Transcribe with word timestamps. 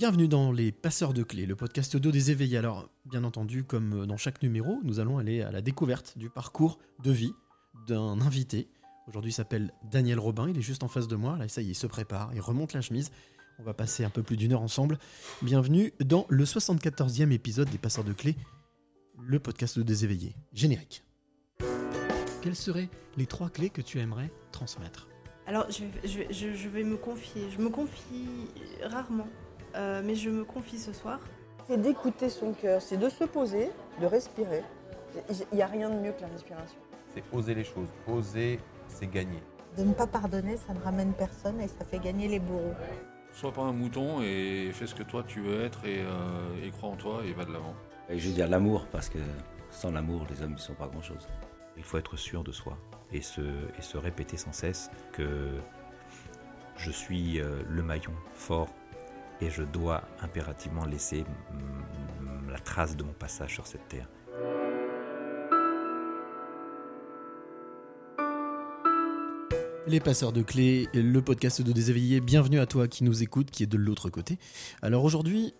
Bienvenue 0.00 0.28
dans 0.28 0.50
Les 0.50 0.72
Passeurs 0.72 1.12
de 1.12 1.22
Clés, 1.22 1.44
le 1.44 1.54
podcast 1.56 1.94
audio 1.94 2.10
des 2.10 2.30
éveillés. 2.30 2.56
Alors, 2.56 2.88
bien 3.04 3.22
entendu, 3.22 3.64
comme 3.64 4.06
dans 4.06 4.16
chaque 4.16 4.42
numéro, 4.42 4.80
nous 4.82 4.98
allons 4.98 5.18
aller 5.18 5.42
à 5.42 5.50
la 5.50 5.60
découverte 5.60 6.16
du 6.16 6.30
parcours 6.30 6.78
de 7.04 7.10
vie 7.10 7.34
d'un 7.86 8.18
invité. 8.22 8.66
Aujourd'hui, 9.08 9.30
il 9.30 9.34
s'appelle 9.34 9.74
Daniel 9.90 10.18
Robin, 10.18 10.48
il 10.48 10.56
est 10.56 10.62
juste 10.62 10.84
en 10.84 10.88
face 10.88 11.06
de 11.06 11.16
moi. 11.16 11.36
Là, 11.36 11.48
ça 11.48 11.60
y 11.60 11.66
est, 11.66 11.72
il 11.72 11.74
se 11.74 11.86
prépare, 11.86 12.30
il 12.32 12.40
remonte 12.40 12.72
la 12.72 12.80
chemise. 12.80 13.10
On 13.58 13.62
va 13.62 13.74
passer 13.74 14.02
un 14.02 14.08
peu 14.08 14.22
plus 14.22 14.38
d'une 14.38 14.54
heure 14.54 14.62
ensemble. 14.62 14.98
Bienvenue 15.42 15.92
dans 16.02 16.24
le 16.30 16.44
74e 16.46 17.30
épisode 17.30 17.68
des 17.68 17.76
Passeurs 17.76 18.04
de 18.04 18.14
Clés, 18.14 18.36
le 19.18 19.38
podcast 19.38 19.78
des 19.78 20.04
éveillés. 20.06 20.34
Générique. 20.54 21.04
Quelles 22.40 22.56
seraient 22.56 22.88
les 23.18 23.26
trois 23.26 23.50
clés 23.50 23.68
que 23.68 23.82
tu 23.82 23.98
aimerais 23.98 24.32
transmettre? 24.50 25.08
Alors, 25.46 25.66
je, 25.70 25.84
je- 26.08 26.32
je- 26.32 26.54
je 26.54 26.68
vais 26.70 26.84
me 26.84 26.96
confier. 26.96 27.50
Je 27.54 27.60
me 27.62 27.68
confie 27.68 28.24
rarement, 28.82 29.28
euh, 29.74 30.02
mais 30.04 30.14
je 30.14 30.30
me 30.30 30.44
confie 30.44 30.78
ce 30.78 30.92
soir. 30.92 31.20
C'est 31.66 31.80
d'écouter 31.80 32.28
son 32.28 32.52
cœur, 32.52 32.82
c'est 32.82 32.96
de 32.96 33.08
se 33.08 33.24
poser, 33.24 33.70
de 34.00 34.06
respirer. 34.06 34.62
Il 35.30 35.56
n'y 35.56 35.62
a 35.62 35.66
rien 35.66 35.90
de 35.90 35.96
mieux 35.96 36.12
que 36.12 36.22
la 36.22 36.28
respiration. 36.28 36.78
C'est 37.14 37.22
oser 37.32 37.54
les 37.54 37.64
choses. 37.64 37.88
Oser, 38.06 38.60
c'est 38.88 39.10
gagner. 39.10 39.42
De 39.76 39.84
ne 39.84 39.92
pas 39.92 40.06
pardonner, 40.06 40.56
ça 40.56 40.74
ne 40.74 40.80
ramène 40.80 41.12
personne 41.12 41.60
et 41.60 41.68
ça 41.68 41.84
fait 41.84 41.98
gagner 41.98 42.28
les 42.28 42.40
bourreaux. 42.40 42.74
Sois 43.32 43.52
pas 43.52 43.62
un 43.62 43.72
mouton 43.72 44.20
et 44.22 44.70
fais 44.72 44.86
ce 44.86 44.94
que 44.94 45.04
toi 45.04 45.22
tu 45.26 45.40
veux 45.40 45.64
être 45.64 45.84
et, 45.84 46.00
euh, 46.00 46.64
et 46.64 46.70
crois 46.70 46.90
en 46.90 46.96
toi 46.96 47.20
et 47.24 47.32
va 47.32 47.44
de 47.44 47.52
l'avant. 47.52 47.74
Et 48.08 48.18
je 48.18 48.28
veux 48.28 48.34
dire 48.34 48.48
l'amour, 48.48 48.86
parce 48.90 49.08
que 49.08 49.18
sans 49.70 49.92
l'amour, 49.92 50.26
les 50.28 50.42
hommes 50.42 50.54
ne 50.54 50.58
sont 50.58 50.74
pas 50.74 50.88
grand-chose. 50.88 51.28
Il 51.76 51.84
faut 51.84 51.98
être 51.98 52.16
sûr 52.16 52.42
de 52.42 52.50
soi 52.50 52.76
et 53.12 53.22
se, 53.22 53.40
et 53.40 53.82
se 53.82 53.96
répéter 53.96 54.36
sans 54.36 54.52
cesse 54.52 54.90
que 55.12 55.52
je 56.76 56.90
suis 56.90 57.40
euh, 57.40 57.62
le 57.68 57.82
maillon 57.82 58.12
fort 58.34 58.68
et 59.40 59.50
je 59.50 59.62
dois 59.62 60.02
impérativement 60.20 60.84
laisser 60.84 61.24
la 62.50 62.58
trace 62.58 62.96
de 62.96 63.02
mon 63.02 63.12
passage 63.12 63.54
sur 63.54 63.66
cette 63.66 63.88
terre. 63.88 64.08
Les 69.86 70.00
passeurs 70.00 70.32
de 70.32 70.42
clés, 70.42 70.88
le 70.94 71.20
podcast 71.20 71.62
de 71.62 71.72
Déséveillé. 71.72 72.20
Bienvenue 72.20 72.60
à 72.60 72.66
toi 72.66 72.86
qui 72.86 73.02
nous 73.02 73.22
écoute, 73.22 73.50
qui 73.50 73.62
est 73.62 73.66
de 73.66 73.78
l'autre 73.78 74.10
côté. 74.10 74.38
Alors 74.82 75.04
aujourd'hui, 75.04 75.54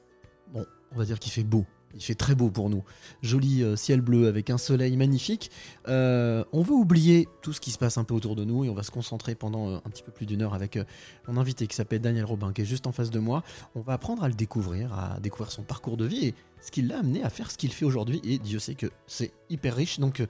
bon, 0.52 0.64
on 0.92 0.98
va 0.98 1.04
dire 1.04 1.18
qu'il 1.18 1.32
fait 1.32 1.42
beau. 1.42 1.64
Il 1.94 2.02
fait 2.02 2.14
très 2.14 2.34
beau 2.34 2.50
pour 2.50 2.70
nous. 2.70 2.84
Joli 3.22 3.62
euh, 3.62 3.74
ciel 3.74 4.00
bleu 4.00 4.28
avec 4.28 4.48
un 4.50 4.58
soleil 4.58 4.96
magnifique. 4.96 5.50
Euh, 5.88 6.44
on 6.52 6.62
veut 6.62 6.74
oublier 6.74 7.28
tout 7.42 7.52
ce 7.52 7.60
qui 7.60 7.72
se 7.72 7.78
passe 7.78 7.98
un 7.98 8.04
peu 8.04 8.14
autour 8.14 8.36
de 8.36 8.44
nous 8.44 8.64
et 8.64 8.70
on 8.70 8.74
va 8.74 8.84
se 8.84 8.92
concentrer 8.92 9.34
pendant 9.34 9.68
euh, 9.68 9.76
un 9.78 9.90
petit 9.90 10.04
peu 10.04 10.12
plus 10.12 10.24
d'une 10.24 10.42
heure 10.42 10.54
avec 10.54 10.78
mon 11.26 11.36
invité 11.36 11.66
qui 11.66 11.74
s'appelle 11.74 12.00
Daniel 12.00 12.24
Robin, 12.24 12.52
qui 12.52 12.62
est 12.62 12.66
juste 12.66 12.86
en 12.86 12.92
face 12.92 13.10
de 13.10 13.18
moi. 13.18 13.42
On 13.74 13.80
va 13.80 13.94
apprendre 13.94 14.22
à 14.22 14.28
le 14.28 14.34
découvrir, 14.34 14.92
à 14.92 15.18
découvrir 15.20 15.50
son 15.50 15.62
parcours 15.62 15.96
de 15.96 16.04
vie 16.04 16.26
et 16.26 16.34
ce 16.62 16.70
qui 16.70 16.82
l'a 16.82 16.98
amené 16.98 17.24
à 17.24 17.30
faire 17.30 17.50
ce 17.50 17.58
qu'il 17.58 17.72
fait 17.72 17.84
aujourd'hui. 17.84 18.20
Et 18.22 18.38
Dieu 18.38 18.60
sait 18.60 18.74
que 18.74 18.86
c'est 19.06 19.32
hyper 19.48 19.74
riche. 19.74 19.98
Donc 19.98 20.22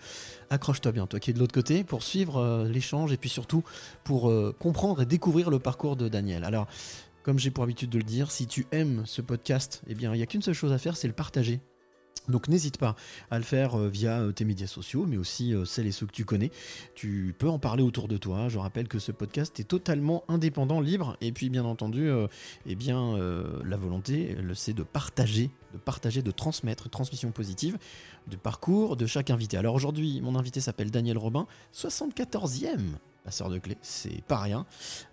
accroche-toi 0.48 0.92
bien, 0.92 1.06
toi 1.06 1.20
qui 1.20 1.30
es 1.30 1.34
de 1.34 1.38
l'autre 1.38 1.54
côté, 1.54 1.84
pour 1.84 2.02
suivre 2.02 2.64
l'échange 2.70 3.12
et 3.12 3.16
puis 3.16 3.28
surtout 3.28 3.64
pour 4.04 4.32
comprendre 4.58 5.02
et 5.02 5.06
découvrir 5.06 5.50
le 5.50 5.58
parcours 5.58 5.96
de 5.96 6.08
Daniel. 6.08 6.44
Alors, 6.44 6.68
comme 7.22 7.38
j'ai 7.38 7.50
pour 7.50 7.64
habitude 7.64 7.90
de 7.90 7.98
le 7.98 8.04
dire, 8.04 8.30
si 8.30 8.46
tu 8.46 8.66
aimes 8.72 9.02
ce 9.06 9.22
podcast, 9.22 9.82
eh 9.86 9.94
bien, 9.94 10.12
il 10.14 10.16
n'y 10.16 10.22
a 10.22 10.26
qu'une 10.26 10.42
seule 10.42 10.54
chose 10.54 10.72
à 10.72 10.78
faire, 10.78 10.96
c'est 10.96 11.08
le 11.08 11.14
partager. 11.14 11.60
Donc 12.28 12.48
n'hésite 12.48 12.78
pas 12.78 12.96
à 13.30 13.38
le 13.38 13.44
faire 13.44 13.78
euh, 13.78 13.88
via 13.88 14.20
euh, 14.20 14.32
tes 14.32 14.44
médias 14.44 14.66
sociaux, 14.66 15.06
mais 15.06 15.16
aussi 15.16 15.54
euh, 15.54 15.64
celles 15.64 15.86
et 15.86 15.92
ceux 15.92 16.06
que 16.06 16.12
tu 16.12 16.24
connais. 16.24 16.50
Tu 16.94 17.34
peux 17.38 17.48
en 17.48 17.58
parler 17.58 17.82
autour 17.82 18.08
de 18.08 18.16
toi. 18.16 18.48
Je 18.48 18.58
rappelle 18.58 18.88
que 18.88 18.98
ce 18.98 19.12
podcast 19.12 19.58
est 19.58 19.64
totalement 19.64 20.24
indépendant, 20.28 20.80
libre, 20.80 21.16
et 21.20 21.32
puis 21.32 21.50
bien 21.50 21.64
entendu, 21.64 22.10
eh 22.66 22.74
bien 22.74 23.16
la 23.64 23.76
volonté, 23.76 24.36
c'est 24.54 24.72
de 24.72 24.82
partager, 24.82 25.50
de 25.72 25.78
partager, 25.78 26.22
de 26.22 26.30
transmettre, 26.30 26.88
transmission 26.88 27.30
positive 27.30 27.78
du 28.26 28.36
parcours 28.36 28.96
de 28.96 29.06
chaque 29.06 29.30
invité. 29.30 29.56
Alors 29.56 29.74
aujourd'hui, 29.74 30.20
mon 30.20 30.36
invité 30.36 30.60
s'appelle 30.60 30.90
Daniel 30.90 31.18
Robin, 31.18 31.46
74e 31.74 32.78
passeur 33.24 33.50
de 33.50 33.58
clés, 33.58 33.78
c'est 33.82 34.22
pas 34.24 34.38
rien. 34.38 34.66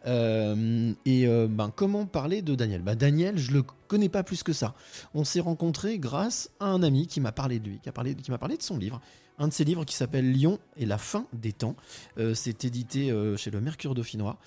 Euh, 0.06 0.94
et 1.06 1.28
euh, 1.28 1.47
ben, 1.50 1.72
comment 1.75 2.06
parler 2.06 2.41
de 2.41 2.56
Daniel? 2.56 2.81
Bah, 2.81 2.95
Daniel, 2.95 3.38
je 3.38 3.51
le 3.51 3.63
connais 3.88 4.09
pas 4.09 4.23
plus 4.23 4.44
que 4.44 4.53
ça. 4.53 4.75
On 5.13 5.23
s'est 5.23 5.40
rencontrés 5.40 6.00
grâce 6.00 6.50
à 6.59 6.66
un 6.66 6.84
ami 6.84 7.07
qui 7.07 7.19
m'a 7.22 7.31
parlé 7.31 7.59
de 7.59 7.69
lui, 7.69 7.79
qui, 7.79 7.90
a 7.90 7.91
parlé, 7.91 8.16
m'a 8.29 8.38
parlé 8.38 8.57
de 8.57 8.63
son 8.63 8.78
livre. 8.78 9.01
Un 9.40 9.47
de 9.47 9.53
ses 9.53 9.63
livres 9.63 9.85
qui 9.85 9.95
s'appelle 9.95 10.31
Lyon 10.31 10.59
et 10.78 10.85
la 10.85 10.97
fin 10.97 11.28
des 11.31 11.53
temps. 11.53 11.75
Euh, 12.18 12.34
c'est 12.34 12.66
édité 12.66 13.13
chez 13.38 13.51
le 13.51 13.62
Mercure 13.62 13.94
Dauphinois. 13.94 14.38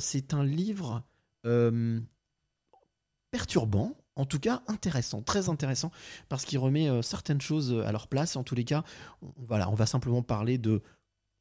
C'est 0.00 0.34
un 0.34 0.44
livre 0.44 1.02
perturbant, 3.30 3.92
en 4.16 4.24
tout 4.24 4.40
cas 4.40 4.62
intéressant, 4.66 5.22
très 5.22 5.48
intéressant, 5.48 5.92
parce 6.28 6.44
qu'il 6.44 6.58
remet 6.58 7.02
certaines 7.02 7.40
choses 7.40 7.84
à 7.86 7.92
leur 7.92 8.08
place. 8.08 8.34
En 8.34 8.42
tous 8.42 8.56
les 8.56 8.64
cas, 8.64 8.82
voilà, 9.36 9.70
on 9.70 9.74
va 9.74 9.86
simplement 9.86 10.22
parler 10.22 10.58
de 10.58 10.82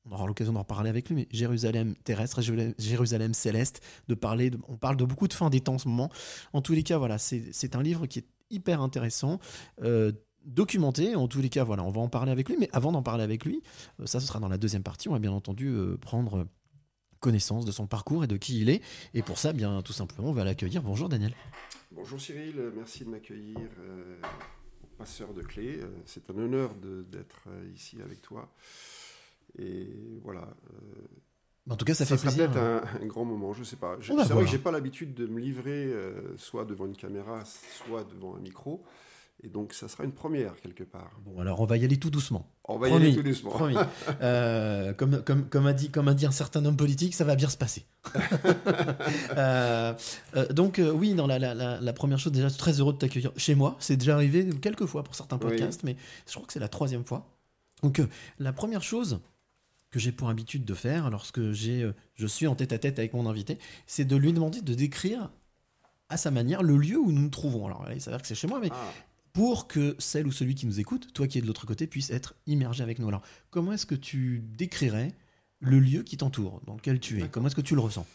on 0.05 0.11
aura 0.13 0.27
l'occasion 0.27 0.53
d'en 0.53 0.63
parler 0.63 0.89
avec 0.89 1.09
lui, 1.09 1.15
mais 1.15 1.27
Jérusalem 1.31 1.95
terrestre, 2.03 2.41
Jérusalem- 2.41 3.33
céleste, 3.33 3.81
de 4.07 4.13
parler, 4.15 4.51
on 4.67 4.77
parle 4.77 4.97
de 4.97 5.05
beaucoup 5.05 5.27
de 5.27 5.33
fin 5.33 5.49
des 5.49 5.61
temps 5.61 5.75
en 5.75 5.77
ce 5.79 5.87
moment. 5.87 6.09
En 6.53 6.61
tous 6.61 6.73
les 6.73 6.83
cas, 6.83 6.97
voilà, 6.97 7.17
c'est 7.17 7.75
un 7.75 7.81
livre 7.81 8.05
qui 8.05 8.19
est 8.19 8.27
hyper 8.51 8.81
intéressant, 8.81 9.39
euh, 9.81 10.11
documenté. 10.45 11.15
En 11.15 11.27
tous 11.27 11.41
les 11.41 11.49
cas, 11.49 11.63
voilà, 11.63 11.83
on 11.83 11.91
va 11.91 12.01
en 12.01 12.09
parler 12.09 12.31
avec 12.31 12.47
lui, 12.49 12.57
mais 12.59 12.69
avant 12.71 12.91
d'en 12.91 13.01
parler 13.01 13.23
avec 13.23 13.45
lui, 13.45 13.61
euh, 13.99 14.05
ça 14.05 14.19
ce 14.19 14.27
sera 14.27 14.39
dans 14.39 14.47
la 14.47 14.57
deuxième 14.57 14.83
partie, 14.83 15.09
on 15.09 15.13
va 15.13 15.19
bien 15.19 15.31
entendu 15.31 15.67
euh, 15.69 15.97
prendre 15.97 16.47
connaissance 17.19 17.65
de 17.65 17.71
son 17.71 17.87
parcours 17.87 18.23
et 18.23 18.27
de 18.27 18.37
qui 18.37 18.61
il 18.61 18.69
est. 18.69 18.83
Et 19.15 19.23
pour 19.23 19.39
ça, 19.39 19.53
bien 19.53 19.81
tout 19.81 19.93
simplement, 19.93 20.29
on 20.29 20.33
va 20.33 20.43
l'accueillir. 20.43 20.83
Bonjour 20.83 21.09
Daniel. 21.09 21.33
Bonjour 21.91 22.21
Cyril, 22.21 22.53
merci 22.75 23.05
de 23.05 23.09
m'accueillir 23.09 23.57
Passeur 24.97 25.33
de. 25.33 25.41
Euh, 25.57 25.87
C'est 26.05 26.29
un 26.29 26.37
honneur 26.37 26.73
d'être 26.75 27.47
ici 27.75 27.97
avec 28.01 28.21
toi. 28.21 28.49
Et 29.57 29.89
voilà. 30.23 30.41
euh, 30.73 31.69
En 31.69 31.75
tout 31.75 31.85
cas, 31.85 31.93
ça, 31.93 32.05
fait 32.05 32.17
sera 32.17 32.31
plaisir. 32.31 32.51
peut-être 32.51 32.63
un, 32.63 33.03
un 33.03 33.05
grand 33.07 33.25
moment, 33.25 33.53
je 33.53 33.63
sais 33.63 33.75
pas. 33.77 33.95
Je- 33.99 34.11
On 34.11 34.15
va 34.17 34.23
C'est 34.23 34.27
voir. 34.29 34.39
vrai 34.39 34.45
que 34.45 34.51
j'ai 34.51 34.61
pas 34.61 34.71
l'habitude 34.71 35.13
de 35.13 35.25
me 35.27 35.39
livrer 35.39 35.85
euh, 35.85 36.35
soit 36.37 36.65
devant 36.65 36.85
une 36.85 36.95
caméra, 36.95 37.43
soit 37.85 38.03
devant 38.03 38.35
un 38.35 38.39
micro. 38.39 38.83
Et 39.43 39.49
donc 39.49 39.73
ça 39.73 39.89
sera 39.89 40.05
une 40.05 40.13
première 40.13 40.55
quelque 40.61 40.85
part. 40.85 41.11
Bon, 41.25 41.39
alors 41.41 41.59
on 41.59 41.65
va 41.65 41.75
y 41.75 41.83
aller 41.83 41.97
tout 41.99 42.09
doucement. 42.09 42.49
On 42.63 42.77
va 42.77 42.87
y 42.87 42.93
aller 42.93 43.13
tout 43.13 43.21
doucement. 43.21 43.49
Promis. 43.51 43.75
Euh, 44.21 44.93
comme, 44.93 45.21
comme, 45.23 45.47
comme, 45.49 45.67
a 45.67 45.73
dit, 45.73 45.89
comme 45.91 46.07
a 46.07 46.13
dit 46.13 46.25
un 46.25 46.31
certain 46.31 46.63
homme 46.65 46.77
politique, 46.77 47.13
ça 47.13 47.25
va 47.25 47.35
bien 47.35 47.49
se 47.49 47.57
passer. 47.57 47.85
Euh, 49.37 49.93
euh, 50.35 50.47
donc, 50.47 50.81
oui, 50.93 51.13
non, 51.13 51.27
la, 51.27 51.37
la, 51.39 51.53
la, 51.53 51.79
la 51.81 51.93
première 51.93 52.17
chose, 52.19 52.31
déjà, 52.31 52.47
je 52.47 52.53
suis 52.53 52.59
très 52.59 52.79
heureux 52.79 52.93
de 52.93 52.97
t'accueillir 52.97 53.31
chez 53.37 53.55
moi. 53.55 53.75
C'est 53.79 53.97
déjà 53.97 54.15
arrivé 54.15 54.49
quelques 54.61 54.85
fois 54.85 55.03
pour 55.03 55.15
certains 55.15 55.35
Oui. 55.37 55.49
podcasts, 55.49 55.83
mais 55.83 55.95
je 56.27 56.33
crois 56.33 56.45
que 56.47 56.53
c'est 56.53 56.59
la 56.59 56.67
troisième 56.69 57.03
fois. 57.05 57.27
Donc, 57.83 58.01
la 58.39 58.53
première 58.53 58.83
chose 58.83 59.19
que 59.95 59.99
j'ai 60.01 60.11
pour 60.11 60.27
habitude 60.27 60.65
de 60.65 60.73
faire 60.73 61.09
lorsque 61.09 61.53
j'ai, 61.53 61.81
euh, 61.81 61.93
je 62.15 62.27
suis 62.27 62.47
en 62.47 62.55
tête 62.55 62.73
à 62.73 62.77
tête 62.77 62.99
avec 62.99 63.13
mon 63.13 63.29
invité, 63.29 63.59
c'est 63.87 64.03
de 64.03 64.17
lui 64.17 64.33
demander 64.33 64.61
de 64.61 64.73
décrire 64.73 65.31
à 66.09 66.17
sa 66.17 66.31
manière 66.31 66.63
le 66.63 66.75
lieu 66.75 66.97
où 66.97 67.13
nous 67.13 67.21
nous 67.21 67.29
trouvons. 67.29 67.65
Alors, 67.65 67.87
il 67.93 68.01
s'avère 68.01 68.21
que 68.21 68.27
c'est 68.27 68.35
chez 68.35 68.45
moi, 68.45 68.59
mais 68.59 68.67
Ah, 68.73 68.93
pour 69.31 69.69
que 69.69 69.95
celle 69.97 70.27
ou 70.27 70.33
celui 70.33 70.53
qui 70.53 70.65
nous 70.65 70.81
écoute, 70.81 71.13
toi 71.13 71.29
qui 71.29 71.37
es 71.37 71.41
de 71.41 71.47
l'autre 71.47 71.65
côté, 71.65 71.87
puisse 71.87 72.09
être 72.09 72.35
immergé 72.45 72.83
avec 72.83 72.99
nous. 72.99 73.07
Alors, 73.07 73.21
comment 73.51 73.71
est-ce 73.71 73.85
que 73.85 73.95
tu 73.95 74.43
décrirais 74.57 75.15
le 75.61 75.79
lieu 75.79 76.03
qui 76.03 76.17
t'entoure, 76.17 76.59
dans 76.67 76.75
lequel 76.75 76.99
tu 76.99 77.23
es? 77.23 77.29
Comment 77.29 77.47
est-ce 77.47 77.55
que 77.55 77.61
tu 77.61 77.75
le 77.75 77.79
ressens? 77.79 78.05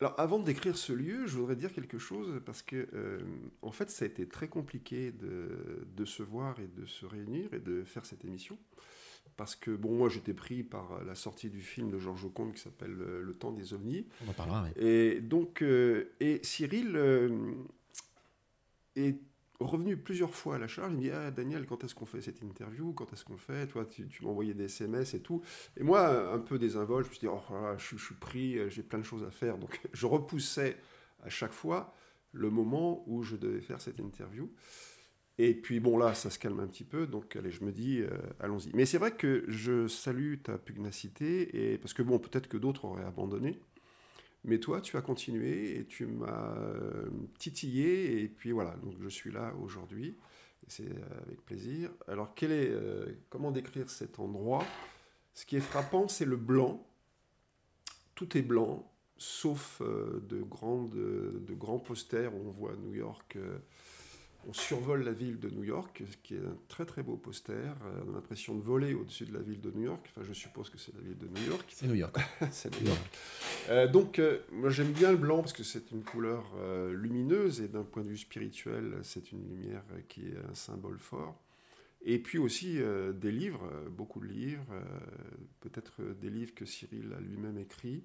Alors, 0.00 0.14
avant 0.18 0.38
de 0.38 0.46
décrire 0.46 0.78
ce 0.78 0.94
lieu, 0.94 1.26
je 1.26 1.36
voudrais 1.36 1.54
dire 1.54 1.74
quelque 1.74 1.98
chose 1.98 2.40
parce 2.46 2.62
que, 2.62 2.88
euh, 2.94 3.20
en 3.60 3.72
fait, 3.72 3.90
ça 3.90 4.06
a 4.06 4.08
été 4.08 4.26
très 4.26 4.48
compliqué 4.48 5.12
de, 5.12 5.86
de 5.94 6.04
se 6.06 6.22
voir 6.22 6.58
et 6.60 6.68
de 6.80 6.86
se 6.86 7.04
réunir 7.04 7.52
et 7.52 7.60
de 7.60 7.84
faire 7.84 8.06
cette 8.06 8.24
émission. 8.24 8.56
Parce 9.36 9.56
que, 9.56 9.70
bon, 9.70 9.96
moi, 9.96 10.08
j'étais 10.08 10.34
pris 10.34 10.62
par 10.62 11.02
la 11.04 11.14
sortie 11.14 11.48
du 11.48 11.62
film 11.62 11.90
de 11.90 11.98
Georges 11.98 12.30
Comte 12.34 12.54
qui 12.54 12.60
s'appelle 12.60 12.96
euh, 13.00 13.22
Le 13.22 13.32
temps 13.34 13.52
des 13.52 13.72
ovnis. 13.72 14.06
On 14.26 14.30
en 14.30 14.34
parlera, 14.34 14.62
oui. 14.64 14.70
Et 14.82 15.20
donc, 15.20 15.62
euh, 15.62 16.12
et 16.20 16.40
Cyril 16.42 16.94
euh, 16.96 17.30
est 18.96 19.16
revenu 19.60 19.96
plusieurs 19.96 20.34
fois 20.34 20.56
à 20.56 20.58
la 20.58 20.68
charge. 20.68 20.92
Il 20.92 20.96
me 20.96 21.02
dit 21.02 21.10
Ah, 21.10 21.30
Daniel, 21.30 21.66
quand 21.66 21.84
est-ce 21.84 21.94
qu'on 21.94 22.06
fait 22.06 22.20
cette 22.20 22.42
interview? 22.42 22.92
Quand 22.92 23.12
est-ce 23.12 23.24
qu'on 23.24 23.34
le 23.34 23.38
fait? 23.38 23.66
Toi, 23.66 23.84
tu, 23.86 24.06
tu 24.08 24.24
m'as 24.24 24.30
envoyé 24.30 24.54
des 24.54 24.64
SMS 24.64 25.14
et 25.14 25.20
tout. 25.20 25.42
Et 25.76 25.82
moi, 25.82 26.32
un 26.32 26.38
peu 26.38 26.58
désinvolte, 26.58 27.06
je 27.06 27.10
me 27.10 27.14
suis 27.14 27.26
dit 27.26 27.32
Oh, 27.32 27.40
là, 27.52 27.76
je, 27.78 27.84
suis- 27.86 27.98
je 27.98 28.04
suis 28.04 28.14
pris, 28.14 28.70
j'ai 28.70 28.82
plein 28.82 28.98
de 28.98 29.04
choses 29.04 29.24
à 29.24 29.30
faire. 29.30 29.58
Donc, 29.58 29.80
je 29.92 30.06
repoussais 30.06 30.76
à 31.22 31.28
chaque 31.28 31.52
fois 31.52 31.94
le 32.32 32.48
moment 32.50 33.04
où 33.06 33.22
je 33.22 33.36
devais 33.36 33.60
faire 33.60 33.80
cette 33.80 34.00
interview. 34.00 34.50
Et 35.42 35.54
puis 35.54 35.80
bon 35.80 35.96
là, 35.96 36.12
ça 36.12 36.28
se 36.28 36.38
calme 36.38 36.60
un 36.60 36.66
petit 36.66 36.84
peu, 36.84 37.06
donc 37.06 37.34
allez, 37.34 37.50
je 37.50 37.64
me 37.64 37.72
dis, 37.72 38.02
euh, 38.02 38.10
allons-y. 38.40 38.72
Mais 38.74 38.84
c'est 38.84 38.98
vrai 38.98 39.12
que 39.12 39.42
je 39.48 39.88
salue 39.88 40.34
ta 40.42 40.58
pugnacité, 40.58 41.72
et 41.72 41.78
parce 41.78 41.94
que 41.94 42.02
bon, 42.02 42.18
peut-être 42.18 42.46
que 42.46 42.58
d'autres 42.58 42.84
auraient 42.84 43.06
abandonné, 43.06 43.58
mais 44.44 44.58
toi, 44.58 44.82
tu 44.82 44.98
as 44.98 45.00
continué 45.00 45.78
et 45.78 45.86
tu 45.86 46.04
m'as 46.04 46.58
euh, 46.58 47.08
titillé, 47.38 48.20
et 48.20 48.28
puis 48.28 48.52
voilà, 48.52 48.76
donc 48.84 48.96
je 49.00 49.08
suis 49.08 49.32
là 49.32 49.54
aujourd'hui, 49.62 50.14
c'est 50.68 50.92
avec 51.26 51.42
plaisir. 51.46 51.88
Alors, 52.06 52.34
euh, 52.42 53.06
comment 53.30 53.50
décrire 53.50 53.88
cet 53.88 54.18
endroit? 54.20 54.66
Ce 55.32 55.46
qui 55.46 55.56
est 55.56 55.60
frappant, 55.60 56.06
c'est 56.06 56.26
le 56.26 56.36
blanc. 56.36 56.86
Tout 58.14 58.36
est 58.36 58.42
blanc, 58.42 58.92
sauf 59.16 59.80
de, 59.80 60.42
grandes, 60.42 60.90
de 60.90 61.54
grands 61.54 61.78
posters 61.78 62.34
où 62.34 62.46
on 62.46 62.50
voit 62.50 62.76
New 62.76 62.92
York. 62.92 63.38
On 64.48 64.52
survole 64.52 65.04
la 65.04 65.12
ville 65.12 65.38
de 65.38 65.50
New 65.50 65.64
York, 65.64 66.02
ce 66.10 66.16
qui 66.22 66.34
est 66.34 66.38
un 66.38 66.56
très 66.68 66.84
très 66.84 67.02
beau 67.02 67.16
poster. 67.16 67.52
Euh, 67.52 68.02
on 68.06 68.12
a 68.12 68.14
l'impression 68.14 68.54
de 68.54 68.62
voler 68.62 68.94
au-dessus 68.94 69.26
de 69.26 69.34
la 69.34 69.40
ville 69.40 69.60
de 69.60 69.70
New 69.70 69.84
York. 69.84 70.10
Enfin, 70.10 70.26
je 70.26 70.32
suppose 70.32 70.70
que 70.70 70.78
c'est 70.78 70.94
la 70.94 71.00
ville 71.00 71.18
de 71.18 71.26
New 71.26 71.46
York. 71.46 71.70
C'est 71.74 71.86
New 71.86 71.94
York. 71.94 72.16
c'est 72.50 72.80
New 72.80 72.86
York. 72.86 73.00
Euh, 73.68 73.86
donc, 73.86 74.18
euh, 74.18 74.38
moi 74.50 74.70
j'aime 74.70 74.92
bien 74.92 75.10
le 75.10 75.18
blanc 75.18 75.38
parce 75.38 75.52
que 75.52 75.62
c'est 75.62 75.90
une 75.90 76.02
couleur 76.02 76.44
euh, 76.58 76.92
lumineuse 76.92 77.60
et 77.60 77.68
d'un 77.68 77.84
point 77.84 78.02
de 78.02 78.08
vue 78.08 78.18
spirituel, 78.18 78.98
c'est 79.02 79.32
une 79.32 79.46
lumière 79.48 79.84
qui 80.08 80.28
est 80.28 80.38
un 80.50 80.54
symbole 80.54 80.98
fort. 80.98 81.40
Et 82.02 82.18
puis 82.18 82.38
aussi 82.38 82.78
des 83.12 83.30
livres, 83.30 83.70
beaucoup 83.90 84.20
de 84.20 84.26
livres, 84.26 84.64
peut-être 85.60 86.00
des 86.18 86.30
livres 86.30 86.54
que 86.54 86.64
Cyril 86.64 87.14
a 87.14 87.20
lui-même 87.20 87.58
écrits. 87.58 88.02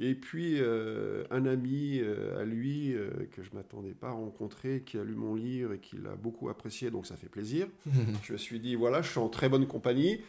Et 0.00 0.14
puis 0.14 0.58
euh, 0.60 1.24
un 1.30 1.44
ami 1.44 1.98
euh, 2.00 2.40
à 2.40 2.44
lui 2.44 2.94
euh, 2.94 3.10
que 3.32 3.42
je 3.42 3.50
m'attendais 3.52 3.94
pas 3.94 4.08
à 4.08 4.12
rencontrer, 4.12 4.82
qui 4.86 4.96
a 4.96 5.02
lu 5.02 5.14
mon 5.14 5.34
livre 5.34 5.72
et 5.72 5.78
qui 5.80 5.96
l'a 5.96 6.14
beaucoup 6.14 6.48
apprécié, 6.48 6.90
donc 6.90 7.06
ça 7.06 7.16
fait 7.16 7.28
plaisir. 7.28 7.66
je 8.22 8.32
me 8.32 8.38
suis 8.38 8.60
dit 8.60 8.76
voilà, 8.76 9.02
je 9.02 9.10
suis 9.10 9.18
en 9.18 9.28
très 9.28 9.48
bonne 9.48 9.66
compagnie. 9.66 10.20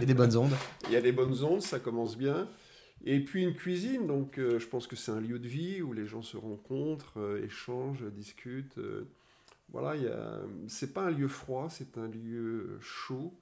Et 0.00 0.04
des 0.04 0.14
bonnes 0.14 0.36
ondes. 0.36 0.52
Il 0.88 0.92
y 0.92 0.96
a 0.96 1.00
des 1.00 1.12
bonnes 1.12 1.42
ondes, 1.42 1.62
ça 1.62 1.78
commence 1.78 2.18
bien. 2.18 2.48
Et 3.04 3.20
puis 3.20 3.42
une 3.42 3.54
cuisine, 3.54 4.06
donc 4.06 4.34
je 4.36 4.64
pense 4.66 4.86
que 4.86 4.94
c'est 4.94 5.10
un 5.10 5.20
lieu 5.20 5.40
de 5.40 5.48
vie 5.48 5.82
où 5.82 5.92
les 5.92 6.06
gens 6.06 6.22
se 6.22 6.36
rencontrent, 6.36 7.18
échangent, 7.42 8.04
discutent. 8.12 8.78
voilà, 9.70 9.96
il 9.96 10.04
y 10.04 10.06
a... 10.06 10.40
c'est 10.68 10.94
pas 10.94 11.06
un 11.06 11.10
lieu 11.10 11.26
froid, 11.26 11.66
c'est 11.68 11.98
un 11.98 12.06
lieu 12.06 12.78
chaud. 12.80 13.34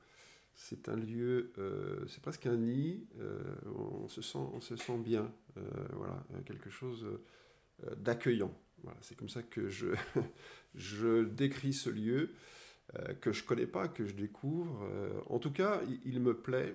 C'est 0.63 0.91
un 0.91 0.97
lieu, 0.97 1.53
euh, 1.59 2.05
c'est 2.07 2.21
presque 2.21 2.47
un 2.47 2.57
nid. 2.57 3.07
euh, 3.19 3.41
on 4.05 4.09
se 4.09 4.21
sent, 4.21 4.39
on 4.53 4.61
se 4.61 4.77
sent 4.77 4.99
bien. 4.99 5.33
Euh, 5.57 5.61
voilà, 5.93 6.23
euh, 6.35 6.41
quelque 6.45 6.71
chose 6.71 7.07
euh, 7.85 7.95
d'accueillant. 7.97 8.53
Voilà, 8.83 8.99
c'est 9.03 9.15
comme 9.17 9.29
ça 9.29 9.43
que 9.43 9.69
je, 9.69 9.89
je 10.75 11.25
décris 11.25 11.73
ce 11.73 11.91
lieu 11.91 12.31
euh, 12.99 13.15
que 13.15 13.33
je 13.33 13.45
connais 13.45 13.67
pas, 13.67 13.89
que 13.89 14.07
je 14.07 14.15
découvre. 14.15 14.83
Euh, 14.85 15.11
en 15.29 15.39
tout 15.39 15.53
cas, 15.53 15.81
il, 15.89 16.01
il 16.15 16.21
me 16.21 16.35
plaît 16.35 16.75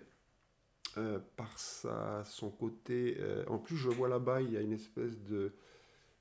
euh, 0.97 1.19
par 1.35 1.57
sa, 1.57 2.23
son 2.25 2.49
côté. 2.49 3.17
en 3.47 3.57
plus, 3.57 3.75
je 3.77 3.89
vois 3.89 4.07
là-bas, 4.09 4.41
il 4.41 4.51
y 4.53 4.57
a 4.57 4.61
une 4.61 4.73
espèce 4.73 5.17
de, 5.23 5.53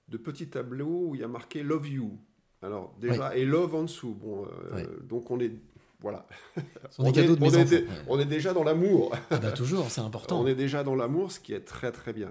de 0.09 0.17
petit 0.17 0.49
tableau 0.49 1.09
où 1.09 1.15
il 1.15 1.21
y 1.21 1.25
a 1.25 1.29
marqué 1.29 1.63
Love 1.63 1.89
You. 1.89 2.19
Alors, 2.63 2.95
déjà, 2.99 3.37
et 3.37 3.45
Love 3.45 3.75
en 3.75 3.83
dessous. 3.83 4.15
Bon, 4.15 4.47
Ouais. 4.73 4.87
Donc, 5.03 5.31
on 5.31 5.39
est. 5.39 5.53
Voilà. 6.01 6.27
On 6.99 7.05
est- 7.07 7.29
on 7.31 7.35
est 7.55 7.73
ouais. 7.73 7.89
On 8.09 8.19
est 8.19 8.25
déjà 8.27 8.53
dans 8.53 8.65
l'amour. 8.65 9.15
Ah 9.31 9.39
bah 9.39 9.53
toujours, 9.53 9.91
c'est 9.91 10.03
important. 10.03 10.41
On 10.43 10.47
est 10.47 10.55
déjà 10.55 10.83
dans 10.85 10.95
l'amour, 10.95 11.33
ce 11.33 11.41
qui 11.41 11.55
est 11.55 11.61
très 11.65 11.93
très 11.93 12.13
bien. 12.13 12.31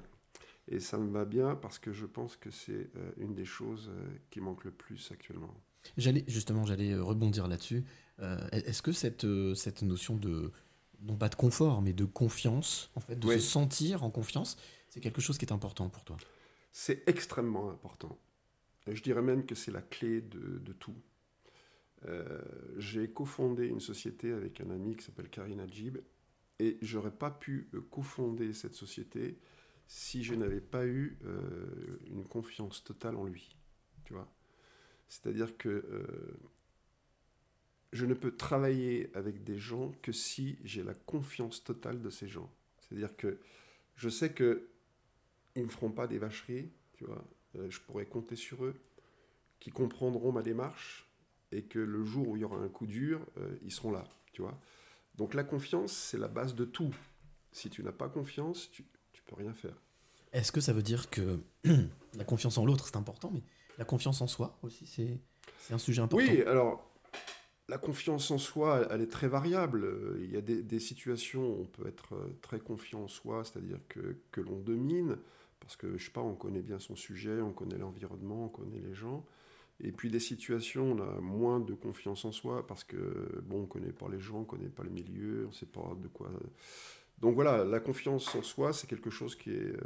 Et 0.68 0.80
ça 0.80 0.98
me 0.98 1.12
va 1.12 1.26
bien 1.26 1.56
parce 1.56 1.78
que 1.80 1.92
je 1.92 2.06
pense 2.06 2.38
que 2.38 2.50
c'est 2.52 2.90
euh, 2.96 3.12
une 3.18 3.34
des 3.36 3.46
choses 3.46 3.90
euh, 3.90 4.08
qui 4.30 4.40
manque 4.42 4.64
le 4.64 4.72
plus 4.72 5.12
actuellement. 5.12 5.54
J'allais 5.98 6.24
justement, 6.28 6.66
j'allais 6.66 6.94
euh, 6.94 7.04
rebondir 7.04 7.48
là-dessus. 7.48 7.84
Est-ce 8.52 8.82
que 8.82 8.92
cette, 8.94 9.26
cette 9.56 9.82
notion 9.82 10.16
de 10.16 10.52
non 11.02 11.18
pas 11.18 11.30
de 11.30 11.36
confort, 11.36 11.82
mais 11.82 11.92
de 11.94 12.06
confiance, 12.06 12.92
en 12.96 13.00
fait, 13.02 13.18
de 13.18 13.28
Oui. 13.28 13.34
se 13.34 13.40
sentir 13.40 14.04
en 14.04 14.12
confiance, 14.12 14.56
c'est 14.90 15.02
quelque 15.02 15.20
chose 15.20 15.38
qui 15.38 15.46
est 15.46 15.52
important 15.52 15.90
pour 15.90 16.06
toi? 16.06 16.16
C'est 16.72 17.04
extrêmement 17.10 17.70
important. 17.72 18.18
Je 18.88 19.02
dirais 19.02 19.22
même 19.22 19.46
que 19.46 19.56
c'est 19.56 19.72
la 19.72 19.82
clé 19.82 20.22
de, 20.22 20.60
de 20.60 20.74
tout. 20.74 20.96
Euh, 22.06 22.42
J'ai 22.78 23.10
cofondé 23.10 23.68
une 23.68 23.80
société 23.80 24.32
avec 24.34 24.60
un 24.62 24.70
ami 24.70 24.96
qui 24.96 25.06
s'appelle 25.06 25.30
Karim 25.30 25.60
Adjib 25.60 25.98
et 26.60 26.78
j'aurais 26.82 27.12
pas 27.16 27.32
pu 27.32 27.70
cofonder 27.90 28.54
cette 28.54 28.74
société 28.76 29.38
si 29.94 30.24
je 30.24 30.34
n'avais 30.34 30.60
pas 30.60 30.88
eu 30.88 31.20
euh, 31.24 32.00
une 32.08 32.26
confiance 32.26 32.84
totale 32.84 33.16
en 33.16 33.26
lui. 33.26 33.56
Tu 34.06 34.14
vois 34.14 34.28
C'est-à-dire 35.08 35.56
que 35.56 35.70
euh, 35.70 36.40
je 37.92 38.08
ne 38.08 38.16
peux 38.16 38.36
travailler 38.36 39.12
avec 39.14 39.44
des 39.44 39.60
gens 39.60 39.92
que 40.02 40.12
si 40.12 40.58
j'ai 40.64 40.82
la 40.82 40.96
confiance 40.96 41.64
totale 41.64 42.02
de 42.02 42.10
ces 42.10 42.28
gens. 42.28 42.52
C'est-à-dire 42.80 43.16
que 43.16 43.38
je 43.96 44.10
sais 44.10 44.34
que 44.34 44.68
ils 45.56 45.62
ne 45.62 45.68
me 45.68 45.72
feront 45.72 45.92
pas 45.92 46.08
des 46.08 46.18
vacheries, 46.18 46.72
tu 46.94 47.06
vois. 47.06 47.24
Euh, 47.56 47.70
je 47.70 47.80
pourrais 47.80 48.08
compter 48.08 48.36
sur 48.36 48.66
eux, 48.66 48.74
qui 49.60 49.70
comprendront 49.70 50.32
ma 50.32 50.42
démarche 50.42 51.08
et 51.52 51.66
que 51.66 51.78
le 51.78 52.04
jour 52.04 52.30
où 52.30 52.36
il 52.36 52.40
y 52.40 52.46
aura 52.46 52.58
un 52.58 52.68
coup 52.68 52.88
dur, 52.88 53.24
ils 53.62 53.72
seront 53.72 53.92
là, 53.92 54.10
tu 54.32 54.42
vois. 54.42 54.60
Donc 55.14 55.36
la 55.36 55.44
confiance, 55.44 55.94
c'est 55.94 56.18
la 56.18 56.30
base 56.30 56.56
de 56.56 56.66
tout. 56.66 56.96
Si 57.52 57.70
tu 57.70 57.84
n'as 57.84 57.92
pas 57.92 58.10
confiance, 58.10 58.72
tu 58.72 58.84
peux 59.26 59.36
rien 59.36 59.54
faire. 59.54 59.76
Est-ce 60.32 60.52
que 60.52 60.62
ça 60.62 60.74
veut 60.74 60.84
dire 60.84 61.10
que 61.10 61.40
la 62.18 62.24
confiance 62.26 62.58
en 62.58 62.66
l'autre, 62.66 62.88
c'est 62.88 62.98
important, 62.98 63.32
mais 63.34 63.44
la 63.78 63.86
confiance 63.86 64.22
en 64.22 64.28
soi 64.28 64.58
aussi, 64.64 64.86
c'est 64.88 65.74
un 65.74 65.78
sujet 65.78 66.02
important 66.02 66.26
Oui, 66.26 66.42
alors 66.44 66.94
la 67.70 67.78
confiance 67.78 68.30
en 68.32 68.38
soi, 68.38 68.88
elle, 68.92 69.02
est 69.02 69.12
très 69.12 69.28
variable. 69.28 69.88
Il 70.22 70.32
y 70.32 70.38
a 70.38 70.42
des, 70.42 70.62
des 70.62 70.80
situations 70.80 71.42
où 71.42 71.62
on 71.62 71.66
peut 71.66 71.88
être 71.88 72.14
euh, 72.14 72.38
très 72.42 72.60
confiant 72.60 73.04
en 73.04 73.08
soi, 73.08 73.44
c'est-à-dire 73.46 73.80
que, 73.88 74.18
que 74.32 74.42
l'on 74.42 74.60
domine, 74.60 75.18
parce 75.60 75.78
que, 75.78 75.98
je 75.98 76.06
sais 76.06 76.12
pas, 76.12 76.22
on 76.22 76.36
connaît 76.36 76.62
bien 76.62 76.78
son 76.78 76.96
sujet, 76.96 77.42
on 77.42 77.54
connaît 77.54 77.78
l'environnement, 77.78 78.46
on 78.46 78.50
connaît 78.50 78.82
les 78.82 78.94
gens. 78.94 79.26
Et 79.80 79.92
puis 79.92 80.10
des 80.10 80.20
situations, 80.20 80.92
où 80.92 80.96
on 80.96 81.02
a 81.02 81.22
moins 81.22 81.60
de 81.60 81.74
confiance 81.74 82.26
en 82.26 82.32
soi, 82.32 82.68
parce 82.68 82.84
que, 82.84 83.42
bon, 83.44 83.64
on 83.64 83.66
connaît 83.66 83.94
pas 83.94 84.08
les 84.10 84.20
gens, 84.20 84.42
on 84.42 84.46
connaît 84.46 84.70
pas 84.70 84.84
le 84.84 84.90
milieu, 84.90 85.48
on 85.48 85.52
sait 85.52 85.66
pas 85.66 85.96
de 86.02 86.08
quoi... 86.10 86.30
Donc 87.20 87.36
voilà, 87.36 87.64
la 87.64 87.80
confiance 87.80 88.34
en 88.36 88.44
soi, 88.44 88.74
c'est 88.74 88.88
quelque 88.88 89.10
chose 89.10 89.36
qui 89.36 89.52
est 89.52 89.76
euh, 89.76 89.78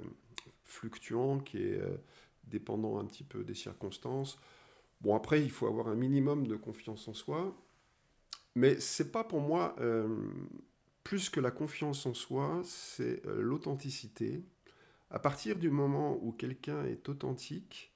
fluctuant, 0.63 1.39
qui 1.39 1.57
est 1.57 1.79
euh, 1.79 1.97
dépendant 2.45 2.99
un 2.99 3.05
petit 3.05 3.23
peu 3.23 3.43
des 3.43 3.53
circonstances. 3.53 4.39
Bon, 5.01 5.15
après, 5.15 5.41
il 5.41 5.51
faut 5.51 5.67
avoir 5.67 5.87
un 5.87 5.95
minimum 5.95 6.47
de 6.47 6.55
confiance 6.55 7.07
en 7.07 7.13
soi. 7.13 7.55
Mais 8.55 8.79
c'est 8.79 9.11
pas 9.11 9.23
pour 9.23 9.39
moi 9.39 9.75
euh, 9.79 10.07
plus 11.03 11.29
que 11.29 11.39
la 11.39 11.51
confiance 11.51 12.05
en 12.07 12.15
soi, 12.15 12.61
c'est 12.63 13.21
l'authenticité. 13.25 14.41
À 15.11 15.19
partir 15.19 15.55
du 15.57 15.69
moment 15.69 16.17
où 16.21 16.31
quelqu'un 16.31 16.83
est 16.85 17.07
authentique, 17.07 17.93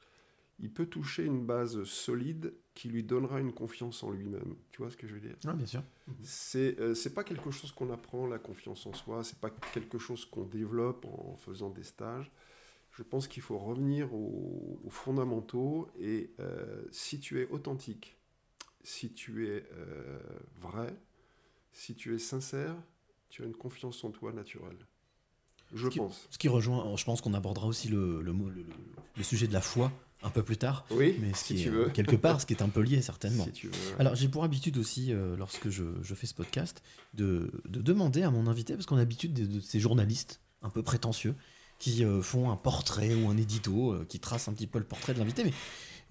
il 0.62 0.72
peut 0.72 0.86
toucher 0.86 1.26
une 1.26 1.46
base 1.46 1.84
solide 1.84 2.54
qui 2.76 2.88
lui 2.88 3.04
donnera 3.04 3.40
une 3.42 3.52
confiance 3.52 4.04
en 4.04 4.12
lui-même. 4.12 4.56
Tu 4.72 4.82
vois 4.82 4.90
ce 4.92 4.96
que 4.96 5.08
je 5.08 5.14
veux 5.16 5.20
dire? 5.20 5.36
Ah, 5.46 5.54
bien 5.54 5.66
sûr. 5.66 5.84
c'est 6.24 6.80
euh, 6.80 6.94
pas 7.14 7.24
quelque 7.24 7.52
chose 7.52 7.72
qu'on 7.72 7.92
apprend 7.92 8.28
la 8.28 8.38
confiance 8.40 8.86
en 8.86 8.94
soi 8.94 9.24
c'est 9.24 9.40
pas 9.40 9.50
quelque 9.74 9.98
chose 9.98 10.24
qu'on 10.26 10.46
développe 10.46 11.06
en 11.06 11.36
faisant 11.38 11.70
des 11.70 11.84
stages. 11.84 12.32
Je 12.92 13.04
pense 13.04 13.28
qu'il 13.28 13.42
faut 13.42 13.58
revenir 13.58 14.14
aux, 14.14 14.80
aux 14.84 14.90
fondamentaux 14.90 15.90
et 16.00 16.32
euh, 16.40 16.84
si 16.92 17.20
tu 17.20 17.42
es 17.42 17.48
authentique 17.50 18.18
si 18.84 19.14
tu 19.14 19.48
es 19.48 19.64
euh, 19.74 20.20
vrai 20.60 20.96
si 21.74 21.96
tu 21.96 22.14
es 22.16 22.20
sincère 22.20 22.76
tu 23.30 23.44
as 23.44 23.46
une 23.46 23.56
confiance 23.56 24.04
en 24.04 24.12
toi 24.12 24.32
naturelle. 24.34 24.78
Je 25.74 25.86
Ce 25.88 25.92
qui- 25.92 26.00
pense. 26.00 26.28
Ce 26.30 26.38
qui 26.38 26.50
rejoint, 26.50 26.96
je 26.98 27.06
pense 27.06 27.22
qu'on 27.22 27.34
abordera 27.34 27.68
aussi 27.68 27.88
le, 27.88 28.22
le, 28.22 28.34
mot- 28.34 28.50
le- 28.50 28.64
le- 28.64 28.74
le 29.16 29.24
sujet 29.24 29.48
de 29.48 29.54
la 29.54 29.62
foi 29.62 29.90
un 30.24 30.30
peu 30.30 30.44
plus 30.44 30.58
tard, 30.58 30.86
oui 30.92 31.16
mais 31.20 31.34
ce 31.34 31.44
si 31.46 31.56
qui 31.56 31.62
tu 31.64 31.68
est, 31.68 31.72
veux. 31.72 31.90
quelque 31.90 32.16
part, 32.16 32.40
ce 32.42 32.46
qui 32.46 32.54
est 32.54 32.62
un 32.62 32.70
peu 32.70 32.82
lié 32.82 33.02
certainement. 33.02 33.44
si 33.46 33.52
tu 33.52 33.68
veux. 33.68 33.74
Alors 34.00 34.16
j'ai 34.16 34.28
pour 34.30 34.44
habitude 34.44 34.78
aussi, 34.78 35.12
euh, 35.14 35.36
lorsque 35.36 35.70
je, 35.70 35.84
je 36.04 36.16
fais 36.16 36.28
ce 36.28 36.34
podcast, 36.36 36.84
de, 37.14 37.52
de 37.68 37.82
demander 37.82 38.22
à 38.24 38.30
mon 38.32 38.48
invité, 38.48 38.74
parce 38.76 38.86
qu'on 38.86 38.98
a 38.98 39.00
l'habitude 39.00 39.34
de, 39.34 39.46
de 39.46 39.60
ces 39.60 39.80
journalistes 39.80 40.42
un 40.62 40.70
peu 40.70 40.84
prétentieux, 40.84 41.36
qui 41.80 42.06
euh, 42.06 42.22
font 42.22 42.52
un 42.52 42.56
portrait 42.56 43.16
ou 43.16 43.28
un 43.30 43.38
édito, 43.38 43.94
euh, 43.94 44.06
qui 44.08 44.20
tracent 44.20 44.48
un 44.48 44.54
petit 44.54 44.68
peu 44.68 44.78
le 44.78 44.86
portrait 44.86 45.14
de 45.16 45.20
l'invité, 45.20 45.44
mais 45.44 45.54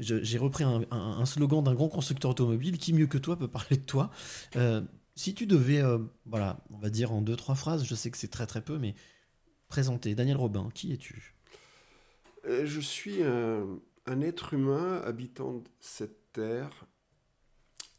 j'ai 0.01 0.39
repris 0.39 0.65
un, 0.65 0.81
un- 0.91 1.19
un 1.19 1.27
slogan 1.27 1.63
d'un 1.63 1.75
grand 1.75 1.89
constructeur 1.89 2.31
automobile, 2.33 2.79
qui 2.79 2.93
mieux 2.93 3.07
que 3.07 3.19
toi 3.19 3.37
peut 3.39 3.47
parler 3.49 3.77
de 3.77 3.83
toi. 3.85 4.11
Euh, 4.57 4.81
si 5.15 5.35
tu 5.35 5.47
devais, 5.47 5.81
euh, 5.83 5.99
voilà, 6.27 6.65
on 6.71 6.79
va 6.79 6.89
dire 6.91 7.13
en 7.13 7.21
deux, 7.21 7.37
trois 7.37 7.55
phrases, 7.55 7.85
je 7.85 7.95
sais 7.95 8.11
que 8.11 8.17
c'est 8.17 8.29
très 8.31 8.47
très 8.47 8.63
peu, 8.63 8.79
mais 8.79 8.95
présenter 9.69 10.15
Daniel 10.17 10.39
Robin, 10.39 10.69
qui 10.75 10.93
es-tu? 10.93 11.35
Euh, 12.49 12.65
Je 12.67 12.81
suis 12.81 13.23
un, 14.07 14.21
être 14.21 14.55
humain 14.55 15.01
habitant 15.05 15.63
cette 15.81 16.33
terre 16.33 16.87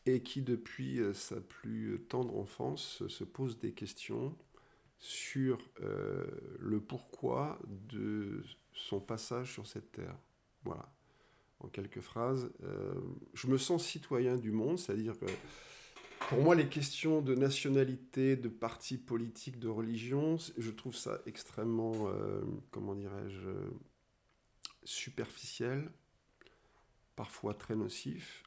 et 0.05 0.21
qui, 0.23 0.41
depuis 0.41 0.99
euh, 0.99 1.13
sa 1.13 1.39
plus 1.39 2.01
tendre 2.09 2.37
enfance, 2.37 3.03
se 3.07 3.23
pose 3.23 3.59
des 3.59 3.71
questions 3.71 4.35
sur 4.97 5.59
euh, 5.81 6.25
le 6.59 6.79
pourquoi 6.79 7.59
de 7.67 8.43
son 8.73 8.99
passage 8.99 9.53
sur 9.53 9.67
cette 9.67 9.91
terre. 9.91 10.15
Voilà. 10.63 10.91
En 11.59 11.67
quelques 11.67 12.01
phrases, 12.01 12.51
euh, 12.63 12.93
je 13.33 13.47
me 13.47 13.57
sens 13.57 13.85
citoyen 13.85 14.37
du 14.37 14.51
monde, 14.51 14.79
c'est-à-dire 14.79 15.17
que 15.19 15.25
pour 16.29 16.41
moi, 16.41 16.55
les 16.55 16.67
questions 16.67 17.21
de 17.21 17.35
nationalité, 17.35 18.35
de 18.35 18.49
parti 18.49 18.97
politique, 18.97 19.59
de 19.59 19.67
religion, 19.67 20.37
je 20.57 20.71
trouve 20.71 20.95
ça 20.95 21.19
extrêmement, 21.25 22.09
comment 22.69 22.93
dirais-je, 22.93 23.49
superficiel, 24.83 25.89
parfois 27.15 27.53
très 27.53 27.75
nocif. 27.75 28.43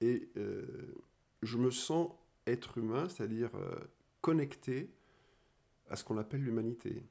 Et 0.00 0.28
euh, 0.36 0.94
je 1.42 1.56
me 1.58 1.70
sens 1.70 2.10
être 2.46 2.78
humain, 2.78 3.08
c'est-à-dire 3.08 3.50
euh, 3.54 3.76
connecté 4.20 4.90
à 5.88 5.96
ce 5.96 6.04
qu'on 6.04 6.18
appelle 6.18 6.42
l'humanité. 6.42 7.02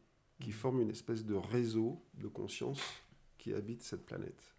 qui 0.41 0.51
forment 0.51 0.81
une 0.81 0.89
espèce 0.89 1.23
de 1.23 1.35
réseau 1.35 2.01
de 2.15 2.27
conscience 2.27 2.81
qui 3.37 3.53
habite 3.53 3.81
cette 3.81 4.05
planète. 4.05 4.55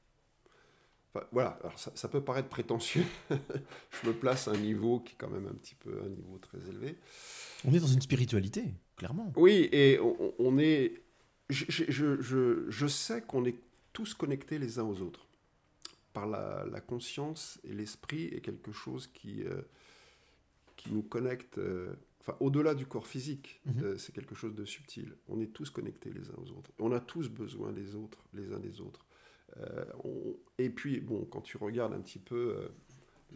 Enfin, 1.12 1.26
voilà, 1.30 1.50
alors 1.62 1.78
ça, 1.78 1.92
ça 1.94 2.08
peut 2.08 2.22
paraître 2.24 2.48
prétentieux. 2.48 3.04
je 3.30 4.08
me 4.08 4.12
place 4.14 4.48
à 4.48 4.52
un 4.52 4.56
niveau 4.56 5.00
qui 5.00 5.12
est 5.12 5.16
quand 5.18 5.28
même 5.30 5.46
un 5.46 5.52
petit 5.54 5.74
peu 5.74 6.00
un 6.02 6.08
niveau 6.08 6.38
très 6.38 6.58
élevé. 6.68 6.96
On 7.66 7.72
est 7.74 7.80
dans 7.80 7.86
une 7.86 8.00
spiritualité, 8.00 8.74
clairement. 8.96 9.32
Oui, 9.36 9.68
et 9.72 9.98
on, 10.00 10.34
on 10.38 10.58
est. 10.58 11.02
Je, 11.50 11.64
je- 11.68 12.20
je- 12.22 12.64
je 12.70 12.86
sais 12.86 13.20
qu'on 13.20 13.44
est 13.44 13.56
tous 13.94 14.12
connectés 14.12 14.58
les 14.58 14.78
uns 14.78 14.84
aux 14.84 15.00
autres. 15.00 15.26
Par 16.12 16.26
la, 16.26 16.66
la 16.70 16.80
conscience 16.82 17.58
et 17.64 17.72
l'esprit 17.72 18.24
est 18.26 18.40
quelque 18.42 18.72
chose 18.72 19.06
qui, 19.08 19.42
euh, 19.44 19.62
qui 20.76 20.92
nous 20.92 21.02
connecte. 21.02 21.56
euh, 21.58 21.94
enfin, 22.20 22.36
au-delà 22.40 22.74
du 22.74 22.86
corps 22.86 23.06
physique, 23.06 23.60
Mhm. 23.64 23.82
euh, 23.84 23.96
c'est 23.98 24.12
quelque 24.12 24.34
chose 24.34 24.54
de 24.54 24.64
subtil. 24.64 25.14
On 25.28 25.40
est 25.40 25.52
tous 25.52 25.70
connectés 25.70 26.12
les 26.12 26.28
uns 26.30 26.34
aux 26.36 26.50
autres. 26.52 26.70
On 26.78 26.92
a 26.92 27.00
tous 27.00 27.28
besoin 27.30 27.72
des 27.72 27.94
autres, 27.94 28.18
les 28.34 28.52
uns 28.52 28.60
des 28.60 28.80
autres. 28.82 29.06
On- 30.02 30.36
et 30.58 30.68
puis, 30.68 31.00
bon, 31.00 31.24
quand 31.26 31.40
tu 31.40 31.56
regardes 31.56 31.92
un 31.94 32.00
petit 32.00 32.18
peu 32.18 32.68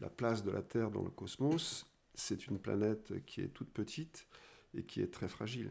la 0.01 0.09
place 0.11 0.43
de 0.43 0.51
la 0.51 0.63
Terre 0.63 0.91
dans 0.91 1.03
le 1.03 1.11
cosmos, 1.11 1.87
c'est 2.15 2.49
une 2.49 2.59
planète 2.59 3.25
qui 3.25 3.41
est 3.41 3.49
toute 3.55 3.71
petite 3.71 4.27
et 4.75 4.83
qui 4.83 5.01
est 5.01 5.13
très 5.13 5.29
fragile. 5.29 5.71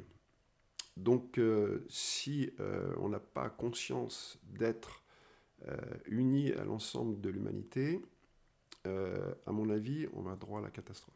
Donc, 0.97 1.37
euh, 1.37 1.85
si 1.89 2.51
euh, 2.59 2.93
on 2.97 3.09
n'a 3.09 3.19
pas 3.19 3.49
conscience 3.49 4.39
d'être 4.43 5.03
euh, 5.67 5.75
unis 6.07 6.51
à 6.53 6.63
l'ensemble 6.63 7.21
de 7.21 7.29
l'humanité, 7.29 8.01
à 9.45 9.51
mon 9.51 9.69
avis, 9.69 10.07
on 10.13 10.21
va 10.21 10.37
droit 10.37 10.59
à 10.59 10.63
la 10.63 10.69
catastrophe. 10.69 11.13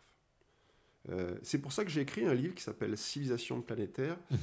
Euh, 1.10 1.38
c'est 1.42 1.60
pour 1.60 1.72
ça 1.72 1.86
que 1.86 1.90
j'ai 1.90 2.02
écrit 2.02 2.26
un 2.26 2.34
livre 2.34 2.54
qui 2.54 2.62
s'appelle 2.62 2.98
Civilisation 2.98 3.62
planétaire. 3.62 4.18
Mhm. 4.30 4.38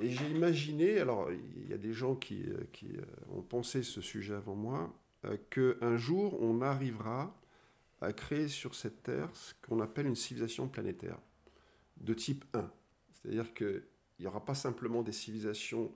Et 0.00 0.08
j'ai 0.08 0.30
imaginé, 0.30 0.98
alors 0.98 1.30
il 1.30 1.68
y 1.68 1.74
a 1.74 1.76
des 1.76 1.92
gens 1.92 2.14
qui, 2.14 2.46
qui 2.72 2.96
ont 3.30 3.42
pensé 3.42 3.82
ce 3.82 4.00
sujet 4.00 4.32
avant 4.32 4.54
moi, 4.54 4.94
euh, 5.26 5.36
qu'un 5.50 5.96
jour 5.98 6.40
on 6.40 6.62
arrivera 6.62 7.36
à 8.00 8.12
créer 8.14 8.48
sur 8.48 8.74
cette 8.74 9.02
Terre 9.02 9.28
ce 9.34 9.52
qu'on 9.60 9.80
appelle 9.80 10.06
une 10.06 10.16
civilisation 10.16 10.68
planétaire 10.68 11.18
de 11.98 12.14
type 12.14 12.44
1. 12.54 12.70
C'est-à-dire 13.12 13.52
qu'il 14.20 14.26
n'y 14.26 14.28
aura 14.28 14.44
pas 14.44 14.54
simplement 14.54 15.02
des 15.02 15.12
civilisations 15.12 15.90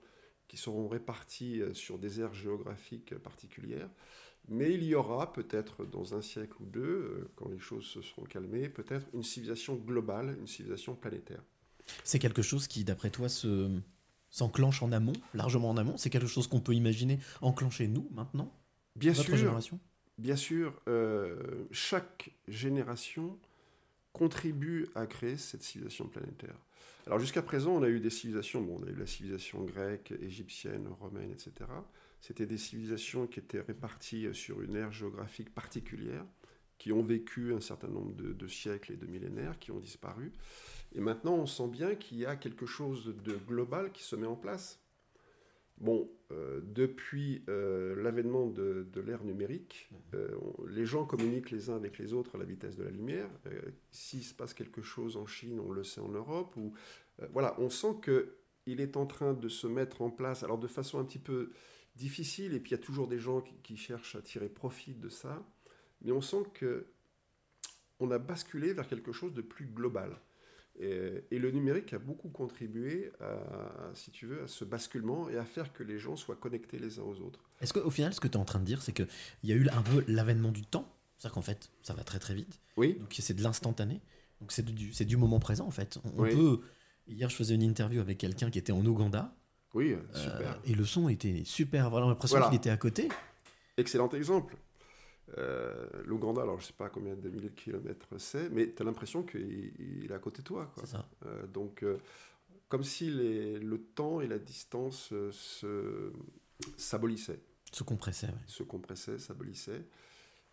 qui 0.47 0.57
seront 0.57 0.87
réparties 0.87 1.61
euh, 1.61 1.75
sur 1.75 1.99
des 1.99 2.21
aires 2.21 2.33
géographiques 2.33 3.15
particulières, 3.19 3.89
mais 4.47 4.73
il 4.73 4.83
y 4.83 4.95
aura 4.95 5.31
peut-être 5.31 5.85
dans 5.85 6.15
un 6.15 6.23
siècle 6.23 6.55
ou 6.59 6.65
deux, 6.65 6.81
euh, 6.81 7.31
quand 7.35 7.49
les 7.49 7.59
choses 7.59 7.85
se 7.85 8.01
seront 8.01 8.23
calmées, 8.23 8.67
peut-être 8.67 9.05
une 9.13 9.21
civilisation 9.21 9.75
globale, 9.75 10.35
une 10.39 10.47
civilisation 10.47 10.95
planétaire. 10.95 11.43
C'est 12.03 12.17
quelque 12.17 12.41
chose 12.41 12.67
qui, 12.67 12.83
d'après 12.83 13.11
toi, 13.11 13.29
se 13.29 13.69
s'enclenche 14.31 14.81
en 14.81 14.91
amont, 14.91 15.13
largement 15.35 15.69
en 15.69 15.77
amont? 15.77 15.95
C'est 15.97 16.09
quelque 16.09 16.27
chose 16.27 16.47
qu'on 16.47 16.59
peut 16.59 16.73
imaginer 16.73 17.19
enclencher 17.41 17.87
nous 17.87 18.07
maintenant, 18.11 18.51
Bien 18.95 19.13
sûr, 19.13 19.37
génération? 19.37 19.79
bien 20.17 20.35
sûr, 20.35 20.73
euh, 20.87 21.67
chaque 21.71 22.31
génération 22.47 23.37
contribue 24.13 24.87
à 24.95 25.05
créer 25.05 25.37
cette 25.37 25.61
civilisation 25.61 26.07
planétaire. 26.07 26.55
Alors 27.05 27.19
jusqu'à 27.19 27.41
présent, 27.41 27.71
on 27.71 27.83
a 27.83 27.87
eu 27.87 27.99
des 27.99 28.09
civilisations, 28.09 28.61
bon, 28.61 28.79
on 28.81 28.87
a 28.87 28.89
eu 28.89 28.95
la 28.95 29.05
civilisation 29.05 29.63
grecque, 29.63 30.13
égyptienne, 30.21 30.87
romaine, 30.99 31.31
etc. 31.31 31.51
C'était 32.19 32.47
des 32.47 32.57
civilisations 32.57 33.27
qui 33.27 33.39
étaient 33.39 33.61
réparties 33.61 34.27
sur 34.33 34.61
une 34.61 34.75
aire 34.75 34.91
géographique 34.91 35.53
particulière, 35.53 36.25
qui 36.79 36.91
ont 36.91 37.03
vécu 37.03 37.53
un 37.53 37.61
certain 37.61 37.87
nombre 37.87 38.13
de, 38.15 38.33
de 38.33 38.47
siècles 38.47 38.93
et 38.93 38.97
de 38.97 39.05
millénaires, 39.05 39.59
qui 39.59 39.71
ont 39.71 39.79
disparu. 39.79 40.31
Et 40.95 40.99
maintenant, 40.99 41.35
on 41.35 41.45
sent 41.45 41.67
bien 41.67 41.95
qu'il 41.95 42.17
y 42.17 42.25
a 42.25 42.35
quelque 42.35 42.65
chose 42.65 43.13
de 43.23 43.33
global 43.35 43.91
qui 43.91 44.03
se 44.03 44.15
met 44.15 44.27
en 44.27 44.35
place. 44.35 44.79
Bon, 45.77 46.09
euh, 46.31 46.61
depuis 46.63 47.43
euh, 47.49 48.01
l'avènement 48.01 48.47
de, 48.47 48.87
de 48.91 49.01
l'ère 49.01 49.23
numérique, 49.25 49.89
euh, 50.13 50.29
on- 50.41 50.65
les 50.67 50.85
gens 50.85 51.05
communiquent 51.05 51.51
les 51.51 51.69
uns 51.69 51.75
avec 51.75 51.97
les 51.97 52.13
autres 52.13 52.35
à 52.35 52.37
la 52.37 52.45
vitesse 52.45 52.75
de 52.77 52.83
la 52.83 52.91
lumière. 52.91 53.29
Euh, 53.47 53.61
S'il 53.91 54.23
se 54.23 54.33
passe 54.33 54.53
quelque 54.53 54.81
chose 54.81 55.17
en 55.17 55.25
Chine, 55.25 55.59
on 55.59 55.71
le 55.71 55.83
sait 55.83 56.01
en 56.01 56.09
Europe. 56.09 56.55
Ou, 56.55 56.73
euh, 57.21 57.27
voilà, 57.33 57.59
on 57.59 57.69
sent 57.69 57.95
que 58.01 58.37
il 58.65 58.81
est 58.81 58.97
en 58.97 59.05
train 59.05 59.33
de 59.33 59.47
se 59.49 59.67
mettre 59.67 60.01
en 60.01 60.09
place, 60.09 60.43
alors 60.43 60.57
de 60.57 60.67
façon 60.67 60.97
un 60.99 61.03
petit 61.05 61.19
peu 61.19 61.51
difficile, 61.95 62.53
et 62.53 62.59
puis 62.59 62.71
il 62.71 62.73
y 62.75 62.79
a 62.79 62.83
toujours 62.83 63.07
des 63.07 63.19
gens 63.19 63.41
qui, 63.41 63.55
qui 63.61 63.77
cherchent 63.77 64.15
à 64.15 64.21
tirer 64.21 64.49
profit 64.49 64.95
de 64.95 65.07
ça, 65.09 65.45
mais 66.01 66.11
on 66.11 66.21
sent 66.21 66.43
que 66.53 66.87
on 67.99 68.11
a 68.11 68.17
basculé 68.19 68.73
vers 68.73 68.87
quelque 68.87 69.11
chose 69.11 69.33
de 69.33 69.41
plus 69.41 69.65
global. 69.67 70.19
Et, 70.79 71.23
et 71.31 71.39
le 71.39 71.51
numérique 71.51 71.93
a 71.93 71.99
beaucoup 71.99 72.27
contribué 72.29 73.11
à, 73.21 73.37
si 73.93 74.11
tu 74.11 74.25
veux, 74.25 74.43
à 74.43 74.47
ce 74.47 74.65
basculement 74.65 75.29
et 75.29 75.37
à 75.37 75.45
faire 75.45 75.71
que 75.71 75.83
les 75.83 75.97
gens 75.99 76.15
soient 76.17 76.35
connectés 76.35 76.77
les 76.79 76.99
uns 76.99 77.03
aux 77.03 77.21
autres. 77.21 77.39
Est-ce 77.61 77.71
qu'au 77.73 77.89
final, 77.89 78.13
ce 78.13 78.19
que 78.19 78.27
tu 78.27 78.33
es 78.33 78.37
en 78.41 78.45
train 78.45 78.59
de 78.59 78.65
dire, 78.65 78.81
c'est 78.81 78.91
qu'il 78.91 79.07
y 79.43 79.53
a 79.53 79.55
eu 79.55 79.67
un 79.69 79.81
peu 79.81 80.03
l'avènement 80.07 80.51
du 80.51 80.63
temps 80.63 80.91
C'est-à-dire 81.17 81.33
qu'en 81.35 81.41
fait, 81.41 81.69
ça 81.81 81.93
va 81.93 82.03
très 82.03 82.19
très 82.19 82.33
vite. 82.35 82.59
Oui. 82.75 82.95
Donc 82.99 83.15
c'est 83.17 83.33
de 83.33 83.41
l'instantané. 83.41 84.01
Donc 84.41 84.51
c'est 84.51 84.65
du, 84.65 84.91
c'est 84.91 85.05
du 85.05 85.15
moment 85.15 85.39
présent 85.39 85.65
en 85.65 85.71
fait. 85.71 85.97
On, 86.03 86.23
Oui. 86.23 86.35
peut. 86.35 86.59
Hier, 87.07 87.29
je 87.29 87.35
faisais 87.35 87.55
une 87.55 87.63
interview 87.63 88.01
avec 88.01 88.17
quelqu'un 88.17 88.49
qui 88.49 88.59
était 88.59 88.73
en 88.73 88.85
Ouganda. 88.85 89.33
Oui, 89.73 89.93
euh, 89.93 89.99
super. 90.13 90.59
et 90.65 90.73
le 90.73 90.83
son 90.85 91.07
était 91.07 91.43
super. 91.45 91.89
Voilà, 91.89 92.07
l'impression 92.07 92.37
Voilà. 92.37 92.49
qu'il 92.49 92.57
était 92.57 92.69
à 92.69 92.77
côté. 92.77 93.07
Excellent 93.77 94.09
exemple. 94.09 94.55
Euh, 95.37 95.87
L'Ouganda, 96.05 96.43
alors 96.43 96.59
je 96.59 96.67
sais 96.67 96.73
pas 96.73 96.89
combien 96.89 97.15
de 97.15 97.29
milliers 97.29 97.49
de 97.49 97.55
kilomètres 97.55 98.07
c'est, 98.19 98.49
mais 98.49 98.73
tu 98.73 98.81
as 98.81 98.85
l'impression 98.85 99.23
qu'il 99.23 99.73
il 100.03 100.11
est 100.11 100.13
à 100.13 100.19
côté 100.19 100.39
de 100.41 100.47
toi. 100.47 100.71
quoi. 100.75 100.85
Ça. 100.85 101.07
Euh, 101.25 101.47
donc, 101.47 101.83
euh, 101.83 101.97
comme 102.69 102.83
si 102.83 103.09
les- 103.09 103.59
le 103.59 103.79
temps 103.81 104.21
et 104.21 104.27
la 104.27 104.37
distance 104.39 105.13
se 105.31 106.11
s'abolissaient, 106.77 107.39
Se 107.71 107.83
compressait. 107.83 108.27
ouais. 108.27 108.33
se 108.47 108.63
compressaient, 108.63 109.19
s'abolissaient. 109.19 109.83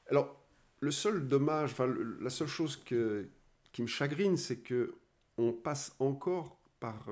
Alors, 0.09 0.43
le 0.81 0.91
seul 0.91 1.29
dommage, 1.29 1.73
enfin, 1.73 1.95
la 2.21 2.31
seule 2.31 2.49
chose 2.49 2.77
que, 2.77 3.29
qui 3.73 3.83
me 3.83 3.87
chagrine, 3.87 4.37
c'est 4.37 4.59
que 4.59 4.95
on 5.39 5.53
passe 5.53 5.95
encore 5.99 6.59
par 6.81 7.07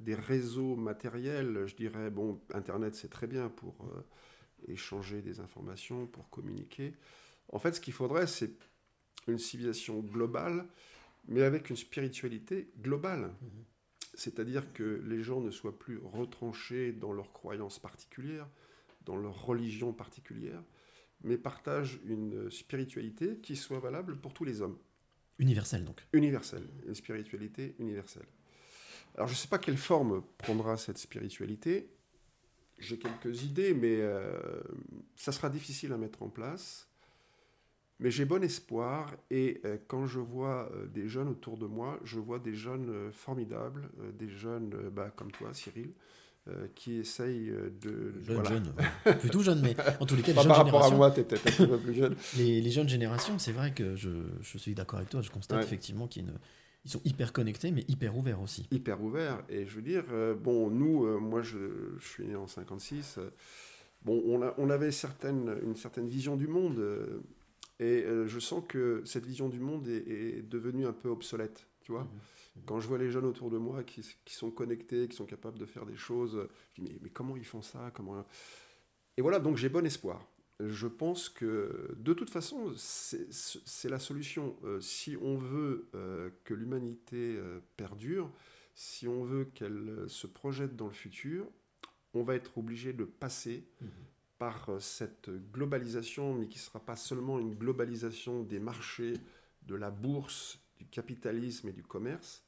des 0.00 0.14
réseaux 0.14 0.76
matériels. 0.76 1.64
Je 1.66 1.74
dirais, 1.74 2.10
bon, 2.10 2.40
Internet, 2.52 2.94
c'est 2.94 3.08
très 3.08 3.26
bien 3.26 3.48
pour 3.48 3.74
échanger 4.66 5.22
des 5.22 5.40
informations, 5.40 6.06
pour 6.06 6.28
communiquer. 6.30 6.94
En 7.52 7.58
fait, 7.58 7.74
ce 7.74 7.80
qu'il 7.80 7.92
faudrait, 7.92 8.26
c'est 8.26 8.52
une 9.26 9.38
civilisation 9.38 10.00
globale, 10.00 10.66
mais 11.26 11.42
avec 11.42 11.70
une 11.70 11.76
spiritualité 11.76 12.70
globale. 12.80 13.30
C'est-à-dire 14.14 14.72
que 14.72 15.02
les 15.06 15.22
gens 15.22 15.40
ne 15.40 15.50
soient 15.50 15.78
plus 15.78 15.98
retranchés 15.98 16.92
dans 16.92 17.12
leurs 17.12 17.32
croyances 17.32 17.78
particulières, 17.78 18.48
dans 19.04 19.16
leur 19.16 19.44
religion 19.44 19.92
particulière, 19.92 20.62
mais 21.22 21.36
partagent 21.36 22.00
une 22.04 22.50
spiritualité 22.50 23.38
qui 23.38 23.56
soit 23.56 23.80
valable 23.80 24.16
pour 24.16 24.32
tous 24.34 24.44
les 24.44 24.60
hommes 24.60 24.78
Universel 25.38 25.84
donc. 25.84 26.04
universelle, 26.12 26.66
une 26.86 26.96
spiritualité 26.96 27.76
universelle. 27.78 28.26
Alors 29.14 29.28
je 29.28 29.34
ne 29.34 29.36
sais 29.36 29.48
pas 29.48 29.58
quelle 29.58 29.76
forme 29.76 30.22
prendra 30.36 30.76
cette 30.76 30.98
spiritualité. 30.98 31.88
J'ai 32.78 32.98
quelques 32.98 33.42
idées, 33.42 33.74
mais 33.74 33.96
euh, 33.98 34.38
ça 35.16 35.32
sera 35.32 35.50
difficile 35.50 35.92
à 35.92 35.96
mettre 35.96 36.22
en 36.22 36.28
place. 36.28 36.88
Mais 38.00 38.12
j'ai 38.12 38.24
bon 38.24 38.44
espoir 38.44 39.12
et 39.30 39.60
euh, 39.64 39.76
quand 39.88 40.06
je 40.06 40.20
vois 40.20 40.70
euh, 40.72 40.86
des 40.86 41.08
jeunes 41.08 41.28
autour 41.28 41.56
de 41.58 41.66
moi, 41.66 41.98
je 42.04 42.20
vois 42.20 42.38
des 42.38 42.54
jeunes 42.54 43.10
formidables, 43.12 43.88
des 44.16 44.28
jeunes 44.28 44.70
bah, 44.92 45.12
comme 45.16 45.32
toi, 45.32 45.52
Cyril, 45.52 45.92
qui 46.74 46.94
essayent 46.94 47.52
de... 47.82 48.14
Jeune, 48.22 48.34
voilà. 48.36 48.48
jeune. 48.48 48.72
ouais. 49.04 49.14
Plutôt 49.18 49.42
jeune, 49.42 49.60
mais 49.60 49.76
en 50.00 50.06
tous 50.06 50.16
les 50.16 50.22
cas, 50.22 50.28
les 50.28 50.34
Pas 50.34 50.44
par 50.44 50.56
rapport 50.56 50.84
à 50.84 50.90
moi, 50.90 51.10
tu 51.10 51.20
es 51.20 51.24
peut-être 51.24 51.60
un 51.60 51.66
peu 51.66 51.78
plus 51.78 51.94
jeune. 51.94 52.16
Les, 52.38 52.62
les 52.62 52.70
jeunes 52.70 52.88
générations, 52.88 53.38
c'est 53.38 53.52
vrai 53.52 53.72
que 53.74 53.96
je, 53.96 54.08
je 54.40 54.56
suis 54.56 54.74
d'accord 54.74 54.98
avec 54.98 55.10
toi. 55.10 55.20
Je 55.20 55.30
constate 55.30 55.58
Ouais. 55.58 55.64
effectivement 55.64 56.06
qu'ils 56.06 56.24
ne- 56.24 56.32
ils 56.84 56.90
sont 56.90 57.00
hyper 57.04 57.32
connectés, 57.32 57.70
mais 57.70 57.84
hyper 57.88 58.16
ouverts 58.16 58.40
aussi. 58.40 58.66
hyper 58.70 59.02
ouvert. 59.02 59.42
Et 59.48 59.66
je 59.66 59.74
veux 59.76 59.82
dire, 59.82 60.04
euh, 60.10 60.34
bon, 60.34 60.70
nous, 60.70 61.04
euh, 61.06 61.18
moi, 61.18 61.42
je, 61.42 61.58
je 61.98 62.06
suis 62.08 62.24
né 62.26 62.34
en 62.36 62.46
56. 62.46 63.16
euh, 63.18 63.30
bon, 64.04 64.22
on, 64.26 64.42
a- 64.42 64.54
on 64.58 64.70
avait 64.70 64.90
certaine, 64.92 65.58
une 65.62 65.76
certaine 65.76 66.08
vision 66.08 66.36
du 66.36 66.46
monde. 66.46 66.82
et 67.80 68.04
je 68.26 68.38
sens 68.40 68.64
que 68.66 69.02
cette 69.04 69.24
vision 69.26 69.48
du 69.48 69.60
monde 69.60 69.86
est, 69.88 70.08
est 70.38 70.42
devenue 70.42 70.86
un 70.86 70.92
peu 70.92 71.08
obsolète. 71.10 71.66
Tu 71.82 71.92
vois 71.92 72.06
Quand 72.66 72.80
je 72.80 72.88
vois 72.88 72.98
les 72.98 73.10
jeunes 73.10 73.24
autour 73.26 73.50
de 73.50 73.58
moi 73.58 73.82
qui, 73.84 74.02
qui 74.24 74.34
sont 74.34 74.50
connectés, 74.50 75.08
qui 75.08 75.16
sont 75.16 75.26
capables 75.26 75.58
de 75.58 75.66
faire 75.66 75.86
des 75.86 75.96
choses, 75.96 76.48
je 76.74 76.82
dis, 76.82 76.88
mais, 76.90 76.98
mais 77.02 77.10
comment 77.10 77.36
ils 77.36 77.44
font 77.44 77.62
ça 77.62 77.90
comment... 77.94 78.24
Et 79.16 79.22
voilà, 79.22 79.38
donc 79.40 79.56
j'ai 79.56 79.68
bon 79.68 79.84
espoir. 79.84 80.24
Je 80.60 80.88
pense 80.88 81.28
que 81.28 81.94
de 81.96 82.12
toute 82.12 82.30
façon, 82.30 82.72
c'est 82.76 83.88
la 83.88 84.00
solution. 84.00 84.56
Euh, 84.64 84.80
si 84.80 85.16
on 85.20 85.36
veut 85.36 85.88
euh, 85.94 86.30
que 86.44 86.52
l'humanité 86.52 87.36
euh, 87.36 87.60
perdure, 87.76 88.30
si 88.74 89.06
on 89.06 89.24
veut 89.24 89.44
qu'elle 89.44 90.04
se 90.08 90.26
projette 90.26 90.74
dans 90.74 90.88
le 90.88 90.92
futur, 90.92 91.46
on 92.14 92.22
va 92.22 92.34
être 92.34 92.58
obligé 92.58 92.92
de 92.92 93.04
passer 93.04 93.64
par 94.38 94.68
euh, 94.70 94.80
cette 94.80 95.30
globalisation, 95.52 96.34
mais 96.34 96.48
qui 96.48 96.58
ne 96.58 96.62
sera 96.62 96.80
pas 96.80 96.96
seulement 96.96 97.38
une 97.38 97.54
globalisation 97.54 98.42
des 98.42 98.60
marchés, 98.60 99.14
de 99.66 99.74
la 99.74 99.90
bourse, 99.90 100.58
du 100.78 100.86
capitalisme 100.86 101.68
et 101.68 101.72
du 101.72 101.82
commerce, 101.82 102.42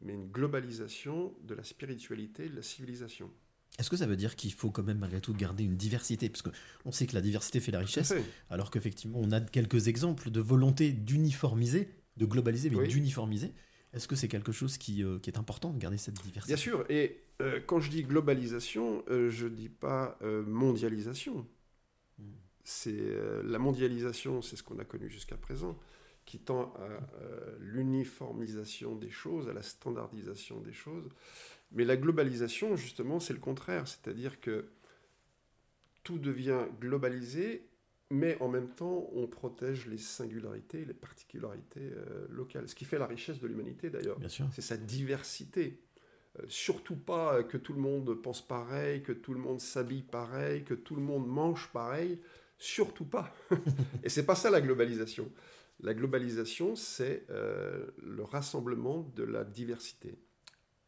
mais 0.00 0.14
une 0.14 0.30
globalisation 0.30 1.34
de 1.42 1.54
la 1.54 1.64
spiritualité 1.64 2.46
et 2.46 2.48
de 2.48 2.56
la 2.56 2.62
civilisation. 2.62 3.30
Est-ce 3.78 3.90
que 3.90 3.96
ça 3.96 4.06
veut 4.06 4.16
dire 4.16 4.36
qu'il 4.36 4.52
faut 4.52 4.70
quand 4.70 4.84
même 4.84 4.98
malgré 4.98 5.20
tout 5.20 5.34
garder 5.34 5.64
une 5.64 5.76
diversité? 5.76 6.28
Parce 6.28 6.42
qu'on 6.42 6.92
sait 6.92 7.06
que 7.06 7.14
la 7.14 7.20
diversité 7.20 7.58
fait 7.60 7.72
la 7.72 7.80
richesse, 7.80 8.14
alors 8.50 8.70
qu'effectivement 8.70 9.18
on 9.20 9.32
a 9.32 9.40
quelques 9.40 9.88
exemples 9.88 10.30
de 10.30 10.40
volonté 10.40 10.92
d'uniformiser, 10.92 11.88
de 12.16 12.26
globaliser, 12.26 12.70
mais 12.70 12.76
Oui. 12.76 12.88
d'uniformiser. 12.88 13.52
Est-ce 13.92 14.08
que 14.08 14.16
c'est 14.16 14.28
quelque 14.28 14.52
chose 14.52 14.76
qui, 14.76 15.04
euh, 15.04 15.18
qui 15.20 15.30
est 15.30 15.38
important 15.38 15.72
de 15.72 15.78
garder 15.78 15.98
cette 15.98 16.20
diversité? 16.20 16.54
Bien 16.54 16.62
sûr, 16.62 16.84
et 16.88 17.22
euh, 17.40 17.60
quand 17.64 17.80
je 17.80 17.90
dis 17.90 18.02
globalisation, 18.02 19.04
euh, 19.08 19.30
je 19.30 19.46
ne 19.46 19.54
dis 19.54 19.68
pas 19.68 20.18
mondialisation. 20.46 21.46
Hmm. 22.18 22.32
C'est 22.64 23.02
la 23.44 23.58
mondialisation, 23.58 24.42
c'est 24.42 24.56
ce 24.56 24.62
qu'on 24.62 24.78
a 24.78 24.84
connu 24.84 25.08
jusqu'à 25.08 25.36
présent, 25.36 25.78
qui 26.24 26.38
tend 26.38 26.72
à 26.74 26.88
l'uniformisation 27.60 28.96
des 28.96 29.10
choses, 29.10 29.48
à 29.48 29.52
la 29.52 29.62
standardisation 29.62 30.60
des 30.60 30.72
choses. 30.72 31.08
Mais 31.74 31.84
la 31.84 31.96
globalisation, 31.96 32.76
justement, 32.76 33.20
c'est 33.20 33.32
le 33.32 33.40
contraire, 33.40 33.86
c'est-à-dire 33.86 34.40
que 34.40 34.66
tout 36.02 36.18
devient 36.18 36.66
globalisé, 36.80 37.66
mais 38.10 38.36
en 38.40 38.48
même 38.48 38.68
temps, 38.68 39.08
on 39.14 39.26
protège 39.26 39.86
les 39.86 39.98
singularités, 39.98 40.84
les 40.84 40.94
particularités 40.94 41.90
euh, 41.92 42.26
locales. 42.30 42.68
Ce 42.68 42.74
qui 42.74 42.84
fait 42.84 42.98
la 42.98 43.06
richesse 43.06 43.40
de 43.40 43.46
l'humanité, 43.46 43.90
d'ailleurs 43.90 44.18
c'est 44.28 44.62
sa 44.62 44.76
diversité. 44.76 45.80
Euh, 46.40 46.42
surtout 46.48 46.96
pas 46.96 47.36
euh, 47.36 47.42
que 47.42 47.56
tout 47.56 47.72
le 47.72 47.80
monde 47.80 48.12
pense 48.20 48.46
pareil, 48.46 49.02
que 49.02 49.12
tout 49.12 49.34
le 49.34 49.40
monde 49.40 49.60
s'habille 49.60 50.02
pareil, 50.02 50.64
que 50.64 50.74
tout 50.74 50.96
le 50.96 51.02
monde 51.02 51.26
mange 51.26 51.70
pareil. 51.72 52.20
Surtout 52.58 53.04
pas. 53.04 53.32
Et 54.02 54.08
c'est 54.08 54.26
pas 54.26 54.34
ça 54.34 54.50
la 54.50 54.60
globalisation. 54.60 55.30
La 55.80 55.94
globalisation, 55.94 56.76
c'est 56.76 57.26
euh, 57.30 57.86
le 57.98 58.22
rassemblement 58.22 59.10
de 59.14 59.24
la 59.24 59.44
diversité, 59.44 60.18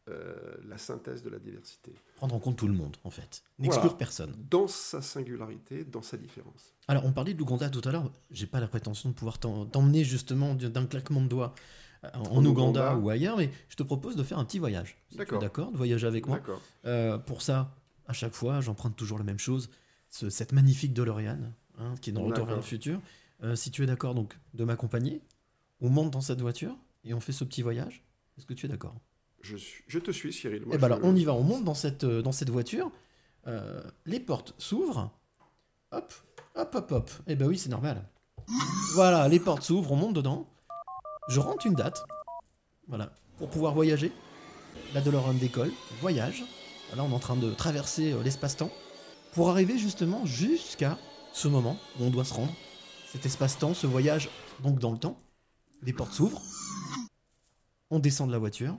Euh, 0.09 0.35
la 0.69 0.77
synthèse 0.77 1.21
de 1.21 1.29
la 1.29 1.37
diversité, 1.37 1.93
Prendre 2.15 2.33
en 2.33 2.39
compte 2.39 2.55
tout 2.57 2.67
le 2.67 2.73
monde, 2.73 2.95
en 3.03 3.09
fait. 3.09 3.43
N'exclure 3.59 3.81
Voilà. 3.83 3.97
personne. 3.97 4.33
dans 4.49 4.67
sa 4.67 5.01
singularité, 5.01 5.83
dans 5.83 6.01
sa 6.01 6.15
différence. 6.15 6.73
Alors, 6.87 7.03
on 7.05 7.11
parlait 7.11 7.33
de 7.33 7.39
l'Ouganda 7.39 7.69
tout 7.69 7.81
à 7.83 7.91
l'heure. 7.91 8.09
J'ai 8.31 8.47
pas 8.47 8.61
la 8.61 8.69
prétention 8.69 9.09
de 9.09 9.13
pouvoir 9.13 9.37
t'emmener 9.37 10.05
justement 10.05 10.55
d'un 10.55 10.85
claquement 10.85 11.19
de 11.21 11.27
doigts 11.27 11.53
euh, 12.05 12.09
en, 12.13 12.19
En 12.37 12.45
Ouganda, 12.45 12.93
Ouganda. 12.93 12.95
ou 12.97 13.09
ailleurs, 13.09 13.35
mais 13.35 13.51
je 13.67 13.75
te 13.75 13.83
propose 13.83 14.15
de 14.15 14.23
faire 14.23 14.39
un 14.39 14.45
petit 14.45 14.59
voyage. 14.59 14.97
Si 15.09 15.17
D'accord. 15.17 15.39
D'accord, 15.41 15.71
de 15.73 15.77
voyager 15.77 16.07
avec 16.07 16.25
moi. 16.25 16.37
D'accord. 16.37 16.61
Euh, 16.85 17.17
pour 17.17 17.41
ça, 17.41 17.75
à 18.07 18.13
chaque 18.13 18.33
fois, 18.33 18.61
j'emprunte 18.61 18.95
toujours 18.95 19.17
la 19.17 19.25
même 19.25 19.39
chose. 19.39 19.69
ce- 20.09 20.29
cette 20.29 20.53
magnifique 20.53 20.93
DeLorean, 20.93 21.51
hein, 21.79 21.95
qui 21.99 22.11
est 22.11 22.13
dans 22.13 22.23
Retour 22.23 22.45
vers 22.45 22.55
le 22.55 22.61
futur. 22.61 23.01
Euh, 23.43 23.57
si 23.57 23.71
tu 23.71 23.83
es 23.83 23.85
d'accord 23.85 24.15
donc 24.15 24.39
de 24.53 24.63
m'accompagner, 24.63 25.21
on 25.81 25.89
monte 25.89 26.11
dans 26.11 26.21
cette 26.21 26.39
voiture 26.39 26.77
et 27.03 27.13
on 27.13 27.19
fait 27.19 27.33
ce 27.33 27.43
petit 27.43 27.61
voyage. 27.61 28.05
Est-ce 28.37 28.45
que 28.45 28.53
tu 28.53 28.67
es 28.67 28.69
d'accord? 28.69 28.95
Je, 29.49 29.57
suis- 29.57 29.83
je 29.87 29.99
te 29.99 30.11
suis, 30.11 30.33
Cyril. 30.33 30.65
Moi, 30.65 30.75
Eh 30.75 30.77
ben 30.77 30.87
je- 30.87 30.93
alors, 30.93 30.99
on 31.07 31.15
y 31.15 31.23
va, 31.23 31.33
on 31.33 31.43
monte 31.43 31.63
dans 31.63 31.73
cette, 31.73 32.03
euh, 32.03 32.21
dans 32.21 32.31
cette 32.31 32.49
voiture. 32.49 32.91
Euh, 33.47 33.81
les 34.05 34.19
portes 34.19 34.53
s'ouvrent. 34.57 35.09
Hop, 35.91 36.13
hop, 36.55 36.75
hop, 36.75 36.91
hop. 36.91 37.11
Eh 37.27 37.35
ben 37.35 37.47
oui, 37.47 37.57
c'est 37.57 37.69
normal. 37.69 38.03
Voilà, 38.93 39.27
les 39.29 39.39
portes 39.39 39.63
s'ouvrent, 39.63 39.91
on 39.91 39.95
monte 39.95 40.13
dedans. 40.15 40.45
Je 41.29 41.39
rentre 41.39 41.65
une 41.65 41.73
date. 41.75 42.03
Voilà, 42.87 43.11
pour 43.37 43.49
pouvoir 43.49 43.73
voyager. 43.73 44.11
La 44.93 45.01
DeLorean 45.01 45.33
décolle, 45.33 45.71
voyage. 46.01 46.43
Là, 46.95 47.03
on 47.03 47.09
est 47.11 47.13
en 47.13 47.19
train 47.19 47.35
de 47.35 47.51
traverser 47.53 48.13
euh, 48.13 48.23
l'espace-temps 48.23 48.71
pour 49.33 49.49
arriver 49.49 49.77
justement 49.77 50.25
jusqu'à 50.25 50.97
ce 51.33 51.47
moment 51.47 51.77
où 51.99 52.03
on 52.03 52.09
doit 52.09 52.23
se 52.25 52.33
rendre. 52.33 52.53
Cet 53.11 53.25
espace-temps, 53.25 53.73
ce 53.73 53.87
voyage 53.87 54.29
donc 54.63 54.79
dans 54.79 54.91
le 54.91 54.97
temps. 54.97 55.17
Les 55.83 55.93
portes 55.93 56.13
s'ouvrent. 56.13 56.41
On 57.89 57.99
descend 57.99 58.27
de 58.27 58.33
la 58.33 58.39
voiture. 58.39 58.77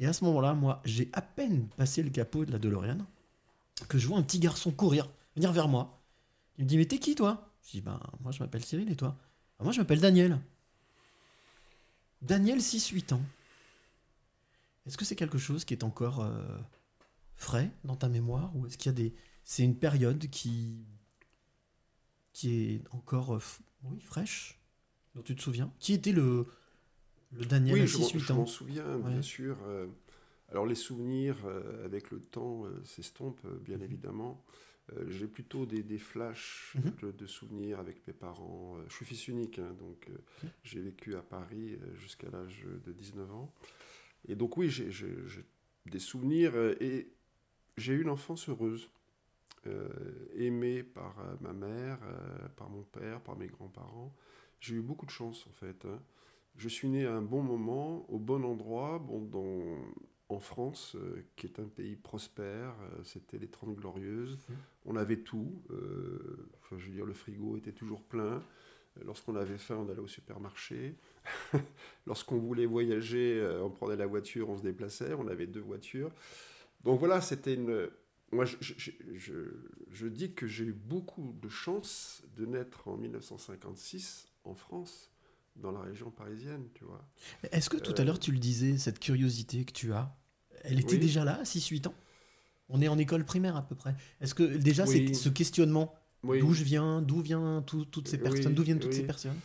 Et 0.00 0.06
à 0.06 0.12
ce 0.12 0.24
moment-là, 0.24 0.54
moi, 0.54 0.80
j'ai 0.84 1.08
à 1.12 1.20
peine 1.22 1.68
passé 1.76 2.02
le 2.02 2.10
capot 2.10 2.44
de 2.44 2.50
la 2.50 2.58
DeLorean 2.58 3.06
que 3.88 3.98
je 3.98 4.06
vois 4.08 4.18
un 4.18 4.22
petit 4.22 4.38
garçon 4.40 4.72
courir, 4.72 5.08
venir 5.36 5.52
vers 5.52 5.68
moi. 5.68 6.02
Il 6.58 6.64
me 6.64 6.68
dit 6.68 6.76
Mais 6.76 6.86
t'es 6.86 6.98
qui, 6.98 7.14
toi? 7.14 7.54
Je 7.66 7.72
dis 7.72 7.80
Ben, 7.82 8.00
moi, 8.20 8.32
je 8.32 8.40
m'appelle 8.40 8.64
Cyril 8.64 8.90
et 8.90 8.96
toi? 8.96 9.16
Ah, 9.58 9.64
Moi, 9.64 9.72
je 9.72 9.78
m'appelle 9.78 10.00
Daniel. 10.00 10.40
Daniel, 12.22 12.58
6-8 12.60 13.14
ans. 13.14 13.22
Est-ce 14.86 14.96
que 14.96 15.04
c'est 15.04 15.16
quelque 15.16 15.38
chose 15.38 15.64
qui 15.64 15.74
est 15.74 15.84
encore 15.84 16.20
euh, 16.20 16.58
frais 17.36 17.70
dans 17.84 17.96
ta 17.96 18.08
mémoire 18.08 18.54
Ou 18.56 18.66
est-ce 18.66 18.76
qu'il 18.78 18.86
y 18.90 18.94
a 18.94 18.96
des. 18.96 19.14
C'est 19.44 19.62
une 19.62 19.76
période 19.76 20.28
qui. 20.30 20.86
qui 22.32 22.54
est 22.54 22.82
encore. 22.90 23.34
euh, 23.36 23.40
fraîche 24.00 24.58
Dont 25.14 25.22
tu 25.22 25.34
te 25.36 25.42
souviens? 25.42 25.72
Qui 25.78 25.92
était 25.92 26.12
le. 26.12 26.46
Le 27.32 27.44
Daniel 27.44 27.80
Oui, 27.80 27.86
je 27.86 27.96
m'en- 27.96 28.12
6-8 28.12 28.18
je 28.18 28.32
ans 28.32 28.34
m'en 28.34 28.46
souviens, 28.46 28.98
bien 28.98 29.22
Ouais. 29.22 29.22
sûr. 29.22 29.56
euh, 29.66 29.86
alors 30.50 30.66
les 30.66 30.74
souvenirs, 30.74 31.36
euh, 31.46 31.84
avec 31.84 32.10
le 32.10 32.20
temps, 32.20 32.66
euh, 32.66 32.82
s'estompent, 32.84 33.44
euh, 33.46 33.58
Mhm. 33.58 33.60
bien 33.60 33.80
évidemment. 33.80 34.44
J'ai 35.08 35.28
plutôt 35.28 35.66
des, 35.66 35.84
des 35.84 35.98
flashs 35.98 36.76
Mhm. 36.76 36.90
de, 37.02 37.12
de 37.12 37.26
souvenirs 37.26 37.80
avec 37.80 38.06
mes 38.08 38.12
parents. 38.12 38.76
Je 38.88 38.94
suis 38.94 39.06
fils 39.06 39.28
unique, 39.28 39.58
hein, 39.60 39.74
donc 39.78 40.10
j'ai 40.64 40.80
vécu 40.80 41.14
à 41.14 41.22
Paris 41.22 41.78
jusqu'à 41.96 42.28
l'âge 42.30 42.66
de 42.84 42.92
19 42.92 43.32
ans. 43.32 43.54
Et 44.28 44.36
donc 44.36 44.56
oui, 44.58 44.70
j'ai 44.70 44.88
des 45.86 45.98
souvenirs 45.98 46.56
et 46.80 47.12
j'ai 47.78 47.94
eu 47.94 48.02
une 48.02 48.10
enfance 48.10 48.48
heureuse. 48.48 48.90
euh, 49.66 49.88
aimée 50.36 50.82
par 50.82 51.16
ma 51.40 51.52
mère, 51.52 51.98
euh, 52.04 52.48
par 52.56 52.70
mon 52.70 52.82
père, 52.82 53.20
par 53.22 53.36
mes 53.36 53.46
grands-parents. 53.48 54.14
J'ai 54.60 54.76
eu 54.76 54.80
beaucoup 54.82 55.06
de 55.06 55.10
chance 55.10 55.46
en 55.46 55.52
fait. 55.52 55.84
hein. 55.86 56.00
Je 56.60 56.68
suis 56.68 56.88
né 56.88 57.06
à 57.06 57.14
un 57.14 57.22
bon 57.22 57.42
moment, 57.42 58.04
au 58.10 58.18
bon 58.18 58.44
endroit, 58.44 58.98
bon, 58.98 59.20
dans, 59.22 59.78
en 60.28 60.40
France, 60.40 60.94
euh, 60.96 61.22
qui 61.36 61.46
est 61.46 61.58
un 61.58 61.64
pays 61.68 61.96
prospère. 61.96 62.74
euh, 62.82 63.02
C'était 63.04 63.38
les 63.38 63.48
Trente 63.48 63.74
Glorieuses. 63.76 64.38
On 64.84 64.96
avait 64.96 65.16
tout. 65.20 65.62
euh, 65.70 66.50
enfin, 66.60 66.76
je 66.78 66.86
veux 66.86 66.92
dire, 66.92 67.06
le 67.06 67.14
frigo 67.14 67.56
était 67.56 67.72
toujours 67.72 68.02
plein. 68.02 68.42
Lorsqu'on 69.06 69.36
avait 69.36 69.56
faim, 69.56 69.76
on 69.86 69.90
allait 69.90 70.00
au 70.00 70.06
supermarché. 70.08 70.96
Lorsqu'on 72.06 72.38
voulait 72.38 72.66
voyager, 72.66 73.42
on 73.62 73.70
prenait 73.70 73.96
la 73.96 74.06
voiture, 74.06 74.50
on 74.50 74.58
se 74.58 74.62
déplaçait. 74.62 75.14
On 75.14 75.28
avait 75.28 75.46
deux 75.46 75.60
voitures. 75.60 76.10
Donc 76.84 76.98
voilà, 76.98 77.20
c'était 77.22 77.54
une. 77.54 77.88
Moi, 78.32 78.44
je, 78.44 78.56
je- 78.60 78.74
je- 78.78 78.92
je- 79.16 79.54
je 79.90 80.06
dis 80.08 80.34
que 80.34 80.46
j'ai 80.46 80.64
eu 80.66 80.72
beaucoup 80.72 81.34
de 81.40 81.48
chance 81.48 82.22
de 82.36 82.46
naître 82.46 82.88
en 82.88 82.96
1956 82.98 84.28
en 84.44 84.54
France, 84.54 85.10
dans 85.56 85.72
la 85.72 85.80
région 85.80 86.10
parisienne, 86.10 86.68
tu 86.74 86.84
vois. 86.84 87.06
Est-ce 87.52 87.68
que 87.70 87.76
tout 87.76 87.94
à 87.98 88.00
Euh, 88.00 88.04
l'heure 88.04 88.18
tu 88.18 88.32
le 88.32 88.38
disais, 88.38 88.78
cette 88.78 88.98
curiosité 88.98 89.64
que 89.64 89.72
tu 89.72 89.92
as, 89.92 90.16
elle 90.64 90.80
était 90.80 90.94
Oui. 90.94 90.98
déjà 91.00 91.24
là 91.24 91.40
à 91.40 91.44
6-8 91.44 91.86
ans? 91.86 91.94
On 92.68 92.80
est 92.80 92.88
en 92.88 92.98
école 92.98 93.24
primaire 93.24 93.56
à 93.56 93.62
peu 93.66 93.74
près. 93.74 93.94
Est-ce 94.20 94.34
que 94.34 94.42
déjà 94.44 94.84
Oui. 94.86 95.08
c'est 95.08 95.14
ce 95.14 95.28
questionnement, 95.28 95.94
Oui. 96.22 96.38
d'où 96.40 96.52
je 96.54 96.62
viens, 96.64 97.02
d'où 97.02 97.20
viennent 97.20 97.64
tout- 97.66 97.84
toutes 97.84 98.08
ces 98.08 98.18
personnes, 98.18 98.54
d'où 98.54 98.62
viennent 98.62 98.78
toutes 98.78 98.92
oui. 98.92 98.96
ces 98.98 99.06
personnes? 99.06 99.38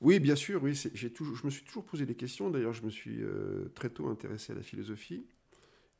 Oui, 0.00 0.20
bien 0.20 0.36
sûr, 0.36 0.62
oui. 0.62 0.80
J'ai 0.94 1.12
toujours, 1.12 1.34
je 1.36 1.44
me 1.44 1.50
suis 1.50 1.64
toujours 1.64 1.84
posé 1.84 2.06
des 2.06 2.14
questions. 2.14 2.50
D'ailleurs, 2.50 2.72
je 2.72 2.84
me 2.84 2.90
suis 2.90 3.20
euh, 3.20 3.72
très 3.74 3.90
tôt 3.90 4.06
intéressé 4.08 4.52
à 4.52 4.56
la 4.56 4.62
philosophie 4.62 5.26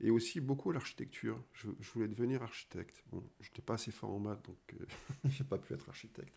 et 0.00 0.11
aussi 0.11 0.40
beaucoup 0.40 0.72
l'architecture. 0.72 1.42
Je, 1.52 1.68
voulais 1.94 2.08
devenir 2.08 2.42
architecte. 2.42 3.02
Bon, 3.11 3.22
je 3.40 3.48
n'étais 3.48 3.62
pas 3.62 3.74
assez 3.74 3.90
fort 3.90 4.11
en 4.11 4.18
maths, 4.18 4.44
donc 4.46 4.58
euh, 4.80 4.87
j'ai 5.28 5.44
pas 5.44 5.58
pu 5.58 5.74
être 5.74 5.88
architecte. 5.88 6.34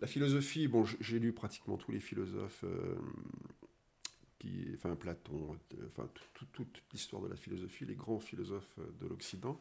La 0.00 0.06
philosophie, 0.06 0.68
bon, 0.68 0.84
j'ai 1.00 1.18
lu 1.18 1.32
pratiquement 1.32 1.76
tous 1.76 1.92
les 1.92 2.00
philosophes, 2.00 2.64
euh, 2.64 2.96
qui, 4.38 4.66
enfin 4.74 4.94
Platon, 4.96 5.56
euh, 5.74 5.86
enfin 5.88 6.08
tout- 6.34 6.46
tout- 6.52 6.64
toute 6.64 6.92
l'histoire 6.92 7.22
de 7.22 7.28
la 7.28 7.36
philosophie, 7.36 7.84
les 7.84 7.96
grands 7.96 8.20
philosophes 8.20 8.78
euh, 8.78 8.90
de 9.00 9.06
l'Occident. 9.06 9.60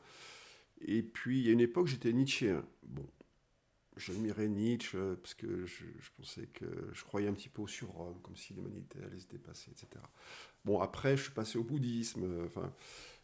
Et 0.82 1.02
puis, 1.02 1.40
il 1.40 1.46
y 1.46 1.50
a 1.50 1.54
une 1.54 1.60
époque, 1.60 1.88
j'étais 1.88 2.14
nietzschéen. 2.14 2.64
Bon, 2.84 3.06
j'admirais 3.98 4.48
Nietzsche 4.48 4.98
parce 5.22 5.34
que 5.34 5.66
je, 5.66 5.84
pensais 6.18 6.48
que 6.48 6.66
je 6.94 7.04
croyais 7.04 7.28
un 7.28 7.34
petit 7.34 7.50
peu 7.50 7.64
au 7.64 7.68
surhomme, 7.68 8.20
comme 8.22 8.36
si 8.36 8.54
l'humanité 8.54 9.00
allait 9.04 9.20
se 9.20 9.28
dépasser, 9.28 9.72
etc. 9.72 9.88
Bon, 10.66 10.80
après, 10.80 11.18
je 11.18 11.24
suis 11.24 11.32
passé 11.32 11.58
au 11.58 11.64
bouddhisme. 11.64 12.46
Enfin, 12.46 12.72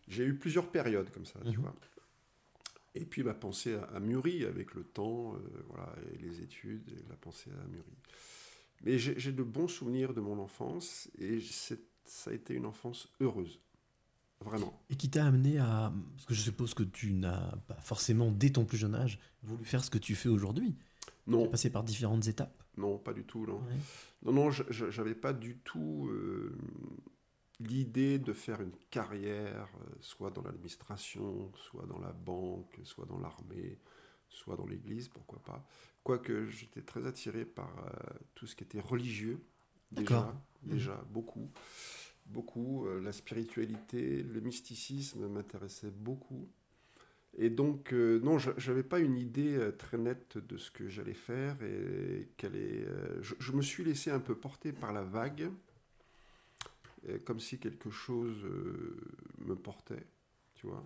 j'ai 0.08 0.26
eu 0.26 0.36
plusieurs 0.36 0.70
périodes 0.72 1.10
comme 1.12 1.26
ça, 1.26 1.39
tu 1.42 1.58
Mhm. 1.58 1.63
vois. 1.63 1.76
Et 2.96 3.06
puis 3.06 3.24
ma 3.24 3.34
pensée 3.34 3.74
a, 3.76 3.84
a 3.86 4.00
mûri 4.00 4.46
avec 4.46 4.76
le 4.76 4.84
temps, 4.84 5.34
euh, 5.36 5.39
voilà, 5.68 5.94
et 6.13 6.18
les 6.20 6.42
études, 6.42 6.88
et 6.89 7.04
la 7.10 7.16
pensée 7.16 7.50
a 7.52 7.68
mûri. 7.68 7.92
Mais 8.84 9.00
j'ai 9.00 9.32
de 9.32 9.44
bons 9.44 9.68
souvenirs 9.70 10.13
de 10.13 10.20
mon 10.22 10.38
enfance 10.39 11.10
et 11.18 11.39
ça 12.06 12.32
a 12.32 12.34
été 12.34 12.54
une 12.54 12.66
enfance 12.66 13.08
heureuse, 13.22 13.60
vraiment. 14.42 14.78
Et 14.89 14.96
qui 14.98 15.10
t'a 15.10 15.26
amené 15.26 15.58
à. 15.58 15.92
Parce 16.16 16.26
que 16.26 16.34
je 16.34 16.42
suppose 16.42 16.74
que 16.74 16.84
tu 16.84 17.13
n'as 17.13 17.56
pas 17.68 17.80
forcément, 17.82 18.30
dès 18.32 18.50
ton 18.52 18.66
plus 18.66 18.78
jeune 18.78 18.94
âge, 18.94 19.20
voulu 19.42 19.63
faire 19.63 19.84
ce 19.84 19.89
que 19.89 19.98
tu 19.98 20.16
fais 20.16 20.28
aujourd'hui. 20.30 20.76
Tu 21.26 21.32
Non, 21.32 21.46
es 21.46 21.50
passé 21.50 21.70
par 21.70 21.84
différentes 21.84 22.28
étapes. 22.28 22.62
non, 22.78 22.98
pas 22.98 23.13
du 23.13 23.24
tout, 23.24 23.46
non. 23.48 23.60
Ouais. 23.60 23.78
Non, 24.24 24.34
non, 24.34 24.52
j'avais 24.52 25.16
pas 25.16 25.32
du 25.34 25.58
tout 25.60 26.10
euh, 26.12 26.56
l'idée 27.60 28.20
de 28.20 28.34
faire 28.34 28.62
une 28.62 28.76
carrière, 28.89 29.70
euh, 29.82 29.96
soit 30.02 30.32
dans 30.32 30.42
l'administration, 30.42 31.52
soit 31.56 31.86
dans 31.86 32.00
la 32.00 32.12
banque, 32.12 32.80
soit 32.84 33.06
dans 33.06 33.20
l'armée, 33.20 33.80
soit 34.30 34.56
dans 34.56 34.66
l'église, 34.66 35.08
pourquoi 35.10 35.39
pas. 35.39 35.63
Quoique 36.04 36.48
j'étais 36.48 36.82
très 36.82 37.06
attiré 37.06 37.46
par 37.46 37.72
euh, 37.80 38.20
tout 38.36 38.48
ce 38.48 38.56
qui 38.56 38.63
était 38.63 38.82
religieux, 38.82 39.39
déjà, 39.92 40.34
déjà 40.63 41.02
beaucoup. 41.12 41.50
beaucoup. 42.26 42.86
Euh, 42.88 43.00
La 43.02 43.12
spiritualité, 43.13 44.24
le 44.24 44.42
mysticisme 44.42 45.28
m'intéressait 45.28 45.92
beaucoup. 45.92 46.50
Et 47.36 47.50
donc, 47.50 47.94
euh, 47.94 48.20
non, 48.20 48.38
je 48.38 48.52
n'avais 48.52 48.84
pas 48.84 49.00
une 49.00 49.18
idée 49.18 49.72
très 49.78 49.98
nette 49.98 50.38
de 50.38 50.58
ce 50.58 50.70
que 50.72 50.89
j'allais 50.89 51.13
faire. 51.13 51.62
Et 51.63 52.30
quelle 52.38 52.56
est, 52.56 52.86
je, 53.22 53.36
je 53.39 53.52
me 53.54 53.62
suis 53.62 53.84
laissé 53.84 54.12
un 54.12 54.20
peu 54.20 54.36
porter 54.36 54.72
par 54.74 54.94
la 54.94 55.04
vague, 55.04 55.50
comme 57.26 57.39
si 57.39 57.60
quelque 57.60 57.89
chose 57.89 58.36
euh, 58.46 58.96
me 59.39 59.56
portait, 59.56 60.06
tu 60.56 60.68
vois. 60.68 60.86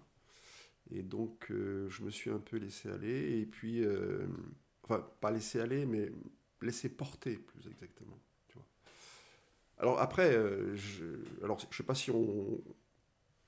Et 0.92 1.04
donc, 1.04 1.48
euh, 1.52 1.88
je 1.90 2.02
me 2.04 2.10
suis 2.10 2.30
un 2.30 2.40
peu 2.40 2.58
laissé 2.58 2.90
aller. 2.90 3.40
Et 3.42 3.46
puis, 3.46 3.84
euh, 3.84 4.26
enfin, 4.84 5.06
pas 5.20 5.32
laissé 5.32 5.60
aller, 5.60 5.86
mais 5.86 6.12
laissé 6.62 6.90
porter, 6.90 7.36
plus 7.36 7.68
exactement. 7.70 8.18
Tu 8.48 8.54
vois. 8.56 8.66
Alors 9.80 10.00
après, 10.00 10.32
euh, 10.34 10.76
je, 10.76 11.04
alors, 11.44 11.60
je 11.70 11.76
sais 11.78 11.84
pas 11.84 11.94
si 11.94 12.10
on, 12.10 12.60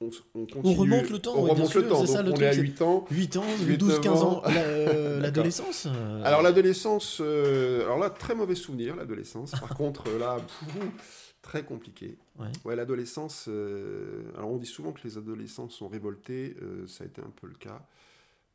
on, 0.01 0.09
s- 0.09 0.21
on 0.35 0.45
continue. 0.45 0.75
remonte 0.75 1.09
le 1.09 1.19
temps, 1.19 1.33
On 1.37 1.43
oui, 1.45 1.51
remonte 1.51 1.73
le 1.73 1.87
temps. 1.87 2.05
c'est 2.05 2.11
ça, 2.11 2.21
le 2.21 2.29
on 2.29 2.33
est 2.33 2.35
truc, 2.35 2.47
à 2.47 2.53
c'est- 2.53 2.61
8 2.61 2.81
ans. 2.81 3.05
8 3.09 3.37
ans, 3.37 3.45
8, 3.65 3.77
12, 3.77 3.99
15 4.01 4.21
ans, 4.21 4.41
la- 4.43 4.61
euh, 4.63 5.19
l'adolescence 5.21 5.87
euh, 5.89 6.21
Alors 6.23 6.41
l'adolescence, 6.41 7.19
euh, 7.21 7.83
alors 7.85 7.97
là, 7.99 8.09
très 8.09 8.35
mauvais 8.35 8.55
souvenir, 8.55 8.95
l'adolescence. 8.95 9.51
Par 9.51 9.75
contre, 9.75 10.07
euh, 10.09 10.19
là, 10.19 10.35
pfff, 10.39 11.28
très 11.41 11.63
compliqué. 11.63 12.17
Ouais. 12.37 12.75
l'adolescence, 12.75 13.45
euh, 13.47 14.23
alors 14.35 14.51
on 14.51 14.57
dit 14.57 14.65
souvent 14.65 14.91
que 14.91 15.01
les 15.03 15.17
adolescents 15.17 15.69
sont 15.69 15.87
révoltés, 15.87 16.55
euh, 16.61 16.85
ça 16.87 17.03
a 17.03 17.07
été 17.07 17.21
un 17.21 17.29
peu 17.29 17.47
le 17.47 17.55
cas 17.55 17.85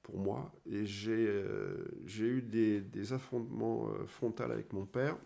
pour 0.03 0.19
moi. 0.19 0.53
Et 0.71 0.85
j'ai 0.87 1.27
euh, 1.29 1.85
eu 2.19 2.43
des, 2.43 2.81
des 2.81 3.13
affrontements 3.13 3.89
frontaux 4.07 4.43
avec 4.45 4.73
mon 4.73 4.85
père, 4.85 5.17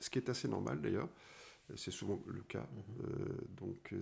ce 0.00 0.10
qui 0.10 0.18
est 0.18 0.28
assez 0.28 0.48
normal 0.48 0.80
d'ailleurs. 0.80 1.08
C'est 1.76 1.90
souvent 1.90 2.20
le 2.26 2.42
cas. 2.42 2.66
Euh, 3.04 3.06
donc, 3.56 3.94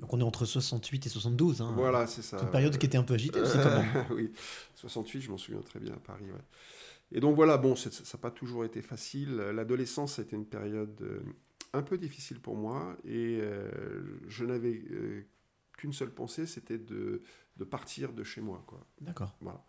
Donc 0.00 0.12
on 0.12 0.18
est 0.18 0.24
entre 0.24 0.44
68 0.44 1.06
et 1.06 1.08
72. 1.08 1.62
Hein. 1.62 1.72
voilà, 1.76 2.08
c'est 2.08 2.22
ça. 2.22 2.38
C'est 2.38 2.44
une 2.44 2.50
période 2.50 2.76
qui 2.76 2.86
était 2.86 2.98
un 2.98 3.04
peu 3.04 3.14
agitée 3.14 3.40
aussi 3.40 3.56
quand 3.56 3.70
même. 3.78 4.04
oui, 4.10 4.32
68, 4.74 5.20
je 5.20 5.30
m'en 5.30 5.38
souviens 5.38 5.60
très 5.60 5.78
bien 5.78 5.92
à 5.92 5.98
Paris. 5.98 6.24
ouais. 6.24 6.40
Et 7.12 7.20
donc 7.20 7.36
voilà, 7.36 7.56
bon, 7.56 7.76
ça 7.76 7.88
n'a 7.88 8.20
pas 8.20 8.32
toujours 8.32 8.64
été 8.64 8.82
facile. 8.82 9.36
L'adolescence 9.36 10.18
a 10.18 10.22
été 10.22 10.34
une 10.34 10.44
période 10.44 11.22
un 11.72 11.82
peu 11.82 11.98
difficile 11.98 12.40
pour 12.40 12.56
moi 12.56 12.96
et 13.04 13.38
euh, 13.40 14.02
je 14.28 14.44
n'avais 14.44 14.82
euh, 14.90 15.22
qu'une 15.76 15.92
seule 15.92 16.10
pensée, 16.10 16.46
c'était 16.46 16.78
de, 16.78 17.22
de 17.56 17.64
partir 17.64 18.12
de 18.12 18.24
chez 18.24 18.40
moi. 18.40 18.62
Quoi. 18.66 18.86
D'accord. 19.00 19.36
Voilà. 19.40 19.64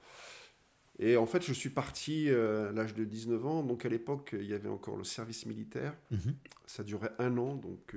Et 0.98 1.16
en 1.18 1.26
fait, 1.26 1.44
je 1.46 1.54
suis 1.54 1.70
parti 1.70 2.30
euh, 2.30 2.70
à 2.70 2.72
l'âge 2.74 2.94
de 2.94 3.04
19 3.06 3.46
ans. 3.46 3.64
Donc 3.64 3.86
à 3.86 3.90
l'époque, 3.90 4.32
il 4.38 4.48
y 4.48 4.54
avait 4.54 4.70
encore 4.70 4.98
le 4.98 5.04
service 5.06 5.46
militaire. 5.46 5.96
Mhm. 6.12 6.36
Ça 6.66 6.84
durait 6.84 7.12
un 7.20 7.38
an, 7.38 7.56
donc 7.56 7.96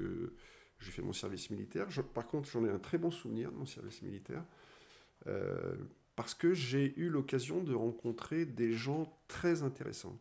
j'ai 0.79 0.91
fait 0.91 1.03
mon 1.03 1.12
service 1.12 1.51
militaire. 1.51 1.91
Je- 1.91 2.01
par 2.03 2.27
contre, 2.27 2.49
j'en 2.51 2.65
ai 2.65 2.71
un 2.71 2.79
très 2.79 2.99
bon 2.99 3.11
souvenir 3.11 3.51
de 3.53 3.57
mon 3.57 3.67
service 3.67 4.03
militaire. 4.03 4.45
parce 6.17 6.35
que 6.35 6.53
j'ai 6.53 6.93
eu 6.99 7.09
l'occasion 7.09 7.62
de 7.62 7.73
rencontrer 7.75 8.45
des 8.45 8.73
gens 8.73 9.19
très 9.29 9.62
intéressants. 9.62 10.19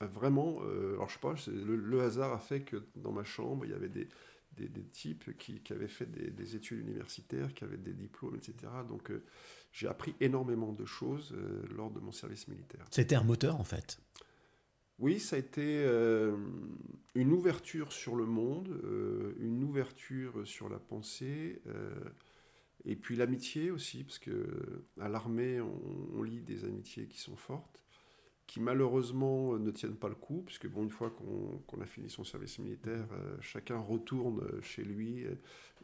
Vraiment, 0.00 0.60
euh, 0.62 0.94
alors 0.94 1.08
je 1.08 1.14
sais 1.14 1.20
pas, 1.20 1.34
le, 1.48 1.76
le 1.76 2.00
hasard 2.00 2.32
a 2.32 2.38
fait 2.38 2.60
que 2.62 2.82
dans 2.96 3.12
ma 3.12 3.24
chambre, 3.24 3.66
il 3.66 3.70
y 3.70 3.74
avait 3.74 3.90
des, 3.90 4.08
des, 4.52 4.66
des 4.66 4.84
types 4.84 5.36
qui, 5.36 5.60
qui 5.60 5.74
avaient 5.74 5.88
fait 5.88 6.06
des, 6.06 6.30
des 6.30 6.56
études 6.56 6.80
universitaires, 6.80 7.52
qui 7.52 7.64
avaient 7.64 7.76
des 7.76 7.92
diplômes, 7.92 8.34
etc. 8.34 8.54
Donc 8.88 9.10
euh, 9.10 9.22
j'ai 9.72 9.88
appris 9.88 10.14
énormément 10.20 10.72
de 10.72 10.86
choses 10.86 11.34
euh, 11.36 11.62
lors 11.76 11.90
de 11.90 12.00
mon 12.00 12.12
service 12.12 12.48
militaire. 12.48 12.86
C'était 12.90 13.14
un 13.14 13.24
moteur 13.24 13.60
en 13.60 13.64
fait. 13.64 14.00
Oui, 14.98 15.20
ça 15.20 15.36
a 15.36 15.38
été 15.38 15.86
une 17.14 17.32
ouverture 17.32 17.90
sur 17.90 18.16
le 18.16 18.26
monde, 18.26 18.68
une 19.40 19.64
ouverture 19.64 20.46
sur 20.46 20.68
la 20.68 20.78
pensée, 20.78 21.62
et 22.84 22.96
puis 22.96 23.16
l'amitié 23.16 23.70
aussi, 23.70 24.04
parce 24.04 24.18
que 24.18 24.84
à 25.00 25.08
l'armée, 25.08 25.58
on, 25.62 25.80
on 26.18 26.22
lit 26.22 26.42
des 26.42 26.66
amitiés 26.66 27.06
qui 27.06 27.18
sont 27.18 27.36
fortes, 27.36 27.79
qui 28.50 28.58
malheureusement 28.58 29.56
ne 29.56 29.70
tiennent 29.70 29.94
pas 29.94 30.08
le 30.08 30.16
coup, 30.16 30.42
puisque 30.44 30.66
bon, 30.66 30.82
une 30.82 30.90
fois 30.90 31.10
qu'on 31.10 31.80
a 31.80 31.86
fini 31.86 32.10
son 32.10 32.24
service 32.24 32.58
militaire, 32.58 33.06
euh, 33.12 33.36
chacun 33.40 33.78
retourne 33.78 34.42
chez 34.60 34.82
lui, 34.82 35.20
et, 35.20 35.38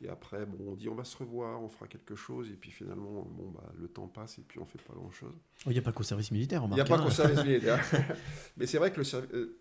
et 0.04 0.08
après, 0.08 0.46
bon, 0.46 0.72
on 0.72 0.74
dit 0.74 0.88
on 0.88 0.96
va 0.96 1.04
se 1.04 1.16
revoir, 1.16 1.62
on 1.62 1.68
fera 1.68 1.86
quelque 1.86 2.16
chose, 2.16 2.50
et 2.50 2.54
puis 2.54 2.72
finalement, 2.72 3.22
bon, 3.22 3.52
bah, 3.52 3.72
le 3.78 3.86
temps 3.86 4.08
passe, 4.08 4.40
et 4.40 4.42
puis 4.42 4.58
on 4.58 4.64
fait 4.64 4.82
pas 4.82 4.94
grand-chose. 4.94 5.32
Il 5.66 5.72
n'y 5.74 5.78
a 5.78 5.82
pas 5.82 5.92
qu'au 5.92 6.02
service 6.02 6.32
militaire, 6.32 6.64
Il 6.68 6.74
n'y 6.74 6.80
a 6.80 6.84
pas 6.84 6.98
qu'au 6.98 7.08
service 7.08 7.44
militaire. 7.44 7.80
Mais 8.56 8.66
c'est 8.66 8.78
vrai 8.78 8.92
que 8.92 9.00
le 9.00 9.06
euh, 9.32 9.60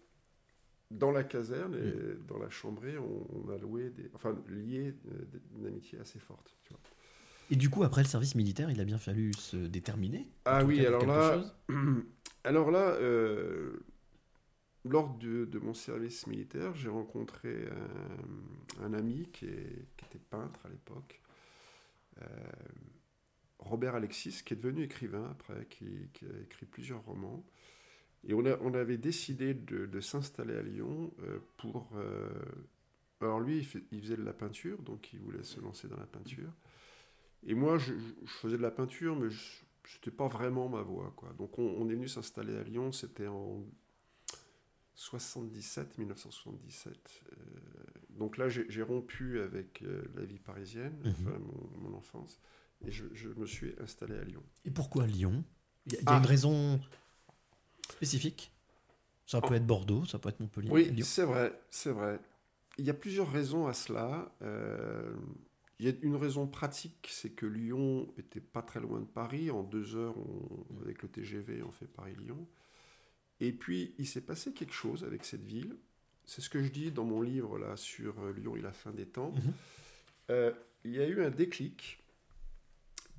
dans 0.90 1.12
la 1.12 1.24
caserne 1.24 1.76
et 1.76 2.28
dans 2.28 2.40
la 2.40 2.50
chambrée, 2.50 2.98
on, 2.98 3.28
on 3.38 3.50
a 3.52 3.58
loué 3.60 3.92
des, 3.92 4.10
enfin 4.16 4.36
lié 4.50 4.96
euh, 5.12 5.26
une 5.60 5.68
amitié 5.68 6.00
assez 6.00 6.18
forte. 6.18 6.58
tu 6.64 6.70
vois. 6.70 6.80
Et 7.52 7.56
du 7.56 7.70
coup, 7.70 7.84
après 7.84 8.02
le 8.02 8.08
service 8.08 8.34
militaire, 8.34 8.72
il 8.72 8.82
a 8.82 8.86
bien 8.86 8.98
fallu 8.98 9.32
se 9.34 9.58
déterminer. 9.58 10.28
Ah 10.46 10.64
oui, 10.66 10.84
alors 10.84 11.06
là, 11.06 11.36
chose? 11.36 11.56
alors 12.46 12.72
là, 12.72 12.92
euh, 12.92 13.84
lors 14.86 15.18
de, 15.18 15.60
mon 15.60 15.74
service 15.74 16.28
militaire, 16.28 16.76
j'ai 16.76 16.90
rencontré 16.90 17.68
un, 18.80 18.86
un 18.86 18.94
ami 18.94 19.28
qui, 19.34 19.46
était 19.46 20.20
peintre 20.30 20.60
à 20.66 20.70
l'époque, 20.70 21.20
euh, 22.22 22.26
Robert 23.60 23.96
Alexis, 23.96 24.44
qui 24.46 24.54
est 24.54 24.58
devenu 24.58 24.84
écrivain 24.84 25.28
après, 25.32 25.66
qui, 25.70 25.88
a 26.22 26.42
écrit 26.42 26.66
plusieurs 26.66 27.04
romans. 27.04 27.44
Et 28.28 28.34
on, 28.34 28.74
avait 28.74 28.98
décidé 28.98 29.54
de, 29.54 30.00
s'installer 30.00 30.56
à 30.56 30.62
Lyon 30.62 31.14
euh, 31.24 31.40
pour... 31.58 31.90
euh, 31.96 32.30
alors 33.22 33.40
lui, 33.40 33.68
il 33.92 34.02
faisait 34.02 34.18
de 34.18 34.24
la 34.24 34.34
peinture, 34.34 34.82
donc 34.82 35.14
il 35.14 35.20
voulait 35.20 35.44
se 35.44 35.60
lancer 35.62 35.88
dans 35.88 35.98
la 35.98 36.06
peinture. 36.06 36.52
Et 37.48 37.56
moi, 37.56 37.78
je, 37.78 37.94
je 37.94 38.32
faisais 38.32 38.58
de 38.58 38.62
la 38.62 38.72
peinture, 38.72 39.16
mais 39.16 39.30
je 39.30 39.65
n'était 39.96 40.12
pas 40.12 40.28
vraiment 40.28 40.68
ma 40.70 40.82
voie. 40.82 41.14
Quoi. 41.16 41.32
Donc 41.38 41.60
on, 41.60 41.64
on 41.78 41.88
est 41.90 41.94
venu 41.94 42.08
s'installer 42.08 42.56
à 42.58 42.64
Lyon, 42.64 42.92
c'était 42.92 43.28
en 43.28 43.64
77, 44.96 45.98
1977. 45.98 46.94
Euh, 46.94 47.36
donc 48.12 48.38
là, 48.38 48.48
j'ai 48.50 48.82
rompu 48.82 49.42
avec 49.42 49.82
euh, 49.82 50.04
la 50.16 50.24
vie 50.26 50.40
parisienne, 50.40 50.96
Mhm. 51.04 51.12
enfin, 51.12 51.38
mon, 51.40 51.90
mon 51.90 51.98
enfance, 51.98 52.40
et 52.86 52.92
je, 52.92 53.06
je 53.14 53.30
me 53.30 53.46
suis 53.46 53.74
installé 53.82 54.18
à 54.18 54.24
Lyon. 54.24 54.44
Et 54.64 54.72
pourquoi 54.72 55.06
Lyon? 55.06 55.44
Il 55.88 55.94
y 55.94 55.96
a, 55.98 56.00
il 56.00 56.06
y 56.06 56.08
a 56.10 56.14
Ah. 56.16 56.18
une 56.20 56.26
raison 56.26 56.80
spécifique? 57.92 58.52
Ça 59.26 59.42
peut 59.42 59.48
Oh. 59.52 59.56
être 59.56 59.66
Bordeaux, 59.66 60.06
ça 60.06 60.18
peut 60.20 60.30
être 60.30 60.40
Montpellier. 60.40 60.70
Oui, 60.72 61.04
c'est 61.04 61.24
vrai, 61.26 61.52
c'est 61.70 61.92
vrai. 61.92 62.20
Il 62.78 62.86
y 62.86 62.90
a 62.90 62.94
plusieurs 62.94 63.30
raisons 63.32 63.68
à 63.68 63.74
cela. 63.74 64.32
Euh, 64.44 65.14
il 65.80 65.86
y 65.86 65.90
a 65.90 65.94
une 66.02 66.16
raison 66.16 66.48
pratique, 66.48 67.08
c'est 67.12 67.32
que 67.32 67.46
Lyon 67.46 68.08
était 68.18 68.40
pas 68.42 68.62
très 68.62 68.80
loin 68.80 69.00
de 69.02 69.06
Paris. 69.06 69.52
En 69.52 69.64
deux 69.64 69.96
heures, 69.96 70.16
on- 70.18 70.66
avec 70.82 71.02
le 71.04 71.10
TGV, 71.10 71.62
on 71.64 71.72
fait 71.72 71.88
Paris-Lyon. 71.88 72.48
Et 73.42 73.52
puis, 73.52 73.94
il 73.98 74.08
s'est 74.08 74.22
passé 74.22 74.54
quelque 74.54 74.74
chose 74.74 75.04
avec 75.04 75.26
cette 75.26 75.44
ville. 75.44 75.76
C'est 76.26 76.42
ce 76.42 76.50
que 76.50 76.64
je 76.64 76.70
dis 76.70 76.92
dans 76.92 77.04
mon 77.04 77.22
livre 77.22 77.60
là 77.60 77.76
sur 77.76 78.20
euh, 78.22 78.32
Lyon 78.34 78.56
et 78.56 78.62
la 78.62 78.72
fin 78.72 78.92
des 78.92 79.06
temps. 79.06 79.32
Mhm. 79.32 79.54
Euh, 80.32 80.54
il 80.86 80.92
y 80.92 81.00
a 81.02 81.08
eu 81.08 81.22
un 81.22 81.30
déclic 81.30 82.00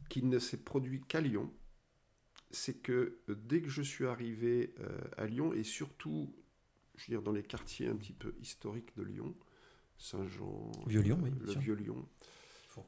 qui 0.09 0.23
ne 0.23 0.38
s'est 0.38 0.57
produit 0.57 1.03
qu'à 1.03 1.21
Lyon. 1.21 1.53
C'est 2.51 2.81
que 2.81 3.19
euh, 3.29 3.35
dès 3.35 3.61
que 3.61 3.69
je 3.69 3.83
suis 3.83 4.07
arrivé 4.07 4.73
euh, 4.81 4.99
à 5.19 5.27
Lyon, 5.27 5.53
et 5.53 5.62
surtout 5.64 6.33
je 6.97 7.03
veux 7.05 7.19
dire, 7.19 7.23
dans 7.23 7.33
les 7.33 7.42
quartiers 7.42 7.88
un 7.88 7.97
petit 7.97 8.14
peu 8.14 8.35
historiques 8.40 8.97
de 8.97 9.03
Lyon, 9.03 9.35
Saint-Jean, 9.99 10.73
Vieux-Lyon, 10.87 11.19
oui, 11.23 11.31
euh, 11.42 11.55
le 11.55 11.61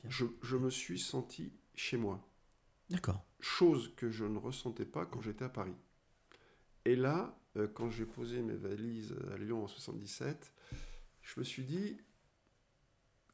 je, 0.08 0.24
je 0.42 0.56
me 0.56 0.70
suis 0.70 0.98
senti 0.98 1.52
chez 1.74 1.96
moi. 1.96 2.26
D'accord. 2.90 3.24
Chose 3.40 3.92
que 3.96 4.10
je 4.10 4.24
ne 4.24 4.38
ressentais 4.38 4.86
pas 4.86 5.06
quand 5.06 5.20
j'étais 5.20 5.44
à 5.44 5.48
Paris. 5.48 5.76
Et 6.84 6.96
là, 6.96 7.38
euh, 7.56 7.68
quand 7.68 7.90
j'ai 7.90 8.06
posé 8.06 8.40
mes 8.42 8.54
valises 8.54 9.14
à 9.32 9.36
Lyon 9.36 9.64
en 9.64 9.68
77, 9.68 10.52
je 11.22 11.40
me 11.40 11.44
suis 11.44 11.64
dit, 11.64 11.98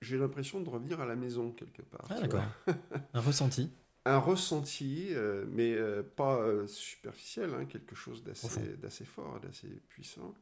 j'ai 0.00 0.18
l'impression 0.18 0.60
de 0.60 0.68
revenir 0.68 1.00
à 1.00 1.06
la 1.06 1.16
maison 1.16 1.52
quelque 1.52 1.82
part. 1.82 2.06
Ah, 2.10 2.20
d'accord. 2.20 2.44
Un 3.14 3.20
ressenti. 3.20 3.70
Un 4.04 4.18
ressenti, 4.18 5.08
euh, 5.12 5.46
mais 5.48 5.72
euh, 5.72 6.02
pas 6.02 6.38
euh, 6.40 6.66
superficiel, 6.66 7.54
hein, 7.54 7.64
quelque 7.64 7.94
chose 7.94 8.22
d'assez, 8.22 9.04
fort, 9.06 9.40
d'assez 9.40 9.68
puissant. 9.88 10.34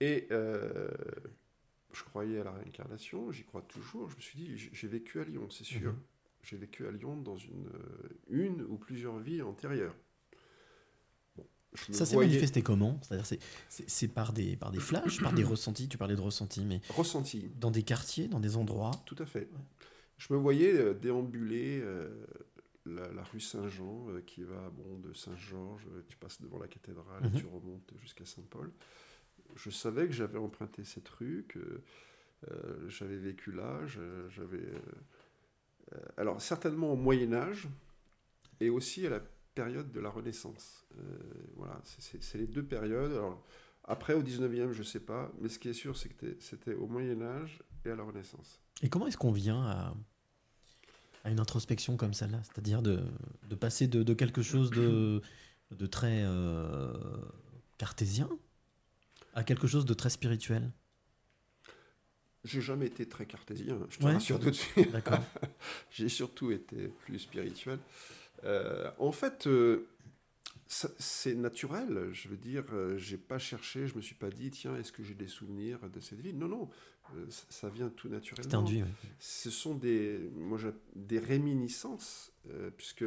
Et 0.00 0.28
je 1.92 2.02
croyais 2.04 2.40
à 2.40 2.44
la 2.44 2.52
réincarnation, 2.52 3.30
j'y 3.32 3.44
crois 3.44 3.62
toujours. 3.62 4.08
Je 4.10 4.16
me 4.16 4.20
suis 4.20 4.38
dit, 4.38 4.56
j'ai 4.72 4.88
vécu 4.88 5.20
à 5.20 5.24
Lyon, 5.24 5.48
c'est 5.50 5.64
sûr. 5.64 5.92
Mhm. 5.92 5.98
J'ai 6.42 6.56
vécu 6.56 6.86
à 6.86 6.90
Lyon 6.90 7.16
dans 7.18 7.36
une, 7.36 7.66
euh, 7.68 8.08
une 8.28 8.62
ou 8.62 8.76
plusieurs 8.76 9.18
vies 9.18 9.42
antérieures. 9.42 9.94
Bon, 11.36 11.44
Ça 11.92 12.04
s'est 12.04 12.14
voyais- 12.14 12.28
manifesté 12.30 12.62
comment? 12.62 12.98
C'est-à-dire, 13.02 13.26
c'est- 13.68 14.08
par 14.08 14.32
des, 14.32 14.56
par 14.56 14.70
des 14.70 14.80
flashs, 14.80 15.20
par 15.20 15.32
des 15.32 15.44
ressentis 15.44 15.88
Tu 15.88 15.98
parlais 15.98 16.16
de 16.16 16.20
ressentis, 16.20 16.64
mais 16.64 16.80
Ressenti. 16.90 17.50
dans 17.60 17.70
des 17.70 17.82
quartiers, 17.82 18.28
dans 18.28 18.40
des 18.40 18.56
endroits? 18.56 18.90
Tout 19.06 19.16
à 19.18 19.26
fait. 19.26 19.48
Je 20.18 20.32
me 20.32 20.38
voyais 20.38 20.72
euh, 20.74 20.94
déambuler 20.94 21.80
euh, 21.80 22.08
la, 22.86 23.10
la 23.12 23.22
rue 23.24 23.40
Saint-Jean 23.40 24.06
euh, 24.10 24.20
qui 24.20 24.42
va 24.42 24.70
bon, 24.70 24.98
de 24.98 25.12
Saint-Georges, 25.12 25.86
tu 26.08 26.16
passes 26.16 26.40
devant 26.40 26.58
la 26.58 26.68
cathédrale 26.68 27.22
Mhm. 27.22 27.36
et 27.36 27.38
tu 27.40 27.46
remontes 27.46 27.92
jusqu'à 28.00 28.24
Saint-Paul. 28.24 28.70
Je 29.56 29.70
savais 29.70 30.06
que 30.06 30.12
j'avais 30.12 30.38
emprunté 30.38 30.84
cette 30.84 31.08
rue, 31.08 31.44
que 31.48 31.80
Euh, 32.50 32.88
j'avais 32.88 33.18
vécu 33.18 33.52
là, 33.52 33.78
j'avais. 33.86 34.56
euh, 34.58 34.78
euh, 35.94 35.98
alors, 36.16 36.42
certainement 36.42 36.92
au 36.92 36.96
Moyen-Âge 36.96 37.68
et 38.58 38.68
aussi 38.68 39.06
à 39.06 39.10
la 39.10 39.20
période 39.54 39.92
de 39.92 40.00
la 40.00 40.10
Renaissance. 40.10 40.84
Euh, 40.98 41.02
voilà, 41.54 41.80
c'est- 41.84 42.34
les 42.38 42.48
deux 42.48 42.64
périodes. 42.64 43.12
Après, 43.84 44.14
au 44.14 44.22
19e, 44.22 44.72
je 44.72 44.80
ne 44.80 44.84
sais 44.84 44.98
pas, 44.98 45.30
mais 45.40 45.48
ce 45.48 45.60
qui 45.60 45.68
est 45.68 45.72
sûr, 45.72 45.96
c'est 45.96 46.08
que 46.08 46.36
c'était 46.40 46.74
au 46.74 46.88
Moyen-Âge 46.88 47.62
et 47.84 47.90
à 47.90 47.94
la 47.94 48.02
Renaissance. 48.02 48.58
Et 48.82 48.88
comment 48.88 49.06
est-ce 49.06 49.16
qu'on 49.18 49.30
vient 49.30 49.62
à, 49.64 49.94
une 51.30 51.38
introspection 51.38 51.96
comme 51.96 52.12
celle-là? 52.14 52.42
C'est-à-dire 52.42 52.82
de, 52.82 53.04
passer 53.60 53.86
de, 53.86 54.14
quelque 54.14 54.42
chose 54.42 54.70
de, 54.72 55.20
très 55.86 56.22
euh, 56.24 56.92
cartésien 57.78 58.28
à 59.34 59.44
quelque 59.44 59.66
chose 59.66 59.84
de 59.84 59.94
très 59.94 60.10
spirituel 60.10 60.70
J'ai 62.44 62.60
jamais 62.60 62.86
été 62.86 63.08
très 63.08 63.26
cartésien, 63.26 63.78
je 63.90 63.98
te 63.98 64.04
Ouais. 64.04 64.14
rassure 64.14 64.40
tout 64.40 64.50
de 64.50 64.54
suite. 64.54 64.90
D'accord. 64.90 65.20
J'ai 65.90 66.08
surtout 66.08 66.50
été 66.50 66.88
plus 66.88 67.18
spirituel. 67.20 67.78
Euh, 68.44 68.90
en 68.98 69.12
fait, 69.12 69.46
euh, 69.46 69.86
c'est 70.66 71.34
naturel. 71.36 72.08
Je 72.12 72.28
veux 72.28 72.36
dire, 72.36 72.64
euh, 72.72 72.98
j'ai 72.98 73.16
pas 73.18 73.38
cherché, 73.38 73.86
je 73.86 73.94
me 73.94 74.00
suis 74.00 74.16
pas 74.16 74.30
dit, 74.30 74.50
tiens, 74.50 74.74
est-ce 74.76 74.90
que 74.90 75.04
j'ai 75.04 75.14
des 75.14 75.28
souvenirs 75.28 75.78
de 75.88 76.00
cette 76.00 76.20
vie 76.20 76.32
Non, 76.32 76.48
non, 76.48 76.68
ça, 77.28 77.68
vient 77.68 77.90
tout 77.90 78.08
naturellement. 78.08 78.50
C'est 78.50 78.56
induit, 78.56 78.82
oui. 78.82 79.08
Ce 79.20 79.50
sont 79.50 79.74
des, 79.76 80.18
moi, 80.34 80.58
des 80.96 81.20
réminiscences, 81.20 82.32
euh, 82.48 82.70
puisque 82.76 83.04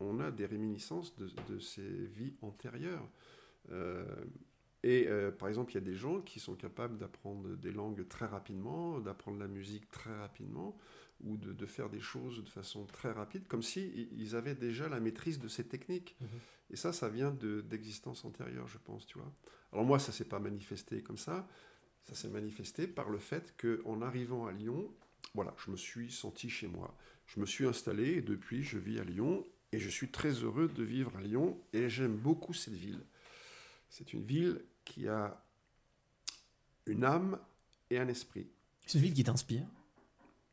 on 0.00 0.18
a 0.18 0.30
des 0.32 0.46
réminiscences 0.46 1.14
de, 1.16 1.30
de 1.48 1.58
ces 1.60 1.86
vies 2.16 2.34
antérieures. 2.42 3.08
Et 4.84 5.06
euh, 5.08 5.30
par 5.32 5.48
exemple, 5.48 5.72
il 5.72 5.76
y 5.76 5.78
a 5.78 5.80
des 5.80 5.94
gens 5.94 6.20
qui 6.20 6.38
sont 6.38 6.54
capables 6.56 6.98
d'apprendre 6.98 7.56
des 7.56 7.72
langues 7.72 8.06
très 8.06 8.26
rapidement, 8.26 9.00
d'apprendre 9.00 9.38
la 9.38 9.48
musique 9.48 9.90
très 9.90 10.14
rapidement, 10.14 10.76
ou 11.22 11.38
de, 11.38 11.54
de 11.54 11.66
faire 11.66 11.88
des 11.88 12.00
choses 12.00 12.44
de 12.44 12.50
façon 12.50 12.84
très 12.84 13.10
rapide, 13.10 13.46
comme 13.48 13.62
si 13.62 14.10
ils 14.12 14.36
avaient 14.36 14.54
déjà 14.54 14.90
la 14.90 15.00
maîtrise 15.00 15.38
de 15.38 15.48
ces 15.48 15.66
techniques. 15.66 16.16
Mhm. 16.20 16.28
Et 16.68 16.76
ça, 16.76 16.92
ça 16.92 17.08
vient 17.08 17.30
de- 17.30 17.62
d'existence 17.62 18.26
antérieure, 18.26 18.68
je 18.68 18.76
pense, 18.76 19.06
tu 19.06 19.16
vois. 19.16 19.32
Alors 19.72 19.86
moi, 19.86 19.98
ça 19.98 20.12
s'est 20.12 20.26
pas 20.26 20.38
manifesté 20.38 21.02
comme 21.02 21.16
ça. 21.16 21.48
Ça 22.02 22.14
s'est 22.14 22.28
manifesté 22.28 22.86
par 22.86 23.08
le 23.08 23.18
fait 23.18 23.54
que, 23.56 23.80
en 23.86 24.02
arrivant 24.02 24.46
à 24.46 24.52
Lyon, 24.52 24.92
voilà, 25.34 25.54
je 25.64 25.70
me 25.70 25.78
suis 25.78 26.10
senti 26.10 26.50
chez 26.50 26.68
moi. 26.68 26.94
Je 27.24 27.40
me 27.40 27.46
suis 27.46 27.64
installé 27.66 28.16
et 28.18 28.20
depuis, 28.20 28.62
je 28.62 28.76
vis 28.76 28.98
à 28.98 29.04
Lyon 29.04 29.46
et 29.72 29.80
je 29.80 29.88
suis 29.88 30.10
très 30.10 30.32
heureux 30.44 30.68
de 30.68 30.82
vivre 30.82 31.16
à 31.16 31.22
Lyon 31.22 31.58
et 31.72 31.88
j'aime 31.88 32.16
beaucoup 32.16 32.52
cette 32.52 32.74
ville. 32.74 33.00
C'est 33.88 34.12
une 34.12 34.24
ville 34.24 34.60
qui 34.84 35.08
a 35.08 35.42
une 36.86 37.04
âme 37.04 37.38
et 37.90 37.98
un 37.98 38.08
esprit. 38.08 38.48
C'est 38.86 38.98
une 38.98 39.04
ville 39.04 39.14
qui 39.14 39.24
t'inspire, 39.24 39.66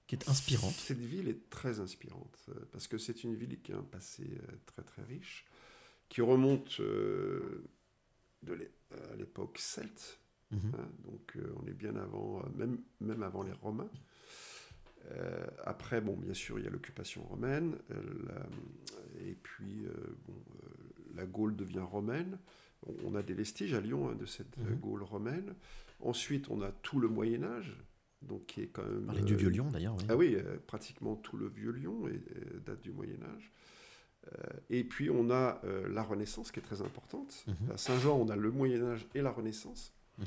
qui 0.07 0.15
est 0.15 0.29
inspirante. 0.29 0.73
Cette 0.73 0.99
ville 0.99 1.27
est 1.27 1.49
très 1.49 1.79
inspirante 1.79 2.45
euh, 2.49 2.53
parce 2.71 2.87
que 2.87 2.97
c'est 2.97 3.23
une 3.23 3.35
ville 3.35 3.61
qui 3.61 3.73
a 3.73 3.77
un 3.77 3.83
passé 3.83 4.23
euh, 4.31 4.55
très 4.65 4.83
très 4.83 5.03
riche, 5.03 5.45
qui 6.09 6.21
remonte 6.21 6.79
euh, 6.79 7.63
de 8.43 8.69
à 9.11 9.15
l'époque 9.15 9.57
celte. 9.59 10.19
Mhm. 10.51 10.71
hein, 10.77 10.87
donc 11.05 11.35
euh, 11.37 11.53
on 11.63 11.67
est 11.67 11.73
bien 11.73 11.95
avant, 11.95 12.43
même, 12.55 12.81
même 12.99 13.23
avant 13.23 13.43
les 13.43 13.53
Romains. 13.53 13.89
Euh, 15.11 15.45
après, 15.63 15.99
bon, 16.01 16.15
bien 16.15 16.33
sûr, 16.33 16.59
il 16.59 16.65
y 16.65 16.67
a 16.67 16.69
l'occupation 16.69 17.23
romaine, 17.23 17.77
la- 17.89 18.47
et 19.25 19.33
puis 19.35 19.85
bon, 20.27 20.35
la 21.15 21.25
Gaule 21.25 21.55
devient 21.55 21.79
romaine. 21.79 22.37
On, 23.05 23.15
a 23.15 23.21
des 23.21 23.33
vestiges 23.33 23.73
à 23.73 23.81
Lyon 23.81 24.09
hein, 24.09 24.15
de 24.15 24.25
cette 24.25 24.57
Mhm. 24.57 24.75
Gaule 24.79 25.03
romaine. 25.03 25.53
Ensuite, 25.99 26.49
on 26.49 26.61
a 26.61 26.71
tout 26.71 26.99
le 26.99 27.07
Moyen 27.07 27.43
Âge, 27.43 27.75
donc 28.23 28.45
qui 28.47 28.61
est 28.61 28.67
quand 28.67 28.83
même. 28.83 29.05
Parler 29.05 29.21
du 29.21 29.33
euh, 29.33 29.37
vieux 29.37 29.49
Lyon 29.49 29.69
d'ailleurs. 29.69 29.95
oui. 29.97 30.05
ah 30.09 30.15
oui, 30.15 30.35
euh, 30.35 30.57
pratiquement 30.65 31.15
tout 31.15 31.37
le 31.37 31.47
vieux 31.47 31.71
Lyon 31.71 32.07
et, 32.07 32.13
euh, 32.13 32.59
date 32.65 32.81
du 32.81 32.91
Moyen 32.91 33.17
Âge. 33.35 33.51
Et 34.69 34.83
puis 34.83 35.09
on 35.09 35.31
a 35.31 35.59
la 35.89 36.03
Renaissance 36.03 36.51
qui 36.51 36.59
est 36.59 36.63
très 36.63 36.83
importante. 36.83 37.43
Mhm. 37.47 37.71
À 37.73 37.77
Saint-Jean, 37.77 38.17
on 38.17 38.29
a 38.29 38.35
le 38.35 38.51
Moyen 38.51 38.83
Âge 38.91 39.07
et 39.15 39.21
la 39.21 39.31
Renaissance. 39.31 39.93
Mhm. 40.19 40.25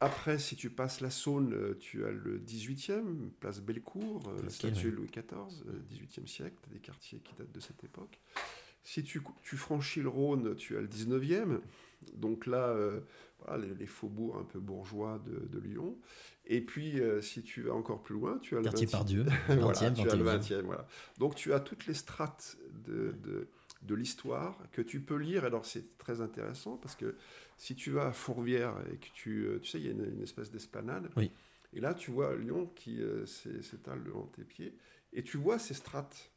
Après, 0.00 0.38
si 0.38 0.56
tu 0.56 0.68
passes 0.70 1.00
la 1.00 1.08
Saône, 1.10 1.76
tu 1.78 2.04
as 2.04 2.10
le 2.10 2.38
18e, 2.38 3.30
place 3.40 3.60
Bellecour, 3.60 4.22
la 4.42 4.50
statue 4.50 4.90
de 4.90 4.96
Louis 4.96 5.06
XIV, 5.08 5.62
euh, 5.68 5.80
18e 5.88 6.26
siècle, 6.26 6.56
tu 6.62 6.68
as 6.68 6.72
des 6.74 6.80
quartiers 6.80 7.20
qui 7.20 7.34
datent 7.36 7.52
de 7.52 7.60
cette 7.60 7.82
époque. 7.84 8.18
Si 8.86 9.02
tu, 9.02 9.20
tu 9.42 9.56
franchis 9.56 10.00
le 10.00 10.08
Rhône, 10.08 10.54
tu 10.54 10.76
as 10.76 10.80
le 10.80 10.86
19e. 10.86 11.60
Donc 12.14 12.46
là, 12.46 12.68
euh, 12.68 13.00
voilà, 13.40 13.66
les, 13.66 13.74
les 13.74 13.86
faubourgs 13.86 14.38
un 14.38 14.44
peu 14.44 14.60
bourgeois 14.60 15.20
de, 15.26 15.46
de 15.46 15.58
Lyon. 15.58 15.98
Et 16.44 16.60
puis, 16.60 17.00
euh, 17.00 17.20
si 17.20 17.42
tu 17.42 17.62
vas 17.62 17.74
encore 17.74 18.00
plus 18.02 18.14
loin, 18.14 18.38
tu 18.38 18.54
as 18.56 18.58
le 18.58 18.64
Quartier 18.64 18.86
20e 18.86 18.90
Pardieu, 18.92 19.24
voilà, 19.48 19.72
20e, 19.72 19.94
tu 19.94 20.08
as 20.08 20.14
le 20.14 20.24
21e. 20.24 20.40
20e, 20.40 20.62
voilà. 20.62 20.86
Donc 21.18 21.34
tu 21.34 21.52
as 21.52 21.58
toutes 21.58 21.86
les 21.86 21.94
strates 21.94 22.56
de, 22.84 23.10
de, 23.24 23.48
de 23.82 23.94
l'histoire 23.96 24.56
que 24.70 24.82
tu 24.82 25.00
peux 25.00 25.16
lire. 25.16 25.44
Alors 25.44 25.66
c'est 25.66 25.98
très 25.98 26.20
intéressant 26.20 26.76
parce 26.76 26.94
que 26.94 27.16
si 27.56 27.74
tu 27.74 27.90
vas 27.90 28.06
à 28.06 28.12
Fourvière 28.12 28.74
et 28.92 28.98
que 28.98 29.08
tu... 29.14 29.46
euh, 29.46 29.58
Tu 29.58 29.68
sais, 29.70 29.78
il 29.80 29.86
y 29.86 29.88
a 29.88 29.92
une, 29.92 30.04
une 30.14 30.22
espèce 30.22 30.52
d'esplanade. 30.52 31.10
Oui. 31.16 31.32
Et 31.72 31.80
là, 31.80 31.92
tu 31.92 32.12
vois 32.12 32.36
Lyon 32.36 32.70
qui 32.76 33.02
euh, 33.02 33.26
s'é- 33.26 33.62
s'étale 33.62 34.04
devant 34.04 34.26
tes 34.26 34.44
pieds. 34.44 34.76
Et 35.12 35.24
tu 35.24 35.38
vois 35.38 35.58
ces 35.58 35.74
strates. 35.74 36.30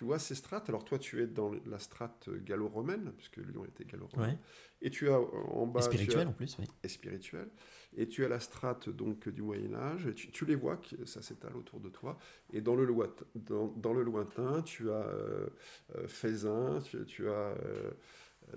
Tu 0.00 0.06
vois 0.06 0.18
ces 0.18 0.34
strates. 0.34 0.66
Alors 0.70 0.82
toi, 0.82 0.98
tu 0.98 1.22
es 1.22 1.26
dans 1.26 1.52
la 1.66 1.78
strate 1.78 2.30
gallo-romaine, 2.30 3.12
puisque 3.18 3.36
Lyon 3.36 3.66
était 3.66 3.84
gallo-romain. 3.84 4.28
Ouais. 4.30 4.38
Et 4.80 4.88
tu 4.88 5.10
as 5.10 5.20
en 5.20 5.66
bas... 5.66 5.80
Et 5.80 5.82
as- 5.82 5.86
spirituel 5.88 6.28
en 6.28 6.32
plus, 6.32 6.56
oui. 6.58 6.64
et 6.82 6.88
spirituel. 6.88 7.50
Et 7.98 8.08
tu 8.08 8.24
as 8.24 8.28
la 8.28 8.40
strate 8.40 8.88
donc 8.88 9.28
du 9.28 9.42
Moyen 9.42 9.74
Âge. 9.74 10.06
et 10.06 10.14
Tu, 10.14 10.30
tu 10.30 10.46
les 10.46 10.54
vois, 10.54 10.80
ça 11.04 11.20
s'étale 11.20 11.54
autour 11.54 11.80
de 11.80 11.90
toi. 11.90 12.16
Et 12.50 12.62
dans 12.62 12.76
le 12.76 12.86
lointain, 12.86 13.26
dans, 13.34 13.66
dans 13.76 13.92
le 13.92 14.02
lointain 14.02 14.62
tu 14.62 14.90
as 14.90 14.94
euh, 14.94 15.50
euh, 15.96 16.08
Faisin, 16.08 16.78
tu, 16.82 17.04
tu 17.04 17.28
as 17.28 17.32
euh, 17.32 17.90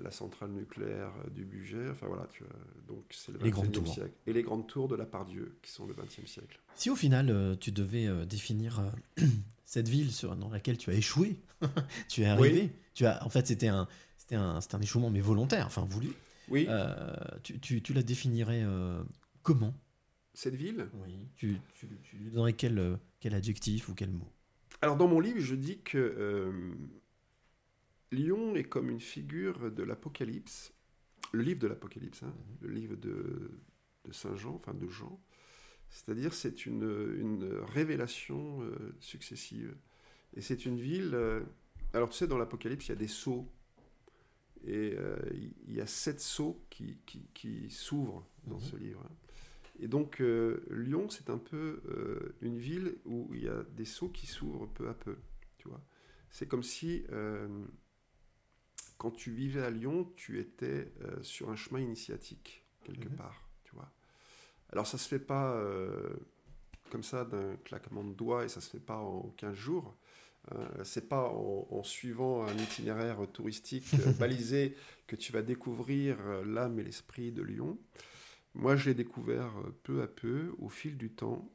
la 0.01 0.12
centrale 0.12 0.51
nucléaire 0.51 1.12
du 1.36 1.45
budget. 1.45 1.89
Enfin 1.89 2.08
voilà, 2.08 2.27
tu 2.32 2.43
as, 2.43 2.88
donc 2.88 3.03
c'est 3.12 3.32
le 3.32 3.39
Les 3.39 3.51
grandes 3.51 3.67
21e 3.67 3.71
tours. 3.71 3.93
siècle. 3.93 4.13
Et 4.27 4.34
les 4.34 4.43
grandes 4.43 4.67
tours 4.67 4.88
de 4.88 4.95
la 4.95 5.06
Pardieu, 5.06 5.58
qui 5.62 5.71
sont 5.71 5.86
le 5.86 5.93
20e 5.93 6.25
siècle. 6.27 6.60
Si 6.75 6.89
au 6.89 6.95
final 6.95 7.29
euh, 7.29 7.56
tu 7.56 7.71
devais 7.71 8.08
euh, 8.08 8.25
définir 8.25 8.79
euh, 8.79 9.25
cette 9.65 9.88
ville 9.89 10.10
dans 10.39 10.49
laquelle 10.49 10.77
tu 10.77 10.89
as 10.89 10.93
échoué, 10.93 11.39
tu 12.10 12.21
es 12.21 12.25
arrivé, 12.25 12.71
tu 12.93 13.06
as, 13.06 13.23
en 13.25 13.29
fait 13.29 13.47
c'était 13.47 13.67
un, 13.67 13.88
c'était 14.17 14.36
un, 14.36 14.60
un 14.71 14.82
échouement 14.82 15.10
mais 15.10 15.21
volontaire, 15.21 15.65
enfin 15.67 15.84
voulu. 15.86 16.10
Oui, 16.49 16.65
Euh, 16.69 17.15
tu, 17.41 17.60
tu, 17.60 17.82
tu 17.82 17.93
la 17.93 18.03
définirais 18.03 18.63
euh, 18.63 19.01
comment? 19.43 19.73
Cette 20.34 20.56
ville? 20.56 20.88
Oui. 21.06 21.19
Tu, 21.36 21.58
tu, 21.79 21.88
tu 22.03 22.17
lui 22.17 22.32
donnerais 22.32 22.53
quel, 22.53 22.97
quel 23.19 23.34
adjectif 23.34 23.88
ou 23.88 23.93
quel 23.93 24.12
mot? 24.12 24.27
Alors 24.82 24.97
dans 24.97 25.08
mon 25.08 25.21
livre, 25.21 25.39
je 25.39 25.56
dis 25.56 25.79
que 25.79 25.97
euh, 25.97 26.51
Lyon 28.13 28.56
est 28.56 28.63
comme 28.65 28.89
une 28.89 28.99
figure 29.02 29.71
de 29.71 29.84
l'Apocalypse, 29.84 30.73
le 31.34 31.43
livre 31.43 31.60
de 31.62 31.67
l'Apocalypse, 31.67 32.23
hein, 32.23 32.34
le 32.62 32.69
livre 32.69 32.95
de, 32.95 33.52
de 34.06 34.12
Saint 34.13 34.36
Jean, 34.36 34.56
enfin 34.56 34.73
de 34.73 34.88
Jean. 34.89 35.21
C'est-à-dire 35.89 36.34
c'est 36.34 36.65
une, 36.65 36.84
une 37.19 37.45
révélation 37.63 38.62
euh, 38.63 38.95
successive. 38.99 39.76
Et 40.36 40.41
c'est 40.41 40.65
une 40.65 40.78
ville... 40.80 41.12
euh, 41.15 41.41
alors 41.93 42.10
tu 42.10 42.17
sais, 42.17 42.28
dans 42.28 42.38
l'Apocalypse, 42.39 42.88
il 42.88 42.89
y 42.89 42.93
a 42.93 42.97
des 42.97 43.08
sceaux. 43.10 43.52
Et 44.65 44.93
euh, 44.97 45.17
il 45.67 45.73
y 45.73 45.82
a 45.82 45.88
sept 45.88 46.19
sceaux 46.21 46.65
qui, 46.69 46.97
qui, 47.06 47.28
qui 47.34 47.69
s'ouvrent 47.69 48.26
dans 48.47 48.60
Mhm. 48.60 48.62
ce 48.62 48.76
livre. 48.78 49.02
hein. 49.06 49.15
Et 49.80 49.88
donc 49.88 50.19
Lyon, 50.71 51.10
c'est 51.10 51.30
un 51.32 51.39
peu 51.39 51.82
une 52.41 52.58
ville 52.58 52.95
où 53.06 53.30
il 53.34 53.43
y 53.43 53.49
a 53.49 53.63
des 53.76 53.86
sceaux 53.86 54.10
qui 54.10 54.28
s'ouvrent 54.28 54.67
peu 54.67 54.88
à 54.89 54.93
peu. 54.93 55.17
Tu 55.58 55.67
vois, 55.67 55.82
c'est 56.30 56.47
comme 56.47 56.63
si 56.63 57.06
euh, 57.12 57.47
quand 59.03 59.11
tu 59.11 59.31
vivais 59.31 59.63
à 59.63 59.71
Lyon, 59.71 60.11
tu 60.17 60.39
étais 60.39 60.93
euh, 61.03 61.23
sur 61.23 61.51
un 61.51 61.57
chemin 61.57 61.81
initiatique 61.81 62.65
quelque 62.83 63.09
Mhm. 63.09 63.17
part. 63.17 63.49
Tu 63.65 63.75
vois. 63.75 63.91
Alors 64.71 64.87
ça 64.87 64.97
se 64.97 65.07
fait 65.07 65.19
pas 65.19 65.53
euh, 65.55 66.09
comme 66.91 67.03
ça 67.03 67.25
d'un 67.25 67.55
claquement 67.65 68.03
de 68.03 68.13
doigts 68.13 68.45
et 68.45 68.49
ça 68.49 68.61
se 68.61 68.69
fait 68.69 68.79
pas 68.79 68.97
en 68.97 69.33
15 69.37 69.55
jours. 69.55 69.95
Euh, 70.53 70.67
c'est 70.83 71.09
pas 71.09 71.29
en, 71.29 71.67
en 71.71 71.83
suivant 71.83 72.45
un 72.45 72.59
itinéraire 72.59 73.19
touristique 73.33 73.99
euh, 73.99 74.11
balisé 74.13 74.75
que 75.07 75.15
tu 75.15 75.31
vas 75.33 75.41
découvrir 75.43 76.17
l'âme 76.45 76.79
et 76.79 76.83
l'esprit 76.83 77.31
de 77.31 77.43
Lyon. 77.43 77.77
Moi, 78.55 78.75
je 78.77 78.87
l'ai 78.89 78.95
découvert 78.95 79.53
peu 79.83 80.01
à 80.03 80.07
peu, 80.07 80.55
au 80.59 80.69
fil 80.69 80.97
du 80.97 81.11
temps, 81.11 81.49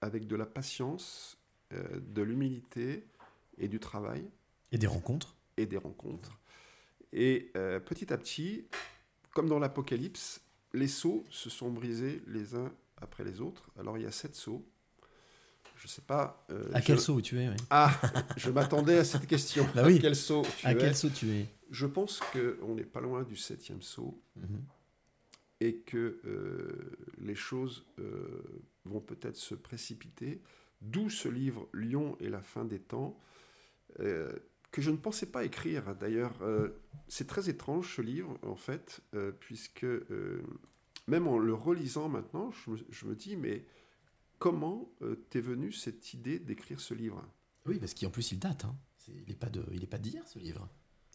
avec 0.00 0.26
de 0.26 0.36
la 0.36 0.46
patience, 0.46 1.38
de 1.70 2.22
l'humilité 2.22 3.04
et 3.58 3.68
du 3.68 3.80
travail 3.80 4.24
Et 4.70 4.78
des 4.78 4.86
rencontres? 4.86 5.35
Et 5.56 5.66
des 5.66 5.76
rencontres. 5.76 6.38
Et 7.12 7.50
euh, 7.56 7.80
petit 7.80 8.12
à 8.12 8.18
petit, 8.18 8.66
comme 9.32 9.48
dans 9.48 9.58
l'Apocalypse, 9.58 10.40
les 10.72 10.88
seaux 10.88 11.24
se 11.30 11.48
sont 11.50 11.70
brisés 11.70 12.22
les 12.26 12.54
uns 12.54 12.72
après 12.98 13.24
les 13.24 13.40
autres. 13.40 13.70
Alors 13.78 13.96
il 13.96 14.04
y 14.04 14.06
a 14.06 14.12
sept 14.12 14.34
seaux. 14.34 14.64
Je 15.76 15.88
sais 15.88 16.02
pas. 16.02 16.44
euh, 16.50 16.68
À 16.72 16.80
je- 16.80 16.86
quel 16.86 16.98
saut 17.00 17.20
tu 17.20 17.38
es 17.38 17.48
oui. 17.48 17.56
Ah, 17.70 17.92
je 18.36 18.50
m'attendais 18.50 18.98
à 18.98 19.04
cette 19.04 19.26
question. 19.26 19.66
Bah 19.74 19.82
oui. 19.86 19.96
À 19.98 20.00
quel 20.00 20.16
saut 20.16 20.42
tu 20.58 20.66
À 20.66 20.72
es 20.72 20.76
quel 20.78 20.96
saut 20.96 21.10
tu 21.10 21.28
es 21.30 21.46
Je 21.70 21.86
pense 21.86 22.20
qu'on 22.32 22.74
n'est 22.74 22.84
pas 22.84 23.00
loin 23.00 23.22
du 23.22 23.36
septième 23.36 23.82
saut. 23.82 24.20
Mhm. 24.36 24.62
et 25.60 25.76
que 25.78 26.20
euh, 26.26 26.96
les 27.18 27.34
choses 27.34 27.86
vont 28.84 29.00
peut-être 29.00 29.36
se 29.36 29.54
précipiter. 29.54 30.40
D'où 30.82 31.08
ce 31.08 31.28
livre 31.28 31.66
Lyon 31.72 32.16
et 32.20 32.28
la 32.28 32.42
fin 32.42 32.64
des 32.66 32.78
temps, 32.78 33.18
que 34.76 34.82
je 34.82 34.90
ne 34.90 34.98
pensais 34.98 35.24
pas 35.24 35.46
écrire. 35.46 35.96
D'ailleurs, 35.96 36.34
euh, 36.42 36.68
c'est 37.08 37.26
très 37.26 37.48
étrange 37.48 37.96
ce 37.96 38.02
livre, 38.02 38.38
en 38.42 38.56
fait, 38.56 39.00
euh, 39.14 39.32
puisque 39.32 39.84
euh, 39.84 40.42
même 41.06 41.26
en 41.26 41.38
le 41.38 41.54
relisant 41.54 42.10
maintenant, 42.10 42.50
je 42.90 43.06
me, 43.06 43.14
dis, 43.14 43.36
mais 43.36 43.64
comment 44.38 44.92
t'es 45.30 45.40
venue 45.40 45.72
cette 45.72 46.12
idée 46.12 46.38
d'écrire 46.38 46.78
ce 46.78 46.92
livre? 46.92 47.26
Oui, 47.64 47.78
parce 47.78 47.94
qu'en 47.94 48.10
plus, 48.10 48.32
il 48.32 48.38
date. 48.38 48.66
hein. 48.66 48.76
Il 49.08 49.24
n'est 49.28 49.34
pas 49.34 49.48
de- 49.48 49.86
pas 49.86 49.96
d'hier, 49.98 50.28
ce 50.28 50.38
livre. 50.38 50.68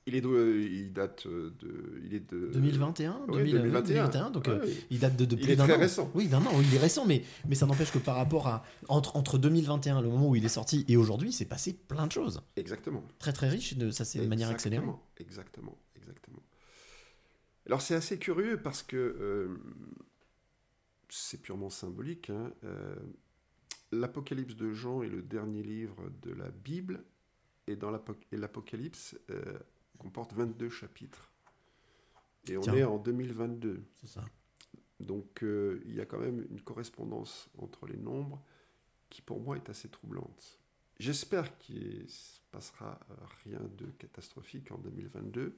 Il, 0.08 0.16
est 0.16 0.22
de, 0.22 0.60
il 0.72 0.92
date 0.94 1.28
de... 1.28 2.02
Il 2.04 2.14
est 2.14 2.32
de 2.32 2.48
2021, 2.54 3.26
ouais, 3.28 3.38
2000, 3.38 3.54
2021. 3.54 4.32
donc 4.32 4.46
Ouais, 4.48 4.54
euh, 4.54 4.66
ouais. 4.66 4.74
il 4.90 5.00
date 5.00 5.16
de, 5.16 5.36
plus 5.36 5.52
est 5.52 5.56
d'un 5.56 5.70
an. 5.70 5.78
récent. 5.80 6.12
Oui, 6.16 6.28
d'un 6.28 6.42
an, 6.46 6.52
il 6.62 6.74
est 6.76 6.80
récent, 6.80 7.06
mais, 7.06 7.24
mais 7.48 7.56
ça 7.56 7.66
n'empêche 7.66 7.92
que 7.92 8.00
par 8.00 8.16
rapport 8.16 8.48
à. 8.48 8.64
Entre, 8.88 9.16
entre 9.16 9.38
2021, 9.38 10.02
le 10.02 10.10
moment 10.10 10.30
où 10.30 10.36
il 10.36 10.44
est 10.46 10.50
sorti, 10.50 10.86
et 10.88 10.98
aujourd'hui, 10.98 11.32
c'est 11.32 11.46
passé 11.46 11.74
plein 11.74 12.08
de 12.08 12.12
choses. 12.12 12.42
Exactement. 12.56 13.04
Très 13.20 13.34
très 13.34 13.48
riche, 13.50 13.78
de, 13.78 13.92
ça 13.92 14.06
c'est 14.06 14.20
de 14.20 14.28
manière 14.28 14.50
accélérée. 14.50 14.86
Exactement, 15.18 15.78
Exactement. 15.96 16.42
Alors 17.68 17.82
c'est 17.82 17.94
assez 17.96 18.18
curieux 18.18 18.60
parce 18.62 18.82
que 18.84 18.98
euh, 18.98 19.56
c'est 21.10 21.42
purement 21.42 21.70
symbolique. 21.70 22.30
hein, 22.32 22.52
euh, 22.64 22.96
L'Apocalypse 23.92 24.56
de 24.56 24.72
Jean 24.74 25.04
est 25.04 25.10
le 25.10 25.22
dernier 25.22 25.62
livre 25.64 26.10
de 26.24 26.32
la 26.34 26.50
Bible 26.50 27.04
et 27.68 27.76
dans 27.76 27.92
l'Apocalypse 28.32 29.16
euh, 29.30 29.60
comporte 30.02 30.34
22 30.34 30.70
chapitres. 30.70 31.30
Et 32.50 32.58
on 32.58 32.62
Tiens. 32.62 32.74
est 32.76 32.84
en 32.84 32.98
2022. 32.98 33.84
C'est 34.02 34.08
ça. 34.08 34.26
Donc 35.00 35.44
euh, 35.44 35.82
il 35.86 35.94
y 35.96 36.02
a 36.02 36.06
quand 36.06 36.20
même 36.20 36.46
une 36.50 36.62
correspondance 36.62 37.50
entre 37.60 37.86
les 37.88 37.98
nombres 37.98 38.42
qui 39.10 39.22
pour 39.22 39.40
moi 39.40 39.56
est 39.58 39.70
assez 39.70 39.90
troublante. 39.90 40.60
J'espère 41.00 41.58
qu'il 41.60 42.04
ne 42.04 42.08
se 42.08 42.40
passera 42.52 43.00
euh, 43.12 43.14
rien 43.46 43.60
de 43.78 43.86
catastrophique 43.98 44.72
en 44.72 44.78
2022. 44.80 45.56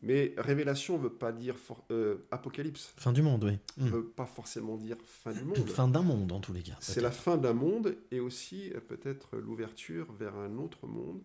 Mais 0.00 0.34
révélation 0.38 0.96
ne 0.96 1.02
veut 1.02 1.12
pas 1.12 1.32
dire 1.32 1.56
for- 1.58 1.84
euh, 1.90 2.26
apocalypse. 2.30 2.94
Fin 2.96 3.12
du 3.12 3.20
monde, 3.22 3.44
oui. 3.44 3.58
Ne 3.76 3.88
Mm. 3.88 3.92
veut 3.92 4.04
pas 4.08 4.24
forcément 4.26 4.76
dire 4.76 4.96
fin 5.04 5.32
du 5.32 5.44
monde. 5.44 5.68
Fin 5.68 5.86
d'un 5.86 6.02
monde, 6.02 6.32
en 6.32 6.40
tous 6.40 6.52
les 6.54 6.62
cas. 6.62 6.76
C'est 6.80 7.00
la 7.02 7.10
fin 7.10 7.36
d'un 7.36 7.52
monde 7.52 7.96
et 8.10 8.18
aussi 8.18 8.72
peut-être 8.88 9.36
l'ouverture 9.36 10.10
vers 10.12 10.34
un 10.36 10.56
autre 10.58 10.86
monde 10.86 11.22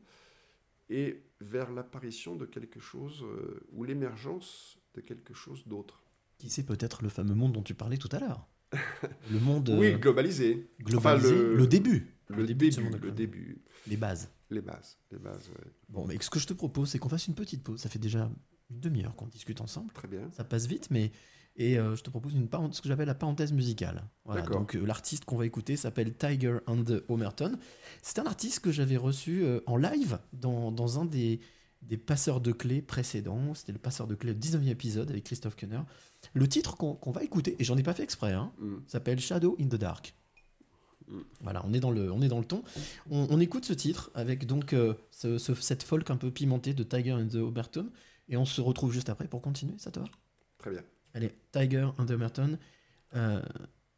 et 0.90 1.24
vers 1.42 1.72
l'apparition 1.72 2.36
de 2.36 2.46
quelque 2.46 2.80
chose 2.80 3.24
euh, 3.24 3.60
ou 3.72 3.84
l'émergence 3.84 4.78
de 4.96 5.02
quelque 5.02 5.34
chose 5.34 5.68
d'autre. 5.68 6.02
Qui 6.38 6.50
c'est 6.50 6.66
peut-être 6.66 7.04
le 7.04 7.10
fameux 7.10 7.36
monde 7.36 7.54
dont 7.54 7.64
tu 7.64 7.74
parlais 7.74 7.98
tout 7.98 8.10
à 8.12 8.20
l'heure 8.20 8.48
Le 9.32 9.40
monde 9.40 9.70
Oui, 9.78 9.94
euh, 9.94 9.98
globalisé. 9.98 10.70
globalisé, 10.82 11.28
Enfin, 11.34 11.56
le, 11.56 11.68
début. 11.68 12.14
Le, 12.28 12.38
de 12.38 12.46
début, 12.46 12.82
monde 12.82 13.00
le 13.02 13.12
début. 13.12 13.62
Les 13.88 13.98
bases. 13.98 14.30
Les 14.50 14.62
bases, 14.62 14.98
les 15.12 15.18
bases, 15.20 15.50
ouais. 15.50 15.72
Bon, 15.90 16.06
mais 16.06 16.18
ce 16.22 16.30
que 16.30 16.40
je 16.40 16.48
te 16.48 16.54
propose, 16.54 16.90
c'est 16.90 17.00
qu'on 17.00 17.10
fasse 17.10 17.28
une 17.28 17.36
petite 17.36 17.64
pause. 17.64 17.80
Ça 17.80 17.90
fait 17.90 18.00
déjà 18.00 18.30
une 18.70 18.80
demi-heure 18.80 19.16
qu'on 19.16 19.28
discute 19.28 19.62
ensemble. 19.62 19.92
Très 19.94 20.08
bien. 20.08 20.30
Ça 20.32 20.44
passe 20.44 20.68
vite, 20.68 20.90
mais. 20.92 21.12
Et 21.60 21.80
euh, 21.80 21.96
je 21.96 22.04
te 22.04 22.10
propose 22.12 22.36
une 22.36 22.48
ce 22.72 22.82
que 22.82 22.88
j'appelle 22.88 23.08
la 23.08 23.16
parenthèse 23.16 23.52
musicale. 23.52 24.04
Voilà, 24.26 24.42
donc 24.60 24.76
euh, 24.76 24.86
l'artiste 24.86 25.26
qu'on 25.26 25.38
va 25.38 25.46
écouter 25.48 25.76
s'appelle 25.76 26.14
Tiger 26.16 26.58
and 26.68 26.84
the 26.84 27.04
Homerton. 27.10 27.58
C'est 28.04 28.20
un 28.20 28.26
artiste 28.26 28.60
que 28.60 28.72
j'avais 28.72 28.96
reçu 28.98 29.44
euh, 29.44 29.60
en 29.66 29.76
live 29.76 30.20
dans, 30.34 30.72
dans 30.72 31.00
un 31.00 31.06
des, 31.06 31.40
des 31.82 31.98
passeurs 31.98 32.42
de 32.42 32.52
clés 32.52 32.84
précédents. 32.84 33.56
C'était 33.56 33.72
le 33.72 33.80
passeur 33.80 34.06
de 34.06 34.14
clés, 34.14 34.34
le 34.34 34.40
19e 34.40 34.68
épisode 34.70 35.10
avec 35.10 35.24
Christophe 35.24 35.56
Kenner. 35.56 35.82
Le 36.34 36.48
titre 36.48 36.78
qu'on 36.78 37.12
va 37.12 37.24
écouter, 37.24 37.56
et 37.60 37.64
j'en 37.64 37.76
ai 37.78 37.84
pas 37.84 37.94
fait 37.96 38.04
exprès, 38.04 38.34
hein, 38.34 38.52
Mm. 38.60 38.76
s'appelle 38.86 39.20
Shadow 39.20 39.56
in 39.60 39.66
the 39.68 39.76
Dark. 39.76 40.14
Mm. 41.08 41.20
Voilà, 41.42 41.64
on 41.66 41.74
est 41.74 41.80
dans 41.80 41.92
le, 41.92 42.12
on 42.12 42.22
est 42.22 42.28
dans 42.28 42.40
le 42.40 42.46
ton. 42.46 42.64
On, 43.10 43.26
on 43.32 43.40
écoute 43.40 43.66
ce 43.66 43.74
titre 43.74 44.12
avec 44.14 44.46
donc 44.46 44.76
ce- 45.12 45.38
ce- 45.40 45.56
cette 45.56 45.82
folk 45.82 46.10
un 46.12 46.18
peu 46.18 46.30
pimentée 46.30 46.76
de 46.76 46.84
Tiger 46.84 47.14
and 47.14 47.30
the 47.30 47.36
Homerton, 47.36 47.90
et 48.30 48.38
on 48.38 48.46
se 48.46 48.62
retrouve 48.62 48.92
juste 48.94 49.10
après 49.10 49.28
pour 49.28 49.42
continuer. 49.42 49.74
Ça 49.80 49.90
te 49.90 50.00
va? 50.00 50.06
Très 50.60 50.70
bien. 50.72 50.84
Allez, 51.14 51.34
Tiger 51.52 51.90
Homerton, 51.98 52.58
euh, 53.16 53.42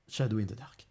Shadow 0.07 0.39
in 0.39 0.45
the 0.45 0.55
Dark. 0.55 0.87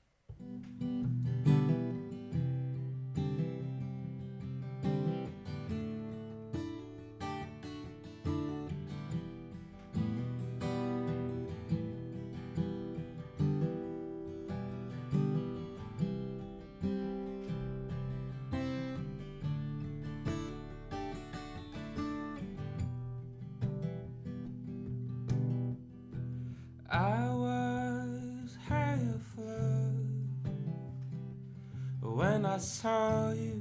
Saw 32.59 33.31
you 33.33 33.58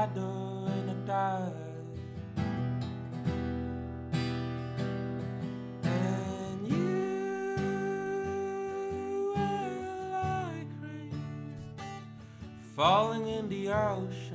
shadow 0.00 0.64
in 0.78 0.86
the 0.86 0.94
dark. 1.06 1.52
And 5.82 6.68
you 6.68 6.94
are 9.36 9.70
like 10.10 10.70
rain 10.80 11.24
falling 12.74 13.26
in 13.28 13.48
the 13.50 13.68
ocean. 13.68 14.29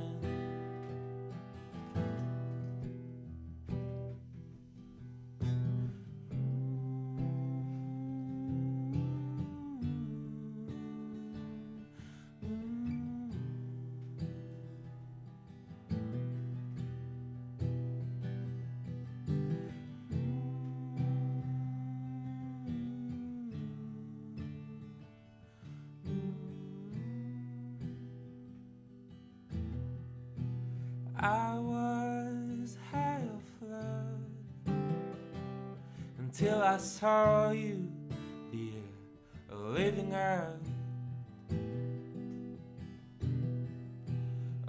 I 31.26 31.58
was 31.58 32.78
high 32.92 33.20
off 33.34 33.68
love 33.68 34.76
until 36.20 36.62
I 36.62 36.76
saw 36.76 37.50
you, 37.50 37.90
dear, 38.52 38.84
living 39.50 40.14
out. 40.14 40.60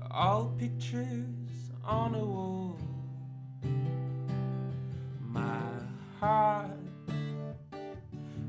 All 0.10 0.52
pictures 0.58 1.70
on 1.86 2.16
a 2.16 2.26
wall, 2.26 2.80
my 5.30 5.62
heart 6.20 6.72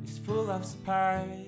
is 0.02 0.16
full 0.16 0.50
of 0.50 0.64
spies. 0.64 1.47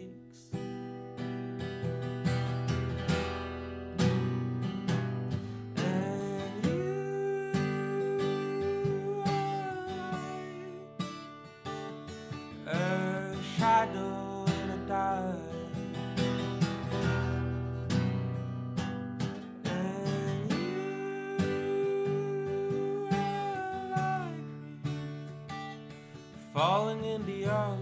The 27.27 27.47
ocean. 27.47 27.80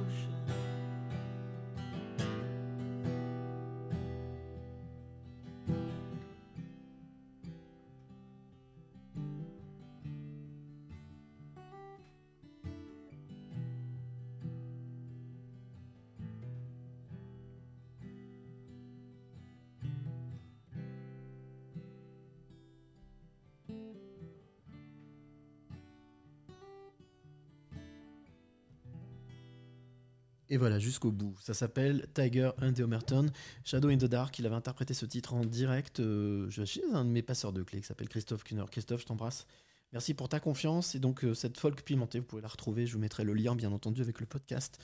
Et 30.51 30.57
voilà, 30.57 30.79
jusqu'au 30.79 31.11
bout. 31.13 31.35
Ça 31.43 31.53
s'appelle 31.55 32.07
Tiger 32.15 32.51
and 32.63 32.73
the 32.73 32.81
Omerton, 32.81 33.27
Shadow 33.65 33.89
in 33.89 33.99
the 33.99 34.07
Dark. 34.07 34.39
Il 34.39 34.47
avait 34.47 34.55
interprété 34.55 34.95
ce 34.95 35.05
titre 35.07 35.35
en 35.35 35.45
direct 35.45 36.01
euh, 36.01 36.49
chez 36.65 36.83
un 36.93 37.05
de 37.05 37.11
mes 37.11 37.23
passeurs 37.23 37.53
de 37.53 37.63
clés 37.63 37.81
qui 37.81 37.87
s'appelle 37.87 38.09
Christophe 38.09 38.45
Kuhner. 38.45 38.65
Christophe, 38.71 39.03
je 39.03 39.07
t'embrasse. 39.07 39.47
Merci 39.93 40.15
pour 40.15 40.29
ta 40.29 40.41
confiance. 40.41 40.95
Et 40.95 40.99
donc, 41.01 41.25
euh, 41.25 41.35
cette 41.35 41.59
folk 41.59 41.83
pimentée, 41.83 42.19
vous 42.19 42.25
pouvez 42.27 42.43
la 42.43 42.49
retrouver. 42.49 42.87
Je 42.87 42.95
vous 42.95 42.99
mettrai 42.99 43.25
le 43.25 43.35
lien, 43.35 43.55
bien 43.55 43.73
entendu, 43.73 44.01
avec 44.01 44.21
le 44.21 44.27
podcast 44.27 44.79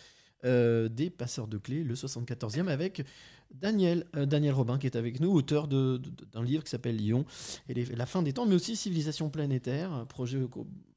euh, 0.45 0.89
des 0.91 1.09
passeurs 1.09 1.49
de 1.49 1.57
clés, 1.57 1.83
le 1.83 1.95
74e, 1.95 2.69
avec 2.69 3.03
Daniel, 3.55 4.05
euh, 4.17 4.27
Daniel 4.27 4.53
Robin, 4.53 4.77
qui 4.79 4.87
est 4.87 4.97
avec 4.97 5.21
nous, 5.21 5.31
auteur 5.33 5.69
de- 5.69 5.97
de- 5.97 6.25
d'un 6.33 6.43
livre 6.43 6.63
qui 6.65 6.71
s'appelle 6.71 6.97
Lyon 6.97 7.25
et 7.71 7.85
la 7.87 8.05
fin 8.05 8.23
des 8.23 8.35
temps, 8.35 8.45
mais 8.45 8.55
aussi 8.55 8.77
Civilisation 8.77 9.31
planétaire, 9.31 10.05
projet, 10.09 10.41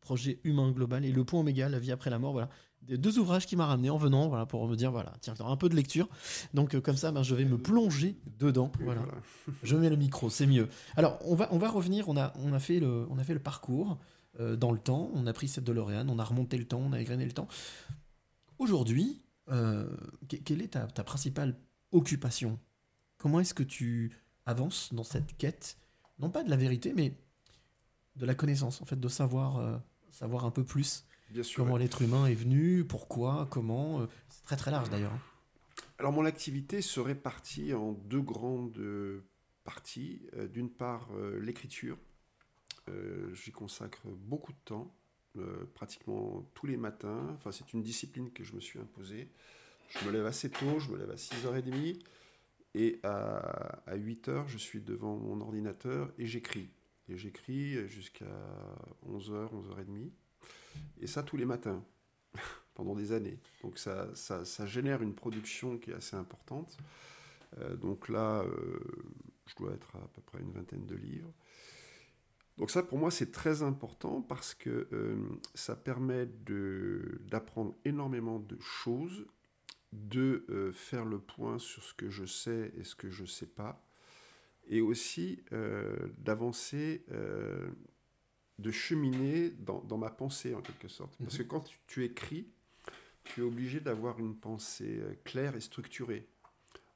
projet 0.02 0.40
humain 0.44 0.72
global 0.72 1.06
et 1.06 1.14
le 1.14 1.24
point 1.24 1.40
oméga, 1.40 1.70
la 1.70 1.80
vie 1.80 1.94
après 1.94 2.10
la 2.10 2.20
mort. 2.20 2.34
Voilà. 2.34 2.50
Des 2.88 2.98
deux 2.98 3.20
ouvrages 3.20 3.46
qui 3.46 3.56
m'a 3.58 3.66
ramené 3.66 3.90
en 3.90 3.98
venant 3.98 4.30
voilà, 4.30 4.46
pour 4.46 4.66
me 4.68 4.76
dire 4.76 4.92
voilà, 4.92 5.14
tiens, 5.20 5.34
un 5.40 5.58
peu 5.58 5.68
de 5.70 5.76
lecture. 5.76 6.08
Donc, 6.54 6.74
euh, 6.74 6.80
comme 6.82 6.96
ça, 6.96 7.12
ben, 7.12 7.22
je 7.22 7.36
vais 7.36 7.44
me 7.46 7.58
plonger 7.58 8.18
dedans. 8.40 8.72
Voilà. 8.80 9.02
voilà. 9.02 9.22
Je 9.64 9.76
mets 9.76 9.90
le 9.90 9.98
micro, 9.98 10.30
c'est 10.30 10.48
mieux. 10.48 10.70
Alors, 10.96 11.20
on 11.26 11.36
va, 11.36 11.50
on 11.52 11.58
va 11.58 11.70
revenir. 11.70 12.08
On 12.08 12.16
a, 12.18 12.32
on 12.38 12.54
a, 12.54 12.60
fait, 12.60 12.80
le, 12.80 13.06
on 13.10 13.18
a 13.18 13.24
fait 13.26 13.34
le 13.34 13.42
parcours 13.42 13.98
euh, 14.40 14.56
dans 14.56 14.72
le 14.72 14.80
temps. 14.80 15.12
On 15.14 15.28
a 15.28 15.34
pris 15.34 15.48
cette 15.50 15.66
DeLorean, 15.66 16.08
on 16.08 16.18
a 16.20 16.24
remonté 16.24 16.58
le 16.58 16.66
temps, 16.66 16.80
on 16.80 16.94
a 16.94 17.02
égrené 17.02 17.26
le 17.26 17.34
temps. 17.34 17.48
Aujourd'hui, 18.60 19.22
euh, 19.50 19.88
que- 20.30 20.38
quelle 20.38 20.62
est 20.62 20.70
ta, 20.70 20.88
ta 20.88 21.04
principale 21.04 21.56
occupation? 21.92 22.60
Comment 23.18 23.40
est-ce 23.40 23.54
que 23.54 23.64
tu 23.64 24.12
avances 24.46 24.94
dans 24.94 25.04
cette 25.04 25.36
quête? 25.38 25.78
Non 26.20 26.30
pas 26.30 26.44
de 26.44 26.50
la 26.50 26.58
vérité, 26.58 26.94
mais 26.96 27.14
de 28.16 28.26
la 28.26 28.34
connaissance, 28.34 28.82
en 28.82 28.86
fait, 28.86 29.00
de 29.00 29.08
savoir, 29.08 29.82
savoir 30.10 30.46
un 30.46 30.52
peu 30.52 30.64
plus 30.64 31.06
Bien 31.30 31.44
sûr. 31.44 31.58
comment 31.64 31.74
ouais. 31.76 31.80
l'être 31.82 32.02
humain 32.02 32.26
est 32.28 32.34
venu, 32.36 32.84
pourquoi, 32.86 33.48
comment. 33.52 34.02
euh, 34.02 34.08
c'est 34.30 34.44
très 34.44 34.56
très 34.56 34.72
large 34.72 34.90
d'ailleurs. 34.90 35.14
hein. 35.14 35.20
Alors 36.00 36.12
mon 36.12 36.26
activité 36.26 36.82
se 36.82 37.00
répartit 37.00 37.74
en 37.74 37.92
deux 37.94 38.22
grandes 38.22 38.78
euh, 38.78 39.24
parties. 39.64 40.22
Euh, 40.36 40.48
D'une 40.48 40.70
part, 40.70 41.10
l'écriture. 41.42 41.98
J'y 43.34 43.52
consacre 43.52 44.08
beaucoup 44.08 44.54
de 44.54 44.58
temps, 44.64 44.96
pratiquement 45.74 46.50
tous 46.54 46.68
les 46.68 46.78
matins. 46.78 47.28
Enfin, 47.36 47.52
c'est 47.52 47.74
une 47.74 47.84
discipline 47.84 48.32
que 48.32 48.46
je 48.46 48.54
me 48.56 48.62
suis 48.62 48.80
imposée. 48.80 49.28
Je 49.90 50.06
me 50.08 50.12
lève 50.14 50.26
assez 50.26 50.50
tôt, 50.50 50.80
je 50.80 50.90
me 50.92 50.98
lève 50.98 51.12
à 51.12 51.16
6h30 51.16 52.00
et 52.76 53.00
à, 53.04 53.82
à 53.88 53.98
8h, 53.98 54.48
je 54.48 54.58
suis 54.58 54.80
devant 54.80 55.18
mon 55.18 55.42
ordinateur 55.42 56.14
et 56.18 56.26
j'écris. 56.26 56.70
Et 57.10 57.18
j'écris 57.18 57.86
jusqu'à 57.90 58.26
11h, 59.06 59.50
11h30. 59.52 60.12
Et 61.02 61.08
ça 61.08 61.24
tous 61.24 61.38
les 61.38 61.46
matins, 61.46 61.84
pendant 62.74 62.96
des 62.96 63.12
années. 63.12 63.40
Donc 63.64 63.78
ça, 63.78 64.14
ça, 64.16 64.66
génère 64.66 65.02
une 65.02 65.14
production 65.14 65.78
qui 65.78 65.92
est 65.92 65.96
assez 65.96 66.16
importante. 66.16 66.78
Euh, 67.60 67.76
donc 67.76 68.10
là, 68.10 68.42
euh, 68.42 68.80
je 69.46 69.56
dois 69.56 69.74
être 69.74 69.96
à, 69.96 70.00
à 70.00 70.08
peu 70.08 70.22
près 70.22 70.40
une 70.40 70.52
vingtaine 70.52 70.86
de 70.86 70.96
livres. 70.96 71.34
Donc 72.58 72.72
ça, 72.72 72.82
pour 72.82 72.98
moi, 72.98 73.12
c'est 73.12 73.32
très 73.32 73.62
important 73.62 74.22
parce 74.22 74.56
que 74.56 74.88
euh, 74.92 75.18
ça 75.54 75.76
permet 75.76 76.28
d'apprendre 77.26 77.76
énormément 77.86 78.40
de 78.40 78.58
choses, 78.60 79.26
de 79.94 80.72
faire 80.74 81.06
le 81.06 81.20
point 81.20 81.60
sur 81.60 81.84
ce 81.84 81.94
que 81.94 82.10
je 82.10 82.26
sais 82.26 82.74
et 82.78 82.84
ce 82.84 82.96
que 82.96 83.10
je 83.10 83.22
ne 83.22 83.28
sais 83.28 83.46
pas, 83.46 83.82
et 84.68 84.82
aussi 84.82 85.42
d'avancer, 86.18 87.06
de 88.60 88.72
cheminer 88.72 89.52
dans, 89.60 89.82
dans 89.82 89.98
ma 89.98 90.10
pensée 90.10 90.54
en 90.56 90.62
quelque 90.62 90.88
sorte. 90.88 91.16
Parce 91.24 91.38
que 91.38 91.44
quand 91.44 91.62
tu, 91.62 91.78
tu 91.88 92.04
écris, 92.04 92.48
tu 93.24 93.42
es 93.42 93.44
obligé 93.44 93.80
d'avoir 93.80 94.20
une 94.20 94.36
pensée 94.36 95.00
euh, 95.02 95.14
claire 95.24 95.56
et 95.56 95.62
structurée. 95.62 96.26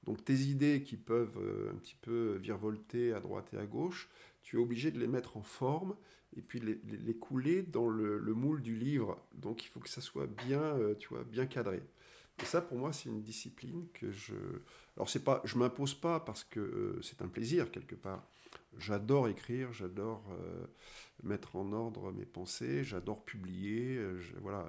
Donc 0.03 0.23
tes 0.25 0.33
idées 0.33 0.81
qui 0.81 0.97
peuvent 0.97 1.37
euh, 1.37 1.71
un 1.71 1.75
petit 1.75 1.95
peu 2.01 2.37
virevolter 2.41 3.13
à 3.13 3.19
droite 3.19 3.53
et 3.53 3.57
à 3.57 3.65
gauche, 3.65 4.09
tu 4.41 4.57
es 4.57 4.59
obligé 4.59 4.89
de 4.91 4.99
les 4.99 5.07
mettre 5.07 5.37
en 5.37 5.43
forme 5.43 5.95
et 6.35 6.41
puis 6.41 6.59
les, 6.59 6.79
les- 6.85 6.97
les 6.97 7.15
couler 7.15 7.61
dans 7.61 7.87
le, 7.89 8.17
le 8.17 8.33
moule 8.33 8.61
du 8.63 8.75
livre. 8.75 9.19
Donc 9.35 9.63
il 9.63 9.67
faut 9.67 9.79
que 9.79 9.89
ça 9.89 10.01
soit 10.01 10.25
bien, 10.27 10.61
euh, 10.61 10.95
tu 10.95 11.09
vois, 11.09 11.23
bien 11.23 11.45
cadré. 11.45 11.83
Et 12.41 12.45
ça, 12.45 12.61
pour 12.61 12.77
moi, 12.79 12.91
c'est 12.91 13.09
une 13.09 13.21
discipline 13.21 13.85
que 13.93 14.09
je. 14.09 14.33
Alors 14.97 15.09
c'est 15.09 15.23
pas, 15.23 15.41
je 15.45 15.57
m'impose 15.59 15.93
pas 15.93 16.19
parce 16.19 16.43
que 16.43 16.59
euh, 16.59 16.99
c'est 17.03 17.21
un 17.21 17.27
plaisir 17.27 17.69
quelque 17.69 17.93
part. 17.93 18.25
J'adore 18.77 19.27
écrire, 19.27 19.73
j'adore 19.73 20.23
euh, 20.31 20.65
mettre 21.23 21.55
en 21.55 21.71
ordre 21.73 22.11
mes 22.11 22.25
pensées, 22.25 22.83
j'adore 22.83 23.23
publier, 23.25 23.97
euh, 23.97 24.19
voilà. 24.41 24.65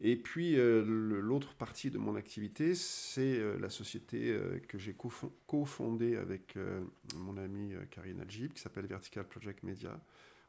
Et 0.00 0.16
puis 0.16 0.56
euh, 0.56 0.82
l'autre 1.20 1.54
partie 1.54 1.90
de 1.90 1.98
mon 1.98 2.16
activité, 2.16 2.74
c'est 2.74 3.40
la 3.58 3.68
société 3.70 4.36
que 4.68 4.78
j'ai 4.78 4.92
cofon- 4.94 5.30
cofondée 5.46 6.16
avec 6.16 6.56
mon 7.16 7.36
ami 7.36 7.74
euh, 7.74 7.84
Karine 7.90 8.20
Adjib, 8.20 8.52
qui 8.52 8.60
s'appelle 8.60 8.86
Vertical 8.86 9.26
Project 9.26 9.62
Media, 9.62 10.00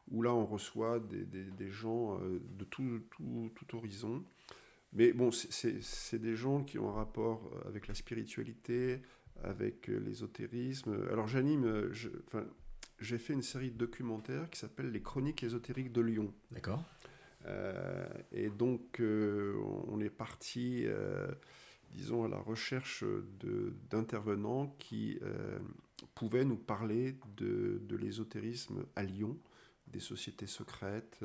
où 0.10 0.22
là 0.22 0.34
on 0.34 0.46
reçoit 0.46 1.00
des, 1.00 1.70
gens 1.70 2.20
de 2.20 2.64
tout, 2.66 3.02
horizon. 3.74 4.24
Mais 4.94 5.12
bon, 5.12 5.32
c'est- 5.32 6.16
des 6.20 6.36
gens 6.36 6.64
qui 6.64 6.78
ont 6.78 6.90
un 6.90 6.94
rapport 6.94 7.52
avec 7.68 7.88
la 7.88 7.96
spiritualité, 7.96 9.02
avec 9.44 9.90
euh, 9.90 9.98
l'ésotérisme. 10.00 10.94
Alors 11.12 11.28
j'anime, 11.28 11.66
euh, 11.66 11.94
j'ai 13.00 13.18
fait 13.18 13.34
une 13.34 13.42
série 13.42 13.72
de 13.72 13.78
documentaires 13.78 14.50
qui 14.50 14.60
s'appelle 14.60 14.92
Les 14.92 15.02
Chroniques 15.02 15.44
ésotériques 15.44 15.92
de 15.92 16.02
Lyon. 16.02 16.34
D'accord. 16.52 16.84
Euh, 17.46 18.08
et 18.32 18.50
donc, 18.50 19.00
euh, 19.00 19.56
on 19.88 20.00
est 20.00 20.10
parti, 20.10 20.84
euh, 20.86 21.28
disons, 21.92 22.24
à 22.24 22.30
la 22.30 22.38
recherche 22.40 23.04
d'intervenants 23.90 24.76
qui 24.80 25.20
pouvaient 26.16 26.46
nous 26.46 26.58
parler 26.58 27.18
de, 27.38 27.82
de 27.84 27.96
l'ésotérisme 27.96 28.86
à 28.96 29.04
Lyon, 29.04 29.38
des 29.88 30.00
sociétés 30.00 30.48
secrètes, 30.48 31.20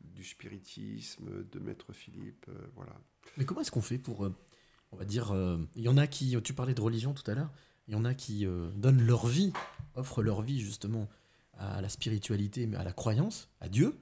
du 0.00 0.24
spiritisme, 0.24 1.44
de 1.50 1.58
Maître 1.58 1.92
Philippe, 1.92 2.46
euh, 2.48 2.66
voilà. 2.74 2.98
Mais 3.36 3.44
comment 3.44 3.60
est-ce 3.60 3.70
qu'on 3.70 3.82
fait 3.82 3.98
pour, 3.98 4.24
euh, 4.24 4.34
on 4.92 4.96
va 4.96 5.04
dire, 5.04 5.32
euh, 5.32 5.58
il 5.74 5.82
y 5.82 5.88
en 5.88 5.96
a 5.96 6.06
qui, 6.06 6.36
tu 6.42 6.52
parlais 6.54 6.74
de 6.74 6.80
religion 6.80 7.12
tout 7.14 7.28
à 7.30 7.34
l'heure, 7.34 7.50
il 7.88 7.92
y 7.94 7.96
en 7.96 8.04
a 8.04 8.14
qui 8.14 8.46
euh, 8.46 8.70
donnent 8.76 9.02
leur 9.02 9.26
vie, 9.26 9.52
offrent 9.94 10.22
leur 10.22 10.42
vie 10.42 10.60
justement 10.60 11.08
à 11.54 11.80
la 11.80 11.88
spiritualité, 11.88 12.66
mais 12.66 12.76
à 12.76 12.84
la 12.84 12.92
croyance, 12.92 13.48
à 13.60 13.68
Dieu. 13.68 13.98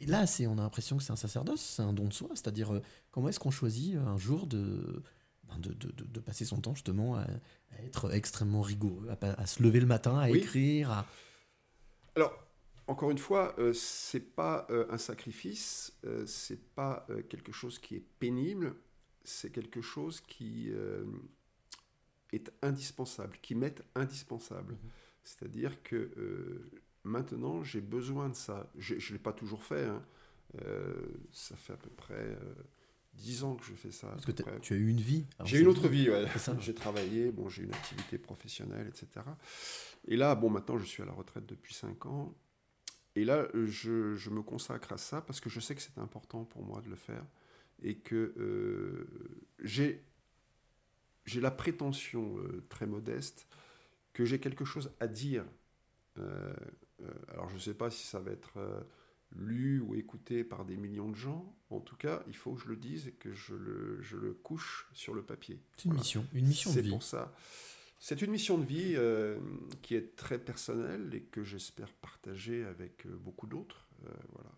Et 0.00 0.06
là, 0.06 0.26
c'est, 0.26 0.46
on 0.46 0.58
a 0.58 0.62
l'impression 0.62 0.96
que 0.96 1.02
c'est 1.02 1.12
un 1.12 1.16
sacerdoce, 1.16 1.60
c'est 1.60 1.82
un 1.82 1.92
don 1.92 2.06
de 2.06 2.12
soi. 2.12 2.28
C'est-à-dire, 2.34 2.72
euh, 2.72 2.82
comment 3.10 3.28
est-ce 3.28 3.40
qu'on 3.40 3.50
choisit 3.50 3.96
un 3.96 4.16
jour 4.16 4.46
de, 4.46 5.02
ben, 5.48 5.58
de, 5.58 5.72
de- 5.72 5.90
de- 5.90 6.04
de 6.04 6.20
passer 6.20 6.44
son 6.44 6.60
temps 6.60 6.74
justement 6.74 7.16
à, 7.16 7.22
à 7.22 7.82
être 7.84 8.12
extrêmement 8.14 8.60
rigoureux, 8.62 9.08
à, 9.20 9.46
se 9.46 9.60
lever 9.62 9.80
le 9.80 9.86
matin, 9.86 10.16
à 10.18 10.30
Oui. 10.30 10.38
écrire, 10.38 10.90
à... 10.92 11.06
Alors, 12.14 12.32
encore 12.86 13.10
une 13.10 13.18
fois, 13.18 13.54
euh, 13.58 13.72
c'est 13.72 14.20
pas 14.20 14.66
euh, 14.70 14.86
un 14.90 14.98
sacrifice, 14.98 15.92
euh, 16.04 16.24
c'est 16.26 16.62
pas 16.74 17.06
quelque 17.28 17.50
chose 17.52 17.78
qui 17.80 17.96
est 17.96 18.04
pénible, 18.20 18.74
c'est 19.28 19.50
quelque 19.50 19.80
chose 19.82 20.20
qui 20.20 20.70
euh, 20.72 21.04
est 22.32 22.52
indispensable, 22.62 23.36
qui 23.42 23.54
m'est 23.54 23.82
indispensable. 23.94 24.76
C'est-à-dire 25.24 25.82
que 25.82 25.96
euh, 26.16 26.70
maintenant, 27.04 27.62
j'ai 27.62 27.80
besoin 27.80 28.28
de 28.28 28.34
ça. 28.34 28.70
Je 28.76 28.94
ne 28.94 29.00
l'ai 29.12 29.18
pas 29.18 29.32
toujours 29.32 29.62
fait. 29.64 29.84
hein. 29.84 30.02
Euh, 30.64 30.94
ça 31.32 31.56
fait 31.56 31.74
à 31.74 31.76
peu 31.76 31.90
près 31.90 32.38
10 33.14 33.44
ans 33.44 33.56
que 33.56 33.64
je 33.66 33.74
fais 33.74 33.90
ça. 33.90 34.08
Parce 34.08 34.24
que 34.24 34.32
tu 34.60 34.72
as 34.72 34.76
eu 34.76 34.88
une 34.88 35.00
vie. 35.00 35.26
J'ai 35.44 35.56
c'est- 35.56 35.62
une 35.62 35.68
autre 35.68 35.88
vie, 35.88 36.08
ouais. 36.08 36.24
J'ai 36.60 36.74
travaillé, 36.74 37.30
bon, 37.30 37.48
j'ai 37.50 37.64
une 37.64 37.74
activité 37.74 38.16
professionnelle, 38.18 38.86
etc. 38.88 39.06
Et 40.06 40.16
là, 40.16 40.34
bon, 40.34 40.48
maintenant, 40.48 40.78
je 40.78 40.84
suis 40.86 41.02
à 41.02 41.06
la 41.06 41.12
retraite 41.12 41.44
depuis 41.46 41.74
5 41.74 42.06
ans. 42.06 42.34
Et 43.14 43.24
là, 43.24 43.48
je, 43.52 44.14
je 44.14 44.30
me 44.30 44.42
consacre 44.42 44.92
à 44.92 44.98
ça 44.98 45.20
parce 45.20 45.40
que 45.40 45.50
je 45.50 45.60
sais 45.60 45.74
que 45.74 45.82
c'est 45.82 45.98
important 45.98 46.44
pour 46.44 46.62
moi 46.64 46.80
de 46.80 46.88
le 46.88 46.96
faire 46.96 47.24
et 47.82 47.96
que 47.98 48.34
euh, 48.38 49.06
j'ai 49.62 50.02
j'ai 51.26 51.40
la 51.40 51.50
prétention 51.50 52.38
euh, 52.38 52.62
très 52.68 52.86
modeste 52.86 53.46
que 54.12 54.24
j'ai 54.24 54.40
quelque 54.40 54.64
chose 54.64 54.92
à 55.00 55.06
dire. 55.08 55.44
Euh, 56.18 56.52
euh, 57.02 57.10
alors, 57.28 57.48
je 57.48 57.54
ne 57.54 57.60
sais 57.60 57.74
pas 57.74 57.90
si 57.90 58.06
ça 58.06 58.18
va 58.20 58.32
être 58.32 58.58
lu 59.36 59.80
ou 59.80 59.94
écouté 59.94 60.42
par 60.42 60.64
des 60.64 60.76
millions 60.76 61.10
de 61.10 61.16
gens. 61.16 61.54
En 61.70 61.80
tout 61.80 61.96
cas, 61.96 62.22
il 62.28 62.36
faut 62.36 62.54
que 62.54 62.62
je 62.62 62.68
le 62.68 62.76
dise 62.76 63.08
et 63.08 63.12
que 63.12 63.32
je 63.34 63.54
le, 63.54 64.00
je 64.00 64.16
le 64.16 64.32
couche 64.32 64.88
sur 64.94 65.14
le 65.14 65.22
papier. 65.22 65.60
C'est 65.76 65.84
une 65.84 65.90
Voilà. 65.90 66.00
mission, 66.02 66.26
une 66.32 66.46
mission 66.46 66.70
de 66.70 66.74
C'est 66.76 66.82
vie. 66.82 66.90
pour 66.90 67.02
ça. 67.02 67.34
C'est 68.00 68.22
une 68.22 68.30
mission 68.30 68.58
de 68.58 68.64
vie 68.64 68.94
euh, 68.96 69.38
qui 69.82 69.94
est 69.96 70.16
très 70.16 70.38
personnelle 70.38 71.10
et 71.14 71.22
que 71.22 71.44
j'espère 71.44 71.92
partager 71.94 72.64
avec 72.64 73.06
beaucoup 73.06 73.46
d'autres. 73.46 73.86
euh, 74.06 74.10
voilà. 74.32 74.50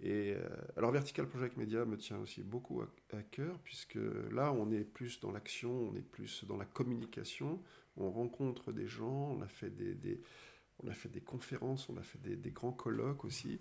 Et 0.00 0.34
euh, 0.36 0.48
alors 0.76 0.92
Vertical 0.92 1.26
Project 1.28 1.56
Media 1.56 1.84
me 1.84 1.96
tient 1.96 2.18
aussi 2.18 2.42
beaucoup 2.42 2.82
à, 2.82 2.88
à 3.16 3.22
cœur 3.22 3.58
puisque 3.64 3.98
là 4.30 4.52
on 4.52 4.70
est 4.70 4.84
plus 4.84 5.18
dans 5.20 5.32
l'action, 5.32 5.72
on 5.90 5.94
est 5.96 6.02
plus 6.02 6.44
dans 6.44 6.56
la 6.56 6.64
communication, 6.66 7.60
on 7.96 8.10
rencontre 8.10 8.70
des 8.72 8.86
gens, 8.86 9.32
on 9.36 9.42
a 9.42 9.48
fait 9.48 9.70
des, 9.70 9.94
des- 9.94 10.20
on 10.84 10.88
a 10.88 10.94
fait 10.94 11.08
des 11.08 11.20
conférences, 11.20 11.88
on 11.88 11.96
a 11.96 12.02
fait 12.02 12.20
des, 12.22 12.36
des 12.36 12.52
grands 12.52 12.70
colloques 12.72 13.24
aussi. 13.24 13.60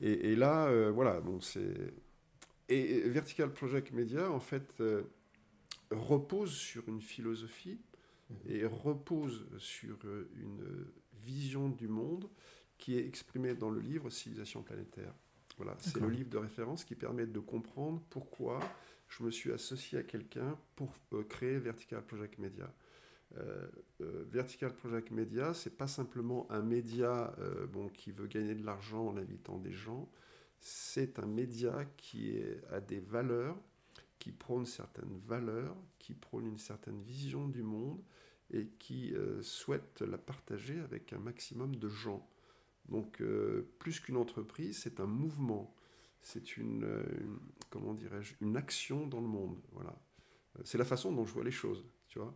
Et, 0.00 0.32
et 0.32 0.36
là, 0.36 0.66
euh, 0.66 0.90
voilà, 0.90 1.20
bon, 1.20 1.40
c'est 1.40 1.94
et 2.68 3.08
Vertical 3.08 3.52
Project 3.52 3.92
Media 3.92 4.28
en 4.30 4.40
fait 4.40 4.80
euh, 4.80 5.04
repose 5.92 6.52
sur 6.52 6.88
une 6.88 7.00
philosophie 7.00 7.80
et 8.48 8.64
repose 8.66 9.46
sur 9.58 9.98
une 10.34 10.86
vision 11.22 11.68
du 11.68 11.86
monde 11.86 12.28
qui 12.78 12.98
est 12.98 13.06
exprimée 13.06 13.54
dans 13.54 13.70
le 13.70 13.80
livre 13.80 14.10
Civilisation 14.10 14.62
planétaire. 14.62 15.14
Voilà, 15.56 15.74
c'est 15.80 15.98
le 16.00 16.10
livre 16.10 16.28
de 16.28 16.36
référence 16.36 16.84
qui 16.84 16.94
permet 16.94 17.26
de 17.26 17.40
comprendre 17.40 18.02
pourquoi 18.10 18.60
je 19.08 19.22
me 19.22 19.30
suis 19.30 19.52
associé 19.52 19.98
à 19.98 20.02
quelqu'un 20.02 20.58
pour 20.74 20.92
euh, 21.12 21.22
créer 21.24 21.58
Vertical 21.58 22.04
Project 22.04 22.38
Media. 22.38 22.72
Euh, 23.36 23.66
euh, 24.00 24.24
Vertical 24.28 24.74
Project 24.74 25.10
Media, 25.10 25.54
c'est 25.54 25.76
pas 25.76 25.86
simplement 25.86 26.50
un 26.50 26.62
média 26.62 27.34
bon, 27.72 27.88
qui 27.88 28.10
veut 28.10 28.26
gagner 28.26 28.54
de 28.54 28.64
l'argent 28.64 29.08
en 29.08 29.16
invitant 29.16 29.58
des 29.58 29.72
gens, 29.72 30.10
c'est 30.58 31.18
un 31.18 31.26
média 31.26 31.84
qui 31.96 32.30
est, 32.30 32.62
a 32.70 32.80
des 32.80 33.00
valeurs, 33.00 33.56
qui 34.18 34.32
prône 34.32 34.66
certaines 34.66 35.18
valeurs, 35.26 35.76
qui 35.98 36.14
prône 36.14 36.46
une 36.46 36.58
certaine 36.58 37.00
vision 37.02 37.48
du 37.48 37.62
monde 37.62 38.02
et 38.50 38.68
qui 38.78 39.14
souhaite 39.42 40.00
la 40.00 40.18
partager 40.18 40.78
avec 40.80 41.12
un 41.12 41.18
maximum 41.18 41.76
de 41.76 41.88
gens. 41.88 42.26
Donc, 42.88 43.20
euh, 43.20 43.68
plus 43.78 43.98
qu'une 44.00 44.16
entreprise, 44.16 44.78
c'est 44.82 45.00
un 45.00 45.06
mouvement, 45.06 45.74
c'est 46.22 46.56
une, 46.56 46.84
euh, 46.84 47.02
une- 47.20 47.38
comment 47.70 47.94
dirais-je, 47.94 48.34
une 48.40 48.56
action 48.56 49.06
dans 49.06 49.20
le 49.20 49.26
monde. 49.28 49.58
Voilà, 49.72 49.94
Euh, 50.58 50.62
c'est 50.64 50.78
la 50.78 50.84
façon 50.84 51.12
dont 51.12 51.24
je 51.26 51.32
vois 51.34 51.44
les 51.44 51.50
choses, 51.50 51.84
tu 52.08 52.18
vois. 52.18 52.34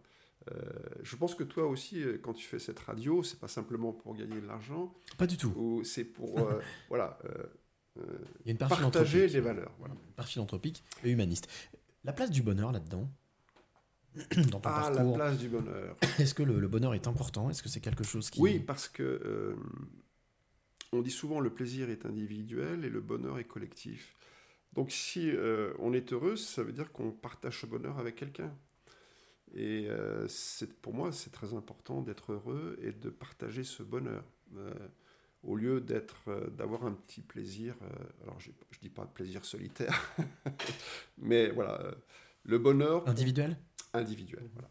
Euh, 0.51 0.55
je 1.03 1.17
pense 1.17 1.35
que 1.35 1.45
toi 1.45 1.67
aussi, 1.67 2.03
quand 2.23 2.33
tu 2.35 2.47
fais 2.47 2.59
cette 2.59 2.79
radio, 2.81 3.23
c'est 3.23 3.39
pas 3.39 3.49
simplement 3.49 3.93
pour 3.93 4.15
gagner 4.15 4.41
de 4.41 4.47
l'argent, 4.47 4.95
Pas 5.19 5.27
du 5.27 5.37
tout. 5.37 5.53
ou 5.57 5.85
c'est 5.85 6.05
pour, 6.05 6.39
euh, 6.41 6.61
voilà, 6.89 7.19
Il 7.97 8.03
y 8.47 8.49
a 8.49 8.53
une 8.53 8.59
part 8.59 8.69
partager 8.69 9.27
les 9.29 9.41
valeurs. 9.41 9.73
Voilà. 9.79 9.95
Une 9.95 10.15
part 10.15 10.27
philanthropique 10.29 10.83
et 11.05 11.11
humaniste. 11.11 11.49
La 12.05 12.13
place 12.13 12.31
du 12.31 12.43
bonheur 12.43 12.73
là-dedans, 12.73 13.09
dans 14.51 14.61
ton 14.61 14.69
Ah, 14.71 14.91
la 14.91 14.97
parcours, 14.97 15.15
place 15.15 15.39
du 15.39 15.49
bonheur. 15.49 15.97
est-ce 16.19 16.35
que 16.35 16.43
le, 16.43 16.59
le 16.59 16.69
bonheur 16.69 16.95
est 16.95 17.07
important? 17.07 17.49
Est-ce 17.51 17.63
que 17.63 17.69
c'est 17.69 17.81
quelque 17.81 18.05
chose 18.05 18.31
qui... 18.31 18.41
Oui, 18.41 18.59
parce 18.59 18.89
que 18.89 19.03
euh, 19.03 19.57
on 20.93 21.03
dit 21.03 21.11
souvent 21.11 21.41
le 21.41 21.51
plaisir 21.51 21.91
est 21.91 22.07
individuel 22.07 22.85
et 22.85 22.89
le 22.89 23.01
bonheur 23.01 23.39
est 23.39 23.45
collectif. 23.45 24.17
Donc 24.73 24.91
si 24.93 25.31
euh, 25.31 25.73
on 25.79 25.93
est 25.93 26.13
heureux, 26.13 26.37
ça 26.37 26.63
veut 26.63 26.73
dire 26.73 26.93
qu'on 26.93 27.11
partage 27.11 27.61
ce 27.61 27.67
bonheur 27.67 27.99
avec 27.99 28.17
quelqu'un. 28.17 28.55
Et 29.53 29.87
euh, 29.89 30.29
pour 30.81 30.95
moi, 30.95 31.11
c'est 31.13 31.31
très 31.31 31.55
important 31.55 32.03
d'être 32.03 32.33
heureux 32.33 32.79
et 32.83 32.93
de 32.93 33.11
partager 33.11 33.65
ce 33.65 33.83
bonheur. 33.83 34.25
Euh, 34.57 34.73
au 35.43 35.57
lieu 35.57 35.81
d'être, 35.81 36.51
d'avoir 36.51 36.85
un 36.85 36.93
petit 36.93 37.23
plaisir, 37.23 37.75
alors 38.23 38.39
je 38.39 38.51
ne 38.51 38.55
dis 38.83 38.91
pas 38.91 39.07
plaisir 39.07 39.43
solitaire, 39.47 40.15
mais 41.19 41.49
voilà, 41.49 41.95
le 42.43 42.59
bonheur 42.59 43.09
Individuel? 43.09 43.57
Individuel. 43.95 44.51
Voilà. 44.53 44.69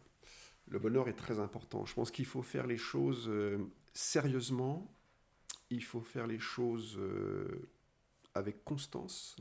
Le 0.68 0.78
bonheur 0.78 1.08
est 1.08 1.14
très 1.14 1.40
important. 1.40 1.84
Je 1.86 1.94
pense 1.94 2.12
qu'il 2.12 2.24
faut 2.24 2.42
faire 2.42 2.68
les 2.68 2.76
choses 2.76 3.28
sérieusement, 3.92 4.94
il 5.70 5.82
faut 5.84 6.02
faire 6.02 6.26
les 6.26 6.38
choses 6.38 6.96
euh, 6.98 7.68
avec 8.34 8.64
constance 8.64 9.36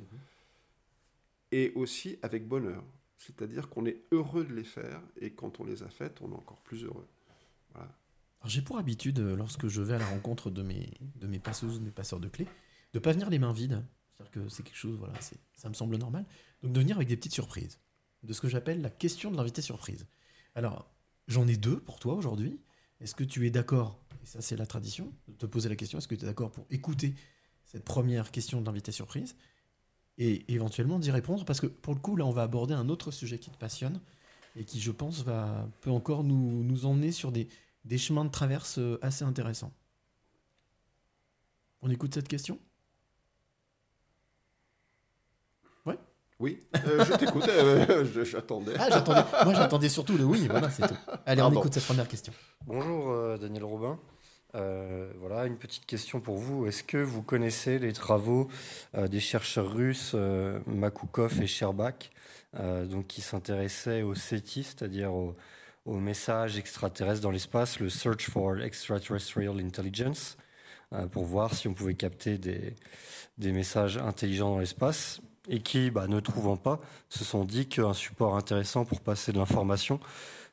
et 1.51 1.71
aussi 1.75 2.17
avec 2.21 2.47
bonheur. 2.47 2.84
C'est-à-dire 3.17 3.69
qu'on 3.69 3.86
est 3.86 4.01
heureux 4.11 4.45
de 4.45 4.53
les 4.53 4.63
faire 4.63 5.01
et 5.19 5.32
quand 5.32 5.59
on 5.59 5.65
les 5.65 5.84
a 5.84 5.89
faites, 5.89 6.21
on 6.21 6.32
est 6.32 6.36
encore 6.36 6.61
plus 6.61 6.86
heureux. 6.86 7.07
Voilà. 7.73 7.91
J'ai 8.45 8.61
pour 8.61 8.77
habitude, 8.77 9.19
euh, 9.19 9.36
lorsque 9.36 9.67
je 9.67 9.82
vais 9.82 9.95
à 9.95 9.97
la 9.97 10.07
rencontre 10.07 10.49
de 10.49 10.63
mes, 10.63 10.89
de 11.15 11.27
mes 11.27 11.39
passeuses, 11.39 11.80
de 11.80 11.86
mes 11.86 11.91
passeurs 11.91 12.21
de 12.21 12.30
clés, 12.30 12.47
de 12.93 12.99
pas 12.99 13.11
venir 13.11 13.30
les 13.30 13.39
mains 13.39 13.51
vides. 13.51 13.84
C'est-à-dire 14.13 14.32
que 14.32 14.49
c'est 14.49 14.63
quelque 14.63 14.77
chose, 14.77 14.95
voilà, 14.97 15.13
ça 15.53 15.69
me 15.69 15.73
semble 15.73 15.97
normal. 15.97 16.25
Donc 16.63 16.71
de 16.71 16.80
venir 16.80 16.95
avec 16.95 17.07
des 17.07 17.17
petites 17.17 17.34
surprises. 17.34 17.80
De 18.23 18.34
ce 18.34 18.41
que 18.41 18.47
j'appelle 18.47 18.82
la 18.82 18.89
question 18.89 19.32
de 19.32 19.38
l'invité 19.38 19.61
surprise. 19.61 20.07
Alors, 20.55 20.89
j'en 21.27 21.47
ai 21.47 21.57
deux 21.57 21.80
pour 21.80 21.99
toi 21.99 22.15
aujourd'hui. 22.15 22.59
Est-ce 23.01 23.15
que 23.15 23.23
tu 23.23 23.45
es 23.47 23.49
d'accord, 23.49 23.99
et 24.22 24.26
ça 24.26 24.41
c'est 24.41 24.55
la 24.55 24.65
tradition, 24.65 25.13
de 25.28 25.34
te 25.34 25.45
poser 25.45 25.70
la 25.70 25.76
question, 25.76 25.97
est-ce 25.97 26.07
que 26.07 26.15
tu 26.15 26.24
es 26.24 26.28
d'accord 26.28 26.51
pour 26.51 26.65
écouter 26.70 27.15
cette 27.65 27.86
première 27.86 28.32
question 28.32 28.61
de 28.61 28.65
l'invité 28.65 28.91
surprise 28.91 29.36
et 30.17 30.51
éventuellement 30.53 30.99
d'y 30.99 31.11
répondre? 31.11 31.45
Parce 31.45 31.59
que 31.61 31.67
pour 31.67 31.93
le 31.93 31.99
coup, 31.99 32.15
là, 32.15 32.26
on 32.26 32.32
va 32.32 32.43
aborder 32.43 32.74
un 32.74 32.89
autre 32.89 33.11
sujet 33.11 33.39
qui 33.39 33.51
te 33.51 33.57
passionne 33.57 34.01
et 34.55 34.65
qui, 34.65 34.80
je 34.80 34.91
pense, 34.91 35.24
va, 35.24 35.70
peut 35.82 35.91
encore 35.91 36.24
nous, 36.24 36.63
nous 36.63 36.86
emmener 36.86 37.11
sur 37.11 37.32
des, 37.32 37.47
des 37.86 37.97
chemins 37.97 38.26
de 38.26 38.32
traverse 38.32 38.80
euh, 38.80 38.97
assez 39.01 39.24
intéressants. 39.24 39.74
On 41.82 41.89
écoute 41.89 42.13
cette 42.13 42.28
question? 42.28 42.59
Oui, 46.40 46.62
euh, 46.86 47.04
je 47.04 47.14
t'écoute, 47.18 47.48
euh, 47.50 48.06
je- 48.14 48.24
j'attendais. 48.24 48.72
Ah, 48.80 48.88
j'attendais. 48.90 49.24
Moi, 49.44 49.54
j'attendais 49.54 49.90
surtout 49.90 50.18
le 50.18 50.24
oui. 50.24 50.48
Voilà, 50.50 50.70
c'est 50.70 50.88
tout. 50.88 50.96
Allez, 51.26 51.42
on 51.42 51.46
Pardon. 51.46 51.60
écoute 51.60 51.74
cette 51.74 51.84
première 51.86 52.08
question. 52.08 52.32
Bonjour 52.66 53.10
euh, 53.12 53.38
Daniel 53.38 53.66
Robin. 53.66 54.00
Euh, 54.56 55.12
voilà 55.20 55.46
une 55.46 55.58
petite 55.58 55.86
question 55.86 56.22
pour 56.22 56.38
vous. 56.38 56.66
Est-ce 56.66 56.82
que 56.84 56.98
vous 56.98 57.22
connaissez 57.22 57.78
les 57.78 57.92
travaux 57.92 58.48
euh, 58.96 59.10
des 59.10 59.20
chercheurs 59.20 59.70
russes 59.72 60.14
euh, 60.16 60.60
Makoukov 60.66 61.42
et 61.42 61.46
Sherbak, 61.48 62.10
euh, 62.58 62.86
donc 62.86 63.08
qui 63.08 63.20
s'intéressaient 63.22 64.02
au 64.02 64.16
SETI, 64.16 64.64
c'est-à-dire 64.64 65.14
au, 65.14 65.36
au 65.86 65.96
message 65.96 66.58
extraterrestre 66.58 67.22
dans 67.22 67.32
l'espace, 67.32 67.80
le 67.82 67.90
Search 67.90 68.30
for 68.30 68.58
Extraterrestrial 68.62 69.60
Intelligence, 69.60 70.38
euh, 70.94 71.06
pour 71.06 71.26
voir 71.26 71.54
si 71.54 71.68
on 71.68 71.74
pouvait 71.74 71.96
capter 71.96 72.38
des, 72.38 72.76
des 73.38 73.52
messages 73.52 73.98
intelligents 73.98 74.52
dans 74.52 74.60
l'espace, 74.60 75.20
et 75.50 75.60
qui, 75.60 75.89
bah, 75.89 76.08
ne 76.08 76.20
trouvant 76.20 76.56
pas, 76.56 76.80
se 77.10 77.24
sont 77.24 77.43
dit 77.43 77.68
qu'un 77.68 77.93
support 77.93 78.38
intéressant 78.38 78.86
pour 78.86 79.02
passer 79.02 79.34
de 79.34 79.38
l'information, 79.38 80.00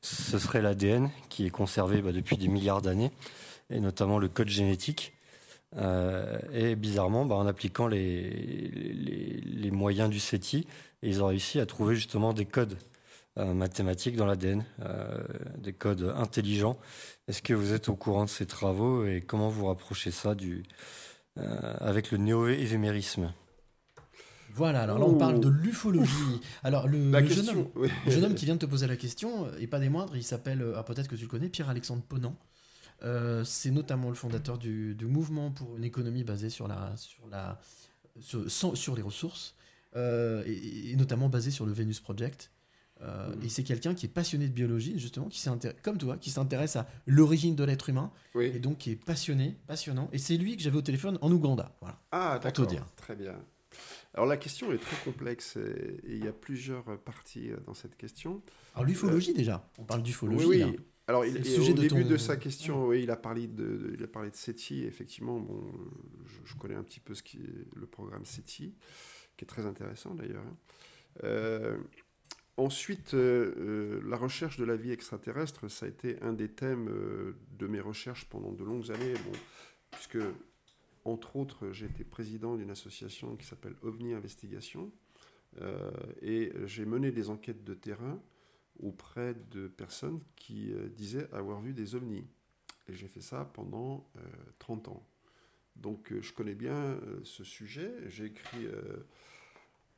ce 0.01 0.39
serait 0.39 0.63
l'ADN 0.63 1.11
qui 1.29 1.47
est 1.47 1.51
conservé 1.51 2.01
bah, 2.01 2.13
depuis 2.13 2.37
des 2.37 2.49
milliards 2.49 2.83
d'années, 2.83 3.13
et 3.71 3.79
notamment 3.79 4.19
le 4.19 4.29
code 4.29 4.49
génétique. 4.49 5.13
Euh, 5.77 6.39
et 6.53 6.77
bizarrement, 6.77 7.27
bah, 7.27 7.35
en 7.35 7.47
appliquant 7.47 7.87
les, 7.87 9.71
moyens 9.71 10.09
du 10.09 10.19
SETI, 10.19 10.67
ils 11.03 11.23
ont 11.23 11.27
réussi 11.27 11.61
à 11.61 11.67
trouver 11.67 11.95
justement 11.95 12.33
des 12.33 12.47
codes 12.47 12.79
euh, 13.39 13.53
mathématiques 13.53 14.17
dans 14.17 14.25
l'ADN, 14.25 14.65
euh, 14.81 15.19
des 15.59 15.75
codes 15.75 16.15
intelligents. 16.17 16.79
Est-ce 17.29 17.43
que 17.43 17.53
vous 17.53 17.75
êtes 17.75 17.91
au 17.91 17.97
courant 17.97 18.25
de 18.25 18.31
ces 18.31 18.47
travaux 18.47 19.05
et 19.05 19.21
comment 19.21 19.51
vous 19.51 19.67
rapprochez 19.67 20.11
ça 20.11 20.35
avec 21.81 22.11
le 22.13 22.19
néo-évémérisme? 22.19 23.31
Voilà, 24.57 24.83
alors 24.83 24.99
là, 24.99 25.05
on 25.05 25.19
parle 25.19 25.39
de 25.41 25.49
l'ufologie. 25.49 26.41
Alors, 26.63 26.89
le, 26.89 27.13
jeune, 27.29 27.49
homme, 27.51 27.69
oui. 27.77 27.89
le 28.07 28.11
jeune 28.11 28.25
homme 28.25 28.35
qui 28.35 28.47
vient 28.47 28.55
de 28.55 28.61
te 28.61 28.67
poser 28.67 28.87
la 28.87 28.97
question, 28.97 29.47
et 29.59 29.67
pas 29.67 29.79
des 29.79 29.89
moindres, 29.91 30.17
il 30.17 30.25
s'appelle, 30.25 30.63
euh, 30.63 30.75
ah, 30.77 30.83
peut-être 30.83 31.09
que 31.09 31.17
tu 31.17 31.23
le 31.23 31.29
connais, 31.29 31.49
Pierre-Alexandre 31.49 32.03
Ponant. 32.03 32.37
Euh, 33.03 33.45
c'est 33.45 33.71
notamment 33.71 34.09
le 34.09 34.15
fondateur 34.15 34.57
du, 34.57 34.95
du 34.95 35.05
mouvement 35.07 35.51
pour 35.51 35.77
une 35.77 35.85
économie 35.85 36.25
basée 36.25 36.49
sur, 36.49 36.67
la, 36.69 36.95
sur, 36.97 37.29
la, 37.31 37.61
sur, 38.19 38.97
les 38.97 39.03
ressources, 39.03 39.55
euh, 39.95 40.43
et, 40.47 40.93
et 40.93 40.97
notamment 40.97 41.29
basé 41.29 41.51
sur 41.51 41.67
le 41.67 41.73
Venus 41.73 42.01
Project. 42.01 42.51
Euh, 43.03 43.35
Mhm. 43.35 43.45
Et 43.45 43.49
c'est 43.49 43.63
quelqu'un 43.63 43.95
qui 43.95 44.07
est 44.07 44.11
passionné 44.11 44.49
de 44.49 44.53
biologie, 44.53 44.99
justement, 44.99 45.29
qui 45.29 45.43
comme 45.83 45.99
toi, 45.99 46.17
qui 46.17 46.31
s'intéresse 46.31 46.77
à 46.77 46.87
l'origine 47.07 47.55
de 47.55 47.65
l'être 47.65 47.89
humain, 47.91 48.11
Oui. 48.35 48.47
et 48.55 48.59
donc 48.59 48.79
qui 48.79 48.93
est 48.93 48.97
passionné, 48.97 49.57
passionnant. 49.67 50.09
Et 50.13 50.19
c'est 50.19 50.37
lui 50.37 50.57
que 50.57 50.63
j'avais 50.63 50.79
au 50.79 50.83
téléphone 50.83 51.19
en 51.21 51.31
Ouganda. 51.31 51.77
Voilà. 51.81 51.99
Ah, 52.11 52.39
d'accord. 52.43 52.67
Très 52.97 53.17
bien. 53.17 53.37
Alors 54.17 54.27
la 54.27 54.37
question 54.39 54.73
est 54.73 54.79
très 54.79 54.97
complexe 55.05 55.57
et 55.57 56.01
il 56.09 56.25
y 56.25 56.29
a 56.29 56.33
plusieurs 56.33 56.89
euh, 56.89 56.97
parties 56.97 57.51
euh, 57.51 57.57
dans 57.67 57.75
cette 57.75 57.97
question. 57.97 58.43
Alors 58.75 58.87
l'ufologie 58.87 59.35
déjà, 59.35 59.71
on 59.79 59.85
parle 59.85 60.03
d'ufologie. 60.03 60.45
Oui, 60.47 60.59
là. 60.59 60.67
oui. 60.69 60.77
Alors, 61.09 61.25
il, 61.25 61.35
le 61.35 61.41
et 61.41 61.45
sujet 61.45 61.71
au 61.71 61.75
de 61.77 61.83
début 61.83 62.03
ton- 62.03 62.09
de 62.11 62.17
sa 62.17 62.37
question, 62.37 62.87
oui, 62.89 63.05
il 63.05 63.11
a 63.13 63.17
parlé 63.17 63.47
de, 63.47 63.63
de- 63.65 63.95
il 63.97 64.03
a 64.03 64.09
parlé 64.09 64.29
de 64.31 64.35
SETI. 64.35 64.83
Effectivement, 64.87 65.39
bon, 65.39 65.63
je, 66.25 66.51
je 66.51 66.57
connais 66.59 66.75
un 66.75 66.83
petit 66.83 66.99
peu 66.99 67.15
ce 67.15 67.23
qui 67.23 67.37
est 67.37 67.77
le 67.77 67.87
programme 67.87 68.25
SETI, 68.25 68.75
qui 69.37 69.45
est 69.45 69.47
très 69.47 69.67
intéressant 69.67 70.15
d'ailleurs. 70.15 70.43
hein. 70.43 70.57
Euh, 71.23 71.77
ensuite, 72.57 73.15
euh, 73.15 73.55
euh, 73.59 74.01
la 74.09 74.17
recherche 74.17 74.57
de 74.57 74.65
la 74.65 74.75
vie 74.77 74.91
extraterrestre, 74.91 75.69
ça 75.69 75.87
a 75.87 75.89
été 75.89 76.21
un 76.23 76.33
des 76.33 76.49
thèmes 76.49 76.89
euh, 76.89 77.37
de 77.57 77.67
mes 77.69 77.81
recherches 77.81 78.25
pendant 78.25 78.51
de 78.53 78.65
longues 78.65 78.91
années. 78.91 79.13
Bon, 79.27 79.39
puisque, 79.93 80.19
entre 81.09 81.37
autres, 81.37 81.73
j'ai 81.73 81.87
été 81.87 82.05
président 82.05 82.57
d'une 82.57 82.71
association 82.71 83.37
qui 83.37 83.47
s'appelle 83.47 83.75
OVNI 83.83 84.15
Investigation. 84.15 84.91
Euh, 85.61 85.91
et 86.21 86.53
j'ai 86.67 86.85
mené 86.85 87.13
des 87.13 87.31
enquêtes 87.31 87.65
de 87.65 87.75
terrain 87.75 88.21
auprès 88.79 89.35
de 89.51 89.69
personnes 89.69 90.21
qui 90.35 90.73
euh, 90.73 90.89
disaient 90.89 91.33
avoir 91.33 91.61
vu 91.61 91.73
des 91.73 91.95
ovnis. 91.95 92.27
Et 92.89 92.95
j'ai 92.95 93.09
fait 93.09 93.21
ça 93.21 93.51
pendant 93.55 94.09
euh, 94.17 94.21
30 94.59 94.89
ans. 94.89 95.07
Donc 95.77 96.13
euh, 96.13 96.21
je 96.23 96.33
connais 96.33 96.55
bien 96.55 96.75
euh, 96.75 97.21
ce 97.25 97.45
sujet. 97.45 97.93
J'ai 98.09 98.27
écrit... 98.27 98.67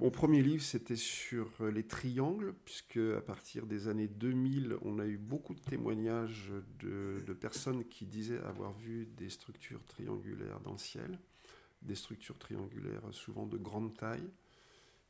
mon 0.01 0.11
premier 0.11 0.43
livre, 0.43 0.63
c'était 0.63 0.97
sur 0.97 1.51
euh, 1.61 1.71
les 1.71 1.83
triangles, 1.83 2.55
puisque 2.65 2.99
à 3.17 3.21
partir 3.21 3.67
des 3.67 3.89
années 3.89 4.07
2000, 4.07 4.77
on 4.83 5.01
a 5.01 5.07
eu 5.07 5.19
beaucoup 5.19 5.55
de 5.55 5.61
témoignages 5.61 6.53
de, 6.79 7.23
de 7.27 7.33
personnes 7.33 7.85
qui 7.85 8.07
disaient 8.07 8.39
avoir 8.45 8.73
vu 8.75 9.07
des 9.17 9.29
structures 9.29 9.85
triangulaires 9.87 10.61
dans 10.61 10.73
le 10.73 10.79
ciel, 10.79 11.19
des 11.83 11.97
structures 11.97 12.39
triangulaires 12.39 13.03
souvent 13.11 13.47
de 13.47 13.57
grande 13.57 13.97
taille. 13.97 14.31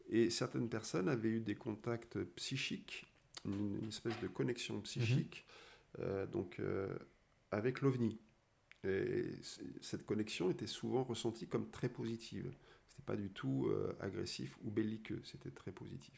Et 0.09 0.31
certaines 0.31 0.71
personnes 0.71 1.09
avaient 1.09 1.29
eu 1.29 1.41
des 1.41 1.55
contacts 1.55 2.19
psychiques, 2.37 3.07
une, 3.45 3.77
une 3.83 3.89
espèce 3.89 4.19
de 4.21 4.27
connexion 4.27 4.81
psychique, 4.81 5.45
euh, 5.99 6.27
donc 6.27 6.61
euh, 6.61 6.89
avec 7.51 7.83
l'OVNI. 7.83 8.19
Et 8.85 9.25
cette 9.81 10.07
connexion 10.07 10.51
était 10.51 10.67
souvent 10.69 11.03
ressentie 11.05 11.47
comme 11.47 11.69
très 11.71 11.89
positive. 11.89 12.51
C'était 12.89 13.03
pas 13.05 13.17
du 13.17 13.29
tout 13.31 13.67
euh, 13.69 13.93
agressif 14.01 14.57
ou 14.65 14.71
belliqueux, 14.71 15.21
c'était 15.25 15.51
très 15.51 15.73
positif. 15.73 16.15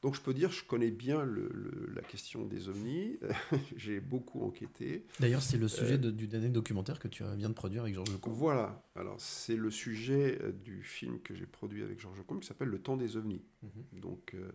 Donc 0.00 0.14
je 0.14 0.20
peux 0.20 0.32
dire, 0.32 0.52
je 0.52 0.62
connais 0.64 0.92
bien 0.92 1.24
le- 1.24 1.48
le- 1.52 1.92
la 1.92 2.02
question 2.02 2.44
des 2.46 2.68
ovnis. 2.68 3.18
J'ai 3.76 3.98
beaucoup 3.98 4.42
enquêté. 4.44 5.04
D'ailleurs, 5.18 5.42
c'est 5.42 5.58
le 5.58 5.66
sujet 5.66 5.94
Euh, 5.94 5.98
de- 5.98 6.10
du 6.12 6.28
dernier 6.28 6.50
documentaire 6.50 7.00
que 7.00 7.08
tu 7.08 7.24
viens 7.36 7.48
de 7.48 7.54
produire 7.54 7.82
avec 7.82 7.94
Georges 7.96 8.16
Comte. 8.20 8.32
Voilà, 8.32 8.88
alors 8.94 9.20
c'est 9.20 9.56
le 9.56 9.72
sujet 9.72 10.38
euh, 10.40 10.52
du 10.52 10.84
film 10.84 11.20
que 11.20 11.34
j'ai 11.34 11.46
produit 11.46 11.82
avec 11.82 11.98
Georges 11.98 12.22
Comte 12.28 12.42
qui 12.42 12.46
s'appelle 12.46 12.68
Le 12.68 12.78
temps 12.80 12.96
des 12.96 13.16
ovnis. 13.16 13.42
Mhm. 13.64 14.00
Donc, 14.00 14.34
euh, 14.34 14.52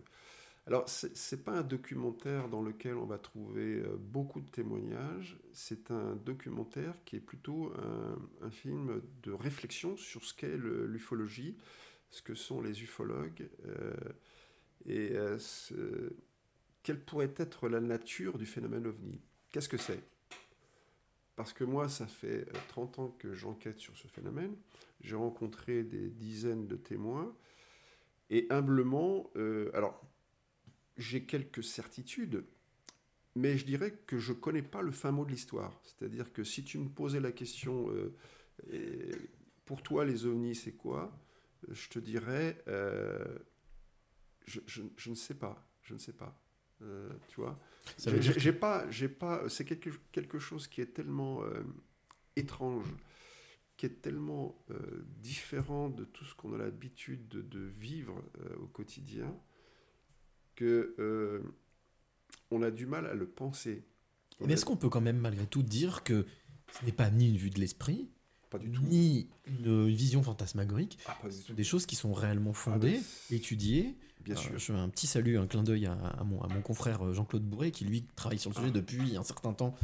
alors 0.66 0.88
c'est 0.88 1.14
c'est 1.16 1.44
pas 1.44 1.52
un 1.52 1.62
documentaire 1.62 2.48
dans 2.48 2.62
lequel 2.62 2.96
on 2.96 3.04
va 3.04 3.18
trouver 3.18 3.80
euh, 3.82 3.96
beaucoup 3.98 4.40
de 4.40 4.48
témoignages, 4.48 5.38
c'est 5.52 5.90
un 5.90 6.16
documentaire 6.16 6.94
qui 7.04 7.16
est 7.16 7.20
plutôt 7.20 7.72
un, 8.42 8.50
film 8.50 9.02
de 9.22 9.32
réflexion 9.32 9.96
sur 9.96 10.24
ce 10.24 10.32
qu'est 10.34 10.56
l'ufologie, 10.56 11.56
ce 12.10 12.22
que 12.22 12.34
sont 12.34 12.60
les 12.62 12.82
ufologues 12.82 13.48
euh, 13.66 13.92
et 14.86 15.12
euh, 15.16 15.38
ce- 15.38 16.14
quelle 16.82 17.00
pourrait 17.00 17.34
être 17.38 17.68
la 17.68 17.80
nature 17.80 18.38
du 18.38 18.46
phénomène 18.46 18.86
ovni. 18.86 19.20
Qu'est-ce 19.52 19.68
que 19.68 19.78
c'est? 19.78 20.00
Parce 21.36 21.52
que 21.52 21.64
moi, 21.64 21.88
ça 21.88 22.06
fait 22.06 22.46
euh, 22.48 22.58
30 22.68 22.98
ans 22.98 23.14
que 23.18 23.34
j'enquête 23.34 23.78
sur 23.80 23.96
ce 23.96 24.06
phénomène. 24.08 24.54
J'ai 25.00 25.16
rencontré 25.16 25.82
des 25.82 26.08
dizaines 26.10 26.66
de 26.68 26.76
témoins. 26.76 27.34
Et 28.30 28.46
humblement, 28.50 29.30
alors, 29.74 30.00
j'ai 30.96 31.24
quelques 31.24 31.64
certitudes, 31.64 32.44
mais 33.34 33.58
je 33.58 33.64
dirais 33.64 33.92
que 34.06 34.18
je 34.18 34.32
ne 34.32 34.38
connais 34.38 34.62
pas 34.62 34.82
le 34.82 34.92
fin 34.92 35.10
mot 35.10 35.24
de 35.24 35.30
l'histoire. 35.30 35.80
C'est-à-dire 35.84 36.32
que 36.32 36.44
si 36.44 36.62
tu 36.64 36.78
me 36.78 36.88
posais 36.88 37.20
la 37.20 37.32
question, 37.32 37.90
euh, 37.90 38.14
et 38.70 39.10
pour 39.64 39.82
toi, 39.82 40.04
les 40.04 40.24
ovnis, 40.26 40.54
c'est 40.54 40.72
quoi 40.76 41.16
Je 41.68 41.88
te 41.88 41.98
dirais, 41.98 42.62
euh, 42.68 43.38
je, 44.46 44.60
je- 44.66 44.82
je 44.96 45.10
ne 45.10 45.14
sais 45.14 45.34
pas. 45.34 45.66
Je 45.82 45.94
ne 45.94 45.98
sais 45.98 46.12
pas. 46.12 46.38
Euh, 46.82 47.10
tu 47.28 47.40
vois 47.40 47.58
J'ai- 48.38 48.52
pas, 48.52 48.88
j'ai 48.90 49.08
pas. 49.08 49.48
C'est 49.48 49.64
quelque, 49.64 49.90
quelque 50.12 50.38
chose 50.38 50.68
qui 50.68 50.80
est 50.80 50.94
tellement 50.94 51.42
étrange, 52.36 52.86
qui 53.76 53.86
est 53.86 54.00
tellement 54.00 54.64
différent 55.20 55.88
de 55.90 56.04
tout 56.04 56.24
ce 56.24 56.34
qu'on 56.34 56.52
a 56.54 56.58
l'habitude 56.58 57.28
de, 57.28 57.42
de 57.42 57.60
vivre 57.60 58.22
au 58.60 58.66
quotidien, 58.66 59.34
que 60.54 60.94
euh, 60.98 61.40
on 62.50 62.62
a 62.62 62.70
du 62.70 62.86
mal 62.86 63.06
à 63.06 63.14
le 63.14 63.26
penser. 63.26 63.82
On 64.40 64.46
Mais 64.46 64.52
a- 64.52 64.54
est-ce 64.54 64.64
qu'on 64.64 64.76
peut 64.76 64.88
quand 64.88 65.00
même 65.00 65.18
malgré 65.18 65.46
tout 65.46 65.62
dire 65.62 66.02
que 66.04 66.26
ce 66.80 66.84
n'est 66.84 66.92
pas 66.92 67.10
ni 67.10 67.28
une 67.28 67.36
vue 67.36 67.50
de 67.50 67.60
l'esprit, 67.60 68.08
Pas 68.50 68.58
du 68.58 68.70
tout. 68.70 68.82
ni 68.82 69.28
une 69.46 69.88
vision 69.88 70.22
fantasmagorique, 70.22 70.98
Ah, 71.06 71.16
pas 71.22 71.28
du 71.28 71.34
ce 71.34 71.40
sont 71.42 71.46
tout. 71.48 71.54
des 71.54 71.64
choses 71.64 71.86
qui 71.86 71.96
sont 71.96 72.12
réellement 72.12 72.50
Ah, 72.52 72.58
fondées, 72.58 73.00
mais 73.30 73.36
étudiées. 73.36 73.94
Bien 74.24 74.34
Euh, 74.36 74.38
sûr. 74.38 74.52
je 74.58 74.58
fais 74.58 74.72
un 74.72 74.88
petit 74.88 75.06
salut, 75.06 75.36
un 75.36 75.46
clin 75.46 75.62
d'œil 75.62 75.84
à, 75.86 75.92
à 75.92 76.24
mon, 76.24 76.40
à 76.42 76.48
mon 76.48 76.62
confrère 76.62 77.04
euh, 77.04 77.12
Jean-Claude 77.12 77.44
Bourré, 77.44 77.70
qui 77.70 77.84
lui 77.84 78.04
travaille 78.16 78.38
sur 78.38 78.48
le 78.50 78.54
sujet 78.56 78.68
Ah. 78.70 78.72
depuis 78.72 79.16
un 79.16 79.22
certain 79.22 79.52
temps 79.52 79.74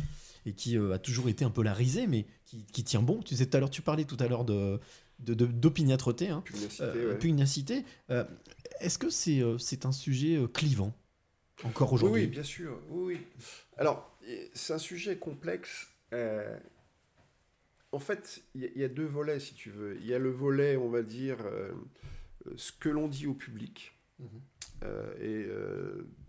et 0.47 0.55
qui 0.55 0.79
euh, 0.79 0.93
a 0.95 0.99
toujours 0.99 1.29
été 1.29 1.45
un 1.45 1.51
peu 1.51 1.63
la 1.63 1.75
risée, 1.75 2.07
mais 2.07 2.27
qui, 2.47 2.65
qui 2.73 2.83
tient 2.83 3.03
bon. 3.03 3.21
Tu 3.23 3.37
sais, 3.37 3.45
tout 3.47 3.57
à 3.57 3.61
l'heure, 3.61 3.69
tu 3.71 3.83
parlais 3.83 4.05
tout 4.05 4.17
à 4.21 4.27
l'heure 4.29 4.45
de 4.45 4.81
de- 5.19 5.35
de- 5.35 5.45
d'opiniâtreté, 5.45 6.31
hein, 6.31 6.41
Pugnacité, 6.47 6.83
euh, 6.83 7.11
ouais. 7.13 7.19
pugnacité. 7.19 7.85
Euh, 8.09 8.25
Est-ce 8.81 8.99
que 8.99 9.11
c'est 9.11 9.41
euh, 9.41 9.57
un 9.85 9.93
sujet 9.93 10.37
euh, 10.37 10.47
clivant 10.49 10.95
encore 11.65 11.93
aujourd'hui? 11.93 12.23
Oui, 12.23 12.27
bien 12.29 12.43
sûr. 12.43 12.81
Oui. 12.89 13.19
Alors, 13.77 14.17
c'est 14.55 14.73
un 14.73 14.79
sujet 14.79 15.17
complexe. 15.17 15.89
euh, 16.13 16.59
en 17.93 17.99
fait, 17.99 18.43
il 18.55 18.63
y, 18.63 18.65
a- 18.65 18.71
il 18.75 18.81
y 18.81 18.85
a 18.85 18.89
deux 18.89 19.05
volets, 19.07 19.41
si 19.41 19.55
tu 19.55 19.71
veux. 19.71 19.97
Il 20.01 20.07
y 20.07 20.15
a 20.15 20.19
le 20.19 20.31
volet, 20.31 20.77
on 20.77 20.89
va 20.91 21.03
dire, 21.03 21.39
euh, 21.45 21.73
ce 22.57 22.73
que 22.73 22.89
l'on 22.89 23.09
dit 23.09 23.27
au 23.27 23.35
public. 23.35 23.93
Mhm. 24.19 24.29
Euh, 24.85 25.15
et 25.21 25.47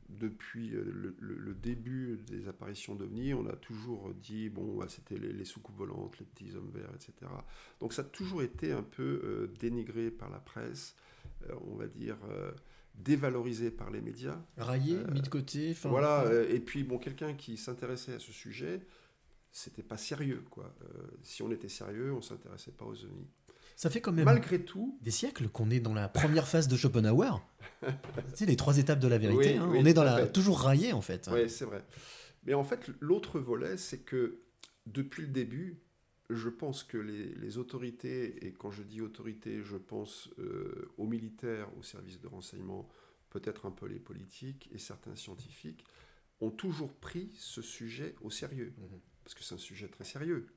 depuis 0.09 0.69
le, 0.69 1.15
le- 1.19 1.35
le 1.35 1.53
début 1.53 2.19
des 2.27 2.47
apparitions 2.47 2.95
d'OVNI, 2.95 3.33
on 3.33 3.45
a 3.47 3.55
toujours 3.55 4.13
dit, 4.13 4.49
bon, 4.49 4.75
bah, 4.77 4.87
c'était 4.89 5.17
les, 5.17 5.31
les 5.31 5.45
soucoupes 5.45 5.77
volantes, 5.77 6.19
les 6.19 6.25
petits 6.25 6.53
hommes 6.55 6.71
verts, 6.73 6.91
etc. 6.95 7.13
Donc 7.79 7.93
ça 7.93 8.01
a 8.01 8.05
toujours 8.05 8.43
été 8.43 8.71
un 8.71 8.83
peu 8.83 9.49
dénigré 9.59 10.11
par 10.11 10.29
la 10.29 10.39
presse, 10.39 10.95
on 11.67 11.75
va 11.75 11.87
dire, 11.87 12.17
euh, 12.29 12.51
dévalorisé 12.95 13.71
par 13.71 13.89
les 13.89 14.01
médias. 14.01 14.39
Raillé, 14.57 14.95
Euh, 14.95 15.11
mis 15.11 15.21
de 15.21 15.29
côté. 15.29 15.75
Voilà, 15.83 16.23
euh, 16.25 16.47
et 16.49 16.59
puis 16.59 16.83
bon, 16.83 16.97
quelqu'un 16.97 17.33
qui 17.33 17.57
s'intéressait 17.57 18.13
à 18.13 18.19
ce 18.19 18.31
sujet, 18.31 18.81
c'était 19.51 19.83
pas 19.83 19.97
sérieux, 19.97 20.43
quoi. 20.49 20.73
Euh, 20.83 20.87
si 21.23 21.41
on 21.41 21.51
était 21.51 21.69
sérieux, 21.69 22.13
on 22.13 22.21
s'intéressait 22.21 22.71
pas 22.71 22.85
aux 22.85 23.03
ovnis. 23.03 23.27
Ça 23.75 23.89
fait 23.89 24.01
quand 24.01 24.11
même 24.11 24.25
Malgré 24.25 24.63
tout, 24.63 24.99
des 25.01 25.11
siècles 25.11 25.47
qu'on 25.49 25.71
est 25.71 25.79
dans 25.79 25.93
la 25.93 26.07
première 26.07 26.47
phase 26.47 26.67
de 26.67 26.75
Schopenhauer. 26.75 27.41
tu 27.81 27.87
sais, 28.35 28.45
les 28.45 28.55
trois 28.55 28.77
étapes 28.77 28.99
de 28.99 29.07
la 29.07 29.17
vérité. 29.17 29.53
Oui, 29.53 29.57
hein. 29.57 29.67
oui, 29.71 29.79
on 29.81 29.85
est 29.85 29.93
dans 29.93 30.03
la 30.03 30.17
fait. 30.17 30.31
toujours 30.31 30.59
raillé 30.59 30.93
en 30.93 31.01
fait. 31.01 31.29
oui, 31.33 31.49
c'est 31.49 31.65
vrai. 31.65 31.83
Mais 32.43 32.53
en 32.53 32.63
fait, 32.63 32.89
l'autre 32.99 33.39
volet, 33.39 33.77
c'est 33.77 33.99
que 33.99 34.41
depuis 34.85 35.23
le 35.23 35.29
début, 35.29 35.79
je 36.35 36.49
pense 36.49 36.83
que 36.83 36.97
les, 36.97 37.33
les 37.35 37.57
autorités, 37.57 38.45
et 38.45 38.51
quand 38.53 38.71
je 38.71 38.83
dis 38.83 39.01
autorités, 39.01 39.63
je 39.63 39.77
pense 39.77 40.29
euh, 40.39 40.91
aux 40.97 41.07
militaires, 41.07 41.67
aux 41.77 41.83
services 41.83 42.19
de 42.21 42.27
renseignement, 42.27 42.87
peut-être 43.29 43.65
un 43.65 43.71
peu 43.71 43.87
les 43.87 43.99
politiques 43.99 44.69
et 44.73 44.77
certains 44.77 45.15
scientifiques, 45.15 45.83
ont 46.41 46.51
toujours 46.51 46.93
pris 46.93 47.31
ce 47.37 47.61
sujet 47.61 48.15
au 48.21 48.29
sérieux. 48.29 48.73
Mhm. 48.77 48.99
Parce 49.23 49.35
que 49.35 49.43
c'est 49.43 49.55
un 49.55 49.59
sujet 49.59 49.87
très 49.87 50.03
sérieux. 50.03 50.47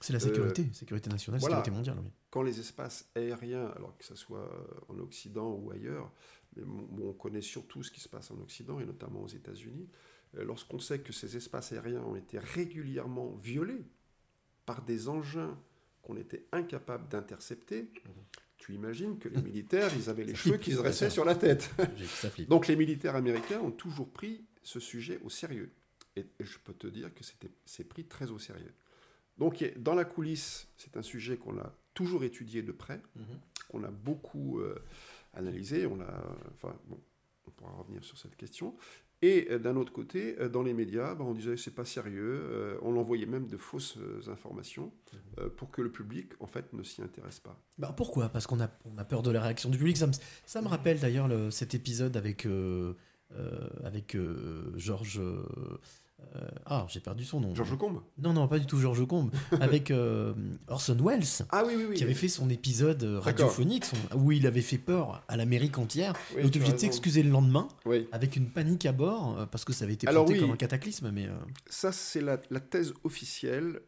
C'est 0.00 0.12
la 0.12 0.20
sécurité, 0.20 0.68
sécurité 0.72 1.08
nationale, 1.08 1.40
voilà. 1.40 1.56
sécurité 1.56 1.76
mondiale. 1.76 1.98
oui. 2.04 2.10
quand 2.30 2.42
les 2.42 2.58
espaces 2.60 3.08
aériens, 3.14 3.68
alors 3.76 3.96
que 3.96 4.04
ce 4.04 4.14
soit 4.14 4.52
euh, 4.52 4.92
en 4.92 4.98
Occident 4.98 5.52
ou 5.52 5.70
ailleurs, 5.70 6.12
mais 6.56 7.04
on 7.04 7.12
connaît 7.12 7.40
surtout 7.40 7.82
ce 7.82 7.90
qui 7.90 8.00
se 8.00 8.08
passe 8.08 8.30
en 8.30 8.38
Occident 8.40 8.80
et 8.80 8.84
notamment 8.84 9.22
aux 9.22 9.28
États-Unis, 9.28 9.88
euh, 10.36 10.44
lorsqu'on 10.44 10.78
sait 10.78 11.00
que 11.00 11.12
ces 11.12 11.36
espaces 11.36 11.72
aériens 11.72 12.02
ont 12.02 12.16
été 12.16 12.38
régulièrement 12.38 13.34
violés 13.36 13.86
par 14.66 14.82
des 14.82 15.08
engins 15.08 15.58
qu'on 16.02 16.16
était 16.16 16.44
incapable 16.52 17.08
d'intercepter, 17.08 17.90
tu 18.58 18.74
imagines 18.74 19.18
que 19.18 19.28
les 19.28 19.40
militaires, 19.42 19.90
ils 19.96 20.08
avaient 20.10 20.24
les 20.24 20.34
cheveux 20.34 20.56
qui 20.58 20.72
se 20.72 20.76
dressaient 20.76 21.10
sur 21.10 21.24
la 21.24 21.34
tête. 21.34 21.70
Donc 22.48 22.66
les 22.68 22.76
militaires 22.76 23.16
américains 23.16 23.60
ont 23.60 23.70
toujours 23.70 24.10
pris 24.10 24.44
ce 24.62 24.80
sujet 24.80 25.18
au 25.22 25.30
sérieux. 25.30 25.72
Et, 26.16 26.24
je 26.40 26.58
peux 26.58 26.72
te 26.74 26.86
dire 26.86 27.12
que 27.14 27.24
c'était- 27.24 27.50
c'est 27.64 27.84
pris 27.84 28.04
très 28.04 28.30
au 28.30 28.38
sérieux. 28.38 28.72
Donc 29.38 29.64
dans 29.78 29.94
la 29.94 30.04
coulisse, 30.04 30.68
c'est 30.76 30.96
un 30.96 31.02
sujet 31.02 31.36
qu'on 31.36 31.58
a 31.58 31.74
toujours 31.92 32.22
étudié 32.24 32.62
de 32.62 32.72
près, 32.72 33.00
Mhm. 33.16 33.24
qu'on 33.68 33.82
a 33.84 33.90
beaucoup 33.90 34.60
euh, 34.60 34.76
analysé. 35.32 35.86
On 35.86 36.00
a, 36.00 36.36
enfin, 36.54 36.78
bon, 36.86 37.00
on 37.46 37.50
pourra 37.50 37.72
revenir 37.72 38.04
sur 38.04 38.16
cette 38.16 38.36
question. 38.36 38.76
Et 39.22 39.48
euh, 39.50 39.58
d'un 39.58 39.76
autre 39.76 39.92
côté, 39.92 40.36
euh, 40.38 40.48
dans 40.48 40.62
les 40.62 40.74
médias, 40.74 41.14
bah, 41.14 41.24
on 41.26 41.32
disait 41.34 41.56
c'est 41.56 41.74
pas 41.74 41.84
sérieux, 41.84 42.40
euh, 42.42 42.76
on 42.82 42.96
envoyait 42.96 43.26
même 43.26 43.46
de 43.46 43.56
fausses 43.56 43.96
informations 44.30 44.92
euh, 45.38 45.48
pour 45.48 45.70
que 45.70 45.80
le 45.82 45.90
public, 45.90 46.32
en 46.40 46.46
fait, 46.46 46.72
ne 46.72 46.82
s'y 46.82 47.00
intéresse 47.00 47.40
pas. 47.40 47.58
Bah, 47.78 47.94
pourquoi? 47.96 48.28
Parce 48.28 48.46
qu'on 48.46 48.60
a, 48.60 48.68
on 48.84 48.98
a 48.98 49.04
peur 49.04 49.22
de 49.22 49.30
la 49.30 49.40
réaction 49.40 49.70
du 49.70 49.78
public. 49.78 49.96
Ça 49.96 50.06
me, 50.06 50.12
ça 50.46 50.60
me 50.62 50.68
rappelle 50.68 51.00
d'ailleurs 51.00 51.28
le- 51.28 51.50
cet 51.50 51.74
épisode 51.74 52.16
avec, 52.16 52.44
euh, 52.44 52.94
euh, 53.32 53.68
avec 53.82 54.14
euh, 54.14 54.72
Georges. 54.76 55.22
Euh, 56.36 56.48
ah, 56.66 56.86
j'ai 56.88 57.00
perdu 57.00 57.24
son 57.24 57.40
nom. 57.40 57.54
Georges 57.54 57.76
Combe 57.78 58.00
Non, 58.18 58.32
non, 58.32 58.48
pas 58.48 58.58
du 58.58 58.66
tout 58.66 58.78
Georges 58.78 59.06
Combe. 59.06 59.30
avec 59.60 59.90
euh, 59.90 60.34
Orson 60.68 60.96
Welles. 61.04 61.22
Ah 61.50 61.64
oui, 61.66 61.74
oui, 61.76 61.84
oui. 61.90 61.94
Qui 61.96 62.02
avait 62.04 62.14
fait 62.14 62.28
son 62.28 62.48
épisode 62.50 63.02
euh, 63.02 63.18
radiophonique 63.20 63.84
son- 63.84 63.96
où 64.16 64.32
il 64.32 64.46
avait 64.46 64.60
fait 64.62 64.78
peur 64.78 65.22
à 65.28 65.36
l'Amérique 65.36 65.78
entière. 65.78 66.14
Oui, 66.34 66.40
il 66.42 66.46
était 66.48 66.58
obligé 66.58 66.72
de 66.74 66.78
s'excuser 66.78 67.22
le 67.22 67.30
lendemain 67.30 67.68
Oui. 67.86 68.08
avec 68.12 68.36
une 68.36 68.48
panique 68.50 68.86
à 68.86 68.92
bord 68.92 69.46
parce 69.50 69.64
que 69.64 69.72
ça 69.72 69.84
avait 69.84 69.94
été 69.94 70.06
Alors 70.08 70.28
oui. 70.28 70.40
comme 70.40 70.50
un 70.50 70.56
cataclysme. 70.56 71.10
Mais 71.12 71.26
euh, 71.26 71.32
Ça, 71.68 71.92
c'est 71.92 72.20
la, 72.20 72.40
la 72.50 72.60
thèse 72.60 72.92
officielle. 73.04 73.80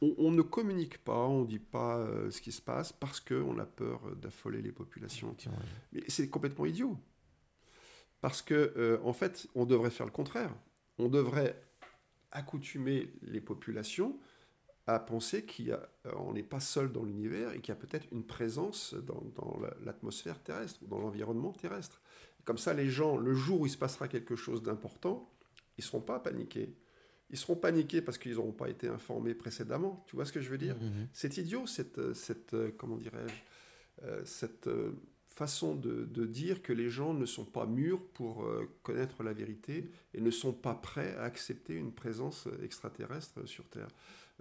On, 0.00 0.14
on 0.18 0.30
ne 0.30 0.42
communique 0.42 0.98
pas, 0.98 1.26
on 1.26 1.42
ne 1.42 1.46
dit 1.46 1.58
pas 1.58 2.06
ce 2.30 2.40
qui 2.40 2.52
se 2.52 2.62
passe 2.62 2.92
parce 2.92 3.18
qu'on 3.20 3.58
a 3.58 3.64
peur 3.66 4.00
d'affoler 4.22 4.62
les 4.62 4.70
populations. 4.70 5.34
Mais 5.92 6.02
c'est 6.06 6.28
complètement 6.28 6.66
idiot. 6.66 6.96
Parce 8.20 8.42
que, 8.42 8.72
euh, 8.76 8.98
en 9.04 9.12
fait, 9.12 9.46
on 9.54 9.64
devrait 9.64 9.90
faire 9.90 10.06
le 10.06 10.12
contraire. 10.12 10.54
On 10.98 11.08
devrait 11.08 11.60
accoutumer 12.32 13.12
les 13.22 13.40
populations 13.40 14.18
à 14.86 14.98
penser 14.98 15.44
qu'on 15.44 16.32
n'est 16.32 16.42
pas 16.42 16.60
seul 16.60 16.90
dans 16.92 17.04
l'univers 17.04 17.52
et 17.52 17.60
qu'il 17.60 17.68
y 17.68 17.76
a 17.76 17.80
peut-être 17.80 18.06
une 18.10 18.24
présence 18.24 18.94
dans, 18.94 19.22
dans 19.34 19.58
la- 19.60 19.74
l'atmosphère 19.84 20.42
terrestre 20.42 20.82
ou 20.82 20.86
dans 20.86 20.98
l'environnement 20.98 21.52
terrestre. 21.52 22.00
Comme 22.44 22.58
ça, 22.58 22.72
les 22.72 22.88
gens, 22.88 23.16
le 23.18 23.34
jour 23.34 23.60
où 23.60 23.66
il 23.66 23.70
se 23.70 23.76
passera 23.76 24.08
quelque 24.08 24.34
chose 24.34 24.62
d'important, 24.62 25.30
ils 25.76 25.82
ne 25.82 25.84
seront 25.84 26.00
pas 26.00 26.18
paniqués. 26.18 26.74
Ils 27.30 27.36
seront 27.36 27.56
paniqués 27.56 28.00
parce 28.00 28.16
qu'ils 28.16 28.34
n'auront 28.36 28.52
pas 28.52 28.70
été 28.70 28.88
informés 28.88 29.34
précédemment. 29.34 30.02
Tu 30.06 30.16
vois 30.16 30.24
ce 30.24 30.32
que 30.32 30.40
je 30.40 30.48
veux 30.48 30.56
dire? 30.56 30.76
Mhm. 30.76 31.08
C'est 31.12 31.36
idiot, 31.36 31.66
cette, 31.66 31.98
euh, 31.98 32.14
cette 32.14 32.54
euh, 32.54 32.70
comment 32.78 32.96
dirais-je, 32.96 34.04
euh, 34.06 34.24
cette 34.24 34.66
euh, 34.68 34.92
façon 35.38 35.76
de, 35.76 36.26
dire 36.26 36.62
que 36.62 36.72
les 36.72 36.90
gens 36.90 37.14
ne 37.14 37.24
sont 37.24 37.44
pas 37.44 37.64
mûrs 37.64 38.04
pour 38.14 38.42
euh, 38.42 38.68
connaître 38.82 39.22
la 39.22 39.32
vérité 39.32 39.88
et 40.12 40.20
ne 40.20 40.32
sont 40.32 40.52
pas 40.52 40.74
prêts 40.74 41.14
à 41.14 41.22
accepter 41.22 41.74
une 41.74 41.92
présence 41.92 42.48
extraterrestre 42.62 43.46
sur 43.46 43.68
Terre. 43.68 43.88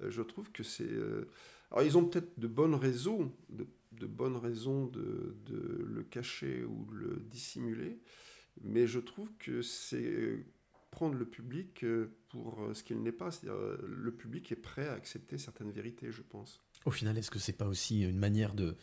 Euh, 0.01 0.09
je 0.09 0.23
trouve 0.23 0.51
que 0.51 0.63
c'est... 0.63 0.89
euh, 0.89 1.29
Alors 1.71 1.85
ils 1.85 1.97
ont 1.99 2.05
peut-être 2.05 2.39
de 2.39 2.47
bonnes 2.47 2.73
raisons, 2.73 3.31
de, 3.49 3.67
bonnes 4.07 4.37
raisons 4.37 4.87
de, 4.87 5.35
le 5.87 6.03
cacher 6.03 6.63
ou 6.63 6.85
de 6.91 6.95
le 6.95 7.15
dissimuler, 7.29 7.99
mais 8.63 8.87
je 8.87 8.99
trouve 8.99 9.29
que 9.37 9.61
c'est 9.61 10.43
prendre 10.89 11.15
le 11.15 11.25
public 11.25 11.85
pour 12.29 12.57
ce 12.73 12.81
qu'il 12.81 13.03
n'est 13.03 13.11
pas. 13.11 13.29
C'est-à-dire, 13.29 13.77
le 13.83 14.11
public 14.11 14.51
est 14.51 14.55
prêt 14.55 14.87
à 14.87 14.93
accepter 14.93 15.37
certaines 15.37 15.69
vérités, 15.69 16.11
je 16.11 16.23
pense. 16.23 16.59
au 16.85 16.91
final, 16.91 17.19
est-ce 17.19 17.29
que 17.29 17.37
c'est 17.37 17.53
pas 17.53 17.67
aussi 17.67 18.01
une 18.01 18.17
manière 18.17 18.55
de, 18.55 18.75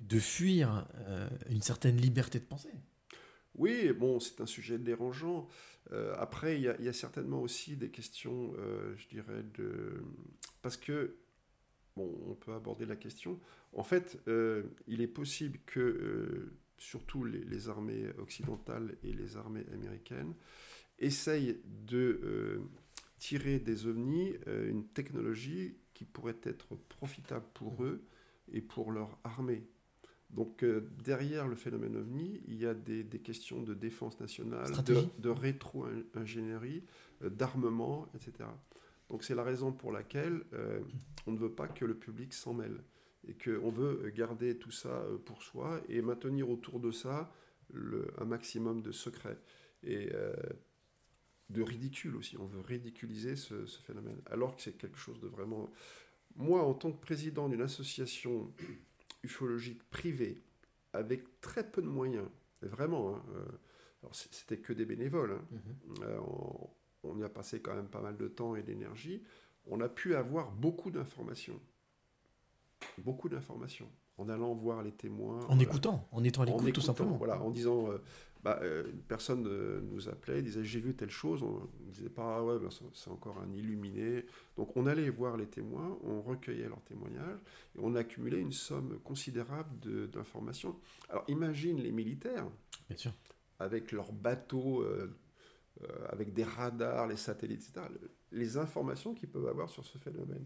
de 0.00 0.18
fuir 0.18 0.86
euh, 1.06 1.28
une 1.50 1.62
certaine 1.62 1.96
liberté 1.96 2.38
de 2.38 2.44
penser 2.44 2.70
Oui, 3.54 3.92
bon, 3.92 4.20
c'est 4.20 4.40
un 4.40 4.46
sujet 4.46 4.78
dérangeant. 4.78 5.48
Euh, 5.92 6.14
après, 6.18 6.56
il 6.56 6.62
y, 6.62 6.88
a- 6.88 6.92
certainement 6.92 7.40
aussi 7.40 7.76
des 7.76 7.90
questions, 7.90 8.54
euh, 8.58 8.94
je 8.96 9.08
dirais, 9.08 9.42
de... 9.56 10.02
Parce 10.62 10.76
que, 10.76 11.16
on 11.96 12.34
peut 12.34 12.52
aborder 12.52 12.86
la 12.86 12.96
question. 12.96 13.38
En 13.72 13.84
fait, 13.84 14.18
il 14.88 15.00
est 15.00 15.06
possible 15.06 15.60
que, 15.64 16.52
surtout 16.76 17.22
les, 17.24 17.68
armées 17.68 18.08
occidentales 18.18 18.96
et 19.04 19.12
les 19.12 19.36
armées 19.36 19.64
américaines, 19.72 20.34
essayent 20.98 21.60
de 21.86 22.60
tirer 23.16 23.60
des 23.60 23.86
ovnis 23.86 24.34
une 24.48 24.88
technologie 24.88 25.76
qui 25.92 26.04
pourrait 26.04 26.40
être 26.42 26.74
profitable 26.88 27.46
pour 27.54 27.84
eux 27.84 28.04
et 28.52 28.60
pour 28.60 28.90
leur 28.90 29.16
armée. 29.22 29.62
Donc 30.34 30.62
euh, 30.64 30.80
derrière 31.04 31.46
le 31.46 31.54
phénomène 31.56 31.96
ovni, 31.96 32.40
il 32.48 32.56
y 32.60 32.66
a 32.66 32.74
des, 32.74 33.04
des 33.04 33.20
questions 33.20 33.62
de 33.62 33.72
défense 33.72 34.18
nationale, 34.20 34.66
de, 34.66 34.72
Stratégie. 34.72 35.08
de 35.18 35.28
rétro-ingénierie, 35.30 36.82
euh, 37.22 37.30
d'armement, 37.30 38.06
etc. 38.14 38.48
Donc 39.10 39.22
c'est 39.22 39.34
la 39.36 39.44
raison 39.44 39.72
pour 39.72 39.92
laquelle 39.92 40.42
euh, 40.52 40.80
on 41.26 41.32
ne 41.32 41.38
veut 41.38 41.52
pas 41.52 41.68
que 41.68 41.84
le 41.84 41.94
public 41.94 42.32
s'en 42.34 42.52
mêle 42.54 42.82
et 43.28 43.34
qu'on 43.34 43.70
veut 43.70 44.10
garder 44.14 44.58
tout 44.58 44.72
ça 44.72 45.04
pour 45.24 45.42
soi 45.42 45.80
et 45.88 46.02
maintenir 46.02 46.50
autour 46.50 46.80
de 46.80 46.90
ça 46.90 47.32
le- 47.72 48.08
un 48.18 48.24
maximum 48.24 48.82
de 48.82 48.90
secret 48.92 49.38
et 49.82 50.10
de 51.50 51.62
ridicule 51.62 52.16
aussi. 52.16 52.36
On 52.38 52.46
veut 52.46 52.60
ridiculiser 52.60 53.36
ce, 53.36 53.66
ce 53.66 53.80
phénomène 53.82 54.20
alors 54.26 54.56
que 54.56 54.62
c'est 54.62 54.76
quelque 54.76 54.98
chose 54.98 55.20
de 55.20 55.28
vraiment... 55.28 55.70
Moi, 56.36 56.62
en 56.62 56.74
tant 56.74 56.90
que 56.90 57.00
président 57.00 57.48
d'une 57.48 57.60
association 57.62 58.52
ufologique 59.24 59.82
privée, 59.90 60.42
avec 60.92 61.40
très 61.40 61.68
peu 61.68 61.82
de 61.82 61.88
moyens, 61.88 62.28
vraiment, 62.62 63.16
hein, 63.16 63.22
euh, 63.34 63.44
alors 64.02 64.14
c'était 64.14 64.58
que 64.58 64.72
des 64.72 64.84
bénévoles, 64.84 65.32
hein, 65.32 65.58
euh, 66.02 66.18
on, 66.20 66.70
on 67.04 67.18
y 67.18 67.24
a 67.24 67.28
passé 67.28 67.60
quand 67.60 67.74
même 67.74 67.88
pas 67.88 68.00
mal 68.00 68.16
de 68.16 68.28
temps 68.28 68.54
et 68.56 68.62
d'énergie, 68.62 69.22
on 69.66 69.80
a 69.80 69.88
pu 69.88 70.14
avoir 70.14 70.50
beaucoup 70.52 70.90
d'informations. 70.90 71.60
Beaucoup 72.98 73.28
d'informations. 73.28 73.88
En 74.18 74.28
allant 74.28 74.54
voir 74.54 74.82
les 74.82 74.92
témoins. 74.92 75.40
En 75.48 75.58
écoutant, 75.58 76.06
en 76.12 76.22
étant 76.22 76.42
à 76.42 76.44
l'écoute, 76.44 76.72
tout 76.72 76.80
simplement. 76.80 77.16
Voilà, 77.16 77.40
en 77.40 77.50
disant, 77.50 77.90
euh, 77.90 77.98
bah, 78.44 78.58
euh, 78.62 78.90
une 78.92 79.00
personne 79.00 79.46
euh, 79.48 79.80
nous 79.80 80.08
appelait, 80.08 80.42
disait 80.42 80.62
j'ai 80.62 80.78
vu 80.78 80.94
telle 80.94 81.10
chose, 81.10 81.42
on 81.42 81.62
ne 81.86 81.90
disait 81.90 82.10
pas, 82.10 82.36
ah 82.36 82.44
ouais, 82.44 82.58
ben, 82.58 82.68
c'est- 82.92 83.10
encore 83.10 83.38
un 83.38 83.50
illuminé. 83.52 84.26
Donc 84.58 84.76
on 84.76 84.86
allait 84.86 85.08
voir 85.08 85.36
les 85.38 85.46
témoins, 85.46 85.98
on 86.04 86.20
recueillait 86.20 86.68
leurs 86.68 86.82
témoignages, 86.82 87.38
et 87.74 87.78
on 87.82 87.94
accumulait 87.94 88.40
une 88.40 88.52
somme 88.52 88.98
considérable 89.02 89.70
d'informations. 90.10 90.76
Alors 91.08 91.24
imagine 91.28 91.80
les 91.80 91.90
militaires, 91.90 92.46
Bien 92.88 92.98
sûr. 92.98 93.12
avec 93.58 93.90
leurs 93.92 94.12
bateaux, 94.12 94.82
euh, 94.82 95.10
euh, 95.82 95.86
avec 96.10 96.32
des 96.34 96.44
radars, 96.44 97.06
les 97.08 97.16
satellites, 97.16 97.62
etc., 97.68 97.86
le- 97.90 98.10
les 98.36 98.56
informations 98.58 99.14
qu'ils 99.14 99.28
peuvent 99.30 99.46
avoir 99.48 99.70
sur 99.70 99.84
ce 99.86 99.96
phénomène. 99.98 100.44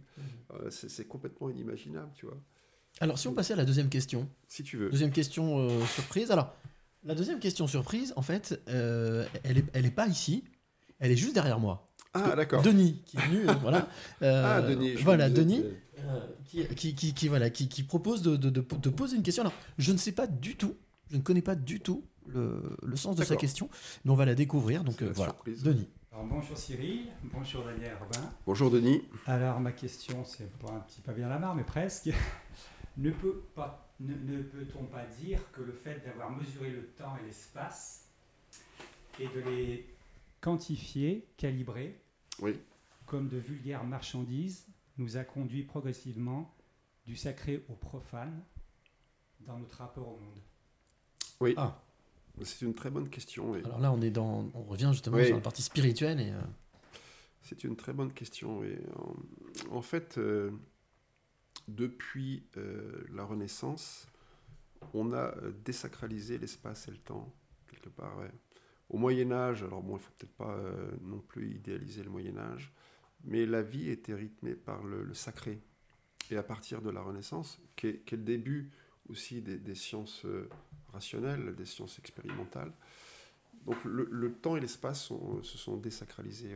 Euh, 0.53 0.71
c'est 0.71 1.07
complètement 1.09 1.49
inimaginable, 1.51 2.13
tu 2.15 2.27
vois. 2.27 2.37
Alors, 3.01 3.19
si 3.19 3.27
on 3.29 3.35
passait 3.35 3.55
à 3.55 3.57
la 3.57 3.65
deuxième 3.65 3.89
question. 3.89 4.29
Si 4.47 4.63
tu 4.63 4.77
veux. 4.77 4.91
Deuxième 4.91 5.11
question 5.13 5.59
euh, 5.59 5.85
surprise. 5.87 6.31
Alors, 6.31 6.55
la 7.09 7.15
deuxième 7.15 7.41
question 7.41 7.67
surprise, 7.67 8.13
en 8.17 8.23
fait, 8.23 8.61
euh, 8.69 9.27
elle, 9.43 9.59
est, 9.59 9.65
elle 9.73 9.87
est 9.87 9.91
pas 9.91 10.07
ici. 10.07 10.45
Elle 11.01 11.11
est 11.11 11.17
juste 11.17 11.35
derrière 11.35 11.59
moi. 11.59 11.91
Parce 12.13 12.31
Ah, 12.33 12.37
d'accord. 12.37 12.63
Denis, 12.63 13.03
qui 13.07 13.17
est 13.17 13.21
venu, 13.21 13.41
euh, 13.49 13.53
voilà. 13.61 13.89
euh, 14.23 14.59
Ah, 14.59 14.63
Denis, 14.63 14.97
je 14.97 15.05
Voilà, 15.05 15.29
Denis, 15.31 15.63
que- 15.63 16.01
euh, 16.03 16.21
qui, 16.45 16.67
qui, 16.75 16.95
qui, 16.95 17.15
qui, 17.15 17.29
voilà, 17.29 17.51
qui, 17.51 17.69
qui 17.69 17.83
propose 17.83 18.23
de, 18.23 18.37
de, 18.37 18.51
de, 18.51 18.61
de 18.61 18.89
poser 18.91 19.17
une 19.17 19.23
question. 19.23 19.43
Alors, 19.43 19.53
je 19.79 19.93
ne 19.93 19.97
sais 19.99 20.13
pas 20.13 20.27
du 20.27 20.57
tout, 20.57 20.77
je 21.11 21.17
ne 21.17 21.23
connais 21.23 21.43
pas 21.43 21.55
du 21.55 21.81
tout 21.81 22.05
le, 22.27 22.77
le 22.83 22.97
sens 22.97 23.17
de 23.17 23.25
sa 23.25 23.37
question, 23.37 23.69
mais 24.05 24.11
on 24.11 24.15
va 24.15 24.25
la 24.27 24.35
découvrir. 24.35 24.85
Donc, 24.85 25.03
euh, 25.03 25.11
voilà. 25.15 25.33
surprise. 25.33 25.63
Denis. 25.63 25.89
Alors, 26.13 26.27
bonjour 26.27 26.57
Cyril, 26.59 27.07
bonjour 27.33 27.65
Daniel 27.65 27.97
Robin. 28.01 28.29
Bonjour 28.47 28.71
Denis. 28.71 29.03
Alors 29.27 29.61
ma 29.61 29.73
question, 29.73 30.25
c'est 30.25 30.51
pas 30.59 30.73
un 30.73 30.81
petit 30.81 31.01
peu 31.01 31.13
bien 31.13 31.29
la 31.29 31.39
marre, 31.39 31.55
mais 31.55 31.65
presque. 31.65 32.11
ne 32.99 33.11
peut 33.13 33.45
pas, 33.55 33.88
ne, 34.01 34.15
ne 34.15 34.43
peut-on 34.43 34.85
pas 34.85 35.05
dire 35.07 35.41
que 35.53 35.63
le 35.63 35.73
fait 35.73 36.01
d'avoir 36.05 36.31
mesuré 36.31 36.71
le 36.71 36.87
temps 36.89 37.17
et 37.23 37.27
l'espace 37.27 38.07
et 39.21 39.27
de 39.29 39.41
les 39.41 39.87
quantifier, 40.41 41.27
calibrer, 41.37 41.99
Oui. 42.41 42.59
comme 43.07 43.29
de 43.29 43.39
vulgaires 43.39 43.85
marchandises, 43.85 44.67
nous 44.99 45.17
a 45.17 45.25
conduit 45.25 45.63
progressivement 45.65 46.55
du 47.07 47.17
sacré 47.17 47.65
au 47.69 47.75
profane 47.75 48.41
dans 49.41 49.59
notre 49.59 49.79
rapport 49.79 50.09
au 50.09 50.19
monde? 50.19 50.41
Oui. 51.41 51.55
Ah. 51.57 51.81
C'est 52.43 52.65
une 52.65 52.75
très 52.75 52.91
bonne 52.91 53.09
question. 53.09 53.57
et- 53.57 53.65
Alors 53.65 53.81
là, 53.81 53.93
on 53.93 54.01
est 54.01 54.11
dans, 54.11 54.49
on 54.55 54.63
revient 54.63 54.91
justement 54.93 55.17
Oui. 55.17 55.27
sur 55.27 55.35
la 55.35 55.41
partie 55.43 55.63
spirituelle 55.63 56.21
et. 56.21 56.31
euh, 56.31 56.41
C'est 57.43 57.65
une 57.65 57.75
très 57.77 57.93
bonne 57.93 58.13
question. 58.13 58.63
Et 58.63 58.79
en, 59.71 59.77
en 59.77 59.83
fait, 59.83 60.19
euh, 60.19 60.51
depuis 61.69 62.43
euh, 62.57 63.05
la 63.13 63.25
Renaissance, 63.25 64.09
on 64.95 65.13
a 65.13 65.37
euh, 65.37 65.53
désacralisé 65.65 66.39
l'espace 66.39 66.89
et 66.89 66.91
le 66.91 66.97
temps, 66.97 67.33
quelque 67.71 67.91
part. 67.91 68.17
Au 68.89 68.97
Moyen 68.97 69.31
Âge, 69.31 69.63
alors 69.63 69.83
bon, 69.83 69.97
il 69.97 70.01
faut 70.01 70.11
peut-être 70.19 70.37
pas 70.37 70.57
euh, 70.57 70.91
non 71.03 71.21
plus 71.21 71.51
idéaliser 71.51 72.03
le 72.03 72.11
Moyen 72.11 72.39
Âge, 72.39 72.73
mais 73.25 73.45
la 73.45 73.63
vie 73.63 73.91
était 73.91 74.15
rythmée 74.15 74.55
par 74.55 74.83
le, 74.83 75.13
sacré. 75.13 75.61
Et 76.31 76.37
à 76.37 76.43
partir 76.43 76.83
de 76.83 76.91
la 76.91 77.03
Renaissance, 77.03 77.61
qui 77.77 77.89
est, 77.89 78.11
le 78.13 78.19
début 78.19 78.71
aussi 79.09 79.41
des, 79.41 79.75
sciences 79.75 80.27
rationnelles, 80.93 81.55
des 81.55 81.65
sciences 81.65 81.99
expérimentales, 81.99 82.73
donc 83.65 83.83
le, 83.85 84.33
temps 84.33 84.57
et 84.57 84.61
l'espace 84.61 85.11
se 85.43 85.59
sont 85.59 85.79
désacralisés. 85.79 86.55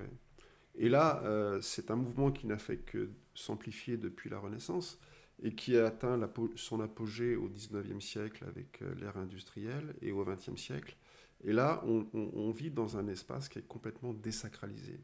Et 0.74 0.88
là, 0.88 1.22
euh, 1.24 1.60
c'est 1.60 1.90
un 1.90 1.96
mouvement 1.96 2.30
qui 2.30 2.46
n'a 2.46 2.58
fait 2.58 2.78
que 2.78 3.10
s'amplifier 3.34 3.96
depuis 3.96 4.30
la 4.30 4.38
Renaissance 4.38 4.98
et 5.42 5.54
qui 5.54 5.76
a 5.76 5.86
atteint 5.86 6.18
son 6.56 6.80
apogée 6.80 7.36
au 7.36 7.48
19e 7.48 8.00
siècle 8.00 8.44
avec 8.46 8.80
euh, 8.82 8.94
l'ère 8.94 9.16
industrielle 9.16 9.94
et 10.00 10.12
au 10.12 10.24
20e 10.24 10.56
siècle. 10.56 10.96
Et 11.44 11.52
là, 11.52 11.82
on, 11.84 12.50
vit 12.52 12.70
dans 12.70 12.96
un 12.96 13.08
espace 13.08 13.48
qui 13.48 13.58
est 13.58 13.66
complètement 13.66 14.12
désacralisé. 14.12 15.00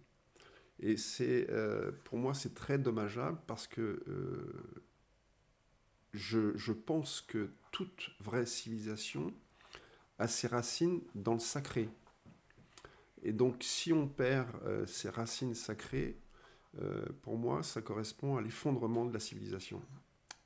Et 0.78 0.94
euh, 1.20 1.90
pour 2.04 2.16
moi, 2.16 2.32
c'est 2.32 2.54
très 2.54 2.78
dommageable 2.78 3.38
parce 3.48 3.66
que 3.66 4.00
je 6.12 6.72
pense 6.72 7.20
que 7.22 7.50
toute 7.72 8.12
vraie 8.20 8.46
civilisation 8.46 9.32
a 10.20 10.28
ses 10.28 10.46
racines 10.46 11.00
dans 11.16 11.34
le 11.34 11.40
sacré. 11.40 11.88
Et 13.22 13.32
donc, 13.32 13.56
si 13.62 13.92
on 13.92 14.06
perd 14.08 14.48
euh, 14.64 14.86
ces 14.86 15.08
racines 15.10 15.54
sacrées, 15.54 16.18
euh, 16.80 17.04
pour 17.22 17.36
moi, 17.36 17.62
ça 17.62 17.82
correspond 17.82 18.36
à 18.36 18.42
l'effondrement 18.42 19.04
de 19.04 19.12
la 19.12 19.20
civilisation. 19.20 19.82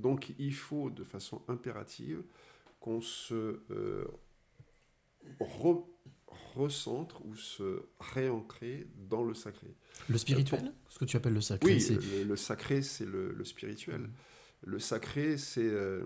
Donc, 0.00 0.32
il 0.38 0.54
faut 0.54 0.90
de 0.90 1.04
façon 1.04 1.42
impérative 1.48 2.22
qu'on 2.80 3.00
se 3.00 3.60
euh, 3.70 4.06
re- 5.40 5.84
recentre 6.54 7.24
ou 7.24 7.34
se 7.36 7.82
réancrer 8.00 8.86
dans 9.08 9.22
le 9.24 9.34
sacré. 9.34 9.74
Le 10.08 10.18
spirituel 10.18 10.72
Ce 10.88 10.98
que 10.98 11.04
tu 11.04 11.16
appelles 11.16 11.34
le 11.34 11.40
sacré 11.40 11.74
Oui, 11.74 11.88
le, 11.90 12.24
le 12.24 12.36
sacré, 12.36 12.82
c'est 12.82 13.04
le, 13.06 13.32
le 13.32 13.44
spirituel. 13.44 14.08
Le 14.62 14.78
sacré, 14.78 15.36
c'est... 15.38 15.60
euh, 15.62 16.04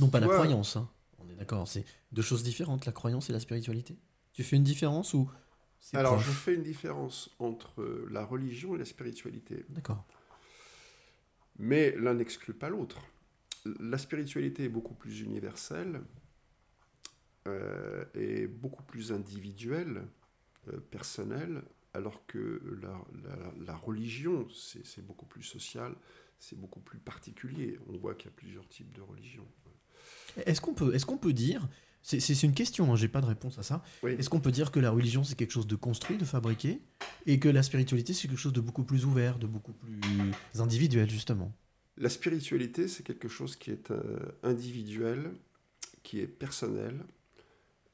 non 0.00 0.08
pas 0.08 0.20
la 0.20 0.28
croyance. 0.28 0.76
hein. 0.76 0.88
On 1.18 1.28
est 1.28 1.34
d'accord, 1.34 1.68
c'est 1.68 1.84
deux 2.12 2.22
choses 2.22 2.42
différentes, 2.42 2.86
la 2.86 2.92
croyance 2.92 3.28
et 3.28 3.32
la 3.32 3.40
spiritualité. 3.40 3.98
Tu 4.32 4.42
fais 4.42 4.56
une 4.56 4.62
différence 4.64 5.12
ou 5.12 5.30
Alors, 5.92 6.14
proche 6.14 6.26
je 6.26 6.30
fais 6.32 6.54
une 6.54 6.62
différence 6.62 7.30
entre 7.38 8.06
la 8.10 8.24
religion 8.24 8.74
et 8.74 8.78
la 8.78 8.84
spiritualité. 8.84 9.64
D'accord. 9.70 10.04
Mais 11.58 11.94
l'un 11.96 12.14
n'exclut 12.14 12.54
pas 12.54 12.68
l'autre. 12.68 13.00
La 13.80 13.98
spiritualité 13.98 14.64
est 14.64 14.68
beaucoup 14.68 14.94
plus 14.94 15.20
universelle 15.20 16.00
euh, 17.46 18.04
et 18.14 18.46
beaucoup 18.46 18.82
plus 18.82 19.12
individuelle, 19.12 20.06
euh, 20.68 20.78
personnelle, 20.90 21.62
alors 21.94 22.24
que 22.26 22.60
la, 22.82 23.00
la- 23.24 23.52
la 23.64 23.76
religion, 23.76 24.48
c'est 24.50 24.86
c'est 24.86 25.04
beaucoup 25.04 25.26
plus 25.26 25.42
social, 25.42 25.94
c'est 26.38 26.58
beaucoup 26.58 26.80
plus 26.80 26.98
particulier. 26.98 27.78
On 27.88 27.96
voit 27.98 28.14
qu'il 28.14 28.30
y 28.30 28.32
a 28.32 28.36
plusieurs 28.36 28.68
types 28.68 28.92
de 28.94 29.00
religions. 29.02 29.46
Est-ce 30.46 30.60
qu'on 30.60 30.74
peut, 30.74 30.94
est 30.94 31.04
qu'on 31.04 31.18
peut 31.18 31.32
dire, 31.32 31.68
c'est 32.02 32.42
une 32.42 32.54
question, 32.54 32.92
hein, 32.92 32.96
j'ai 32.96 33.08
pas 33.08 33.20
de 33.20 33.26
réponse 33.26 33.58
à 33.58 33.62
ça, 33.62 33.82
Oui. 34.02 34.12
est-ce 34.18 34.28
qu'on 34.30 34.40
peut 34.40 34.50
dire 34.52 34.70
que 34.72 34.80
la 34.80 34.90
religion 34.90 35.22
c'est 35.24 35.34
quelque 35.36 35.52
chose 35.52 35.66
de 35.66 35.76
construit, 35.76 36.16
de 36.16 36.24
fabriqué, 36.24 36.80
et 37.26 37.38
que 37.38 37.48
la 37.48 37.62
spiritualité 37.62 38.12
c'est 38.14 38.28
quelque 38.28 38.38
chose 38.38 38.52
de 38.52 38.60
beaucoup 38.60 38.84
plus 38.84 39.04
ouvert, 39.04 39.38
de 39.38 39.46
beaucoup 39.46 39.72
plus 39.72 40.00
individuel 40.58 41.08
justement? 41.10 41.52
La 41.98 42.08
spiritualité, 42.08 42.88
c'est 42.88 43.02
quelque 43.02 43.28
chose 43.28 43.56
qui 43.56 43.70
est 43.70 43.90
euh, 43.90 44.18
individuel, 44.42 45.32
qui 46.02 46.20
est 46.20 46.26
personnel. 46.26 47.04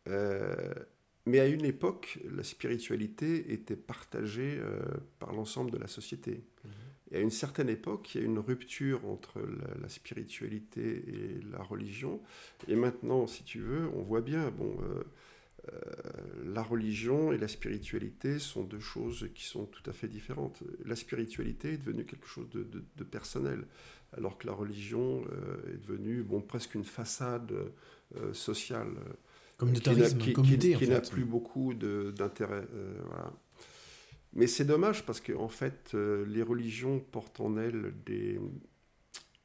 Euh, 0.06 0.72
mais 1.24 1.40
à 1.40 1.46
une 1.48 1.64
époque, 1.64 2.20
la 2.32 2.44
spiritualité 2.44 3.52
était 3.52 3.74
partagée 3.74 4.58
euh, 4.60 4.78
par 5.18 5.32
l'ensemble 5.32 5.72
de 5.72 5.78
la 5.78 5.88
société. 5.88 6.44
Et 7.12 7.16
à 7.18 7.20
une 7.20 7.30
certaine 7.30 7.68
époque, 7.68 8.14
il 8.14 8.20
y 8.20 8.24
a 8.24 8.26
une 8.26 8.38
rupture 8.40 9.06
entre 9.06 9.38
la, 9.40 9.80
la 9.82 9.88
spiritualité 9.88 11.04
et 11.06 11.40
la 11.52 11.62
religion. 11.62 12.20
Et 12.68 12.74
maintenant, 12.76 13.26
si 13.28 13.44
tu 13.44 13.60
veux, 13.60 13.88
on 13.94 14.02
voit 14.02 14.22
bien, 14.22 14.50
bon, 14.50 14.76
euh, 14.82 15.04
euh, 15.72 15.80
la 16.52 16.62
religion 16.62 17.32
et 17.32 17.38
la 17.38 17.48
spiritualité 17.48 18.38
sont 18.40 18.64
deux 18.64 18.80
choses 18.80 19.28
qui 19.34 19.44
sont 19.44 19.66
tout 19.66 19.88
à 19.88 19.92
fait 19.92 20.08
différentes. 20.08 20.62
La 20.84 20.96
spiritualité 20.96 21.74
est 21.74 21.78
devenue 21.78 22.04
quelque 22.04 22.26
chose 22.26 22.48
de, 22.50 22.62
de- 22.64 22.84
de 22.96 23.04
personnel, 23.04 23.66
alors 24.16 24.36
que 24.38 24.46
la 24.46 24.52
religion 24.52 25.24
euh, 25.32 25.74
est 25.74 25.78
devenue 25.86 26.22
bon, 26.22 26.40
presque 26.40 26.74
une 26.74 26.84
façade 26.84 27.52
sociale. 28.32 28.88
Communautarisme, 29.58 30.18
qui 30.18 30.26
n'a- 30.26 30.34
qui- 30.78 30.84
n'a 30.88 31.00
plus 31.14 31.24
beaucoup 31.24 31.74
d'intérêt. 31.74 32.66
voilà. 33.06 33.32
Mais 34.32 34.46
c'est 34.46 34.64
dommage 34.64 35.04
parce 35.06 35.20
qu'en 35.20 35.42
en 35.44 35.48
fait, 35.48 35.92
euh, 35.94 36.24
les 36.26 36.42
religions 36.42 37.00
portent 37.00 37.40
en 37.40 37.56
elles 37.56 37.94
des, 38.04 38.38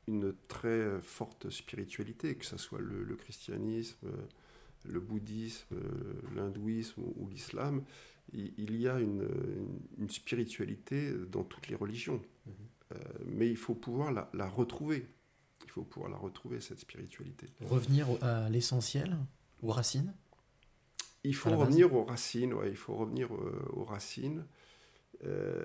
une 0.07 0.33
très 0.47 0.99
forte 1.01 1.49
spiritualité, 1.49 2.35
que 2.35 2.45
ce 2.45 2.57
soit 2.57 2.79
le, 2.79 3.03
le 3.03 3.15
christianisme, 3.15 4.07
le 4.83 4.99
bouddhisme, 4.99 5.75
l'hindouisme 6.35 7.01
ou, 7.01 7.13
ou 7.17 7.29
l'islam. 7.29 7.83
Il, 8.33 8.53
il 8.57 8.75
y 8.79 8.87
a 8.87 8.99
une, 8.99 9.27
spiritualité 10.09 11.11
dans 11.31 11.43
toutes 11.43 11.67
les 11.67 11.75
religions. 11.75 12.21
Euh, 12.93 12.97
mais 13.25 13.49
il 13.49 13.57
faut 13.57 13.75
pouvoir 13.75 14.11
la, 14.11 14.29
la 14.33 14.47
retrouver. 14.49 15.07
Il 15.65 15.69
faut 15.71 15.83
pouvoir 15.83 16.11
la 16.11 16.17
retrouver, 16.17 16.59
cette 16.59 16.79
spiritualité. 16.79 17.47
Revenir 17.61 18.07
à 18.21 18.49
l'essentiel, 18.49 19.15
aux 19.61 19.71
racines? 19.71 20.13
Il 21.23 21.35
faut 21.35 21.49
À 21.49 21.51
la 21.51 21.57
base? 21.57 21.67
revenir 21.67 21.93
aux 21.93 22.03
racines, 22.03 22.53
ouais, 22.53 22.69
il 22.69 22.75
faut 22.75 22.95
revenir 22.95 23.33
euh, 23.33 23.69
aux 23.73 23.85
racines. 23.85 24.45
Euh, 25.23 25.63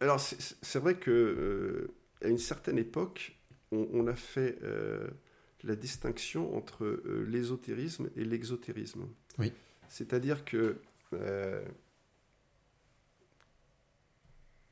alors, 0.00 0.18
c'est 0.20 0.78
vrai 0.78 0.96
que 0.98 1.10
euh, 1.10 1.94
à 2.24 2.28
une 2.28 2.38
certaine 2.38 2.78
époque, 2.78 3.38
on, 3.70 3.88
on 3.92 4.06
a 4.06 4.16
fait 4.16 4.58
euh, 4.62 5.08
la 5.62 5.76
distinction 5.76 6.56
entre 6.56 7.02
l'ésotérisme 7.28 8.10
et 8.16 8.24
l'exotérisme. 8.24 9.06
Oui. 9.38 9.52
C'est-à-dire 9.88 10.44
que 10.44 10.78
euh, 11.12 11.64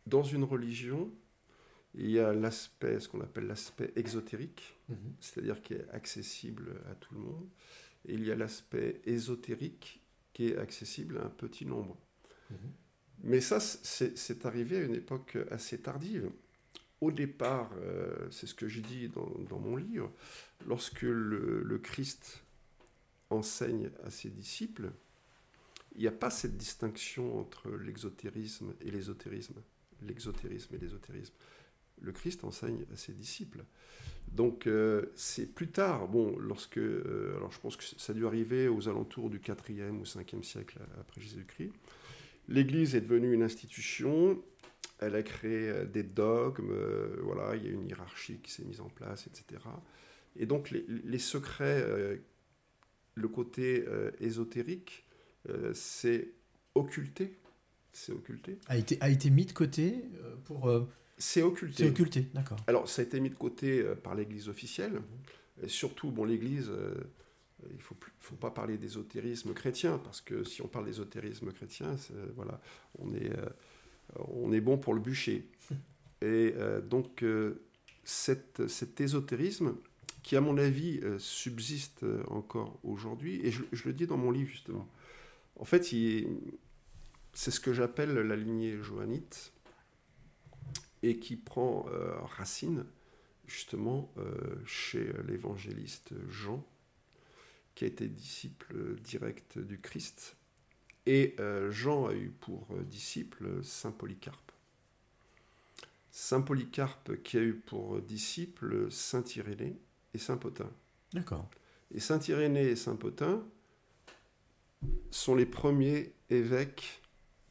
dans 0.06 0.22
une 0.22 0.44
religion, 0.44 1.10
il 1.94 2.10
y 2.10 2.18
a 2.18 2.32
l'aspect, 2.32 3.00
ce 3.00 3.08
qu'on 3.08 3.20
appelle 3.20 3.46
l'aspect 3.46 3.92
exotérique, 3.96 4.76
Mhm. 4.88 4.96
c'est-à-dire 5.20 5.62
qui 5.62 5.74
est 5.74 5.88
accessible 5.90 6.74
à 6.90 6.94
tout 6.96 7.14
le 7.14 7.20
monde. 7.20 7.48
Et 8.06 8.14
il 8.14 8.24
y 8.24 8.32
a 8.32 8.34
l'aspect 8.36 9.00
ésotérique 9.04 10.02
qui 10.32 10.48
est 10.48 10.56
accessible 10.56 11.18
à 11.18 11.24
un 11.26 11.28
petit 11.30 11.66
nombre. 11.66 11.96
Mais 13.22 13.40
ça, 13.40 13.60
c'est 13.60 14.46
arrivé 14.46 14.78
à 14.78 14.82
une 14.82 14.94
époque 14.94 15.36
assez 15.50 15.78
tardive. 15.78 16.30
Au 17.00 17.10
départ, 17.10 17.70
euh, 17.82 18.28
c'est 18.30 18.46
ce 18.46 18.54
que 18.54 18.68
je 18.68 18.80
dis 18.80 19.08
dans, 19.08 19.58
mon 19.58 19.76
livre, 19.76 20.10
lorsque 20.66 21.02
le, 21.02 21.62
le 21.62 21.78
Christ 21.78 22.42
enseigne 23.30 23.90
à 24.04 24.10
ses 24.10 24.28
disciples, 24.28 24.90
il 25.94 26.02
n'y 26.02 26.06
a 26.06 26.12
pas 26.12 26.30
cette 26.30 26.56
distinction 26.56 27.38
entre 27.38 27.70
l'exotérisme 27.70 28.74
et 28.80 28.90
l'ésotérisme. 28.90 29.60
L'exotérisme 30.02 30.74
et 30.74 30.78
l'ésotérisme. 30.78 31.34
Le 32.00 32.12
Christ 32.12 32.44
enseigne 32.44 32.84
à 32.92 32.96
ses 32.96 33.12
disciples. 33.12 33.64
Donc 34.32 34.66
euh, 34.66 35.06
c'est 35.16 35.46
plus 35.46 35.70
tard, 35.70 36.06
bon, 36.08 36.38
lorsque, 36.38 36.78
euh, 36.78 37.36
alors 37.36 37.50
je 37.50 37.58
pense 37.60 37.76
que 37.76 37.84
ça 37.84 38.12
a 38.12 38.14
dû 38.14 38.26
arriver 38.26 38.68
aux 38.68 38.88
alentours 38.88 39.28
du 39.28 39.40
4e 39.40 39.98
ou 39.98 40.04
5e 40.04 40.42
siècle 40.42 40.78
après 41.00 41.20
Jésus-Christ. 41.20 41.72
L'Église 42.50 42.94
est 42.94 43.00
devenue 43.00 43.32
une 43.32 43.42
institution, 43.42 44.42
elle 44.98 45.14
a 45.14 45.22
créé 45.22 45.68
euh, 45.70 45.84
des 45.86 46.02
dogmes, 46.02 46.70
euh, 46.70 47.16
voilà, 47.22 47.56
il 47.56 47.64
y 47.64 47.68
a 47.68 47.70
une 47.70 47.86
hiérarchie 47.86 48.40
qui 48.42 48.50
s'est 48.50 48.64
mise 48.64 48.80
en 48.80 48.88
place, 48.88 49.26
etc. 49.26 49.60
Et 50.36 50.46
donc 50.46 50.70
les, 50.70 50.84
les 50.88 51.18
secrets, 51.18 51.82
euh, 51.82 52.16
le 53.14 53.28
côté 53.28 53.84
euh, 53.86 54.10
ésotérique, 54.20 55.04
euh, 55.48 55.72
c'est 55.74 56.32
occulté, 56.74 57.38
c'est 57.92 58.12
occulté. 58.12 58.58
a 58.68 58.76
été, 58.76 58.98
a 59.00 59.10
été 59.10 59.30
mis 59.30 59.46
de 59.46 59.52
côté 59.52 60.04
pour... 60.44 60.70
C'est 61.18 61.42
occulté. 61.42 61.82
C'est 61.82 61.90
occulté, 61.90 62.28
d'accord. 62.32 62.56
Alors, 62.66 62.88
ça 62.88 63.02
a 63.02 63.04
été 63.04 63.20
mis 63.20 63.28
de 63.28 63.34
côté 63.34 63.82
par 64.02 64.14
l'Église 64.14 64.48
officielle. 64.48 65.02
Et 65.62 65.68
surtout, 65.68 66.10
bon, 66.10 66.24
l'Église, 66.24 66.70
il 67.68 67.76
ne 67.76 67.80
faut, 67.80 68.34
pas 68.36 68.50
parler 68.50 68.78
d'ésotérisme 68.78 69.52
chrétien, 69.54 69.98
parce 69.98 70.20
que 70.20 70.44
si 70.44 70.62
on 70.62 70.68
parle 70.68 70.86
d'ésotérisme 70.86 71.52
chrétien, 71.52 71.96
c'est- 71.96 72.14
voilà, 72.36 72.60
on 72.98 73.12
est, 73.14 73.30
euh, 73.30 73.48
on 74.28 74.52
est 74.52 74.60
bon 74.60 74.78
pour 74.78 74.94
le 74.94 75.00
bûcher. 75.00 75.46
Et 76.22 76.54
euh, 76.56 76.80
donc, 76.80 77.22
euh, 77.22 77.62
cette- 78.04 78.66
cet 78.68 79.00
ésotérisme, 79.00 79.74
qui, 80.22 80.36
à 80.36 80.40
mon 80.40 80.58
avis, 80.58 81.00
euh, 81.02 81.18
subsiste 81.18 82.02
euh, 82.02 82.22
encore 82.28 82.78
aujourd'hui, 82.84 83.40
et 83.42 83.50
je, 83.50 83.62
je 83.72 83.84
le 83.88 83.94
dis 83.94 84.06
dans 84.06 84.18
mon 84.18 84.30
livre, 84.30 84.50
justement, 84.50 84.86
en 85.56 85.64
fait, 85.64 85.82
c'est 85.84 87.50
ce 87.50 87.60
que 87.60 87.72
j'appelle 87.72 88.12
la 88.12 88.36
lignée 88.36 88.76
johannite, 88.82 89.52
et 91.02 91.18
qui 91.18 91.36
prend 91.36 91.86
euh, 91.88 92.12
racine 92.36 92.84
justement 93.46 94.12
euh, 94.18 94.30
chez 94.66 95.10
l'évangéliste 95.26 96.12
Jean, 96.28 96.64
qui 97.80 97.86
a 97.86 97.88
été 97.88 98.08
disciple 98.08 99.00
direct 99.02 99.58
du 99.58 99.80
Christ. 99.80 100.36
Et 101.06 101.34
euh, 101.40 101.70
Jean 101.70 102.08
a 102.08 102.12
eu 102.12 102.28
pour 102.28 102.66
euh, 102.72 102.82
disciple 102.82 103.64
Saint 103.64 103.90
Polycarpe. 103.90 104.52
Saint 106.10 106.42
Polycarpe 106.42 107.22
qui 107.22 107.38
a 107.38 107.40
eu 107.40 107.54
pour 107.54 108.02
disciple 108.02 108.92
Saint 108.92 109.24
Irénée 109.34 109.78
et 110.12 110.18
Saint 110.18 110.36
Potin. 110.36 110.68
D'accord. 111.14 111.48
Et 111.90 112.00
Saint 112.00 112.20
Irénée 112.28 112.66
et 112.66 112.76
Saint 112.76 112.96
Potin 112.96 113.42
sont 115.10 115.34
les 115.34 115.46
premiers 115.46 116.12
évêques 116.28 117.00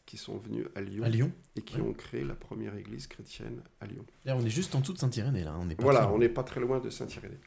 qui 0.06 0.18
sont 0.18 0.38
venus 0.38 0.68
à 0.76 0.82
Lyon, 0.82 1.06
À 1.06 1.10
Lyon, 1.10 1.32
et 1.56 1.64
qui 1.64 1.78
ouais. 1.78 1.90
ont 1.90 1.94
créé 1.94 2.24
la 2.24 2.36
première 2.36 2.76
église 2.76 3.08
chrétienne 3.08 3.64
à 3.82 3.88
Lyon. 3.88 4.06
Là, 4.26 4.38
on 4.38 4.46
est 4.46 4.50
juste 4.52 4.76
en 4.76 4.82
dessous 4.82 4.94
de 4.94 5.00
Saint-Irénée, 5.00 5.44
là. 5.44 5.58
On 5.60 5.68
est 5.72 5.76
pas 5.76 5.82
Voilà, 5.82 6.12
on 6.12 6.20
n'est 6.20 6.30
pas 6.30 6.44
très 6.44 6.62
loin 6.62 6.80
de 6.80 6.92
Saint-Irénée. 6.92 7.40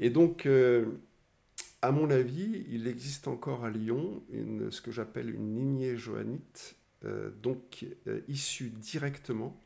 Et 0.00 0.10
donc, 0.10 0.46
euh, 0.46 0.86
à 1.82 1.92
mon 1.92 2.10
avis, 2.10 2.64
il 2.68 2.86
existe 2.88 3.28
encore 3.28 3.64
à 3.64 3.70
Lyon 3.70 4.22
une, 4.30 4.70
ce 4.70 4.80
que 4.80 4.90
j'appelle 4.90 5.30
une 5.30 5.54
lignée 5.54 5.96
johannite, 5.96 6.76
euh, 7.04 7.30
donc 7.30 7.86
euh, 8.06 8.20
issue 8.28 8.70
directement 8.70 9.58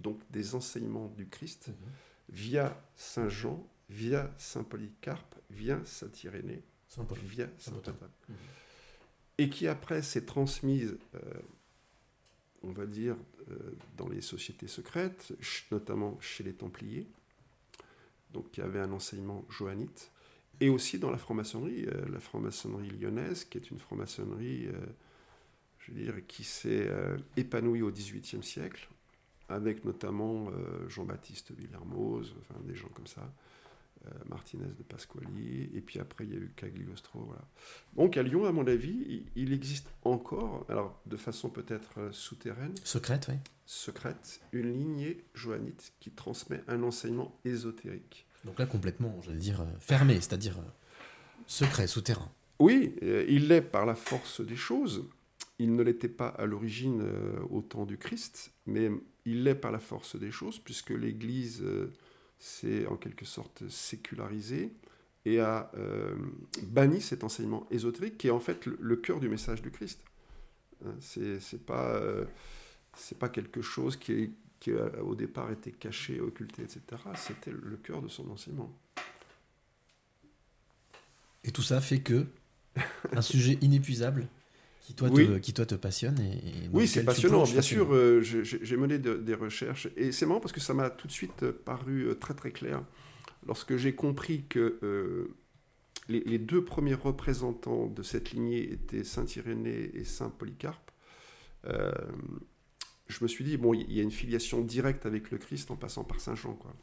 donc 0.00 0.20
des 0.30 0.54
enseignements 0.54 1.08
du 1.16 1.26
Christ 1.28 1.70
via 2.28 2.76
Saint 2.96 3.28
Jean, 3.28 3.66
via 3.88 4.34
Saint 4.36 4.64
Polycarpe, 4.64 5.36
via 5.48 5.80
Saint 5.84 6.10
Irénée, 6.24 6.62
Saint 6.88 7.06
via 7.22 7.48
Saint 7.58 7.72
Mhm. 7.72 8.36
et 9.38 9.48
qui 9.48 9.68
après 9.68 10.02
s'est 10.02 10.26
transmise, 10.26 10.98
euh, 11.14 11.18
on 12.62 12.72
va 12.72 12.84
dire, 12.86 13.16
dans 13.96 14.08
les 14.08 14.20
sociétés 14.20 14.66
secrètes, 14.66 15.32
notamment 15.70 16.18
chez 16.20 16.42
les 16.42 16.52
Templiers, 16.52 17.06
donc 18.32 18.50
qui 18.50 18.60
avait 18.60 18.80
un 18.80 18.90
enseignement 18.90 19.44
johannite, 19.48 20.10
et 20.60 20.68
aussi 20.68 20.98
dans 20.98 21.10
la 21.10 21.18
franc-maçonnerie, 21.18 21.86
euh, 21.86 22.08
la 22.10 22.20
franc-maçonnerie 22.20 22.90
lyonnaise, 22.90 23.44
qui 23.44 23.58
est 23.58 23.70
une 23.70 23.78
franc-maçonnerie, 23.78 24.66
euh, 24.66 24.86
je 25.78 25.92
veux 25.92 26.00
dire, 26.00 26.14
qui 26.26 26.44
s'est 26.44 26.86
euh, 26.88 27.16
épanouie 27.36 27.82
au 27.82 27.90
XVIIIe 27.90 28.42
siècle, 28.42 28.88
avec 29.48 29.84
notamment 29.84 30.50
Jean-Baptiste 30.88 31.52
Villermoz, 31.52 32.34
enfin 32.40 32.60
des 32.64 32.74
gens 32.74 32.88
comme 32.88 33.06
ça, 33.06 33.32
Martinez 34.28 34.66
de 34.76 34.82
Pasquali, 34.82 35.70
et 35.72 35.80
puis 35.80 36.00
après 36.00 36.24
il 36.24 36.32
y 36.32 36.36
a 36.36 36.40
eu 36.40 36.52
Cagliostro, 36.56 37.20
voilà. 37.20 37.44
Donc 37.94 38.16
à 38.16 38.24
Lyon, 38.24 38.44
à 38.44 38.50
mon 38.50 38.66
avis, 38.66 39.04
il, 39.08 39.24
il 39.36 39.52
existe 39.52 39.88
encore, 40.02 40.66
alors 40.68 41.00
de 41.06 41.16
façon 41.16 41.48
peut-être 41.48 42.12
souterraine, 42.12 42.74
Secrète, 42.82 43.26
oui. 43.28 43.36
secrète, 43.66 44.40
une 44.50 44.72
lignée 44.72 45.24
johannite 45.32 45.92
qui 46.00 46.10
transmet 46.10 46.64
un 46.66 46.82
enseignement 46.82 47.38
ésotérique. 47.44 48.25
Donc 48.46 48.60
là, 48.60 48.66
complètement, 48.66 49.20
j'allais 49.22 49.38
dire, 49.38 49.60
euh, 49.60 49.66
fermé, 49.80 50.14
c'est-à-dire 50.14 50.56
euh, 50.58 50.70
secret, 51.46 51.88
souterrain. 51.88 52.30
Oui, 52.60 52.94
euh, 53.02 53.26
il 53.28 53.48
l'est 53.48 53.60
par 53.60 53.84
la 53.84 53.96
force 53.96 54.40
des 54.40 54.56
choses. 54.56 55.04
Il 55.58 55.74
ne 55.74 55.82
l'était 55.82 56.08
pas 56.08 56.28
à 56.28 56.46
l'origine 56.46 57.02
au 57.50 57.62
temps 57.62 57.86
du 57.86 57.96
Christ, 57.96 58.52
mais 58.66 58.90
il 59.24 59.42
l'est 59.42 59.54
par 59.54 59.72
la 59.72 59.78
force 59.78 60.16
des 60.16 60.30
choses, 60.30 60.58
puisque 60.58 60.90
l'Église 60.90 61.64
s'est 62.38 62.86
en 62.86 62.96
quelque 62.96 63.24
sorte 63.24 63.66
sécularisée 63.66 64.74
et 65.24 65.40
a 65.40 65.72
banni 66.64 67.00
cet 67.00 67.24
enseignement 67.24 67.66
ésotérique 67.70 68.18
qui 68.18 68.26
est 68.26 68.32
en 68.32 68.38
fait 68.38 68.66
le, 68.66 68.96
cœur 68.96 69.18
du 69.18 69.30
message 69.30 69.62
du 69.62 69.70
Christ. 69.70 69.98
Hein, 70.84 70.92
C'est 71.00 71.64
pas, 71.64 72.02
pas 73.18 73.30
quelque 73.30 73.62
chose 73.62 73.96
qui, 73.96 74.12
est- 74.12 74.30
qui 74.60 74.72
a, 74.72 75.02
au 75.02 75.14
départ 75.14 75.50
était 75.50 75.72
caché, 75.72 76.20
occulté, 76.20 76.62
etc. 76.62 76.80
C'était 77.16 77.50
le 77.52 77.76
cœur 77.76 78.02
de 78.02 78.08
son 78.08 78.28
enseignement. 78.30 78.72
Et 81.44 81.52
tout 81.52 81.62
ça 81.62 81.80
fait 81.80 82.00
que 82.00 82.26
un 83.12 83.22
sujet 83.22 83.58
inépuisable 83.60 84.26
qui 84.82 84.94
toi, 84.94 85.08
Oui. 85.10 85.26
te, 85.26 85.38
qui 85.38 85.52
toi 85.52 85.66
te 85.66 85.74
passionne. 85.74 86.18
Et, 86.20 86.68
Oui, 86.72 86.86
c'est 86.86 87.04
passionnant, 87.04 87.44
bien 87.44 87.60
sûr. 87.62 87.92
euh, 87.92 88.20
j'ai- 88.22 88.76
mené 88.76 88.98
de- 88.98 89.16
des 89.16 89.34
recherches 89.34 89.88
et 89.96 90.12
c'est 90.12 90.26
marrant 90.26 90.40
parce 90.40 90.52
que 90.52 90.60
ça 90.60 90.74
m'a 90.74 90.90
tout 90.90 91.06
de 91.06 91.12
suite 91.12 91.42
euh, 91.42 91.52
paru 91.52 92.08
euh, 92.08 92.14
très 92.14 92.34
très 92.34 92.50
clair 92.52 92.82
lorsque 93.46 93.76
j'ai 93.76 93.94
compris 93.94 94.44
que 94.48 94.78
euh, 94.82 95.34
les, 96.08 96.20
les 96.20 96.38
deux 96.38 96.64
premiers 96.64 96.94
représentants 96.94 97.86
de 97.86 98.02
cette 98.02 98.30
lignée 98.32 98.72
étaient 98.72 99.02
Saint 99.04 99.26
Irénée 99.26 99.90
et 99.94 100.04
Saint 100.04 100.30
Polycarpe. 100.30 100.90
euh, 101.66 101.90
je 103.08 103.22
me 103.22 103.28
suis 103.28 103.44
dit 103.44 103.56
bon, 103.56 103.74
il 103.74 103.92
y 103.92 104.00
a 104.00 104.02
une 104.02 104.10
filiation 104.10 104.60
directe 104.62 105.06
avec 105.06 105.30
le 105.30 105.38
Christ 105.38 105.70
en 105.70 105.76
passant 105.76 106.04
par 106.04 106.20
Saint 106.20 106.34
Jean, 106.34 106.54
quoi. 106.54 106.74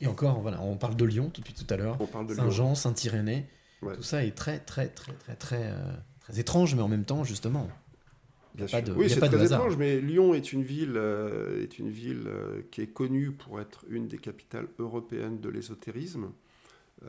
Et 0.00 0.06
encore, 0.06 0.40
voilà, 0.40 0.60
on 0.62 0.76
parle 0.76 0.96
de 0.96 1.04
Lyon 1.04 1.30
depuis 1.34 1.54
tout 1.54 1.66
à 1.70 1.76
l'heure. 1.76 1.98
Lyon. 1.98 2.34
Saint-Jean, 2.34 2.74
Saint-Irénée. 2.74 3.46
Ouais. 3.82 3.94
Tout 3.96 4.02
ça 4.02 4.24
est 4.24 4.32
très, 4.32 4.58
très, 4.58 4.88
très, 4.88 5.12
très, 5.12 5.36
très, 5.36 5.70
euh, 5.70 5.92
très 6.20 6.38
étrange, 6.38 6.74
mais 6.74 6.82
en 6.82 6.88
même 6.88 7.04
temps, 7.04 7.24
justement. 7.24 7.68
Il 8.54 8.58
Bien 8.58 8.66
a 8.66 8.68
pas 8.70 8.82
de, 8.82 8.92
oui, 8.92 9.08
c'est 9.08 9.20
très 9.20 9.34
hasard. 9.34 9.60
étrange, 9.60 9.76
mais 9.76 10.00
Lyon 10.00 10.34
est 10.34 10.52
une 10.52 10.62
ville, 10.62 10.94
euh, 10.96 11.62
est 11.62 11.78
une 11.78 11.90
ville 11.90 12.24
euh, 12.26 12.62
qui 12.70 12.82
est 12.82 12.86
connue 12.86 13.32
pour 13.32 13.60
être 13.60 13.84
une 13.88 14.08
des 14.08 14.18
capitales 14.18 14.68
européennes 14.78 15.40
de 15.40 15.48
l'ésotérisme. 15.48 16.30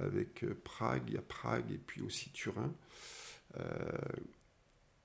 Avec 0.01 0.45
Prague, 0.65 1.03
il 1.07 1.13
y 1.13 1.17
a 1.17 1.21
Prague 1.21 1.71
et 1.71 1.77
puis 1.77 2.01
aussi 2.01 2.29
Turin. 2.31 2.73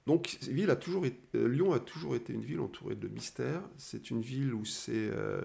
Donc, 0.07 0.36
ville 0.50 0.70
a 0.70 0.76
toujours 0.76 1.07
été- 1.07 1.20
euh, 1.36 1.46
Lyon 1.48 1.72
a 1.72 1.78
toujours 1.80 2.16
été 2.16 2.32
une 2.32 2.42
ville 2.44 2.59
entourée 2.61 2.96
de 2.96 3.07
mystères. 3.09 3.62
C'est 3.78 4.11
une 4.11 4.20
ville 4.20 4.53
où 4.53 4.64
s'est 4.64 4.92
euh, 5.12 5.40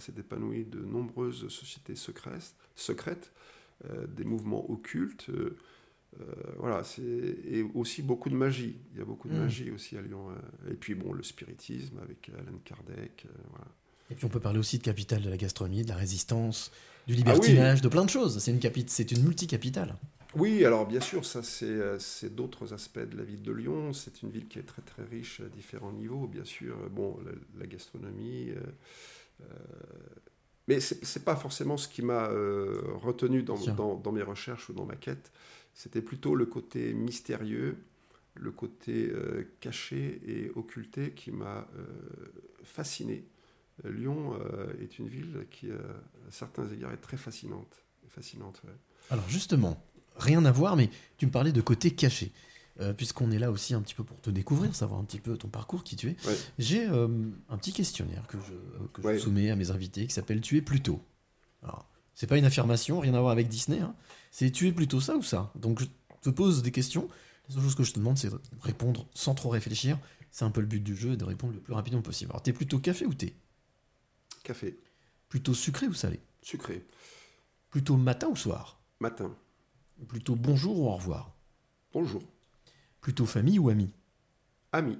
s'est 0.00 0.12
épanoui 0.18 0.64
de 0.64 0.80
nombreuses 0.80 1.48
sociétés 1.48 1.96
secrètes, 1.96 2.54
secrètes 2.74 3.32
euh, 3.88 4.06
des 4.06 4.24
mouvements 4.24 4.70
occultes. 4.70 5.28
euh, 5.30 5.56
voilà, 6.58 6.82
et 6.98 7.62
aussi 7.74 8.00
beaucoup 8.02 8.30
de 8.30 8.34
magie. 8.36 8.76
Il 8.92 8.98
y 8.98 9.02
a 9.02 9.04
beaucoup 9.04 9.28
de 9.28 9.34
Mm. 9.34 9.38
magie 9.38 9.70
aussi 9.70 9.96
à 9.98 10.02
Lyon. 10.02 10.28
et 10.70 10.74
puis 10.74 10.94
bon, 10.94 11.12
le 11.12 11.22
spiritisme 11.22 11.98
avec 12.02 12.30
Alan 12.38 12.58
Kardec. 12.64 13.26
voilà. 13.50 13.66
Et 14.10 14.14
puis 14.14 14.24
on 14.24 14.28
peut 14.28 14.40
parler 14.40 14.58
aussi 14.58 14.78
de 14.78 14.82
capitale 14.84 15.20
de 15.22 15.28
la 15.28 15.36
gastronomie, 15.36 15.82
de 15.82 15.88
la 15.88 15.96
résistance, 15.96 16.70
du 17.06 17.12
Ah 17.14 17.16
libertinage, 17.16 17.82
de 17.82 17.88
plein 17.88 18.04
de 18.04 18.10
choses. 18.10 18.38
C'est 18.38 18.50
une, 18.52 18.60
c'est 18.86 19.10
une 19.12 19.24
multicapitale. 19.24 19.96
Oui, 20.36 20.64
alors 20.64 20.86
bien 20.86 21.00
sûr, 21.00 21.24
ça 21.24 21.42
c'est 21.42 21.64
euh, 21.66 21.98
c'est 21.98 22.34
d'autres 22.34 22.72
aspects 22.74 22.98
de 23.00 23.16
la 23.16 23.24
ville 23.24 23.42
de 23.42 23.52
Lyon. 23.52 23.92
C'est 23.94 24.22
une 24.22 24.30
ville 24.30 24.46
qui 24.48 24.58
est 24.58 24.64
très 24.66 24.82
très 24.82 25.02
riche 25.04 25.40
à 25.40 25.48
différents 25.48 25.92
niveaux, 25.92 26.26
bien 26.26 26.44
sûr. 26.44 26.76
Bon, 26.90 27.18
la, 27.24 27.32
la 27.58 27.66
gastronomie. 27.66 28.50
euh, 28.50 28.60
euh, 29.42 29.44
mais 30.68 30.80
c'est 30.80 31.02
c'est 31.04 31.24
pas 31.24 31.36
forcément 31.36 31.76
ce 31.76 31.88
qui 31.88 32.02
m'a 32.02 32.28
euh, 32.30 32.80
retenu 32.96 33.42
dans, 33.42 33.56
Tiens. 33.56 33.74
dans, 33.74 33.94
dans 33.94 34.12
mes 34.12 34.22
recherches 34.22 34.68
ou 34.68 34.72
dans 34.74 34.84
ma 34.84 34.96
quête. 34.96 35.32
C'était 35.74 36.02
plutôt 36.02 36.34
le 36.34 36.46
côté 36.46 36.92
mystérieux, 36.92 37.76
le 38.34 38.50
côté 38.50 39.08
euh, 39.10 39.44
caché 39.60 40.20
et 40.26 40.50
occulté 40.54 41.12
qui 41.12 41.30
m'a 41.30 41.66
fasciné. 42.64 43.24
Lyon 43.84 44.32
est 44.80 44.98
une 44.98 45.06
ville 45.08 45.46
qui, 45.50 45.70
à 45.70 46.30
certains 46.30 46.66
égards, 46.70 46.92
est 46.92 46.96
très 47.08 47.18
fascinante. 47.18 47.84
Fascinante, 48.08 48.62
ouais. 48.64 48.72
Alors 49.10 49.28
justement, 49.28 49.84
rien 50.16 50.44
à 50.44 50.52
voir, 50.52 50.76
mais 50.76 50.90
tu 51.18 51.26
me 51.26 51.30
parlais 51.30 51.52
de 51.52 51.60
côté 51.60 51.90
caché. 51.92 52.32
Euh, 52.80 52.92
Puisqu'on 52.92 53.30
est 53.30 53.38
là 53.38 53.50
aussi 53.50 53.72
un 53.72 53.80
petit 53.80 53.94
peu 53.94 54.04
pour 54.04 54.20
te 54.20 54.28
découvrir, 54.28 54.74
savoir 54.76 55.00
un 55.00 55.04
petit 55.04 55.18
peu 55.20 55.38
ton 55.38 55.48
parcours, 55.48 55.82
qui 55.82 55.96
tu 55.96 56.08
es. 56.10 56.16
Ouais. 56.26 56.36
J'ai 56.58 56.86
euh, 56.86 57.08
un 57.48 57.56
petit 57.56 57.72
questionnaire 57.72 58.26
que 58.26 58.36
je, 58.38 58.52
euh, 58.52 58.86
que 58.92 59.00
je 59.00 59.06
Ouais. 59.06 59.18
soumets 59.18 59.50
à 59.50 59.56
mes 59.56 59.70
invités 59.70 60.06
qui 60.06 60.12
s'appelle 60.12 60.42
Tu 60.42 60.58
es 60.58 60.62
plutôt. 60.62 61.00
Alors, 61.62 61.88
c'est 62.14 62.26
pas 62.26 62.36
une 62.36 62.44
affirmation, 62.44 63.00
rien 63.00 63.14
à 63.14 63.20
voir 63.20 63.32
avec 63.32 63.48
Disney. 63.48 63.80
hein. 63.80 63.94
C'est 64.30 64.50
Tu 64.50 64.66
es 64.68 64.72
plutôt 64.72 65.00
ça 65.00 65.16
ou 65.16 65.22
ça? 65.22 65.52
Donc 65.54 65.80
je 65.80 65.86
te 66.20 66.28
pose 66.28 66.62
des 66.62 66.70
questions. 66.70 67.08
La 67.48 67.54
seule 67.54 67.62
chose 67.64 67.74
que 67.76 67.84
je 67.84 67.92
te 67.92 67.98
demande, 67.98 68.18
c'est 68.18 68.28
de 68.28 68.38
répondre 68.60 69.06
sans 69.14 69.34
trop 69.34 69.48
réfléchir. 69.48 69.98
C'est 70.30 70.44
un 70.44 70.50
peu 70.50 70.60
le 70.60 70.66
but 70.66 70.80
du 70.82 70.94
jeu, 70.94 71.16
de 71.16 71.24
répondre 71.24 71.54
le 71.54 71.60
plus 71.60 71.72
rapidement 71.72 72.02
possible. 72.02 72.30
Alors, 72.32 72.42
t'es 72.42 72.52
plutôt 72.52 72.78
café 72.78 73.06
ou 73.06 73.14
thé? 73.14 73.34
Café, 74.44 74.78
Plutôt 75.30 75.54
sucré 75.54 75.86
ou 75.86 75.94
salé? 75.94 76.20
Sucré, 76.42 76.84
Plutôt 77.70 77.96
matin 77.96 78.28
ou 78.28 78.36
soir? 78.36 78.80
Matin, 79.00 79.34
Plutôt 80.08 80.36
bonjour 80.36 80.78
ou 80.80 80.86
au 80.88 80.94
revoir 80.94 81.32
bonjour, 81.92 82.22
Plutôt 83.00 83.26
famille 83.26 83.58
ou 83.58 83.68
ami 83.70 83.90
ami, 84.72 84.98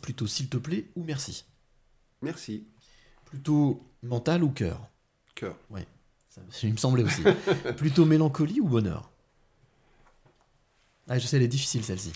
Plutôt 0.00 0.26
s'il 0.26 0.48
te 0.48 0.56
plaît 0.56 0.86
ou 0.96 1.04
merci 1.04 1.44
merci, 2.22 2.66
Plutôt 3.26 3.86
mental 4.02 4.42
ou 4.44 4.50
cœur 4.50 4.88
cœur, 5.34 5.56
Ça, 6.28 6.40
il 6.62 6.72
me 6.72 6.76
semblait 6.76 7.02
aussi. 7.04 7.22
Plutôt 7.76 8.04
mélancolie 8.04 8.60
ou 8.60 8.68
bonheur 8.68 9.10
Ah, 11.08 11.18
je 11.18 11.26
sais, 11.26 11.36
elle 11.36 11.42
est 11.42 11.48
difficile 11.48 11.84
celle-ci. 11.84 12.12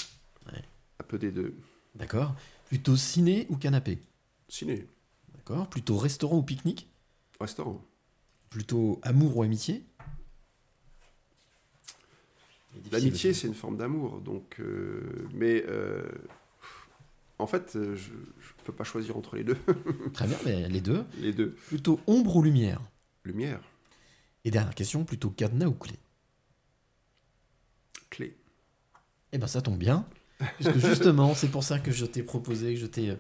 un 0.47 1.05
peu 1.05 1.19
des 1.19 1.31
deux. 1.33 1.55
D'accord. 1.95 2.35
Plutôt 2.67 2.97
ciné 2.97 3.47
ou 3.49 3.57
canapé 3.57 3.99
Ciné, 4.49 4.87
D'accord. 5.35 5.69
Plutôt 5.69 5.97
restaurant 5.99 6.39
ou 6.39 6.43
pique-nique 6.43 6.89
restaurant, 7.41 7.83
Plutôt 8.51 9.01
amour 9.03 9.37
ou 9.37 9.43
amitié 9.43 9.85
L'amitié, 12.93 13.33
c'est 13.33 13.47
une 13.47 13.55
forme 13.55 13.77
d'amour, 13.77 14.21
donc. 14.21 14.57
euh, 14.61 15.01
mais 15.35 15.65
euh, 15.69 16.03
en 17.39 17.47
fait, 17.47 17.77
euh, 17.77 17.97
je 17.97 18.11
ne 18.13 18.65
peux 18.65 18.73
pas 18.73 18.85
choisir 18.85 19.17
entre 19.17 19.37
les 19.37 19.45
deux. 19.45 19.57
Très 20.13 20.27
bien, 20.27 20.39
mais 20.45 20.69
les 20.69 20.81
deux. 20.81 21.05
les 21.21 21.33
deux. 21.33 21.51
Plutôt 21.69 22.01
ombre 22.07 22.37
ou 22.37 22.43
lumière 22.43 22.81
Lumière, 23.25 23.61
Et 24.45 24.51
dernière 24.51 24.75
question, 24.75 25.05
plutôt 25.05 25.31
cadenas 25.31 25.67
ou 25.67 25.75
clé 25.75 25.95
clé. 28.11 28.37
Eh 29.33 29.39
ben 29.39 29.47
ça 29.49 29.61
tombe 29.61 29.79
bien, 29.79 30.07
puisque 30.57 30.79
justement, 30.79 31.35
c'est 31.35 31.49
pour 31.49 31.65
ça 31.65 31.79
que 31.81 31.91
je 31.91 32.07
t'ai 32.07 32.23
proposé, 32.23 32.75
que 32.75 32.81
je 32.81 32.87
t'ai 32.87 33.17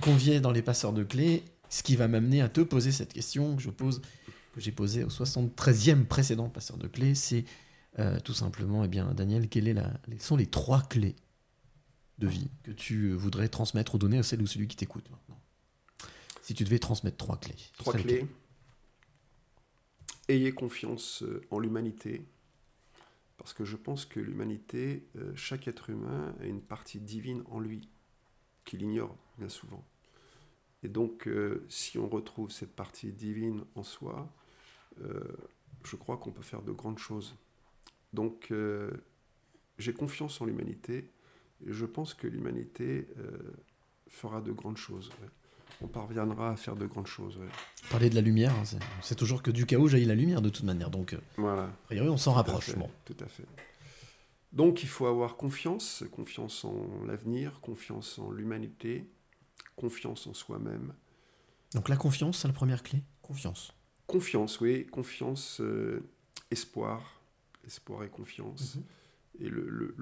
convié 0.00 0.40
dans 0.40 0.50
les 0.50 0.62
passeurs 0.62 0.92
de 0.92 1.04
clés, 1.04 1.44
ce 1.68 1.82
qui 1.82 1.96
va 1.96 2.08
m'amener 2.08 2.42
à 2.42 2.48
te 2.48 2.60
poser 2.60 2.90
cette 2.92 3.12
question 3.12 3.56
que 3.56 3.62
je 3.62 3.70
pose, 3.70 4.02
que 4.54 4.60
j'ai 4.60 4.72
posée 4.72 5.04
au 5.04 5.08
73e 5.08 6.04
précédent 6.04 6.48
passeur 6.48 6.76
de 6.76 6.88
clés, 6.88 7.14
c'est 7.14 7.44
euh, 7.98 8.20
tout 8.20 8.34
simplement, 8.34 8.84
eh 8.84 8.88
bien, 8.88 9.12
Daniel, 9.14 9.48
quelles 9.48 9.82
sont 10.18 10.36
les 10.36 10.46
trois 10.46 10.82
clés 10.82 11.16
de 12.18 12.26
vie 12.26 12.50
que 12.62 12.70
tu 12.70 13.10
euh, 13.10 13.14
voudrais 13.14 13.48
transmettre 13.48 13.94
ou 13.94 13.98
donner 13.98 14.18
à 14.18 14.22
celle 14.22 14.42
ou 14.42 14.46
celui 14.46 14.68
qui 14.68 14.76
t'écoute 14.76 15.08
maintenant? 15.10 15.40
Si 16.42 16.54
tu 16.54 16.64
devais 16.64 16.78
transmettre 16.78 17.16
trois 17.16 17.38
clés. 17.38 17.56
Trois 17.78 17.94
clés. 17.94 18.26
Ayez 20.28 20.52
confiance 20.52 21.22
euh, 21.22 21.42
en 21.50 21.58
l'humanité. 21.58 22.24
Parce 23.36 23.52
que 23.52 23.64
je 23.64 23.76
pense 23.76 24.06
que 24.06 24.18
l'humanité, 24.18 25.06
chaque 25.34 25.68
être 25.68 25.90
humain 25.90 26.34
a 26.40 26.46
une 26.46 26.62
partie 26.62 26.98
divine 26.98 27.44
en 27.50 27.60
lui, 27.60 27.86
qu'il 28.64 28.80
ignore 28.80 29.14
bien 29.38 29.50
souvent. 29.50 29.84
Et 30.82 30.88
donc, 30.88 31.26
euh, 31.26 31.66
si 31.68 31.98
on 31.98 32.08
retrouve 32.08 32.50
cette 32.50 32.74
partie 32.74 33.10
divine 33.10 33.64
en 33.74 33.82
soi, 33.82 34.32
euh, 35.00 35.20
je 35.84 35.96
crois 35.96 36.16
qu'on 36.16 36.30
peut 36.30 36.42
faire 36.42 36.62
de 36.62 36.70
grandes 36.70 36.98
choses. 36.98 37.34
Donc, 38.16 38.48
euh, 38.50 38.90
j'ai 39.78 39.92
confiance 39.92 40.40
en 40.40 40.46
l'humanité 40.46 41.10
et 41.66 41.72
je 41.72 41.84
pense 41.84 42.14
que 42.14 42.26
l'humanité 42.26 43.06
euh, 43.18 43.36
fera 44.08 44.40
de 44.40 44.52
grandes 44.52 44.78
choses. 44.78 45.10
ouais. 45.20 45.28
On 45.82 45.86
parviendra 45.86 46.52
à 46.52 46.56
faire 46.56 46.76
de 46.76 46.86
grandes 46.86 47.06
choses. 47.06 47.36
ouais. 47.36 47.48
Parler 47.90 48.08
de 48.08 48.14
la 48.14 48.22
lumière, 48.22 48.54
hein, 48.54 48.78
c'est- 49.02 49.14
toujours 49.14 49.42
que 49.42 49.50
du 49.50 49.66
chaos 49.66 49.88
jaillit 49.88 50.06
la 50.06 50.14
lumière 50.14 50.40
de 50.40 50.48
toute 50.48 50.64
manière. 50.64 50.88
Donc, 50.90 51.12
euh, 51.12 51.18
Voilà. 51.36 51.64
a 51.64 51.68
priori, 51.84 52.08
on 52.08 52.16
s'en 52.16 52.32
rapproche. 52.32 52.70
fait, 52.70 52.78
Bon. 52.78 52.88
Tout 53.04 53.16
à 53.20 53.26
fait. 53.26 53.44
Donc 54.52 54.82
il 54.82 54.88
faut 54.88 55.04
avoir 55.06 55.36
confiance, 55.36 56.02
confiance 56.10 56.64
en 56.64 57.04
l'avenir, 57.06 57.60
confiance 57.60 58.18
en 58.18 58.30
l'humanité, 58.30 59.04
confiance 59.76 60.26
en 60.26 60.32
soi-même. 60.32 60.94
Donc 61.74 61.90
la 61.90 61.96
confiance, 61.98 62.38
c'est 62.38 62.48
la 62.48 62.54
première 62.54 62.82
clé. 62.82 63.02
Confiance. 63.20 63.74
Confiance, 64.06 64.60
oui, 64.62 64.86
confiance, 64.86 65.60
euh, 65.60 66.00
espoir, 66.50 67.15
espoir 67.66 68.04
et 68.04 68.08
confiance. 68.08 68.78
Et 69.40 69.48
le, 69.48 69.94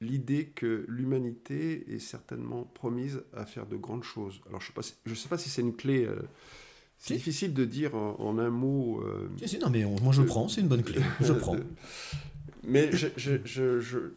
l'idée 0.00 0.46
que 0.46 0.84
l'humanité 0.88 1.92
est 1.94 1.98
certainement 1.98 2.64
promise 2.64 3.22
à 3.34 3.44
faire 3.46 3.66
de 3.66 3.76
grandes 3.76 4.04
choses. 4.04 4.40
Alors 4.48 4.60
je 4.60 4.70
ne 5.10 5.14
sais, 5.14 5.28
pas 5.28 5.38
si 5.38 5.48
c'est 5.48 5.62
une 5.62 5.74
clé. 5.76 6.04
euh, 6.04 6.22
c'est 6.98 7.14
difficile 7.14 7.52
de 7.52 7.64
dire 7.64 7.94
en, 7.94 8.16
en 8.20 8.38
un 8.38 8.50
mot. 8.50 9.00
euh, 9.02 9.28
Si, 9.44 9.58
non, 9.58 9.68
mais 9.70 9.84
on- 9.84 10.00
moi, 10.00 10.12
je 10.12 10.22
prends, 10.22 10.48
c'est 10.48 10.60
une 10.62 10.68
bonne 10.68 10.82
clé. 10.82 11.00
Je 11.20 11.32
prends. 11.32 11.56
Mais 12.66 12.90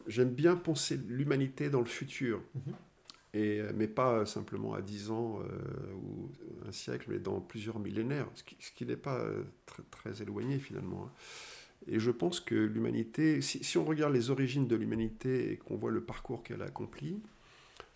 j'aime 0.08 0.30
bien 0.30 0.56
penser 0.56 0.98
l'humanité 1.10 1.70
dans 1.70 1.82
le 1.82 1.86
futur. 1.86 2.42
Mhm. 2.56 2.74
Et, 3.34 3.60
euh, 3.60 3.72
mais 3.76 3.88
pas 3.88 4.26
simplement 4.26 4.74
à 4.74 4.82
10 4.82 5.12
ans 5.12 5.40
euh, 5.42 5.94
ou 5.96 6.30
un 6.66 6.72
siècle, 6.72 7.08
mais 7.10 7.20
dans 7.20 7.42
plusieurs 7.42 7.78
millénaires, 7.78 8.28
ce 8.36 8.44
qui, 8.46 8.56
ce 8.62 8.72
qui 8.72 8.86
n'est 8.86 8.96
pas 8.96 9.22
très, 9.66 9.84
très 9.92 10.22
éloigné 10.22 10.60
finalement. 10.60 11.10
Et 11.90 12.00
je 12.00 12.12
pense 12.12 12.40
que 12.40 12.56
l'humanité, 12.56 13.42
si, 13.42 13.64
si 13.64 13.78
on 13.78 13.86
regarde 13.86 14.14
les 14.14 14.30
origines 14.30 14.68
de 14.68 14.76
l'humanité 14.76 15.52
et 15.54 15.58
qu'on 15.58 15.76
voit 15.78 15.92
le 15.92 16.02
parcours 16.02 16.44
qu'elle 16.44 16.62
a 16.62 16.66
accompli, 16.66 17.20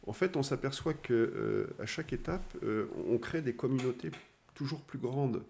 en 0.08 0.14
fait, 0.14 0.36
on 0.38 0.44
s'aperçoit 0.44 0.94
que 0.94 1.14
euh, 1.14 1.68
à 1.80 1.86
chaque 1.86 2.14
étape, 2.14 2.58
euh, 2.64 2.88
on 3.08 3.18
crée 3.18 3.42
des 3.42 3.54
communautés 3.54 4.12
toujours 4.56 4.82
plus 4.82 4.98
grandes. 5.00 5.44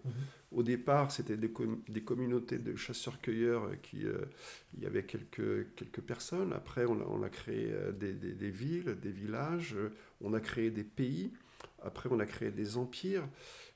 Au 0.50 0.62
départ, 0.62 1.10
c'était 1.10 1.36
des, 1.38 1.50
com- 1.50 1.80
des 1.88 2.02
communautés 2.02 2.58
de 2.58 2.76
chasseurs-cueilleurs 2.76 3.80
qui, 3.82 4.04
euh, 4.06 4.18
il 4.76 4.82
y 4.82 4.86
avait 4.86 5.04
quelques, 5.04 5.72
quelques 5.74 6.00
personnes. 6.02 6.52
Après, 6.52 6.84
on 6.84 7.00
a, 7.00 7.04
on 7.08 7.22
a 7.22 7.30
créé 7.30 7.70
euh, 7.72 7.92
des, 7.92 8.12
des- 8.12 8.32
des 8.34 8.50
villes, 8.50 8.96
des 9.00 9.10
villages. 9.10 9.76
On 10.20 10.34
a 10.34 10.40
créé 10.40 10.70
des 10.70 10.84
pays. 10.84 11.32
Après, 11.82 12.08
on 12.12 12.20
a 12.20 12.26
créé 12.26 12.50
des 12.50 12.76
empires. 12.76 13.26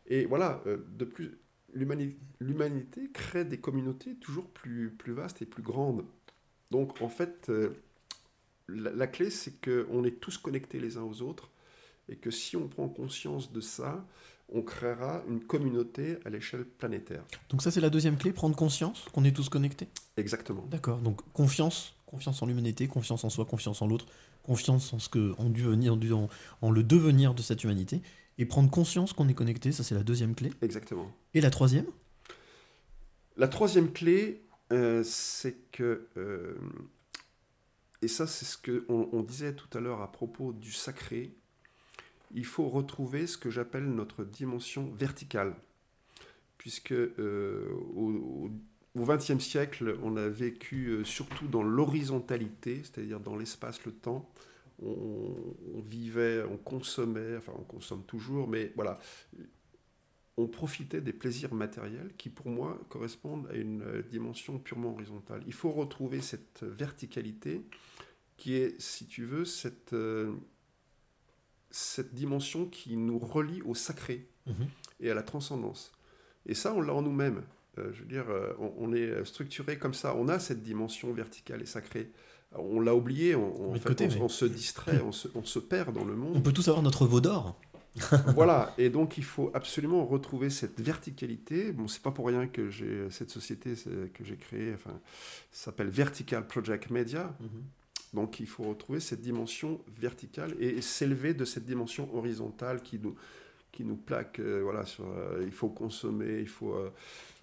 Et 0.06 0.26
voilà, 0.26 0.62
de 0.66 1.04
plus, 1.04 1.38
l'humanité 1.72 3.10
crée 3.12 3.44
des 3.44 3.58
communautés 3.58 4.14
toujours 4.16 4.48
plus, 4.48 4.90
plus 4.90 5.12
vastes 5.12 5.42
et 5.42 5.46
plus 5.46 5.62
grandes. 5.62 6.04
Donc, 6.70 7.00
en 7.02 7.08
fait, 7.08 7.48
euh, 7.48 7.70
la, 8.68 8.92
la 8.92 9.06
clé, 9.06 9.30
c'est 9.30 9.60
qu'on 9.60 10.04
est 10.04 10.20
tous 10.20 10.38
connectés 10.38 10.80
les 10.80 10.96
uns 10.96 11.02
aux 11.02 11.22
autres 11.22 11.50
et 12.08 12.16
que 12.16 12.30
si 12.30 12.56
on 12.56 12.68
prend 12.68 12.88
conscience 12.88 13.52
de 13.52 13.60
ça, 13.60 14.04
on 14.48 14.62
créera 14.62 15.24
une 15.28 15.40
communauté 15.40 16.18
à 16.24 16.30
l'échelle 16.30 16.64
planétaire. 16.64 17.24
Donc 17.48 17.62
ça, 17.62 17.70
c'est 17.70 17.80
la 17.80 17.90
deuxième 17.90 18.16
clé, 18.16 18.32
prendre 18.32 18.54
conscience 18.54 19.06
qu'on 19.12 19.24
est 19.24 19.34
tous 19.34 19.48
connectés? 19.48 19.88
Exactement. 20.16 20.64
D'accord. 20.70 20.98
Donc 20.98 21.20
confiance, 21.32 21.94
confiance 22.06 22.40
en 22.42 22.46
l'humanité, 22.46 22.86
confiance 22.86 23.24
en 23.24 23.30
soi, 23.30 23.44
confiance 23.44 23.82
en 23.82 23.88
l'autre, 23.88 24.06
confiance 24.44 24.92
en 24.92 25.00
ce 25.00 25.08
que, 25.08 25.34
en, 25.38 25.50
devenir, 25.50 25.94
en, 25.94 26.28
en 26.62 26.70
le 26.70 26.84
devenir 26.84 27.34
de 27.34 27.42
cette 27.42 27.64
humanité, 27.64 28.02
et 28.38 28.46
prendre 28.46 28.70
conscience 28.70 29.12
qu'on 29.12 29.28
est 29.28 29.34
connecté. 29.34 29.72
Ça, 29.72 29.82
c'est 29.82 29.94
la 29.94 30.02
deuxième 30.02 30.34
clé. 30.34 30.52
Exactement. 30.62 31.10
Et 31.34 31.40
la 31.40 31.50
troisième? 31.50 31.86
La 33.36 33.48
troisième 33.48 33.92
clé, 33.92 34.42
euh, 34.72 35.02
c'est 35.04 35.70
que, 35.70 36.08
euh, 36.16 36.54
et 38.00 38.08
ça 38.08 38.26
c'est 38.26 38.46
ce 38.46 38.56
qu'on 38.56 39.08
on 39.12 39.22
disait 39.22 39.54
tout 39.54 39.68
à 39.76 39.80
l'heure 39.80 40.00
à 40.00 40.10
propos 40.10 40.52
du 40.52 40.72
sacré, 40.72 41.34
il 42.34 42.46
faut 42.46 42.68
retrouver 42.68 43.26
ce 43.26 43.36
que 43.36 43.50
j'appelle 43.50 43.84
notre 43.84 44.24
dimension 44.24 44.90
verticale. 44.94 45.54
Puisque 46.56 46.92
euh, 46.92 47.70
au 47.94 48.50
XXe 48.96 49.38
siècle, 49.38 49.98
on 50.02 50.16
a 50.16 50.28
vécu 50.28 51.04
surtout 51.04 51.46
dans 51.46 51.62
l'horizontalité, 51.62 52.82
c'est-à-dire 52.82 53.20
dans 53.20 53.36
l'espace, 53.36 53.84
le 53.84 53.92
temps. 53.92 54.28
On, 54.82 55.34
on 55.74 55.80
vivait, 55.80 56.42
on 56.44 56.56
consommait, 56.58 57.36
enfin 57.36 57.52
on 57.58 57.64
consomme 57.64 58.04
toujours, 58.04 58.46
mais 58.48 58.72
voilà, 58.76 58.98
on 60.36 60.46
profitait 60.46 61.00
des 61.00 61.14
plaisirs 61.14 61.54
matériels 61.54 62.12
qui, 62.18 62.28
pour 62.28 62.48
moi, 62.50 62.78
correspondent 62.90 63.46
à 63.50 63.54
une 63.54 64.02
dimension 64.10 64.58
purement 64.58 64.92
horizontale. 64.92 65.42
Il 65.46 65.54
faut 65.54 65.70
retrouver 65.70 66.20
cette 66.20 66.62
verticalité 66.62 67.62
qui 68.36 68.54
est, 68.54 68.78
si 68.78 69.06
tu 69.06 69.24
veux, 69.24 69.46
cette, 69.46 69.94
euh, 69.94 70.30
cette 71.70 72.14
dimension 72.14 72.66
qui 72.66 72.96
nous 72.96 73.18
relie 73.18 73.62
au 73.62 73.74
sacré 73.74 74.26
Mhm. 74.46 74.68
et 75.00 75.10
à 75.10 75.14
la 75.14 75.22
transcendance. 75.22 75.90
Et 76.46 76.54
ça, 76.54 76.72
on 76.74 76.80
l'a 76.80 76.94
en 76.94 77.02
nous-mêmes. 77.02 77.42
Euh, 77.78 77.92
je 77.92 78.00
veux 78.02 78.06
dire, 78.08 78.30
euh, 78.30 78.52
on, 78.60 78.72
on 78.78 78.92
est 78.92 79.24
structuré 79.24 79.76
comme 79.78 79.92
ça. 79.94 80.14
On 80.14 80.28
a 80.28 80.38
cette 80.38 80.62
dimension 80.62 81.12
verticale 81.12 81.62
et 81.62 81.66
sacrée. 81.66 82.12
On 82.54 82.80
l'a 82.80 82.94
oublié, 82.94 83.34
on, 83.34 83.74
fait, 83.74 83.80
côté, 83.88 84.04
on- 84.06 84.08
mais- 84.14 84.20
on 84.22 84.28
se 84.28 84.44
distrait, 84.44 85.00
on 85.02 85.12
se, 85.12 85.28
on 85.34 85.44
se 85.44 85.58
perd 85.58 85.92
dans 85.94 86.04
le 86.04 86.14
monde 86.16 86.32
On 86.36 86.40
peut 86.40 86.52
tous 86.52 86.68
avoir 86.68 86.82
notre 86.82 87.06
veau 87.06 87.20
d'or. 87.20 87.58
voilà, 88.34 88.74
et 88.76 88.90
donc 88.90 89.16
il 89.16 89.24
faut 89.24 89.50
absolument 89.54 90.04
retrouver 90.04 90.50
cette 90.50 90.80
verticalité. 90.80 91.72
Bon, 91.72 91.88
c'est 91.88 92.02
pas 92.02 92.10
pour 92.10 92.26
rien 92.26 92.46
que 92.46 92.68
j'ai 92.68 93.08
cette 93.10 93.30
société 93.30 93.72
que 94.12 94.22
j'ai 94.22 94.36
créée, 94.36 94.74
enfin, 94.74 94.98
s'appelle 95.50 95.88
Vertical 95.88 96.46
Project 96.46 96.90
Media. 96.90 97.34
Donc 98.12 98.38
il 98.38 98.46
faut 98.46 98.64
retrouver 98.64 99.00
cette 99.00 99.22
dimension 99.22 99.80
verticale 99.98 100.54
et 100.60 100.80
s'élever 100.82 101.32
de 101.34 101.44
cette 101.46 101.64
dimension 101.64 102.14
horizontale 102.14 102.82
qui 102.82 102.98
nous, 102.98 103.14
qui 103.76 103.84
nous 103.84 103.96
plaque. 103.96 104.38
euh, 104.40 104.60
voilà, 104.62 104.84
sur, 104.86 105.04
euh, 105.06 105.42
il 105.44 105.52
faut 105.52 105.68
consommer, 105.68 106.40
il 106.40 106.48
faut. 106.48 106.74
euh, 106.74 106.90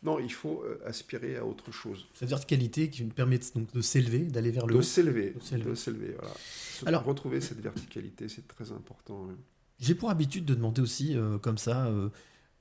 non, 0.04 0.20
il 0.20 0.32
faut 0.34 0.64
aspirer 0.86 1.38
à 1.38 1.46
autre 1.46 1.72
chose. 1.72 2.08
Cette 2.14 2.28
verticalité 2.30 2.90
qui 2.90 3.04
nous 3.06 3.12
permet 3.14 3.38
de, 3.38 3.46
donc, 3.56 3.72
de 3.74 3.82
s'élever, 3.82 4.20
d'aller 4.20 4.52
vers 4.52 4.68
le 4.68 4.76
haut. 4.76 4.78
De 4.80 4.84
s'élever, 4.84 5.30
De 5.32 5.40
s'élever. 5.42 5.70
de 5.70 5.76
s'élever, 5.76 6.16
voilà. 6.20 6.34
Alors- 6.88 7.06
retrouver 7.06 7.40
cette 7.40 7.62
verticalité, 7.62 8.28
c'est 8.28 8.46
très 8.48 8.72
important. 8.74 9.26
oui. 9.30 9.36
J'ai 9.80 9.96
pour 9.96 10.10
habitude 10.10 10.44
de 10.46 10.56
demander 10.56 10.82
aussi, 10.82 11.16
comme 11.42 11.58
ça, 11.58 11.90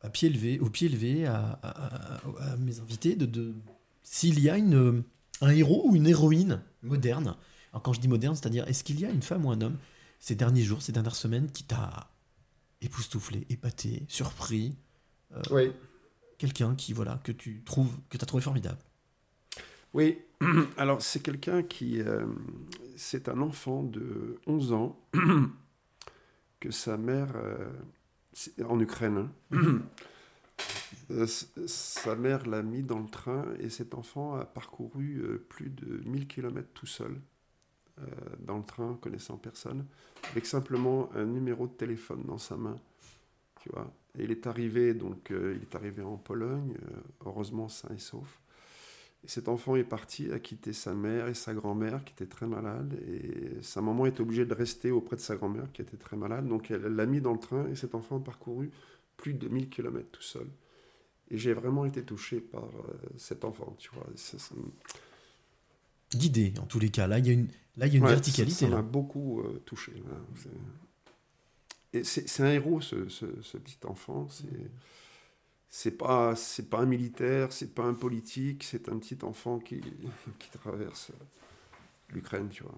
à 0.01 0.09
pied 0.11 0.29
levé, 0.29 0.59
au 0.61 0.69
pied 0.71 0.89
levé, 0.89 1.27
à, 1.27 1.59
à- 1.63 2.17
à- 2.19 2.53
à 2.53 2.57
mes 2.59 2.79
invités, 2.81 3.17
de, 3.17 3.27
de- 3.27 3.55
s'il 4.05 4.39
y 4.41 4.49
a 4.49 4.57
une, 4.57 5.03
un 5.41 5.51
héros 5.51 5.83
ou 5.89 5.97
une 5.97 6.07
héroïne 6.07 6.61
moderne. 6.83 7.35
Alors 7.73 7.83
quand 7.83 7.93
je 7.93 8.01
dis 8.01 8.09
moderne, 8.09 8.35
c'est-à-dire, 8.37 8.67
est-ce 8.69 8.83
qu'il 8.85 9.01
y 9.01 9.05
a 9.05 9.11
une 9.11 9.23
femme 9.23 9.45
ou 9.47 9.51
un 9.51 9.61
homme 9.63 9.79
ces 10.21 10.35
derniers 10.37 10.63
jours, 10.63 10.81
ces 10.83 10.93
dernières 10.93 11.17
semaines, 11.17 11.51
qui 11.51 11.65
t'a 11.65 12.09
époustouflé, 12.83 13.47
épaté, 13.49 14.05
surpris 14.09 14.77
euh, 15.33 15.41
Oui. 15.51 15.73
Quelqu'un 16.39 16.75
qui, 16.75 16.93
voilà, 16.93 17.21
que 17.25 17.33
tu 17.33 17.63
trouves, 17.65 17.97
que 18.11 18.19
tu 18.19 18.23
as 18.25 18.27
trouvé 18.27 18.43
formidable. 18.43 18.79
Oui, 19.95 20.19
alors 20.77 21.01
c'est 21.03 21.21
quelqu'un 21.21 21.63
qui... 21.63 22.01
euh, 22.01 22.27
c'est 22.97 23.29
un 23.29 23.41
enfant 23.41 23.83
de 23.83 24.41
11 24.47 24.73
ans 24.73 24.99
que 26.61 26.71
sa 26.71 26.97
mère... 26.97 27.33
euh, 27.37 27.71
en 28.67 28.81
Ukraine. 28.81 29.29
hein. 29.53 29.81
Sa 31.67 32.17
mère 32.17 32.47
l'a 32.47 32.63
mis 32.63 32.83
dans 32.83 32.99
le 33.01 33.09
train 33.09 33.45
et 33.59 33.69
cet 33.69 33.95
enfant 33.95 34.37
a 34.37 34.47
parcouru 34.47 35.21
plus 35.51 35.69
de 35.69 36.03
1000 36.09 36.27
km 36.27 36.67
tout 36.73 36.87
seul 36.87 37.21
euh, 38.01 38.05
dans 38.41 38.57
le 38.57 38.65
train, 38.65 38.99
connaissant 39.03 39.37
personne, 39.37 39.85
avec 40.31 40.47
simplement 40.47 41.11
un 41.15 41.27
numéro 41.27 41.67
de 41.67 41.73
téléphone 41.73 42.23
dans 42.27 42.39
sa 42.39 42.57
main. 42.57 42.77
Tu 43.61 43.69
vois. 43.69 43.93
Il 44.19 44.31
est 44.31 44.47
arrivé 44.47 44.95
donc 44.95 45.31
euh, 45.31 45.55
il 45.57 45.63
est 45.63 45.75
arrivé 45.75 46.03
en 46.03 46.17
Pologne, 46.17 46.75
euh, 46.83 46.97
heureusement 47.27 47.69
sain 47.69 47.91
et 47.95 47.99
sauf. 47.99 48.41
Et 49.25 49.29
cet 49.29 49.49
enfant 49.49 49.77
est 49.77 49.85
parti, 49.85 50.33
a 50.33 50.39
quitté 50.39 50.73
sa 50.73 50.95
mère 50.95 51.29
et 51.29 51.35
sa 51.35 51.55
grand-mère 51.55 52.03
qui 52.05 52.13
étaient 52.13 52.27
très 52.27 52.47
malades. 52.47 52.99
Et 53.07 53.63
sa 53.63 53.83
maman 53.83 54.07
est 54.07 54.21
obligée 54.21 54.47
de 54.47 54.55
rester 54.55 54.91
auprès 54.91 55.17
de 55.17 55.21
sa 55.21 55.37
grand-mère 55.37 55.71
qui 55.73 55.83
était 55.83 55.99
très 55.99 56.17
malade. 56.17 56.49
Donc 56.49 56.71
elle 56.71 56.83
l'a 56.83 57.07
mis 57.07 57.21
dans 57.21 57.33
le 57.33 57.39
train 57.39 57.69
et 57.69 57.77
cet 57.77 57.95
enfant 57.95 58.17
a 58.17 58.21
parcouru 58.21 58.71
plus 59.17 59.35
de 59.35 59.49
1000 59.49 59.69
km 59.69 60.09
tout 60.11 60.23
seul. 60.23 60.47
Et 61.31 61.37
j'ai 61.39 61.53
vraiment 61.53 61.85
été 61.85 62.03
touché 62.03 62.41
par 62.41 62.69
cet 63.17 63.45
enfant, 63.45 63.77
tu 63.79 63.91
vois. 63.95 64.07
Guidé, 66.17 66.55
en 66.61 66.67
tous 66.67 66.79
les 66.79 66.91
cas. 66.91 67.07
Là, 67.07 67.19
il 67.19 67.27
y 67.27 67.31
a 67.31 67.33
une, 67.33 67.49
là, 67.77 67.87
il 67.87 67.93
y 67.93 67.97
a 67.97 67.99
une 67.99 68.05
Ouais, 68.05 68.11
verticalité. 68.15 68.67
Ça 68.67 68.69
m'a 68.69 68.83
beaucoup 68.83 69.41
euh, 69.41 69.63
touché. 69.65 69.93
C'est- 70.37 70.49
Et 71.93 72.05
c'est 72.05 72.29
c'est 72.29 72.43
un 72.43 72.51
héros, 72.53 72.81
ce, 72.81 73.09
ce- 73.09 73.41
ce 73.43 73.57
petit 73.59 73.79
enfant. 73.87 74.27
C'est 75.71 75.97
pas 75.99 76.37
c'est 76.37 76.69
pas 76.71 76.79
un 76.81 76.87
militaire, 76.87 77.53
c'est 77.53 77.75
pas 77.75 77.83
un 77.85 77.95
politique, 77.95 78.63
c'est 78.63 78.89
un 78.89 78.99
petit 78.99 79.19
enfant 79.25 79.59
qui, 79.59 79.81
qui 80.39 80.51
traverse 80.51 81.11
l'Ukraine, 82.11 82.49
tu 82.51 82.63
vois. 82.63 82.75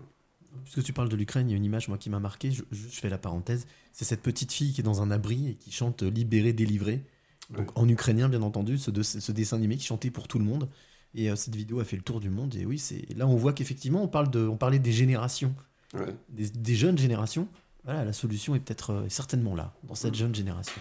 Puisque 0.65 0.83
tu 0.85 0.93
parles 0.93 1.09
de 1.09 1.17
l'Ukraine, 1.17 1.49
il 1.49 1.53
y 1.53 1.55
a 1.55 1.57
une 1.57 1.65
image 1.65 1.89
moi 1.89 1.99
qui 1.99 2.11
m'a 2.11 2.21
marqué, 2.21 2.51
je, 2.51 2.63
je 2.71 2.89
fais 3.01 3.09
la 3.09 3.19
parenthèse, 3.19 3.67
c'est 3.93 4.05
cette 4.05 4.23
petite 4.23 4.53
fille 4.53 4.73
qui 4.73 4.81
est 4.81 4.85
dans 4.85 5.03
un 5.03 5.11
abri 5.11 5.49
et 5.51 5.55
qui 5.57 5.73
chante 5.73 6.03
Libéré, 6.03 6.53
délivré. 6.53 7.05
Donc 7.51 7.77
en 7.79 7.89
ukrainien 7.89 8.29
bien 8.29 8.41
entendu, 8.43 8.79
ce, 8.79 8.91
de- 8.91 9.03
ce 9.03 9.33
dessin 9.33 9.57
animé 9.59 9.77
qui 9.77 9.85
chantait 9.85 10.11
pour 10.11 10.29
tout 10.29 10.39
le 10.39 10.45
monde. 10.45 10.69
Et 11.15 11.31
euh, 11.31 11.37
cette 11.37 11.55
vidéo 11.55 11.81
a 11.81 11.85
fait 11.85 11.97
le 11.97 12.03
tour 12.03 12.21
du 12.21 12.31
monde. 12.31 12.55
Et 12.57 12.67
oui, 12.67 12.79
c'est 12.79 13.07
là 13.17 13.27
on 13.27 13.37
voit 13.37 13.53
qu'effectivement 13.53 14.03
on 14.03 14.09
parle 14.09 14.31
de, 14.31 14.47
on 14.47 14.57
parlait 14.57 14.79
des 14.79 14.93
générations, 14.93 15.55
Ouais. 15.95 16.15
des, 16.29 16.49
des 16.51 16.75
jeunes 16.75 16.99
générations. 16.99 17.47
Voilà, 17.85 18.05
la 18.05 18.13
solution 18.13 18.55
est 18.55 18.61
peut-être 18.61 18.91
euh, 18.93 19.09
certainement 19.09 19.55
là, 19.55 19.73
dans 19.85 19.95
cette 19.95 20.13
Mm. 20.15 20.17
jeune 20.17 20.35
génération. 20.35 20.81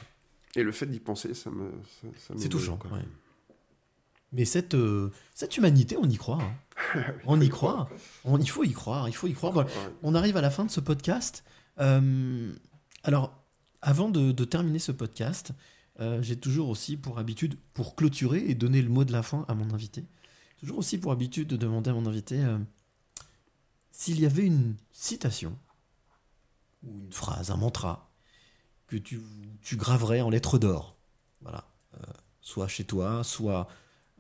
Et 0.56 0.64
le 0.64 0.72
fait 0.72 0.86
d'y 0.88 1.00
penser, 1.00 1.34
ça 1.34 1.50
me 1.50 1.70
ça, 2.02 2.08
ça 2.28 2.34
C'est 2.38 2.50
touchant. 2.50 2.78
quoi. 2.78 2.92
ouais. 2.92 3.04
Mais 4.32 4.46
cette, 4.46 4.74
euh, 4.74 5.12
cette 5.36 5.58
humanité, 5.58 5.96
on 5.98 6.10
y 6.10 6.18
croit. 6.18 6.40
hein. 6.42 7.04
on 7.26 7.40
y 7.40 7.50
croit. 7.50 7.90
On, 8.24 8.38
il 8.40 8.50
faut 8.50 8.64
y 8.64 8.72
croire. 8.72 9.08
Il 9.08 9.14
faut 9.14 9.28
y 9.28 9.34
croire. 9.34 9.54
Voilà. 9.54 9.70
On 10.02 10.16
arrive 10.16 10.38
à 10.38 10.42
la 10.42 10.50
fin 10.50 10.66
de 10.66 10.72
ce 10.72 10.80
podcast. 10.80 11.44
Euh, 11.80 12.52
alors, 13.04 13.32
avant 13.82 14.10
de, 14.10 14.32
de 14.32 14.46
terminer 14.46 14.80
ce 14.80 14.92
podcast, 14.92 15.52
euh, 16.00 16.20
j'ai 16.24 16.36
toujours 16.36 16.70
aussi 16.70 16.98
pour 16.98 17.20
habitude, 17.20 17.56
pour 17.76 17.96
clôturer 17.96 18.44
et 18.48 18.56
donner 18.56 18.82
le 18.82 18.90
mot 18.90 19.04
de 19.04 19.12
la 19.12 19.22
fin 19.22 19.46
à 19.48 19.54
mon 19.54 19.72
invité, 19.74 20.04
toujours 20.64 20.80
aussi 20.80 20.98
pour 20.98 21.12
habitude 21.12 21.50
de 21.50 21.58
demander 21.58 21.90
à 21.90 21.94
mon 21.94 22.06
invité 22.06 22.42
euh, 22.42 22.58
s'il 23.92 24.22
y 24.22 24.26
avait 24.26 24.46
une 24.46 24.76
citation 24.94 25.60
ou 26.84 27.02
une 27.02 27.12
phrase, 27.12 27.52
un 27.52 27.58
mantra 27.58 28.10
que 28.88 28.96
tu, 28.96 29.22
graverais 29.74 30.22
en 30.22 30.30
lettres 30.30 30.58
d'or. 30.58 30.96
Voilà. 31.42 31.68
Euh, 31.96 32.14
soit 32.40 32.70
chez 32.70 32.86
toi, 32.86 33.26
soit 33.26 33.68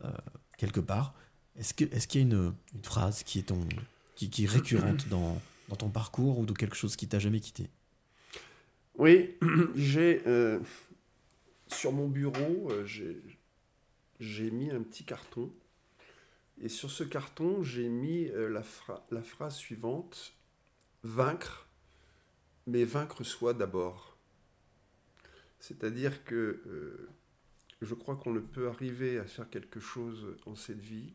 euh, 0.04 0.12
quelque 0.58 0.82
part. 0.82 1.14
Est-ce 1.56 1.74
qu'il 1.74 1.88
y 1.90 2.18
a 2.18 2.20
une, 2.22 2.54
phrase 2.82 3.24
qui 3.24 3.40
est, 3.40 4.46
récurrente 4.46 5.08
dans, 5.08 5.40
ton 5.80 5.90
parcours 5.90 6.40
ou 6.40 6.46
de 6.46 6.52
quelque 6.52 6.76
chose 6.76 6.98
qui 6.98 7.08
t'a 7.08 7.20
jamais 7.20 7.40
quitté? 7.40 7.70
Oui, 8.98 9.38
j'ai 9.76 10.22
sur 11.68 11.94
mon 11.94 12.10
bureau, 12.10 12.70
j'ai 14.20 14.52
mis 14.52 14.72
un 14.72 14.82
petit 14.82 15.06
carton. 15.06 15.50
Et 16.62 16.70
sur 16.70 16.90
ce 16.92 17.04
carton, 17.04 17.64
j'ai 17.64 17.90
mis 17.90 18.28
euh, 18.30 18.50
la, 18.50 18.62
phra- 18.62 19.04
la 19.12 19.22
phrase 19.22 19.56
suivante 19.56 20.34
Vaincre, 21.04 21.68
mais 22.66 22.86
vaincre 22.86 23.24
soi 23.24 23.54
d'abord. 23.54 24.18
C'est-à-dire 25.60 26.24
que 26.24 26.62
euh, 26.66 27.10
je 27.82 27.94
crois 27.94 28.16
qu'on 28.16 28.32
ne 28.34 28.40
peut 28.40 28.70
arriver 28.70 29.20
à 29.20 29.26
faire 29.26 29.50
quelque 29.50 29.80
chose 29.80 30.38
en 30.46 30.56
cette 30.56 30.80
vie 30.80 31.14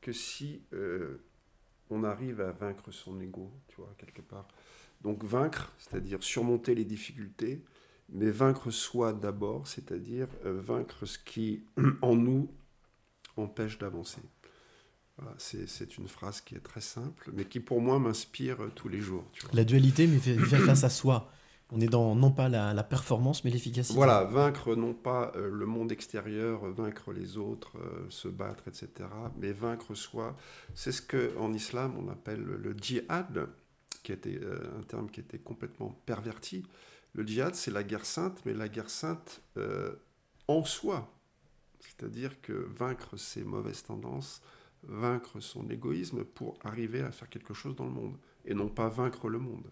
que 0.00 0.12
si 0.12 0.62
euh, 0.72 1.18
on 1.90 2.04
arrive 2.04 2.40
à 2.40 2.52
vaincre 2.52 2.90
son 2.90 3.20
ego, 3.20 3.52
tu 3.68 3.76
vois, 3.76 3.94
quelque 3.98 4.22
part. 4.22 4.48
Donc 5.02 5.24
vaincre, 5.24 5.72
c'est-à-dire 5.78 6.22
surmonter 6.22 6.74
les 6.74 6.84
difficultés, 6.84 7.64
mais 8.08 8.30
vaincre 8.30 8.70
soi 8.70 9.12
d'abord, 9.12 9.66
c'est-à-dire 9.68 10.28
vaincre 10.44 11.06
ce 11.06 11.18
qui 11.18 11.64
en 12.02 12.16
nous 12.16 12.50
empêche 13.36 13.78
d'avancer. 13.78 14.22
Voilà, 15.18 15.34
c'est 15.38 15.98
une 15.98 16.08
phrase 16.08 16.40
qui 16.40 16.54
est 16.54 16.60
très 16.60 16.80
simple, 16.80 17.30
mais 17.34 17.44
qui 17.44 17.60
pour 17.60 17.80
moi 17.80 17.98
m'inspire 17.98 18.62
euh, 18.62 18.72
tous 18.74 18.88
les 18.88 19.00
jours. 19.00 19.24
tu 19.32 19.42
vois. 19.42 19.50
La 19.54 19.64
dualité, 19.64 20.06
mais 20.06 20.18
fait 20.18 20.36
face 20.38 20.84
à 20.84 20.90
soi. 20.90 21.30
On 21.74 21.80
est 21.80 21.88
dans 21.88 22.14
non 22.14 22.30
pas 22.30 22.50
la, 22.50 22.74
la 22.74 22.82
performance, 22.82 23.44
mais 23.44 23.50
l'efficacité. 23.50 23.94
Voilà, 23.94 24.24
vaincre 24.24 24.74
non 24.74 24.92
pas 24.92 25.32
euh, 25.36 25.48
le 25.50 25.64
monde 25.64 25.90
extérieur, 25.90 26.66
euh, 26.66 26.70
vaincre 26.70 27.12
les 27.12 27.38
autres, 27.38 27.78
euh, 27.78 28.04
se 28.10 28.28
battre, 28.28 28.68
etc., 28.68 29.08
mais 29.38 29.52
vaincre 29.52 29.94
soi. 29.94 30.36
C'est 30.74 30.92
ce 30.92 31.00
que 31.00 31.34
en 31.38 31.54
islam 31.54 31.94
on 31.98 32.08
appelle 32.10 32.42
le 32.42 32.74
djihad, 32.78 33.48
qui 34.02 34.12
était 34.12 34.38
euh, 34.42 34.58
un 34.78 34.82
terme 34.82 35.08
qui 35.08 35.20
était 35.20 35.38
complètement 35.38 35.98
perverti. 36.04 36.62
Le 37.14 37.26
djihad, 37.26 37.54
c'est 37.54 37.70
la 37.70 37.84
guerre 37.84 38.04
sainte, 38.04 38.42
mais 38.44 38.52
la 38.52 38.68
guerre 38.68 38.90
sainte 38.90 39.40
en 40.48 40.64
soi. 40.64 41.10
C'est-à-dire 41.80 42.40
que 42.42 42.52
vaincre 42.52 43.16
ses 43.18 43.44
mauvaises 43.44 43.82
tendances, 43.82 44.42
vaincre 44.88 45.40
son 45.40 45.68
égoïsme 45.70 46.24
pour 46.24 46.58
arriver 46.64 47.00
à 47.02 47.10
faire 47.12 47.28
quelque 47.28 47.54
chose 47.54 47.76
dans 47.76 47.84
le 47.84 47.92
monde, 47.92 48.14
et 48.44 48.54
non 48.54 48.68
pas 48.68 48.88
vaincre 48.88 49.28
le 49.28 49.38
monde. 49.38 49.64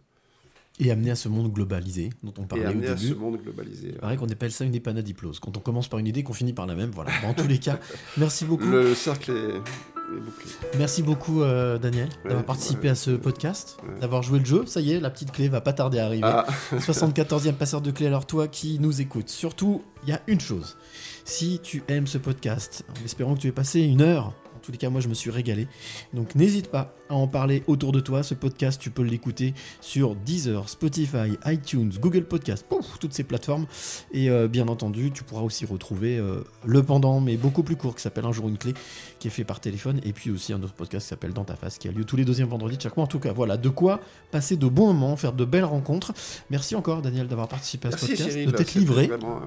Et 0.79 0.91
amener 0.91 1.11
à 1.11 1.17
ce 1.17 1.29
monde 1.29 1.53
globalisé 1.53 2.11
dont 2.23 2.33
on 2.39 2.45
parlait 2.45 2.65
et 2.65 2.69
amener 2.69 2.89
au 2.89 2.93
à 2.93 2.95
début. 2.95 3.09
ce 3.09 3.15
monde 3.15 3.37
globalisé. 3.43 3.89
Il 3.89 3.95
paraît 3.99 4.17
qu'on 4.17 4.29
appelle 4.29 4.53
ça 4.53 4.65
une 4.65 4.75
épanadiplose. 4.75 5.39
Quand 5.41 5.55
on 5.57 5.61
commence 5.61 5.89
par 5.89 5.99
une 5.99 6.07
idée, 6.07 6.23
qu'on 6.23 6.33
finit 6.33 6.53
par 6.55 6.67
la 6.67 6.75
même. 6.75 6.91
Voilà. 6.91 7.11
Dans 7.23 7.35
tous 7.35 7.49
les 7.49 7.59
cas, 7.59 7.79
merci 8.17 8.45
beaucoup. 8.47 8.65
Le 8.67 8.95
cercle 8.95 9.33
est, 9.33 9.57
est 9.57 10.21
bouclé. 10.21 10.51
Merci 10.79 11.03
beaucoup, 11.03 11.43
euh, 11.43 11.77
Daniel, 11.77 12.09
d'avoir 12.25 12.45
participé 12.47 12.85
ouais. 12.85 12.91
à 12.91 12.95
ce 12.95 13.11
podcast, 13.11 13.77
Ouais. 13.87 13.99
d'avoir 14.01 14.23
joué 14.23 14.39
le 14.39 14.45
jeu. 14.47 14.65
Ça 14.65 14.81
y 14.81 14.93
est, 14.93 15.01
la 15.01 15.11
petite 15.11 15.33
clé 15.33 15.49
va 15.49 15.61
pas 15.61 15.73
tarder 15.75 15.99
à 15.99 16.07
arriver. 16.07 16.23
Ah. 16.25 16.47
74e 16.79 17.55
passeur 17.55 17.83
de 17.83 17.91
clé. 17.91 18.07
Alors, 18.07 18.27
toi 18.27 18.49
qui 18.49 18.79
nous 18.79 19.03
écoutes, 19.03 19.29
surtout, 19.29 19.83
il 20.05 20.09
y 20.11 20.13
a 20.13 20.23
une 20.29 20.41
chose. 20.41 20.79
Si 21.25 21.59
tu 21.63 21.83
aimes 21.89 22.07
ce 22.07 22.17
podcast, 22.17 22.85
en 22.89 23.05
espérant 23.05 23.35
que 23.35 23.41
tu 23.41 23.49
aies 23.49 23.53
passé 23.53 23.81
une 23.81 24.01
heure, 24.01 24.33
en 24.50 24.50
tous 24.61 24.73
les 24.73 24.79
cas, 24.79 24.91
moi, 24.91 25.01
je 25.01 25.09
me 25.09 25.15
suis 25.15 25.31
régalé. 25.31 25.67
Donc, 26.13 26.35
n'hésite 26.35 26.71
pas 26.71 26.95
à 27.09 27.15
en 27.15 27.27
parler 27.27 27.63
autour 27.67 27.93
de 27.93 28.01
toi. 28.01 28.23
Ce 28.23 28.35
podcast, 28.35 28.81
tu 28.81 28.91
peux 28.91 29.03
l'écouter 29.03 29.55
sur 29.81 30.15
Deezer, 30.15 30.69
Spotify, 30.69 31.39
iTunes, 31.47 31.93
Google 32.01 32.25
Podcast, 32.25 32.67
toutes 33.01 33.13
ces 33.13 33.25
plateformes. 33.25 33.67
Et 34.13 34.31
euh, 34.31 34.49
bien 34.49 34.69
entendu, 34.69 35.11
tu 35.11 35.25
pourras 35.25 35.43
aussi 35.43 35.67
retrouver 35.67 36.19
euh, 36.19 36.45
le 36.65 36.83
pendant, 36.83 37.21
mais 37.21 37.37
beaucoup 37.37 37.63
plus 37.63 37.77
court, 37.77 37.95
qui 37.95 38.03
s'appelle 38.03 38.25
Un 38.25 38.33
jour 38.33 38.49
une 38.49 38.59
clé, 38.59 38.75
qui 39.21 39.29
est 39.29 39.31
fait 39.31 39.45
par 39.45 39.61
téléphone. 39.61 40.01
Et 40.03 40.13
puis 40.13 40.31
aussi 40.33 40.53
un 40.53 40.61
autre 40.63 40.73
podcast 40.73 41.05
qui 41.07 41.11
s'appelle 41.11 41.33
Dans 41.33 41.45
ta 41.45 41.55
face, 41.55 41.79
qui 41.79 41.87
a 41.87 41.93
lieu 41.93 42.05
tous 42.05 42.17
les 42.17 42.25
deuxièmes 42.25 42.49
vendredis 42.49 42.77
de 42.77 42.83
chaque 42.83 42.97
mois. 42.97 43.05
En 43.05 43.09
tout 43.09 43.21
cas, 43.21 43.33
voilà, 43.33 43.57
de 43.57 43.69
quoi 43.69 44.01
passer 44.33 44.57
de 44.57 44.67
bons 44.67 44.89
moments, 44.93 45.17
faire 45.17 45.33
de 45.33 45.45
belles 45.45 45.65
rencontres. 45.65 46.13
Merci 46.51 46.75
encore, 46.75 47.03
Daniel, 47.03 47.29
d'avoir 47.29 47.47
participé 47.47 47.87
à 47.89 47.91
ce 47.93 47.97
Merci 47.97 48.09
podcast, 48.09 48.31
Cyril, 48.31 48.51
de 48.51 48.57
t'être 48.57 48.75
livré. 48.75 49.07
vraiment 49.07 49.41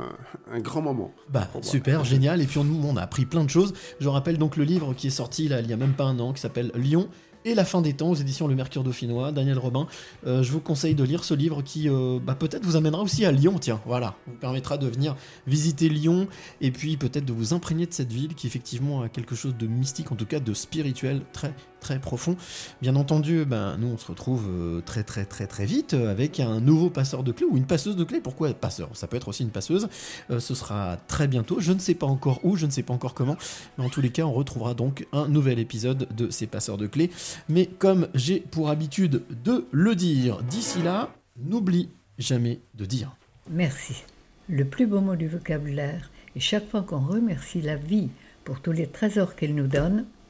un, 0.51 0.55
un 0.55 0.59
grand 0.61 0.81
moment. 0.81 1.11
Bah, 1.29 1.49
moi. 1.53 1.61
super, 1.63 2.05
génial. 2.05 2.41
Et 2.41 2.45
puis 2.45 2.59
on, 2.59 2.67
on 2.83 2.95
a 2.95 3.01
appris 3.01 3.25
plein 3.25 3.43
de 3.43 3.49
choses. 3.49 3.73
Je 3.99 4.07
rappelle 4.07 4.37
donc 4.37 4.55
le 4.55 4.63
livre 4.63 4.93
qui 4.93 5.07
est 5.07 5.09
sorti 5.09 5.47
là, 5.49 5.59
il 5.59 5.69
y 5.69 5.73
a 5.73 5.77
même 5.77 5.93
pas 5.93 6.05
un 6.05 6.19
an, 6.19 6.31
qui 6.33 6.41
s'appelle 6.41 6.71
Lyon 6.75 7.09
et 7.45 7.55
la 7.55 7.65
fin 7.65 7.81
des 7.81 7.93
temps 7.93 8.09
aux 8.09 8.15
éditions 8.15 8.47
Le 8.47 8.55
Mercure 8.55 8.83
Dauphinois, 8.83 9.31
Daniel 9.31 9.57
Robin. 9.57 9.87
Euh, 10.25 10.43
je 10.43 10.51
vous 10.51 10.59
conseille 10.59 10.95
de 10.95 11.03
lire 11.03 11.23
ce 11.23 11.33
livre 11.33 11.61
qui 11.61 11.89
euh, 11.89 12.19
bah, 12.23 12.35
peut-être 12.35 12.63
vous 12.63 12.75
amènera 12.75 13.01
aussi 13.01 13.25
à 13.25 13.31
Lyon, 13.31 13.55
tiens, 13.59 13.81
voilà, 13.85 14.15
vous 14.27 14.35
permettra 14.35 14.77
de 14.77 14.87
venir 14.87 15.15
visiter 15.47 15.89
Lyon 15.89 16.27
et 16.61 16.71
puis 16.71 16.97
peut-être 16.97 17.25
de 17.25 17.33
vous 17.33 17.53
imprégner 17.53 17.85
de 17.85 17.93
cette 17.93 18.11
ville 18.11 18.35
qui 18.35 18.47
effectivement 18.47 19.01
a 19.01 19.09
quelque 19.09 19.35
chose 19.35 19.55
de 19.57 19.67
mystique, 19.67 20.11
en 20.11 20.15
tout 20.15 20.25
cas 20.25 20.39
de 20.39 20.53
spirituel 20.53 21.21
très 21.33 21.53
très 21.83 21.99
profond. 21.99 22.35
Bien 22.81 22.95
entendu, 22.95 23.45
ben, 23.45 23.77
nous 23.77 23.87
on 23.87 23.97
se 23.97 24.07
retrouve 24.07 24.47
euh, 24.49 24.81
très 24.81 25.03
très 25.03 25.25
très 25.25 25.47
très 25.47 25.65
vite 25.65 25.93
euh, 25.93 26.09
avec 26.09 26.39
un 26.39 26.61
nouveau 26.61 26.89
passeur 26.89 27.23
de 27.23 27.31
clés 27.31 27.45
ou 27.45 27.57
une 27.57 27.65
passeuse 27.65 27.97
de 27.97 28.03
clés. 28.03 28.21
Pourquoi 28.21 28.53
passeur? 28.53 28.89
Ça 28.93 29.05
peut 29.05 29.17
être 29.17 29.27
aussi 29.27 29.43
une 29.43 29.51
passeuse. 29.51 29.89
Euh, 30.31 30.39
ce 30.39 30.55
sera 30.55 30.97
très 31.07 31.27
bientôt. 31.27 31.59
Je 31.59 31.73
ne 31.73 31.79
sais 31.79 31.93
pas 31.93 32.07
encore 32.07 32.39
où, 32.43 32.55
je 32.55 32.65
ne 32.65 32.71
sais 32.71 32.83
pas 32.83 32.93
encore 32.93 33.13
comment, 33.13 33.37
mais 33.77 33.85
en 33.85 33.89
tous 33.89 34.01
les 34.01 34.09
cas, 34.09 34.23
on 34.23 34.31
retrouvera 34.31 34.73
donc 34.73 35.05
un 35.11 35.27
nouvel 35.27 35.59
épisode 35.59 36.07
de 36.15 36.29
ces 36.31 36.47
passeurs 36.47 36.77
de 36.77 36.87
clés. 36.87 37.11
Mais 37.49 37.65
comme 37.65 38.07
j'ai 38.15 38.39
pour 38.39 38.69
habitude 38.69 39.23
de 39.43 39.65
le 39.71 39.95
dire 39.95 40.41
d'ici 40.43 40.81
là, 40.81 41.09
n'oublie 41.37 41.89
jamais 42.17 42.61
de 42.75 42.85
dire. 42.85 43.15
Merci. 43.49 44.03
Le 44.47 44.63
plus 44.63 44.87
beau 44.87 45.01
mot 45.01 45.15
du 45.15 45.27
vocabulaire. 45.27 46.09
Et 46.35 46.39
chaque 46.39 46.69
fois 46.69 46.81
qu'on 46.81 46.99
remercie 46.99 47.61
la 47.61 47.75
vie 47.75 48.09
pour 48.45 48.61
tous 48.61 48.71
les 48.71 48.87
trésors 48.87 49.35
qu'elle 49.35 49.55
nous 49.55 49.67
donne, 49.67 50.05